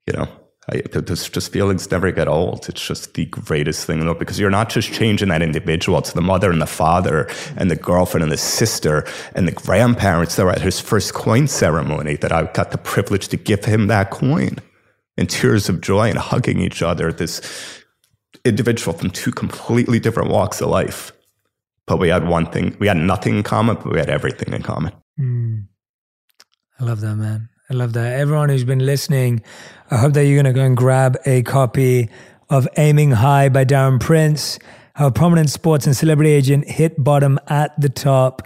you 0.07 0.13
know, 0.13 0.29
I, 0.69 0.83
those 0.93 1.29
just 1.29 1.53
feelings 1.53 1.91
never 1.91 2.13
get 2.13 2.29
old. 2.29 2.69
It's 2.69 2.87
just 2.87 3.15
the 3.15 3.27
greatest 3.27 3.87
thing, 3.87 4.05
though, 4.05 4.15
because 4.15 4.39
you're 4.39 4.51
not 4.51 4.69
just 4.69 4.93
changing 4.93 5.29
that 5.29 5.43
individual. 5.43 5.99
It's 5.99 6.13
the 6.13 6.21
mother 6.21 6.51
and 6.51 6.61
the 6.61 6.67
father 6.67 7.29
and 7.57 7.71
the 7.71 7.77
girlfriend 7.77 8.23
and 8.23 8.33
the 8.33 8.37
sister 8.37 9.07
and 9.35 9.49
the 9.49 9.53
grandparents 9.53 10.37
that 10.37 10.45
were 10.45 10.53
at 10.53 10.61
his 10.61 10.79
first 10.79 11.15
coin 11.15 11.49
ceremony 11.49 12.17
that 12.17 12.33
I 12.33 12.45
got 12.53 12.73
the 12.73 12.79
privilege 12.79 13.29
to 13.29 13.37
give 13.37 13.65
him 13.65 13.87
that 13.87 14.11
coin 14.11 14.59
in 15.17 15.27
tears 15.27 15.69
of 15.69 15.81
joy 15.81 16.11
and 16.11 16.19
hugging 16.19 16.61
each 16.61 16.83
other. 16.83 17.11
This 17.11 17.41
individual 18.45 18.97
from 18.97 19.11
two 19.11 19.33
completely 19.33 19.99
different 19.99 20.31
walks 20.31 20.61
of 20.61 20.69
life. 20.69 21.13
But 21.87 21.99
we 21.99 22.09
had 22.09 22.29
one 22.29 22.47
thing, 22.47 22.77
we 22.79 22.87
had 22.87 22.97
nothing 22.97 23.39
in 23.39 23.43
common, 23.43 23.77
but 23.77 23.93
we 23.93 23.99
had 23.99 24.11
everything 24.11 24.55
in 24.55 24.63
common. 24.63 24.93
Mm. 25.19 25.67
I 26.79 26.85
love 26.85 27.01
that, 27.01 27.17
man. 27.17 27.49
I 27.71 27.75
love 27.75 27.93
that. 27.93 28.19
Everyone 28.19 28.49
who's 28.49 28.65
been 28.65 28.85
listening, 28.85 29.43
I 29.93 29.99
hope 29.99 30.15
that 30.15 30.25
you're 30.25 30.43
going 30.43 30.53
to 30.53 30.59
go 30.59 30.65
and 30.65 30.77
grab 30.77 31.17
a 31.25 31.45
copy 31.45 32.11
of 32.49 32.67
Aiming 32.77 33.13
High 33.13 33.49
by 33.49 33.65
Darren 33.65 34.01
Prince. 34.01 34.59
How 34.95 35.07
a 35.07 35.13
prominent 35.13 35.51
sports 35.51 35.87
and 35.87 35.97
celebrity 35.97 36.33
agent 36.33 36.69
hit 36.69 37.03
bottom 37.03 37.39
at 37.47 37.81
the 37.81 37.89
top. 37.89 38.43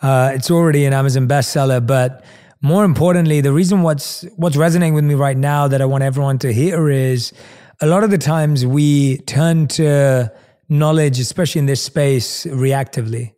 Uh, 0.00 0.30
it's 0.32 0.48
already 0.48 0.84
an 0.84 0.92
Amazon 0.92 1.26
bestseller, 1.26 1.84
but 1.84 2.24
more 2.60 2.84
importantly, 2.84 3.40
the 3.40 3.52
reason 3.52 3.82
what's 3.82 4.22
what's 4.36 4.54
resonating 4.54 4.94
with 4.94 5.04
me 5.04 5.14
right 5.14 5.36
now 5.36 5.66
that 5.66 5.82
I 5.82 5.84
want 5.84 6.04
everyone 6.04 6.38
to 6.38 6.52
hear 6.52 6.88
is 6.88 7.32
a 7.80 7.86
lot 7.88 8.04
of 8.04 8.10
the 8.10 8.18
times 8.18 8.64
we 8.64 9.18
turn 9.18 9.66
to 9.68 10.32
knowledge, 10.68 11.18
especially 11.18 11.58
in 11.58 11.66
this 11.66 11.82
space, 11.82 12.46
reactively 12.46 13.32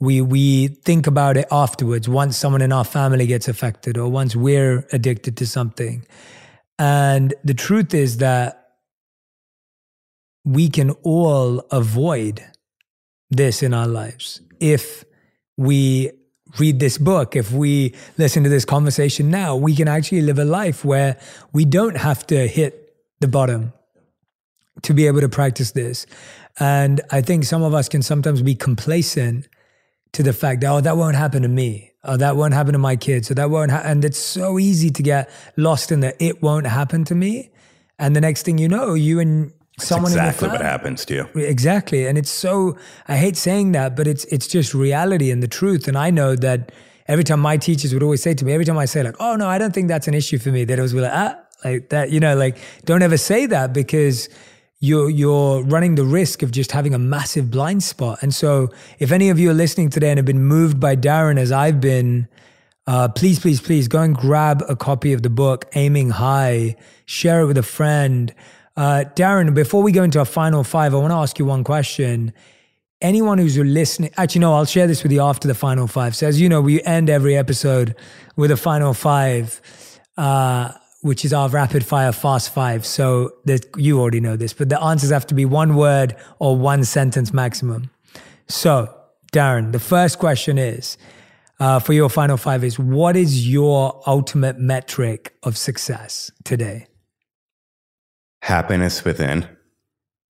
we 0.00 0.20
we 0.20 0.68
think 0.68 1.06
about 1.06 1.36
it 1.36 1.46
afterwards 1.50 2.08
once 2.08 2.36
someone 2.36 2.62
in 2.62 2.72
our 2.72 2.84
family 2.84 3.26
gets 3.26 3.48
affected 3.48 3.98
or 3.98 4.08
once 4.08 4.36
we're 4.36 4.86
addicted 4.92 5.36
to 5.38 5.46
something. 5.46 6.06
And 6.78 7.34
the 7.42 7.54
truth 7.54 7.92
is 7.94 8.18
that 8.18 8.74
we 10.44 10.68
can 10.68 10.90
all 11.02 11.60
avoid 11.72 12.44
this 13.30 13.62
in 13.62 13.74
our 13.74 13.88
lives. 13.88 14.40
If 14.60 15.04
we 15.56 16.12
read 16.58 16.80
this 16.80 16.96
book 16.96 17.36
if 17.36 17.52
we 17.52 17.94
listen 18.16 18.42
to 18.42 18.48
this 18.48 18.64
conversation 18.64 19.30
now 19.30 19.54
we 19.54 19.76
can 19.76 19.86
actually 19.86 20.22
live 20.22 20.38
a 20.38 20.46
life 20.46 20.82
where 20.82 21.18
we 21.52 21.62
don't 21.66 21.98
have 21.98 22.26
to 22.26 22.48
hit 22.48 22.96
the 23.20 23.28
bottom 23.28 23.70
to 24.80 24.94
be 24.94 25.06
able 25.06 25.20
to 25.20 25.28
practice 25.28 25.72
this. 25.72 26.06
And 26.58 27.02
i 27.10 27.20
think 27.20 27.44
some 27.44 27.62
of 27.62 27.74
us 27.74 27.88
can 27.88 28.00
sometimes 28.00 28.40
be 28.40 28.54
complacent 28.54 29.48
to 30.12 30.22
the 30.22 30.32
fact 30.32 30.60
that, 30.62 30.70
oh, 30.70 30.80
that 30.80 30.96
won't 30.96 31.16
happen 31.16 31.42
to 31.42 31.48
me. 31.48 31.92
Oh, 32.04 32.16
that 32.16 32.36
won't 32.36 32.54
happen 32.54 32.72
to 32.72 32.78
my 32.78 32.96
kids. 32.96 33.28
So 33.28 33.34
that 33.34 33.50
won't 33.50 33.70
happen. 33.70 33.90
And 33.90 34.04
it's 34.04 34.18
so 34.18 34.58
easy 34.58 34.90
to 34.90 35.02
get 35.02 35.30
lost 35.56 35.92
in 35.92 36.00
the 36.00 36.22
it 36.22 36.42
won't 36.42 36.66
happen 36.66 37.04
to 37.06 37.14
me. 37.14 37.50
And 37.98 38.14
the 38.14 38.20
next 38.20 38.44
thing 38.44 38.58
you 38.58 38.68
know, 38.68 38.94
you 38.94 39.18
and 39.18 39.52
someone 39.78 40.12
exactly 40.12 40.48
what 40.48 40.60
happens 40.60 41.04
to 41.06 41.14
you. 41.14 41.40
Exactly. 41.40 42.06
And 42.06 42.16
it's 42.16 42.30
so 42.30 42.78
I 43.08 43.16
hate 43.16 43.36
saying 43.36 43.72
that, 43.72 43.96
but 43.96 44.06
it's 44.06 44.24
it's 44.26 44.46
just 44.46 44.74
reality 44.74 45.30
and 45.30 45.42
the 45.42 45.48
truth. 45.48 45.88
And 45.88 45.98
I 45.98 46.10
know 46.10 46.36
that 46.36 46.72
every 47.06 47.24
time 47.24 47.40
my 47.40 47.56
teachers 47.56 47.92
would 47.92 48.02
always 48.02 48.22
say 48.22 48.34
to 48.34 48.44
me, 48.44 48.52
every 48.52 48.64
time 48.64 48.78
I 48.78 48.84
say 48.84 49.02
like, 49.02 49.16
oh 49.20 49.36
no, 49.36 49.48
I 49.48 49.58
don't 49.58 49.74
think 49.74 49.88
that's 49.88 50.08
an 50.08 50.14
issue 50.14 50.38
for 50.38 50.50
me, 50.50 50.64
they'd 50.64 50.78
always 50.78 50.92
be 50.92 51.00
like, 51.00 51.12
ah, 51.12 51.38
like 51.64 51.88
that, 51.88 52.10
you 52.10 52.20
know, 52.20 52.36
like 52.36 52.58
don't 52.84 53.02
ever 53.02 53.16
say 53.16 53.46
that 53.46 53.72
because 53.72 54.28
you're 54.80 55.10
you're 55.10 55.62
running 55.64 55.96
the 55.96 56.04
risk 56.04 56.42
of 56.42 56.50
just 56.50 56.72
having 56.72 56.94
a 56.94 56.98
massive 56.98 57.50
blind 57.50 57.82
spot. 57.82 58.18
And 58.22 58.34
so, 58.34 58.68
if 58.98 59.10
any 59.10 59.28
of 59.28 59.38
you 59.38 59.50
are 59.50 59.54
listening 59.54 59.90
today 59.90 60.10
and 60.10 60.18
have 60.18 60.26
been 60.26 60.44
moved 60.44 60.78
by 60.78 60.94
Darren 60.94 61.38
as 61.38 61.50
I've 61.50 61.80
been, 61.80 62.28
uh, 62.86 63.08
please, 63.08 63.38
please, 63.40 63.60
please 63.60 63.88
go 63.88 64.00
and 64.00 64.16
grab 64.16 64.62
a 64.68 64.76
copy 64.76 65.12
of 65.12 65.22
the 65.22 65.30
book, 65.30 65.66
Aiming 65.74 66.10
High. 66.10 66.76
Share 67.06 67.42
it 67.42 67.46
with 67.46 67.58
a 67.58 67.62
friend. 67.62 68.32
Uh, 68.76 69.04
Darren, 69.16 69.52
before 69.54 69.82
we 69.82 69.90
go 69.90 70.04
into 70.04 70.20
our 70.20 70.24
final 70.24 70.62
five, 70.62 70.94
I 70.94 70.98
want 70.98 71.10
to 71.10 71.16
ask 71.16 71.38
you 71.38 71.44
one 71.44 71.64
question. 71.64 72.32
Anyone 73.00 73.38
who's 73.38 73.58
listening, 73.58 74.10
actually, 74.16 74.40
no, 74.40 74.54
I'll 74.54 74.64
share 74.64 74.86
this 74.86 75.02
with 75.02 75.12
you 75.12 75.20
after 75.20 75.48
the 75.48 75.54
final 75.54 75.88
five. 75.88 76.14
So, 76.14 76.28
as 76.28 76.40
you 76.40 76.48
know, 76.48 76.60
we 76.60 76.80
end 76.82 77.10
every 77.10 77.36
episode 77.36 77.96
with 78.36 78.52
a 78.52 78.56
final 78.56 78.94
five. 78.94 79.60
Uh, 80.16 80.72
which 81.00 81.24
is 81.24 81.32
our 81.32 81.48
rapid 81.48 81.84
fire 81.84 82.12
fast 82.12 82.50
five. 82.50 82.84
So 82.84 83.32
that 83.44 83.66
you 83.76 84.00
already 84.00 84.20
know 84.20 84.36
this, 84.36 84.52
but 84.52 84.68
the 84.68 84.80
answers 84.82 85.10
have 85.10 85.26
to 85.28 85.34
be 85.34 85.44
one 85.44 85.76
word 85.76 86.16
or 86.38 86.56
one 86.56 86.84
sentence 86.84 87.32
maximum. 87.32 87.90
So, 88.48 88.94
Darren, 89.32 89.72
the 89.72 89.80
first 89.80 90.18
question 90.18 90.58
is 90.58 90.96
uh, 91.60 91.78
for 91.78 91.92
your 91.92 92.08
final 92.08 92.36
five 92.36 92.64
is 92.64 92.78
what 92.78 93.16
is 93.16 93.48
your 93.48 94.00
ultimate 94.06 94.58
metric 94.58 95.34
of 95.42 95.56
success 95.56 96.30
today? 96.44 96.86
Happiness 98.42 99.04
within 99.04 99.48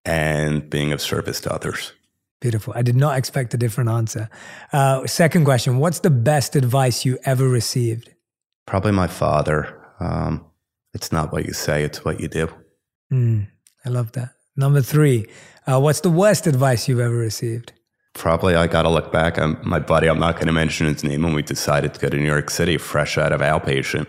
and 0.05 0.69
being 0.69 0.93
of 0.93 1.01
service 1.01 1.41
to 1.41 1.53
others. 1.53 1.93
Beautiful. 2.39 2.73
I 2.75 2.81
did 2.81 2.95
not 2.95 3.17
expect 3.17 3.53
a 3.53 3.57
different 3.57 3.89
answer. 3.89 4.29
Uh, 4.71 5.05
second 5.05 5.43
question 5.43 5.79
What's 5.79 5.99
the 5.99 6.09
best 6.09 6.55
advice 6.55 7.03
you 7.03 7.17
ever 7.25 7.47
received? 7.47 8.13
Probably 8.65 8.91
my 8.91 9.07
father. 9.07 9.73
Um, 9.99 10.45
it's 10.97 11.11
not 11.11 11.31
what 11.31 11.45
you 11.45 11.53
say, 11.53 11.83
it's 11.83 12.03
what 12.03 12.19
you 12.19 12.27
do. 12.27 12.49
Mm, 13.13 13.47
I 13.85 13.89
love 13.89 14.13
that. 14.13 14.29
Number 14.55 14.81
three, 14.81 15.27
uh, 15.67 15.79
what's 15.79 15.99
the 15.99 16.09
worst 16.09 16.47
advice 16.47 16.87
you've 16.87 16.99
ever 16.99 17.15
received? 17.15 17.71
Probably 18.15 18.55
I 18.55 18.65
got 18.65 18.81
to 18.81 18.89
look 18.89 19.11
back. 19.11 19.37
I'm, 19.37 19.59
my 19.63 19.77
buddy, 19.77 20.07
I'm 20.07 20.19
not 20.19 20.35
going 20.35 20.47
to 20.47 20.53
mention 20.53 20.87
his 20.87 21.03
name, 21.03 21.21
when 21.21 21.33
we 21.35 21.43
decided 21.43 21.93
to 21.93 21.99
go 21.99 22.09
to 22.09 22.17
New 22.17 22.25
York 22.25 22.49
City 22.49 22.79
fresh 22.79 23.15
out 23.19 23.31
of 23.31 23.41
outpatient. 23.41 24.07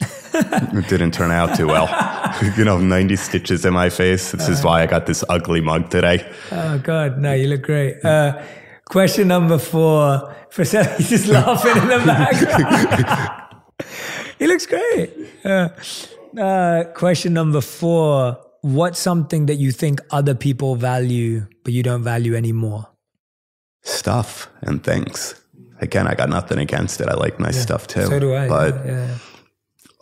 it 0.00 0.88
didn't 0.88 1.10
turn 1.10 1.32
out 1.32 1.56
too 1.56 1.66
well. 1.66 1.88
you 2.56 2.64
know, 2.64 2.78
90 2.78 3.16
stitches 3.16 3.64
in 3.64 3.74
my 3.74 3.90
face. 3.90 4.30
This 4.30 4.48
is 4.48 4.62
why 4.62 4.82
I 4.82 4.86
got 4.86 5.06
this 5.06 5.24
ugly 5.28 5.60
mug 5.60 5.90
today. 5.90 6.32
Oh, 6.52 6.78
God. 6.78 7.18
No, 7.18 7.34
you 7.34 7.48
look 7.48 7.62
great. 7.62 8.04
Uh, 8.04 8.40
question 8.84 9.26
number 9.26 9.58
four. 9.58 10.36
For 10.50 10.64
Seth, 10.64 10.98
he's 10.98 11.10
just 11.10 11.26
laughing 11.26 11.82
in 11.82 11.88
the 11.88 11.98
back. 12.06 13.50
He 14.40 14.46
looks 14.48 14.66
great. 14.66 15.10
Uh, 15.44 15.68
uh, 16.36 16.84
question 16.94 17.32
number 17.32 17.60
four. 17.60 18.36
What's 18.62 18.98
something 18.98 19.46
that 19.46 19.54
you 19.54 19.70
think 19.70 20.00
other 20.10 20.34
people 20.34 20.74
value, 20.74 21.46
but 21.64 21.72
you 21.72 21.84
don't 21.84 22.02
value 22.02 22.34
anymore? 22.34 22.88
Stuff 23.82 24.50
and 24.62 24.82
things. 24.82 25.34
Again, 25.80 26.08
I 26.08 26.14
got 26.14 26.28
nothing 26.28 26.58
against 26.58 27.00
it. 27.00 27.08
I 27.08 27.14
like 27.14 27.40
nice 27.40 27.56
yeah. 27.56 27.62
stuff 27.62 27.86
too. 27.86 28.06
So 28.06 28.18
do 28.18 28.34
I. 28.34 28.48
But 28.48 28.74
yeah, 28.74 28.92
yeah 28.92 29.18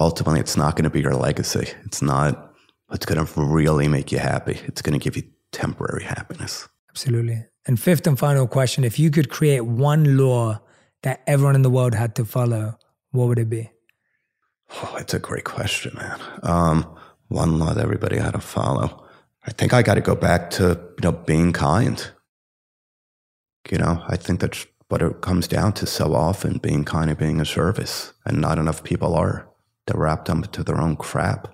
ultimately 0.01 0.41
it's 0.41 0.57
not 0.57 0.77
going 0.77 0.85
to 0.85 0.91
be 0.91 1.01
your 1.01 1.15
legacy. 1.15 1.69
It's 1.85 2.03
not 2.03 2.53
what's 2.89 3.07
going 3.07 3.25
to 3.25 3.41
really 3.41 3.89
make 3.89 4.13
you 4.13 4.19
happy. 4.19 4.61
It's 4.65 4.83
going 4.83 4.99
to 4.99 5.03
give 5.03 5.17
you 5.17 5.25
temporary 5.53 6.05
happiness. 6.05 6.69
Absolutely. 6.91 7.45
And 7.67 7.79
fifth 7.79 8.07
and 8.07 8.19
final 8.19 8.47
question 8.47 8.85
if 8.85 8.99
you 8.99 9.11
could 9.11 9.29
create 9.29 9.61
one 9.63 10.17
law 10.17 10.61
that 11.03 11.23
everyone 11.27 11.55
in 11.55 11.63
the 11.63 11.71
world 11.71 11.95
had 11.95 12.15
to 12.17 12.25
follow, 12.25 12.79
what 13.11 13.29
would 13.29 13.39
it 13.39 13.51
be? 13.51 13.71
Oh, 14.71 14.97
it's 14.99 15.15
a 15.15 15.19
great 15.19 15.45
question, 15.45 15.95
man. 15.97 16.21
Um, 16.43 16.87
one 17.29 17.59
law 17.59 17.75
that 17.75 17.83
everybody 17.83 18.19
had 18.19 18.33
to 18.33 18.41
follow. 18.41 19.05
I 19.47 19.51
think 19.53 19.73
I 19.73 19.83
got 19.83 19.95
to 19.95 20.01
go 20.01 20.15
back 20.15 20.51
to 20.53 20.79
you 20.99 21.03
know 21.03 21.13
being 21.13 21.53
kind. 21.53 22.11
You 23.71 23.79
know, 23.79 24.03
I 24.07 24.17
think 24.17 24.41
that's 24.41 24.67
what 24.89 25.03
it 25.03 25.21
comes 25.21 25.49
down 25.49 25.73
to 25.75 25.87
so 25.87 26.15
often: 26.15 26.59
being 26.59 26.85
kind 26.85 27.11
and 27.11 27.19
being 27.19 27.41
a 27.41 27.45
service, 27.45 28.13
and 28.25 28.41
not 28.41 28.59
enough 28.59 28.85
people 28.85 29.15
are. 29.15 29.49
They're 29.87 30.01
wrapped 30.01 30.29
up 30.29 30.37
into 30.37 30.63
their 30.63 30.81
own 30.81 30.97
crap. 30.97 31.49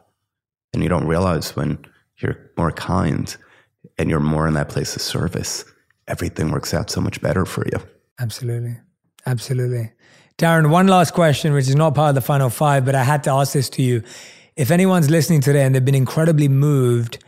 And 0.73 0.83
you 0.83 0.89
don't 0.89 1.07
realize 1.07 1.55
when 1.55 1.79
you're 2.19 2.51
more 2.57 2.73
kind 2.73 3.35
and 3.97 4.11
you're 4.11 4.19
more 4.19 4.49
in 4.49 4.55
that 4.55 4.69
place 4.69 4.97
of 4.97 5.03
service, 5.03 5.65
everything 6.09 6.51
works 6.51 6.75
out 6.75 6.91
so 6.91 7.01
much 7.01 7.21
better 7.21 7.45
for 7.45 7.65
you. 7.67 7.79
Absolutely. 8.19 8.77
Absolutely. 9.25 9.93
Darren, 10.37 10.69
one 10.69 10.89
last 10.89 11.15
question, 11.15 11.53
which 11.53 11.69
is 11.69 11.77
not 11.77 11.95
part 11.95 12.09
of 12.09 12.17
the 12.17 12.21
final 12.21 12.51
five, 12.51 12.85
but 12.85 12.97
I 12.97 13.05
had 13.05 13.23
to 13.25 13.31
ask 13.31 13.53
this 13.53 13.69
to 13.71 13.83
you. 13.83 14.03
If 14.57 14.73
anyone's 14.73 15.09
listening 15.09 15.41
today 15.41 15.63
and 15.63 15.73
they've 15.73 15.85
been 15.85 15.95
incredibly 15.95 16.49
moved 16.49 17.23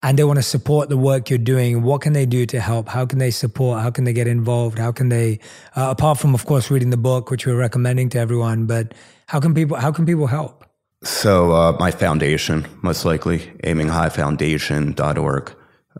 and 0.00 0.16
they 0.16 0.22
want 0.22 0.36
to 0.36 0.44
support 0.44 0.88
the 0.88 0.96
work 0.96 1.28
you're 1.28 1.40
doing, 1.40 1.82
what 1.82 2.02
can 2.02 2.12
they 2.12 2.24
do 2.24 2.46
to 2.46 2.60
help? 2.60 2.88
How 2.88 3.04
can 3.04 3.18
they 3.18 3.32
support? 3.32 3.80
How 3.82 3.90
can 3.90 4.04
they 4.04 4.12
get 4.12 4.28
involved? 4.28 4.78
How 4.78 4.92
can 4.92 5.08
they, 5.08 5.40
uh, 5.74 5.88
apart 5.90 6.18
from, 6.18 6.34
of 6.34 6.46
course, 6.46 6.70
reading 6.70 6.90
the 6.90 6.96
book, 6.96 7.32
which 7.32 7.48
we're 7.48 7.56
recommending 7.56 8.08
to 8.10 8.20
everyone, 8.20 8.66
but 8.66 8.94
how 9.26 9.40
can 9.40 9.54
people 9.54 9.76
how 9.76 9.90
can 9.90 10.06
people 10.06 10.28
help? 10.28 10.64
So 11.02 11.50
uh, 11.50 11.76
my 11.80 11.90
foundation, 11.90 12.64
most 12.80 13.04
likely, 13.04 13.40
aiminghighfoundation.org. 13.64 15.52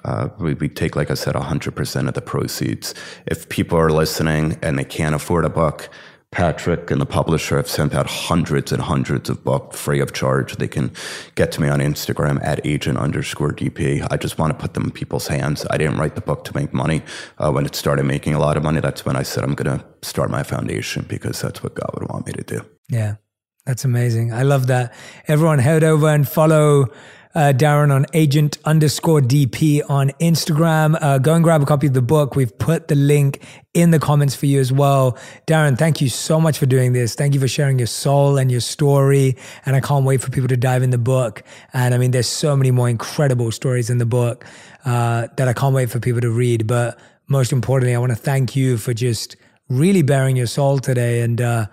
Uh, 0.05 0.28
we, 0.39 0.55
we 0.55 0.68
take, 0.68 0.97
like 0.97 1.10
I 1.10 1.14
said, 1.14 1.34
100% 1.34 2.09
of 2.09 2.14
the 2.14 2.22
proceeds. 2.22 2.94
If 3.26 3.48
people 3.48 3.78
are 3.78 3.90
listening 3.90 4.59
and 4.62 4.78
they 4.78 4.84
can't 4.84 5.14
afford 5.14 5.44
a 5.44 5.51
book, 5.51 5.90
Patrick 6.33 6.91
and 6.91 6.99
the 7.01 7.07
publisher 7.07 7.57
have 7.57 7.69
sent 7.69 7.95
out 7.95 8.07
hundreds 8.07 8.73
and 8.73 8.83
hundreds 8.83 9.29
of 9.29 9.45
books 9.45 9.79
free 9.79 10.01
of 10.01 10.15
charge. 10.15 10.57
They 10.57 10.67
can 10.67 10.91
get 11.35 11.53
to 11.53 11.61
me 11.61 11.69
on 11.69 11.79
Instagram 11.79 12.43
at 12.43 12.65
agent 12.67 12.99
underscore 12.99 13.53
DP. 13.53 14.07
I 14.11 14.17
just 14.17 14.39
want 14.39 14.53
to 14.53 14.59
put 14.59 14.73
them 14.73 14.85
in 14.85 14.91
people's 14.91 15.29
hands. 15.29 15.67
I 15.71 15.77
didn't 15.77 15.99
write 15.99 16.15
the 16.15 16.23
book 16.23 16.45
to 16.45 16.57
make 16.57 16.73
money. 16.73 17.03
Uh, 17.39 17.53
when 17.53 17.67
it 17.67 17.75
started 17.75 18.05
making 18.05 18.35
a 18.35 18.39
lot 18.39 18.57
of 18.57 18.63
money, 18.63 18.81
that's 18.81 19.05
when 19.05 19.15
I 19.15 19.23
said 19.23 19.45
I'm 19.45 19.55
going 19.55 19.79
to 19.79 19.85
start 20.01 20.31
my 20.31 20.43
foundation 20.43 21.05
because 21.07 21.41
that's 21.41 21.63
what 21.63 21.75
God 21.75 21.91
would 21.95 22.09
want 22.09 22.27
me 22.27 22.33
to 22.33 22.43
do. 22.43 22.65
Yeah. 22.89 23.17
That's 23.67 23.85
amazing. 23.85 24.33
I 24.33 24.43
love 24.43 24.67
that. 24.69 24.93
Everyone 25.29 25.61
head 25.61 25.85
over 25.85 26.09
and 26.09 26.27
follow 26.27 26.87
uh, 27.35 27.53
Darren 27.55 27.93
on 27.93 28.07
agent 28.13 28.59
underscore 28.65 29.21
DP 29.21 29.83
on 29.89 30.11
Instagram. 30.21 30.97
Uh, 31.01 31.19
go 31.19 31.35
and 31.35 31.43
grab 31.43 31.63
a 31.63 31.67
copy 31.67 31.87
of 31.87 31.95
the 31.95 32.03
book. 32.03 32.37
We've 32.37 32.57
put 32.59 32.89
the 32.89 32.95
link 32.95 33.43
in 33.75 33.91
the 33.91 33.99
comments 33.99 34.35
for 34.35 34.47
you 34.47 34.61
as 34.61 34.73
well. 34.73 35.19
Darren, 35.47 35.79
thank 35.79 36.01
you 36.01 36.09
so 36.09 36.41
much 36.41 36.59
for 36.59 36.67
doing 36.67 36.93
this. 36.93 37.15
Thank 37.15 37.35
you 37.35 37.41
for 37.41 37.49
sharing 37.49 37.79
your 37.79 37.87
soul 37.87 38.37
and 38.37 38.51
your 38.51 38.61
story. 38.61 39.37
And 39.65 39.75
I 39.75 39.81
can't 39.81 40.05
wait 40.05 40.21
for 40.21 40.31
people 40.31 40.49
to 40.49 40.57
dive 40.57 40.83
in 40.83 40.91
the 40.91 40.99
book. 40.99 41.43
And 41.73 41.95
I 41.95 41.99
mean, 41.99 42.11
there's 42.11 42.29
so 42.29 42.57
many 42.57 42.71
more 42.71 42.89
incredible 42.89 43.51
stories 43.51 43.89
in 43.89 43.99
the 43.99 44.07
book 44.07 44.45
uh, 44.85 45.29
that 45.37 45.49
I 45.49 45.53
can't 45.53 45.75
wait 45.75 45.91
for 45.91 46.01
people 46.01 46.21
to 46.21 46.31
read. 46.31 46.67
But 46.67 46.99
most 47.29 47.53
importantly, 47.53 47.95
I 47.95 47.99
want 47.99 48.13
to 48.13 48.17
thank 48.17 48.55
you 48.55 48.77
for 48.77 48.93
just 48.93 49.37
really 49.69 50.03
bearing 50.03 50.37
your 50.37 50.47
soul 50.47 50.79
today 50.79 51.23
and, 51.23 51.41
uh, 51.41 51.67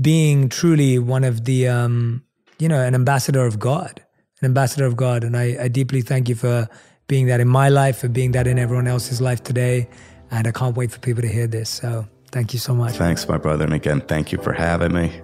being 0.00 0.48
truly 0.48 0.98
one 0.98 1.24
of 1.24 1.44
the, 1.44 1.68
um, 1.68 2.22
you 2.58 2.68
know, 2.68 2.80
an 2.80 2.94
ambassador 2.94 3.46
of 3.46 3.58
God, 3.58 4.02
an 4.40 4.46
ambassador 4.46 4.84
of 4.84 4.96
God. 4.96 5.24
And 5.24 5.36
I, 5.36 5.56
I 5.64 5.68
deeply 5.68 6.02
thank 6.02 6.28
you 6.28 6.34
for 6.34 6.68
being 7.08 7.26
that 7.26 7.40
in 7.40 7.48
my 7.48 7.68
life, 7.68 7.98
for 7.98 8.08
being 8.08 8.32
that 8.32 8.46
in 8.46 8.58
everyone 8.58 8.86
else's 8.86 9.20
life 9.20 9.42
today. 9.42 9.88
And 10.30 10.46
I 10.46 10.50
can't 10.50 10.76
wait 10.76 10.90
for 10.90 10.98
people 10.98 11.22
to 11.22 11.28
hear 11.28 11.46
this. 11.46 11.70
So 11.70 12.06
thank 12.32 12.52
you 12.52 12.58
so 12.58 12.74
much. 12.74 12.94
Thanks, 12.94 13.28
my 13.28 13.38
brother. 13.38 13.64
And 13.64 13.74
again, 13.74 14.00
thank 14.00 14.32
you 14.32 14.38
for 14.38 14.52
having 14.52 14.92
me. 14.92 15.20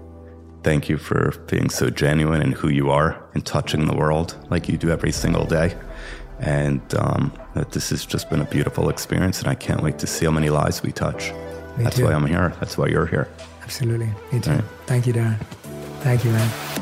Thank 0.62 0.88
you 0.88 0.96
for 0.96 1.32
being 1.48 1.70
so 1.70 1.90
genuine 1.90 2.40
in 2.40 2.52
who 2.52 2.68
you 2.68 2.90
are 2.90 3.20
and 3.34 3.44
touching 3.44 3.86
the 3.86 3.96
world 3.96 4.36
like 4.48 4.68
you 4.68 4.78
do 4.78 4.90
every 4.90 5.10
single 5.10 5.44
day. 5.44 5.76
And 6.38 6.80
um, 6.94 7.32
that 7.54 7.72
this 7.72 7.90
has 7.90 8.06
just 8.06 8.30
been 8.30 8.40
a 8.40 8.44
beautiful 8.44 8.88
experience, 8.88 9.40
and 9.40 9.48
I 9.48 9.54
can't 9.54 9.82
wait 9.82 9.98
to 9.98 10.06
see 10.06 10.24
how 10.24 10.32
many 10.32 10.50
lives 10.50 10.82
we 10.82 10.90
touch. 10.90 11.30
Me 11.76 11.84
That's 11.84 11.96
too. 11.96 12.04
why 12.04 12.12
I'm 12.12 12.26
here. 12.26 12.52
That's 12.60 12.76
why 12.76 12.86
you're 12.86 13.06
here. 13.06 13.28
Absolutely. 13.62 14.10
Me 14.32 14.40
too. 14.40 14.50
Right. 14.50 14.64
Thank 14.86 15.06
you, 15.06 15.12
Darren. 15.12 15.38
Thank 16.00 16.24
you, 16.24 16.32
man. 16.32 16.81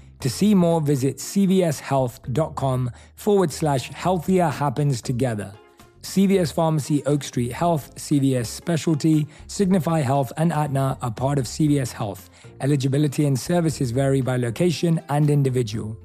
To 0.21 0.29
see 0.29 0.53
more, 0.53 0.79
visit 0.81 1.17
cvshealth.com 1.17 2.91
forward 3.15 3.51
slash 3.51 3.89
healthier 3.89 4.47
happens 4.47 5.01
together. 5.01 5.51
CVS 6.03 6.53
Pharmacy, 6.53 7.03
Oak 7.05 7.23
Street 7.23 7.51
Health, 7.51 7.95
CVS 7.95 8.45
Specialty, 8.45 9.27
Signify 9.47 10.01
Health, 10.01 10.31
and 10.37 10.51
Aetna 10.51 10.97
are 11.01 11.11
part 11.11 11.39
of 11.39 11.45
CVS 11.45 11.91
Health. 11.91 12.29
Eligibility 12.59 13.25
and 13.25 13.39
services 13.39 13.89
vary 13.91 14.21
by 14.21 14.37
location 14.37 15.01
and 15.09 15.29
individual. 15.29 15.97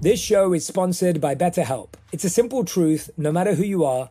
This 0.00 0.20
show 0.20 0.52
is 0.52 0.66
sponsored 0.66 1.20
by 1.20 1.34
BetterHelp. 1.34 1.94
It's 2.12 2.24
a 2.24 2.30
simple 2.30 2.64
truth 2.64 3.10
no 3.16 3.32
matter 3.32 3.54
who 3.54 3.64
you 3.64 3.84
are, 3.84 4.10